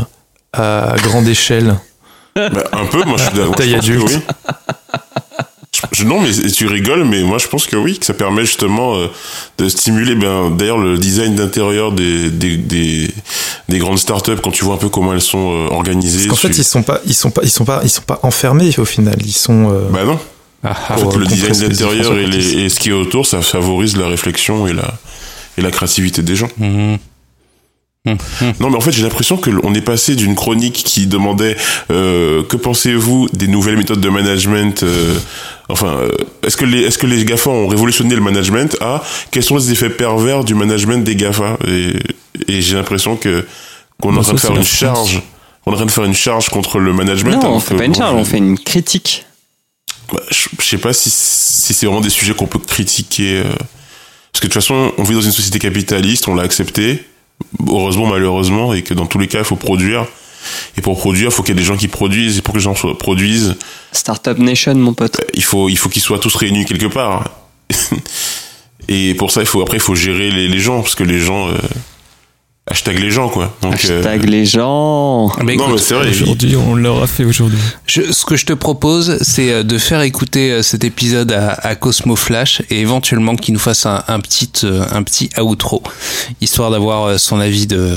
à 0.53 0.95
grande 1.03 1.27
échelle? 1.27 1.75
Bah, 2.35 2.49
Un 2.71 2.85
peu, 2.85 3.03
moi 3.03 3.17
je 3.17 3.23
suis 3.23 3.33
d'accord. 3.37 3.55
Taille 3.55 3.75
adulte. 3.75 4.19
Je, 5.91 6.05
non, 6.05 6.19
mais 6.19 6.31
tu 6.51 6.65
rigoles, 6.65 7.03
mais 7.03 7.21
moi 7.23 7.37
je 7.37 7.47
pense 7.47 7.67
que 7.67 7.75
oui, 7.75 7.99
que 7.99 8.05
ça 8.05 8.13
permet 8.13 8.45
justement 8.45 8.95
euh, 8.95 9.07
de 9.57 9.69
stimuler. 9.69 10.15
Ben, 10.15 10.49
d'ailleurs, 10.49 10.79
le 10.79 10.97
design 10.97 11.35
d'intérieur 11.35 11.91
des, 11.91 12.31
des, 12.31 12.57
des, 12.57 13.11
des, 13.69 13.77
grandes 13.77 13.99
startups, 13.99 14.37
quand 14.43 14.51
tu 14.51 14.63
vois 14.63 14.75
un 14.75 14.79
peu 14.79 14.89
comment 14.89 15.13
elles 15.13 15.21
sont 15.21 15.51
euh, 15.51 15.67
organisées. 15.69 16.27
Parce 16.27 16.41
qu'en 16.41 16.47
fait, 16.47 16.57
ils 16.57 16.63
sont 16.63 16.81
pas, 16.81 16.99
ils 17.05 17.13
sont 17.13 17.29
pas, 17.29 17.41
ils 17.43 17.51
sont 17.51 17.65
pas, 17.65 17.81
ils 17.83 17.89
sont 17.89 18.01
pas 18.01 18.19
enfermés 18.23 18.73
au 18.79 18.85
final. 18.85 19.17
Ils 19.23 19.31
sont. 19.33 19.71
Euh, 19.71 19.89
bah 19.91 20.03
non. 20.03 20.19
Ah, 20.63 20.75
ah. 20.89 20.93
en 20.99 21.11
fait, 21.11 21.17
le 21.17 21.25
design 21.27 21.69
d'intérieur 21.69 22.17
et, 22.17 22.23
et, 22.23 22.69
ce 22.69 22.79
qui 22.79 22.89
est 22.89 22.93
autour, 22.93 23.27
ça 23.27 23.41
favorise 23.41 23.97
la 23.97 24.07
réflexion 24.07 24.67
et 24.67 24.73
la 24.73 24.95
et 25.57 25.61
la 25.61 25.71
créativité 25.71 26.21
des 26.21 26.35
gens. 26.35 26.49
Non, 28.59 28.69
mais 28.69 28.77
en 28.77 28.81
fait, 28.81 28.91
j'ai 28.91 29.03
l'impression 29.03 29.37
que 29.37 29.49
on 29.63 29.73
est 29.73 29.81
passé 29.81 30.15
d'une 30.15 30.35
chronique 30.35 30.83
qui 30.85 31.07
demandait 31.07 31.57
euh, 31.91 32.43
que 32.43 32.55
pensez-vous 32.55 33.27
des 33.33 33.47
nouvelles 33.47 33.77
méthodes 33.77 34.01
de 34.01 34.09
management. 34.09 34.83
Euh, 34.83 35.17
enfin, 35.69 35.97
euh, 35.97 36.11
est-ce 36.43 36.57
que 36.57 36.65
les 36.65 36.81
est-ce 36.83 36.97
que 36.97 37.07
les 37.07 37.23
Gafa 37.25 37.49
ont 37.49 37.67
révolutionné 37.67 38.15
le 38.15 38.21
management 38.21 38.77
à 38.81 39.03
quels 39.31 39.43
sont 39.43 39.57
les 39.57 39.71
effets 39.71 39.89
pervers 39.89 40.43
du 40.43 40.55
management 40.55 41.03
des 41.03 41.15
Gafa? 41.15 41.57
Et, 41.67 41.93
et 42.47 42.61
j'ai 42.61 42.75
l'impression 42.75 43.15
que 43.15 43.45
qu'on 44.01 44.15
est 44.15 44.19
en 44.19 44.23
train 44.23 44.33
de 44.33 44.39
faire 44.39 44.55
une 44.55 44.63
charge. 44.63 45.21
On 45.65 45.71
est 45.71 45.73
en 45.73 45.77
train 45.77 45.85
de 45.85 45.91
faire 45.91 46.05
une 46.05 46.13
charge 46.13 46.49
contre 46.49 46.79
le 46.79 46.93
management. 46.93 47.41
Non, 47.43 47.55
on 47.55 47.59
fait 47.59 47.75
pas 47.75 47.85
une 47.85 47.95
charge, 47.95 48.15
on 48.15 48.23
fait 48.25 48.37
une 48.37 48.57
critique. 48.57 49.25
Bah, 50.13 50.21
je, 50.31 50.47
je 50.59 50.65
sais 50.65 50.77
pas 50.77 50.93
si 50.93 51.09
si 51.09 51.73
c'est 51.73 51.85
vraiment 51.85 52.01
des 52.01 52.09
sujets 52.09 52.33
qu'on 52.33 52.47
peut 52.47 52.59
critiquer. 52.59 53.41
parce 53.43 54.39
que 54.39 54.47
de 54.47 54.51
toute 54.51 54.53
façon, 54.53 54.93
on 54.97 55.03
vit 55.03 55.15
dans 55.15 55.21
une 55.21 55.33
société 55.33 55.59
capitaliste, 55.59 56.29
on 56.29 56.35
l'a 56.35 56.43
accepté 56.43 57.03
heureusement, 57.67 58.07
malheureusement, 58.07 58.73
et 58.73 58.81
que 58.81 58.93
dans 58.93 59.05
tous 59.05 59.19
les 59.19 59.27
cas, 59.27 59.39
il 59.39 59.45
faut 59.45 59.55
produire. 59.55 60.05
Et 60.77 60.81
pour 60.81 60.97
produire, 60.97 61.29
il 61.29 61.31
faut 61.31 61.43
qu'il 61.43 61.55
y 61.55 61.57
ait 61.57 61.61
des 61.61 61.67
gens 61.67 61.77
qui 61.77 61.87
produisent. 61.87 62.37
Et 62.37 62.41
pour 62.41 62.53
que 62.53 62.59
les 62.59 62.63
gens 62.63 62.73
produisent. 62.97 63.55
Startup 63.91 64.37
Nation, 64.37 64.75
mon 64.75 64.93
pote. 64.93 65.21
Il 65.33 65.43
faut, 65.43 65.69
il 65.69 65.77
faut 65.77 65.89
qu'ils 65.89 66.01
soient 66.01 66.19
tous 66.19 66.35
réunis 66.35 66.65
quelque 66.65 66.87
part. 66.87 67.31
et 68.87 69.13
pour 69.15 69.31
ça, 69.31 69.41
il 69.41 69.47
faut, 69.47 69.61
après, 69.61 69.77
il 69.77 69.83
faut 69.83 69.95
gérer 69.95 70.31
les, 70.31 70.47
les 70.47 70.59
gens, 70.59 70.81
parce 70.81 70.95
que 70.95 71.03
les 71.03 71.19
gens, 71.19 71.49
euh, 71.49 71.57
Hashtag 72.69 72.99
les 72.99 73.11
gens, 73.11 73.29
quoi. 73.29 73.55
Donc, 73.61 73.75
Hashtag 73.75 74.25
euh, 74.25 74.29
les 74.29 74.45
gens. 74.45 75.31
Mais 75.41 75.55
non, 75.55 75.69
mais 75.69 75.77
c'est 75.77 75.93
vrai. 75.93 76.09
Aujourd'hui, 76.09 76.57
on 76.57 76.75
l'aura 76.75 77.07
fait 77.07 77.23
aujourd'hui. 77.23 77.59
ce 77.87 78.25
que 78.25 78.35
je 78.35 78.45
te 78.45 78.51
propose, 78.51 79.17
c'est 79.21 79.51
euh, 79.51 79.63
de 79.63 79.77
faire 79.77 80.01
écouter 80.01 80.51
euh, 80.51 80.61
cet 80.61 80.83
épisode 80.83 81.31
à, 81.31 81.53
à 81.53 81.75
Cosmo 81.75 82.17
Flash 82.17 82.61
et 82.69 82.81
éventuellement 82.81 83.37
qu'il 83.37 83.53
nous 83.53 83.59
fasse 83.59 83.85
un, 83.85 84.03
un, 84.09 84.19
petit, 84.19 84.49
un 84.65 85.01
petit 85.03 85.29
outro, 85.39 85.81
histoire 86.41 86.69
d'avoir 86.69 87.17
son 87.19 87.39
avis 87.39 87.67
de. 87.67 87.95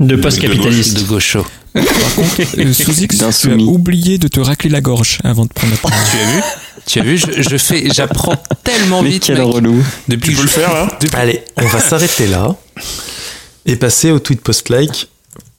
De, 0.00 0.16
post-capitaliste. 0.16 0.96
De, 0.98 1.02
gaucho. 1.02 1.44
Par 1.74 1.84
contre, 2.14 2.72
Sous-X, 2.72 3.18
tu 3.40 3.52
as 3.52 3.54
oublié 3.56 4.16
de 4.16 4.28
te 4.28 4.40
racler 4.40 4.70
la 4.70 4.80
gorge 4.80 5.18
avant 5.24 5.44
de 5.44 5.52
prendre 5.52 5.74
la 5.74 5.78
parole. 5.78 5.98
tu 6.10 6.18
as 6.18 6.32
vu? 6.32 6.42
Tu 6.86 7.00
as 7.00 7.02
vu? 7.02 7.18
Je, 7.18 7.50
je 7.50 7.56
fais, 7.58 7.88
j'apprends 7.92 8.36
tellement 8.64 9.02
vite. 9.02 9.24
Quel 9.26 9.42
relou. 9.42 9.84
Depuis 10.06 10.30
tu 10.30 10.36
peux 10.36 10.42
le 10.42 10.48
faire 10.48 10.72
là 10.72 10.88
Allez, 11.12 11.42
on 11.58 11.66
va 11.66 11.80
s'arrêter 11.80 12.28
là 12.28 12.56
et 13.68 13.76
passer 13.76 14.10
au 14.10 14.18
tweet 14.18 14.40
post-like 14.40 15.08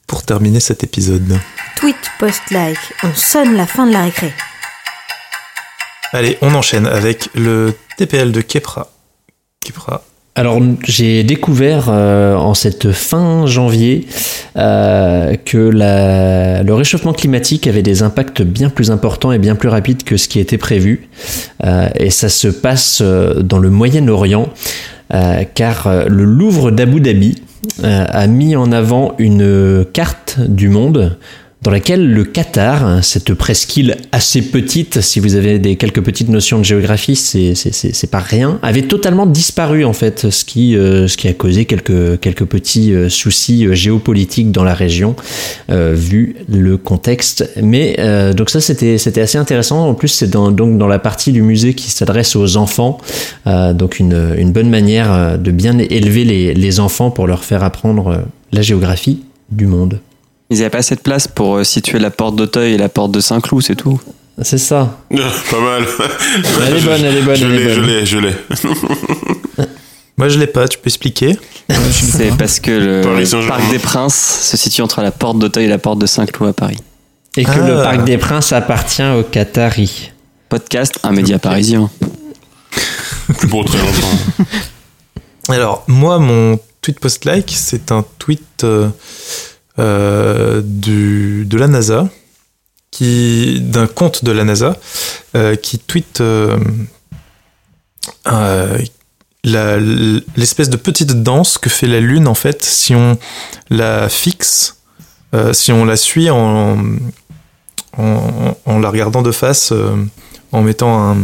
pour 0.07 0.23
terminer 0.23 0.59
cet 0.59 0.83
épisode. 0.83 1.37
Tweet 1.77 1.95
post-like, 2.19 2.79
on 3.03 3.13
sonne 3.13 3.55
la 3.55 3.67
fin 3.67 3.85
de 3.85 3.93
la 3.93 4.03
récré. 4.03 4.33
Allez, 6.11 6.37
on 6.41 6.55
enchaîne 6.55 6.87
avec 6.87 7.29
le 7.35 7.75
TPL 7.97 8.31
de 8.31 8.41
Kepra. 8.41 8.89
Kepra. 9.63 10.03
alors 10.33 10.59
j'ai 10.83 11.23
découvert 11.23 11.89
euh, 11.89 12.35
en 12.35 12.55
cette 12.55 12.91
fin 12.93 13.45
janvier 13.45 14.07
euh, 14.55 15.35
que 15.45 15.57
la, 15.57 16.63
le 16.63 16.73
réchauffement 16.73 17.13
climatique 17.13 17.67
avait 17.67 17.83
des 17.83 18.01
impacts 18.01 18.41
bien 18.41 18.69
plus 18.69 18.89
importants 18.89 19.31
et 19.31 19.37
bien 19.37 19.55
plus 19.55 19.69
rapides 19.69 20.03
que 20.03 20.17
ce 20.17 20.27
qui 20.27 20.39
était 20.39 20.57
prévu. 20.57 21.09
Euh, 21.63 21.89
et 21.93 22.09
ça 22.09 22.29
se 22.29 22.47
passe 22.47 23.03
dans 23.03 23.59
le 23.59 23.69
Moyen-Orient, 23.69 24.49
car 25.53 26.07
le 26.07 26.23
Louvre 26.23 26.71
d'Abu 26.71 27.01
Dhabi 27.01 27.35
a 27.83 28.27
mis 28.27 28.55
en 28.55 28.71
avant 28.71 29.15
une 29.17 29.85
carte 29.91 30.39
du 30.39 30.69
monde 30.69 31.17
dans 31.61 31.71
laquelle 31.71 32.09
le 32.09 32.23
Qatar, 32.23 33.03
cette 33.03 33.33
presqu'île 33.33 33.97
assez 34.13 34.41
petite, 34.41 35.01
si 35.01 35.19
vous 35.19 35.35
avez 35.35 35.59
des 35.59 35.75
quelques 35.75 36.01
petites 36.01 36.29
notions 36.29 36.57
de 36.57 36.63
géographie, 36.63 37.17
c'est 37.17 38.09
pas 38.09 38.19
rien, 38.19 38.59
avait 38.61 38.83
totalement 38.83 39.25
disparu 39.25 39.83
en 39.83 39.91
fait, 39.91 40.29
ce 40.29 40.45
qui 40.45 40.77
euh, 40.77 41.07
a 41.25 41.33
causé 41.33 41.65
quelques 41.65 42.45
petits 42.45 42.93
euh, 42.93 43.09
soucis 43.09 43.65
euh, 43.65 43.73
géopolitiques 43.73 44.53
dans 44.53 44.63
la 44.63 44.73
région 44.73 45.15
vu 45.69 46.35
le 46.47 46.77
contexte. 46.77 47.49
Mais 47.61 47.97
donc 48.33 48.49
ça 48.49 48.61
c'était 48.61 49.21
assez 49.21 49.37
intéressant. 49.37 49.87
En 49.87 49.93
plus 49.93 50.07
c'est 50.07 50.29
dans 50.29 50.87
la 50.87 50.99
partie 50.99 51.31
du 51.31 51.41
musée 51.41 51.73
qui 51.73 51.89
s'adresse 51.91 52.35
aux 52.35 52.57
enfants, 52.57 52.97
donc 53.45 53.99
une 53.99 54.51
bonne 54.51 54.69
manière 54.69 55.37
de 55.37 55.51
bien 55.51 55.77
élever 55.77 56.53
les 56.53 56.79
enfants 56.79 57.11
pour 57.11 57.27
leur 57.27 57.43
faire 57.43 57.63
apprendre 57.63 58.23
la 58.51 58.61
géographie 58.61 59.21
du 59.51 59.67
monde. 59.67 59.99
Ils 60.49 60.57
n'avaient 60.57 60.69
pas 60.69 60.79
assez 60.79 60.95
de 60.95 61.01
place 61.01 61.27
pour 61.27 61.57
euh, 61.57 61.63
situer 61.63 61.99
la 61.99 62.09
porte 62.09 62.35
d'Auteuil 62.35 62.73
et 62.73 62.77
la 62.77 62.89
porte 62.89 63.11
de 63.11 63.19
Saint-Cloud, 63.19 63.63
c'est 63.63 63.75
tout. 63.75 63.99
C'est 64.41 64.57
ça. 64.57 64.97
pas 65.09 65.59
mal. 65.59 65.83
Elle 66.67 66.77
est 66.77 66.81
bonne, 66.81 67.03
elle 67.03 67.17
est 67.17 67.21
bonne. 67.21 67.35
Je 67.35 67.45
l'ai, 67.45 67.73
je 67.73 67.81
l'ai, 67.81 68.05
je 68.05 68.17
l'ai. 68.17 68.33
Moi, 70.17 70.29
je 70.29 70.39
l'ai 70.39 70.47
pas. 70.47 70.67
Tu 70.67 70.77
peux 70.77 70.87
expliquer 70.87 71.37
C'est 71.91 72.31
parce 72.37 72.59
que 72.59 72.71
le 72.71 73.47
Parc 73.47 73.69
des 73.69 73.79
Princes 73.79 74.15
se 74.15 74.57
situe 74.57 74.81
entre 74.81 75.01
la 75.01 75.11
porte 75.11 75.39
d'Auteuil 75.39 75.65
et 75.65 75.69
la 75.69 75.77
porte 75.77 75.99
de 75.99 76.05
Saint-Cloud 76.05 76.49
à 76.49 76.53
Paris. 76.53 76.79
Et 77.37 77.45
que 77.45 77.59
le 77.59 77.79
ah. 77.79 77.83
Parc 77.83 78.05
des 78.05 78.17
Princes 78.17 78.51
appartient 78.51 79.03
au 79.03 79.23
Qatari. 79.23 80.11
Podcast, 80.47 80.99
un 81.03 81.11
média 81.11 81.37
parisien. 81.37 81.89
Plus 83.37 83.47
pour 83.47 83.65
très 83.65 83.77
longtemps. 83.77 84.45
Alors, 85.49 85.83
moi, 85.87 86.17
mon 86.17 86.59
tweet 86.81 86.99
post-like, 86.99 87.53
c'est 87.55 87.91
un 87.91 88.03
tweet 88.17 88.63
euh, 88.63 88.89
euh, 89.79 90.61
de 90.63 91.57
la 91.57 91.67
NASA, 91.67 92.09
qui 92.91 93.59
d'un 93.61 93.87
compte 93.87 94.25
de 94.25 94.31
la 94.31 94.43
NASA, 94.43 94.77
euh, 95.35 95.55
qui 95.55 95.79
tweet 95.79 96.21
euh, 96.21 96.57
l'espèce 99.43 100.69
de 100.69 100.75
petite 100.75 101.23
danse 101.23 101.57
que 101.57 101.69
fait 101.69 101.87
la 101.87 102.01
Lune 102.01 102.27
en 102.27 102.33
fait 102.33 102.63
si 102.63 102.93
on 102.93 103.17
la 103.69 104.09
fixe, 104.09 104.77
si 105.53 105.71
on 105.71 105.85
la 105.85 105.95
suit 105.95 106.29
en, 106.29 106.77
la 107.97 108.89
regardant 108.89 109.21
de 109.21 109.31
face, 109.31 109.73
en 110.51 110.61
mettant 110.61 111.11
un, 111.11 111.17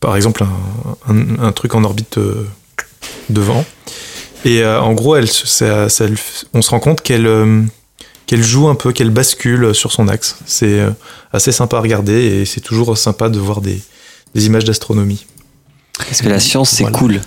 par 0.00 0.16
exemple 0.16 0.44
un 1.08 1.52
truc 1.52 1.74
en 1.74 1.84
orbite 1.84 2.18
devant. 3.30 3.64
Et 4.44 4.62
euh, 4.62 4.80
en 4.80 4.92
gros, 4.92 5.16
elle, 5.16 5.28
on 5.28 6.62
se 6.62 6.70
rend 6.70 6.80
compte 6.80 7.02
qu'elle 7.02 7.26
euh, 7.26 7.62
qu'elle 8.26 8.42
joue 8.44 8.68
un 8.68 8.76
peu, 8.76 8.92
qu'elle 8.92 9.10
bascule 9.10 9.74
sur 9.74 9.90
son 9.90 10.08
axe. 10.08 10.36
C'est 10.46 10.78
euh, 10.80 10.90
assez 11.32 11.52
sympa 11.52 11.78
à 11.78 11.80
regarder 11.80 12.12
et 12.12 12.44
c'est 12.44 12.60
toujours 12.60 12.96
sympa 12.96 13.28
de 13.28 13.40
voir 13.40 13.60
des, 13.60 13.80
des 14.34 14.46
images 14.46 14.64
d'astronomie. 14.64 15.26
Parce 15.98 16.22
que 16.22 16.28
la 16.28 16.38
science, 16.38 16.70
c'est 16.70 16.90
cool. 16.92 17.20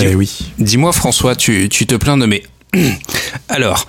Eh 0.00 0.14
oui. 0.14 0.38
Dis-moi, 0.58 0.92
François, 0.92 1.36
tu, 1.36 1.68
tu, 1.68 1.86
te 1.86 1.94
plains 1.94 2.16
de 2.16 2.24
mais. 2.24 2.42
Alors, 3.48 3.86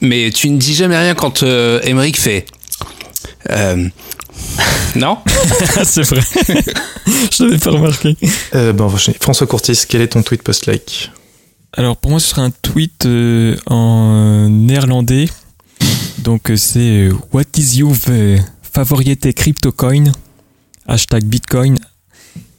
mais 0.00 0.30
tu 0.30 0.48
ne 0.50 0.56
dis 0.56 0.74
jamais 0.74 0.96
rien 0.96 1.14
quand 1.14 1.42
euh, 1.42 1.80
fait. 2.14 2.46
non? 4.96 5.18
C'est 5.84 6.02
vrai. 6.02 6.22
Je 7.30 7.44
n'avais 7.44 7.58
pas 7.58 7.70
remarqué. 7.70 8.16
François 9.20 9.46
Courtis, 9.46 9.84
quel 9.86 10.00
est 10.00 10.08
ton 10.08 10.22
tweet 10.22 10.42
post-like? 10.42 11.10
Alors 11.76 11.96
pour 11.96 12.10
moi, 12.10 12.20
ce 12.20 12.28
serait 12.28 12.42
un 12.42 12.50
tweet 12.50 13.06
euh, 13.06 13.56
en 13.66 14.48
néerlandais. 14.48 15.26
Donc 16.18 16.50
euh, 16.50 16.56
c'est 16.56 17.08
euh, 17.08 17.12
What 17.32 17.44
is 17.56 17.78
your 17.78 17.94
favorite 18.62 19.32
crypto 19.34 19.70
coin 19.72 20.04
Hashtag 20.86 21.24
Bitcoin. 21.24 21.76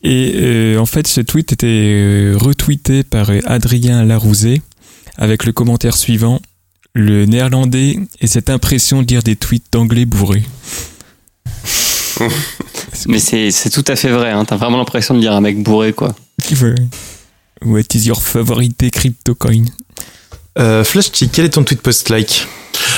Et 0.04 0.76
en 0.80 0.88
fait, 0.88 1.06
ce 1.06 1.22
tweet 1.22 1.52
était 1.52 2.32
retweeté 2.36 3.04
par 3.04 3.30
Adrien 3.46 4.04
Larouzet 4.04 4.64
avec 5.16 5.46
le 5.46 5.52
commentaire 5.52 5.96
suivant 5.96 6.42
Le 6.96 7.26
néerlandais 7.26 8.00
et 8.20 8.26
cette 8.26 8.50
impression 8.50 9.04
de 9.04 9.08
lire 9.08 9.22
des 9.22 9.36
tweets 9.36 9.66
d'anglais 9.72 10.06
bourrés. 10.06 10.44
Mais 13.08 13.20
c'est 13.20 13.70
tout 13.70 13.86
à 13.88 13.96
fait 13.96 14.10
vrai, 14.10 14.32
hein. 14.32 14.44
t'as 14.44 14.56
vraiment 14.56 14.78
l'impression 14.78 15.14
de 15.14 15.20
lire 15.20 15.34
un 15.34 15.42
mec 15.42 15.62
bourré 15.62 15.94
quoi. 15.94 16.16
What 17.64 17.94
is 17.94 18.08
your 18.08 18.22
favorite 18.22 18.90
crypto 18.92 19.36
coin 19.36 19.66
euh, 20.60 20.84
quel 21.32 21.46
est 21.46 21.50
ton 21.50 21.64
tweet 21.64 21.82
post-like 21.82 22.46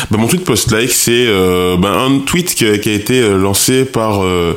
bah, 0.09 0.17
Mon 0.17 0.27
tweet 0.27 0.43
post-like, 0.43 0.89
c'est 0.89 1.27
euh, 1.27 1.77
bah, 1.77 1.91
un 1.91 2.19
tweet 2.19 2.55
qui 2.55 2.65
a, 2.65 2.73
été 2.73 3.21
euh, 3.21 3.37
lancé 3.37 3.85
par 3.85 4.23
euh, 4.23 4.55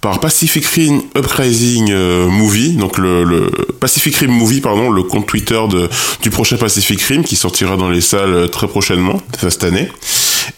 par 0.00 0.18
Pacific 0.18 0.66
Rim 0.66 1.02
Uprising 1.16 1.94
Movie, 2.26 2.72
donc 2.72 2.98
le, 2.98 3.22
le, 3.22 3.48
Pacific 3.78 4.16
Rim 4.16 4.32
Movie, 4.32 4.60
pardon, 4.60 4.90
le 4.90 5.04
compte 5.04 5.28
Twitter 5.28 5.60
de, 5.70 5.88
du 6.22 6.30
prochain 6.30 6.56
Pacific 6.56 7.00
Rim 7.02 7.22
qui 7.22 7.36
sortira 7.36 7.76
dans 7.76 7.88
les 7.88 8.00
salles 8.00 8.50
très 8.50 8.66
prochainement, 8.66 9.22
cette 9.38 9.62
année. 9.62 9.88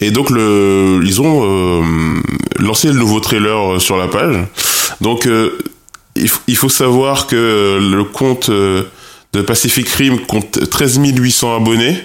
Et 0.01 0.09
donc 0.09 0.31
le, 0.31 0.99
ils 1.05 1.21
ont 1.21 1.83
lancé 2.57 2.87
le 2.87 2.95
nouveau 2.95 3.19
trailer 3.19 3.79
sur 3.79 3.97
la 3.97 4.07
page. 4.07 4.35
Donc 5.01 5.29
il, 6.15 6.55
faut 6.55 6.69
savoir 6.69 7.27
que 7.27 7.79
le 7.81 8.03
compte 8.03 8.49
euh, 8.49 8.83
de 9.33 9.41
Pacific 9.41 9.87
Rim 9.89 10.19
compte 10.19 10.69
13 10.69 10.99
800 11.03 11.57
abonnés 11.57 11.97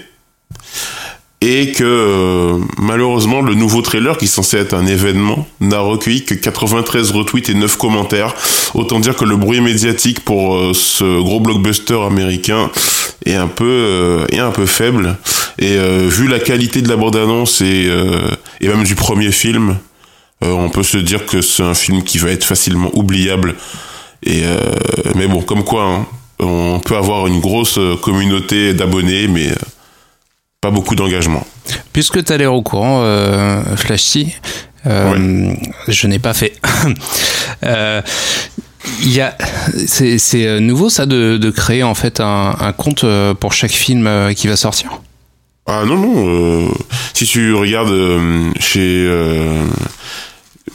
et 1.40 1.72
que 1.72 1.84
euh, 1.84 2.58
malheureusement 2.76 3.40
le 3.40 3.54
nouveau 3.54 3.82
trailer 3.82 4.18
qui 4.18 4.26
est 4.26 4.28
censé 4.28 4.58
être 4.58 4.74
un 4.74 4.86
événement 4.86 5.46
n'a 5.60 5.78
recueilli 5.78 6.24
que 6.24 6.34
93 6.34 7.12
retweets 7.12 7.48
et 7.48 7.54
9 7.54 7.76
commentaires. 7.76 8.34
Autant 8.74 9.00
dire 9.00 9.16
que 9.16 9.24
le 9.24 9.36
bruit 9.36 9.60
médiatique 9.60 10.20
pour 10.20 10.56
euh, 10.56 10.74
ce 10.74 11.20
gros 11.20 11.40
blockbuster 11.40 11.98
américain 12.04 12.70
est 13.24 13.34
un 13.34 13.48
peu 13.48 14.26
est 14.30 14.38
un 14.38 14.50
peu 14.50 14.66
faible 14.66 15.16
et 15.58 15.76
vu 16.08 16.26
la 16.26 16.38
qualité 16.38 16.80
de 16.80 16.88
la 16.88 16.96
bande-annonce 16.96 17.60
et 17.60 17.86
et 18.62 18.68
même 18.68 18.82
du 18.82 18.94
premier 18.94 19.30
film, 19.30 19.76
on 20.40 20.70
peut 20.70 20.82
se 20.82 20.96
dire 20.96 21.26
que 21.26 21.42
c'est 21.42 21.62
un 21.62 21.74
film 21.74 22.02
qui 22.02 22.16
va 22.16 22.30
être 22.30 22.44
facilement 22.44 22.90
oubliable 22.94 23.56
et 24.22 24.42
euh, 24.44 24.58
mais 25.14 25.26
bon, 25.26 25.42
comme 25.42 25.64
quoi, 25.64 25.84
hein, 25.84 26.06
on 26.38 26.80
peut 26.80 26.96
avoir 26.96 27.26
une 27.26 27.40
grosse 27.40 27.78
euh, 27.78 27.96
communauté 27.96 28.74
d'abonnés, 28.74 29.28
mais 29.28 29.48
euh, 29.48 29.54
pas 30.60 30.70
beaucoup 30.70 30.94
d'engagement. 30.94 31.46
Puisque 31.92 32.22
tu 32.24 32.32
as 32.32 32.36
l'air 32.36 32.52
au 32.52 32.62
courant, 32.62 33.00
euh, 33.02 33.76
Flashy, 33.76 34.34
euh, 34.86 35.54
je 35.88 36.06
n'ai 36.06 36.18
pas 36.18 36.34
fait. 36.34 36.52
euh, 37.64 38.02
il 39.02 39.12
y 39.12 39.20
a, 39.20 39.36
c'est, 39.86 40.60
nouveau 40.60 40.88
ça 40.88 41.06
de, 41.06 41.36
de, 41.36 41.50
créer 41.50 41.82
en 41.82 41.94
fait 41.94 42.20
un, 42.20 42.56
un, 42.58 42.72
compte 42.72 43.04
pour 43.38 43.52
chaque 43.52 43.72
film 43.72 44.08
qui 44.34 44.48
va 44.48 44.56
sortir? 44.56 45.00
Ah 45.66 45.84
non 45.86 45.98
non, 45.98 46.70
si 47.12 47.26
tu 47.26 47.54
regardes 47.54 47.94
chez 48.58 49.06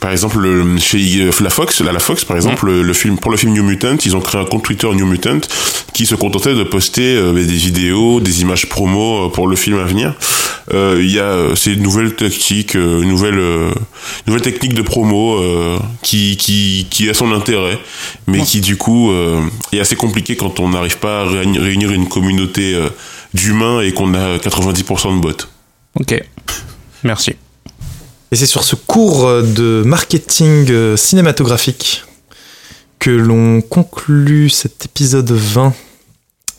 par 0.05 0.11
exemple 0.11 0.37
le, 0.37 0.77
chez 0.77 1.31
la 1.41 1.49
Fox 1.49 1.81
la, 1.81 1.91
la 1.91 1.97
Fox 1.97 2.25
par 2.25 2.37
exemple 2.37 2.69
le, 2.69 2.93
film 2.93 3.17
pour 3.17 3.31
le 3.31 3.37
film 3.37 3.53
New 3.53 3.63
Mutant 3.63 3.97
ils 4.05 4.15
ont 4.15 4.21
créé 4.21 4.39
un 4.39 4.45
compte 4.45 4.63
Twitter 4.63 4.87
New 4.93 5.07
Mutant 5.07 5.39
qui 5.95 6.05
se 6.05 6.13
contentait 6.13 6.53
de 6.53 6.61
poster 6.61 7.15
euh, 7.15 7.33
des 7.33 7.41
vidéos 7.41 8.19
des 8.19 8.43
images 8.43 8.69
promo 8.69 9.25
euh, 9.25 9.29
pour 9.29 9.47
le 9.47 9.55
film 9.55 9.79
à 9.79 9.83
venir. 9.83 10.13
Euh, 10.75 10.99
il 11.01 11.09
y 11.09 11.19
a 11.19 11.55
c'est 11.55 11.73
une 11.73 11.81
nouvelle 11.81 12.13
tactique 12.15 12.75
une 12.75 13.09
nouvelle 13.09 13.41
nouvelle 14.27 14.43
technique 14.43 14.75
de 14.75 14.83
promo 14.83 15.41
qui 16.03 16.37
qui 16.37 16.85
qui 16.91 17.09
a 17.09 17.15
son 17.15 17.31
intérêt 17.31 17.79
mais 18.27 18.41
qui 18.41 18.61
du 18.61 18.77
coup 18.77 19.11
est 19.73 19.79
assez 19.79 19.95
compliqué 19.95 20.35
quand 20.35 20.59
on 20.59 20.69
n'arrive 20.69 20.99
pas 20.99 21.21
à 21.21 21.23
réunir 21.23 21.91
une 21.91 22.07
communauté 22.07 22.79
d'humains 23.33 23.81
et 23.81 23.91
qu'on 23.91 24.13
a 24.13 24.37
90% 24.37 25.15
de 25.15 25.19
bots. 25.19 25.31
Ok. 25.99 26.23
Merci 27.03 27.37
et 28.31 28.35
c'est 28.35 28.45
sur 28.45 28.63
ce 28.63 28.75
cours 28.75 29.43
de 29.43 29.83
marketing 29.85 30.69
euh, 30.69 30.97
cinématographique 30.97 32.03
que 32.99 33.11
l'on 33.11 33.61
conclut 33.61 34.49
cet 34.49 34.85
épisode 34.85 35.31
20 35.31 35.73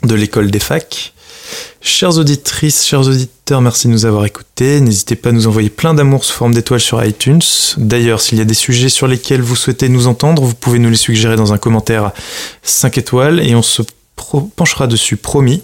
de 0.04 0.14
l'école 0.14 0.50
des 0.50 0.58
facs. 0.58 1.12
Chères 1.80 2.16
auditrices, 2.18 2.84
chers 2.84 3.00
auditeurs, 3.00 3.60
merci 3.60 3.86
de 3.86 3.92
nous 3.92 4.06
avoir 4.06 4.24
écoutés. 4.24 4.80
N'hésitez 4.80 5.16
pas 5.16 5.28
à 5.28 5.32
nous 5.32 5.46
envoyer 5.46 5.70
plein 5.70 5.94
d'amour 5.94 6.24
sous 6.24 6.32
forme 6.32 6.54
d'étoiles 6.54 6.80
sur 6.80 7.04
iTunes. 7.04 7.42
D'ailleurs, 7.76 8.20
s'il 8.20 8.38
y 8.38 8.40
a 8.40 8.44
des 8.44 8.54
sujets 8.54 8.88
sur 8.88 9.06
lesquels 9.06 9.42
vous 9.42 9.56
souhaitez 9.56 9.88
nous 9.88 10.06
entendre, 10.06 10.42
vous 10.42 10.54
pouvez 10.54 10.78
nous 10.78 10.90
les 10.90 10.96
suggérer 10.96 11.36
dans 11.36 11.52
un 11.52 11.58
commentaire 11.58 12.12
5 12.62 12.98
étoiles 12.98 13.40
et 13.40 13.54
on 13.54 13.62
se 13.62 13.82
penchera 14.56 14.86
dessus, 14.86 15.16
promis. 15.16 15.62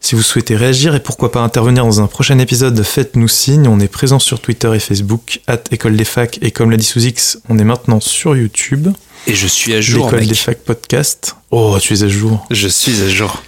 Si 0.00 0.14
vous 0.14 0.22
souhaitez 0.22 0.56
réagir 0.56 0.94
et 0.94 1.00
pourquoi 1.00 1.32
pas 1.32 1.40
intervenir 1.40 1.84
dans 1.84 2.00
un 2.00 2.06
prochain 2.06 2.38
épisode, 2.38 2.80
faites-nous 2.82 3.28
signe. 3.28 3.66
On 3.66 3.80
est 3.80 3.88
présent 3.88 4.18
sur 4.18 4.40
Twitter 4.40 4.70
et 4.74 4.78
Facebook, 4.78 5.40
at 5.46 5.62
École 5.72 5.96
des 5.96 6.04
Facs, 6.04 6.38
et 6.42 6.50
comme 6.50 6.70
l'a 6.70 6.76
dit 6.76 6.84
sous 6.84 7.04
X, 7.04 7.38
on 7.48 7.58
est 7.58 7.64
maintenant 7.64 8.00
sur 8.00 8.36
YouTube. 8.36 8.88
Et 9.26 9.34
je 9.34 9.46
suis 9.48 9.74
à 9.74 9.80
jour. 9.80 10.06
L'école 10.06 10.26
des 10.26 10.34
facs 10.34 10.60
podcast. 10.64 11.34
Oh, 11.50 11.78
tu 11.80 11.94
es 11.94 12.02
à 12.04 12.08
jour. 12.08 12.46
Je 12.50 12.68
suis 12.68 13.02
à 13.02 13.08
jour. 13.08 13.42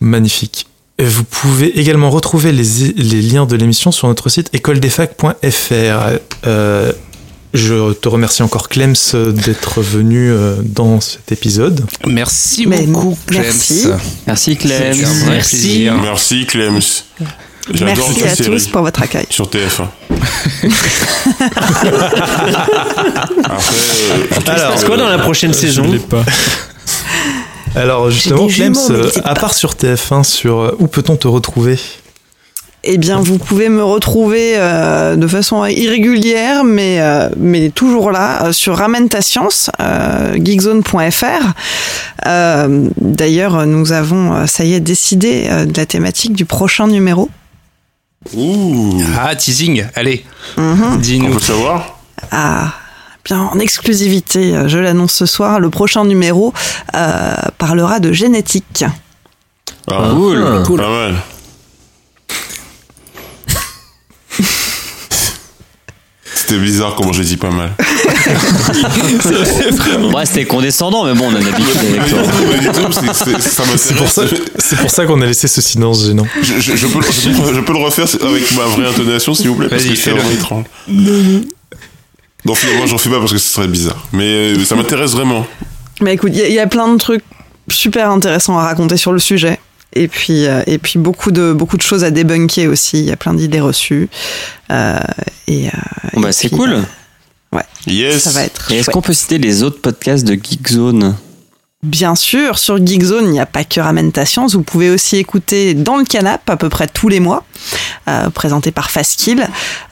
Magnifique. 0.00 0.66
Vous 0.98 1.24
pouvez 1.24 1.78
également 1.78 2.10
retrouver 2.10 2.52
les, 2.52 2.92
les 2.96 3.22
liens 3.22 3.46
de 3.46 3.56
l'émission 3.56 3.92
sur 3.92 4.08
notre 4.08 4.28
site 4.28 4.50
écoledesfacs.fr. 4.54 6.18
Euh, 6.46 6.92
je 7.54 7.92
te 7.92 8.08
remercie 8.08 8.42
encore 8.42 8.68
Clems 8.68 8.94
d'être 9.14 9.80
venu 9.80 10.30
euh, 10.30 10.56
dans 10.62 11.00
cet 11.00 11.32
épisode. 11.32 11.84
Merci 12.06 12.66
beaucoup 12.66 13.16
Clems. 13.26 13.42
Merci. 13.42 13.88
Merci 14.26 14.56
Clems. 14.56 14.96
Merci. 15.28 15.88
Merci 16.02 16.46
Clems. 16.46 16.80
Merci 17.80 18.24
à 18.24 18.36
tous 18.36 18.68
pour 18.68 18.82
votre 18.82 19.02
accueil. 19.02 19.26
Sur 19.30 19.48
TF1. 19.48 19.86
Après, 24.30 24.52
euh, 24.52 24.54
Alors, 24.54 24.84
quoi 24.84 24.96
dans 24.96 25.08
la 25.08 25.18
prochaine 25.18 25.52
saison 25.52 25.90
pas. 26.08 26.24
Alors 27.74 28.10
justement, 28.10 28.46
Clems, 28.46 28.76
à 29.24 29.34
part 29.34 29.54
sur 29.54 29.72
TF1, 29.74 30.24
sur 30.24 30.60
euh, 30.60 30.76
où 30.78 30.86
peut-on 30.86 31.16
te 31.16 31.28
retrouver? 31.28 31.78
Eh 32.86 32.98
bien, 32.98 33.20
vous 33.20 33.38
pouvez 33.38 33.68
me 33.68 33.82
retrouver 33.84 34.54
euh, 34.56 35.16
de 35.16 35.26
façon 35.26 35.64
irrégulière, 35.66 36.64
mais, 36.64 37.00
euh, 37.00 37.28
mais 37.36 37.70
toujours 37.70 38.10
là, 38.10 38.52
sur 38.52 38.76
Ramène 38.76 39.08
ta 39.08 39.20
science, 39.20 39.70
geekzone.fr. 40.36 41.52
D'ailleurs, 43.00 43.66
nous 43.66 43.92
avons, 43.92 44.46
ça 44.46 44.64
y 44.64 44.74
est, 44.74 44.80
décidé 44.80 45.48
de 45.66 45.76
la 45.76 45.86
thématique 45.86 46.32
du 46.34 46.44
prochain 46.44 46.86
numéro. 46.86 47.28
Ouh. 48.34 49.02
Ah, 49.20 49.36
teasing, 49.36 49.84
allez, 49.94 50.24
Mhm. 50.56 50.98
dis-nous. 51.00 51.30
on 51.30 51.34
peut 51.34 51.40
savoir 51.40 51.98
Ah, 52.32 52.72
bien 53.24 53.40
en 53.40 53.58
exclusivité, 53.58 54.54
euh, 54.56 54.68
je 54.68 54.78
l'annonce 54.78 55.12
ce 55.12 55.26
soir, 55.26 55.60
le 55.60 55.70
prochain 55.70 56.04
numéro 56.04 56.52
euh, 56.96 57.34
parlera 57.58 58.00
de 58.00 58.12
génétique. 58.12 58.84
Ah, 59.90 60.10
Cool. 60.64 60.78
Pas 60.78 60.88
mal. 60.88 61.14
C'était 66.34 66.58
bizarre 66.58 66.94
comment 66.96 67.12
j'ai 67.12 67.24
dit 67.24 67.36
pas 67.36 67.50
mal. 67.50 67.72
Ouais, 70.14 70.26
c'était 70.26 70.44
condescendant, 70.44 71.04
mais 71.04 71.14
bon, 71.14 71.26
on 71.30 71.34
a 71.34 71.40
l'habitude 71.40 71.78
avec 71.78 72.08
toi. 72.10 72.22
C'est- 73.12 73.40
c'est- 73.40 73.40
ça 73.40 73.62
C'est 74.58 74.76
pour 74.78 74.90
ça, 74.90 75.06
qu'on 75.06 75.20
a 75.22 75.26
laissé 75.26 75.48
ce 75.48 75.60
silence 75.60 76.04
gênant. 76.06 76.26
Je, 76.42 76.60
je- 76.60 76.76
je 76.76 76.86
peux, 76.86 77.00
je 77.02 77.30
peux- 77.30 77.54
je 77.54 77.60
peux 77.60 77.72
le 77.72 77.78
refaire 77.78 78.06
avec 78.22 78.52
ma 78.52 78.64
vraie 78.64 78.86
intonation, 78.88 79.34
s'il 79.34 79.48
vous 79.48 79.54
plaît, 79.56 79.68
parce 79.68 79.84
que 79.84 79.94
c'est 79.94 80.10
vraiment 80.10 80.30
étrange. 80.30 80.64
Non, 80.88 82.54
finalement, 82.54 82.86
j'en 82.86 82.98
fais 82.98 83.10
pas 83.10 83.18
parce 83.18 83.32
que 83.32 83.38
ce 83.38 83.48
serait 83.54 83.66
bizarre. 83.68 84.06
Mais 84.12 84.24
euh, 84.54 84.64
ça 84.64 84.76
m'intéresse 84.76 85.12
vraiment. 85.12 85.46
Mais 86.00 86.14
écoute, 86.14 86.32
il 86.34 86.46
y, 86.48 86.52
y 86.54 86.58
a 86.60 86.66
plein 86.66 86.88
de 86.92 86.98
trucs 86.98 87.24
super 87.68 88.10
intéressants 88.10 88.56
à 88.58 88.62
raconter 88.62 88.96
sur 88.96 89.12
le 89.12 89.18
sujet. 89.18 89.58
Et 89.92 90.08
puis, 90.08 90.46
euh, 90.46 90.62
et 90.66 90.78
puis 90.78 90.98
beaucoup, 90.98 91.30
de, 91.30 91.52
beaucoup 91.52 91.76
de 91.76 91.82
choses 91.82 92.04
à 92.04 92.10
débunker 92.10 92.66
aussi. 92.68 92.98
Il 92.98 93.04
y 93.06 93.12
a 93.12 93.16
plein 93.16 93.32
d'idées 93.34 93.60
reçues. 93.60 94.08
Euh, 94.70 94.98
et, 95.48 95.68
euh, 95.68 95.70
bah, 96.20 96.28
et 96.28 96.32
c'est 96.32 96.48
puis, 96.48 96.56
cool. 96.56 96.72
euh, 96.72 96.82
Yes. 97.86 98.22
ça 98.24 98.30
va 98.30 98.42
être. 98.42 98.70
Et 98.70 98.76
est-ce 98.76 98.84
chouette. 98.84 98.94
qu'on 98.94 99.00
peut 99.02 99.12
citer 99.12 99.38
les 99.38 99.62
autres 99.62 99.80
podcasts 99.80 100.24
de 100.24 100.34
Geekzone 100.34 101.16
Bien 101.82 102.14
sûr, 102.16 102.58
sur 102.58 102.84
Geekzone, 102.84 103.26
il 103.26 103.30
n'y 103.30 103.40
a 103.40 103.46
pas 103.46 103.62
que 103.64 103.80
Ramène 103.80 104.10
ta 104.10 104.26
science. 104.26 104.54
Vous 104.54 104.62
pouvez 104.62 104.90
aussi 104.90 105.16
écouter 105.16 105.72
Dans 105.74 105.96
le 105.96 106.04
canap 106.04 106.48
à 106.50 106.56
peu 106.56 106.68
près 106.68 106.88
tous 106.88 107.08
les 107.08 107.20
mois, 107.20 107.44
euh, 108.08 108.28
présenté 108.30 108.72
par 108.72 108.90
Faskill. 108.90 109.46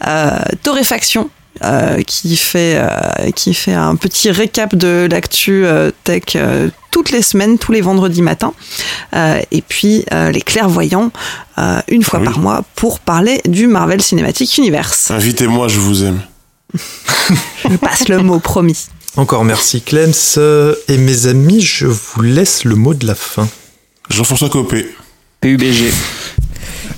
Euh, 0.07 0.31
Torréfaction, 0.65 1.31
euh, 1.63 2.03
qui, 2.03 2.37
fait, 2.37 2.77
euh, 2.79 3.31
qui 3.31 3.55
fait 3.55 3.75
un 3.75 3.95
petit 3.95 4.31
récap 4.33 4.75
de 4.75 5.07
l'actu 5.09 5.65
euh, 5.65 5.93
tech 6.03 6.23
euh, 6.35 6.69
toutes 6.95 7.11
les 7.11 7.23
semaines, 7.23 7.59
tous 7.59 7.73
les 7.73 7.81
vendredis 7.81 8.23
matins. 8.23 8.55
Euh, 9.17 9.41
et 9.51 9.63
puis 9.63 10.05
euh, 10.13 10.31
Les 10.31 10.41
Clairvoyants, 10.41 11.11
euh, 11.59 11.81
une 11.89 12.05
fois 12.05 12.21
oui. 12.21 12.25
par 12.25 12.39
mois, 12.39 12.63
pour 12.77 13.01
parler 13.01 13.41
du 13.47 13.67
Marvel 13.67 14.01
Cinematic 14.01 14.57
Universe. 14.59 15.11
Invitez-moi, 15.11 15.67
je 15.67 15.81
vous 15.81 16.05
aime. 16.05 16.21
Je 17.69 17.77
passe 17.79 18.09
le 18.09 18.19
mot, 18.19 18.39
promis. 18.39 18.87
Encore 19.17 19.45
merci 19.45 19.81
Clems. 19.83 20.13
Et 20.87 20.97
mes 20.97 21.27
amis, 21.27 21.61
je 21.61 21.87
vous 21.87 22.23
laisse 22.23 22.63
le 22.63 22.77
mot 22.77 22.95
de 22.95 23.07
la 23.09 23.17
fin. 23.17 23.49
Jean-François 24.09 24.49
Copé. 24.49 24.87
PUBG. 25.41 25.93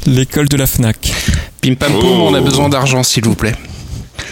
L'école 0.06 0.48
de 0.48 0.58
la 0.58 0.66
FNAC. 0.66 1.10
Pim 1.62 1.74
pam 1.74 1.92
poum, 1.92 2.20
Oh. 2.20 2.28
on 2.30 2.34
a 2.34 2.40
besoin 2.42 2.68
d'argent, 2.68 3.02
s'il 3.02 3.24
vous 3.24 3.34
plaît. 3.34 3.56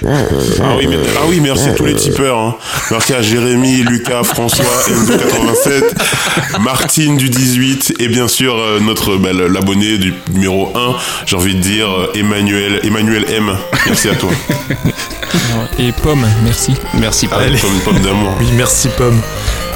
Ah 0.06 0.76
oui, 0.78 0.86
mais- 0.88 0.96
ah 1.16 1.24
oui, 1.28 1.40
merci 1.40 1.68
à 1.68 1.72
tous 1.72 1.84
les 1.86 1.94
tipeurs. 1.94 2.38
Hein. 2.38 2.56
Merci 2.90 3.14
à 3.14 3.22
Jérémy, 3.22 3.82
Lucas, 3.82 4.22
François, 4.24 4.64
M87, 4.88 6.60
Martine 6.60 7.16
du 7.16 7.28
18 7.30 7.94
et 8.00 8.08
bien 8.08 8.28
sûr 8.28 8.54
euh, 8.56 8.80
notre 8.80 9.16
bah, 9.16 9.30
l'abonné 9.32 9.98
du 9.98 10.14
numéro 10.32 10.72
1, 10.76 10.94
j'ai 11.26 11.36
envie 11.36 11.54
de 11.54 11.60
dire 11.60 11.88
euh, 11.90 12.12
Emmanuel, 12.14 12.80
Emmanuel 12.84 13.24
M. 13.30 13.56
Merci 13.86 14.08
à 14.08 14.14
toi. 14.14 14.30
Et 15.78 15.90
Pomme, 15.92 16.24
merci. 16.44 16.74
Merci, 16.94 17.26
Paul. 17.26 17.42
Allez. 17.42 17.58
Pomme, 17.58 17.80
pomme 17.84 17.98
d'amour. 18.00 18.34
Oui, 18.38 18.46
merci 18.54 18.88
Pomme. 18.96 19.20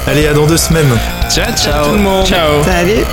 Allez, 0.07 0.27
à 0.27 0.33
dans 0.33 0.47
deux 0.47 0.57
semaines. 0.57 0.91
Ciao, 1.31 1.53
ciao, 1.57 1.87
tout 1.87 1.93
le 1.95 1.99
monde. 1.99 2.27
Ciao. 2.27 2.63
Salut 2.65 3.05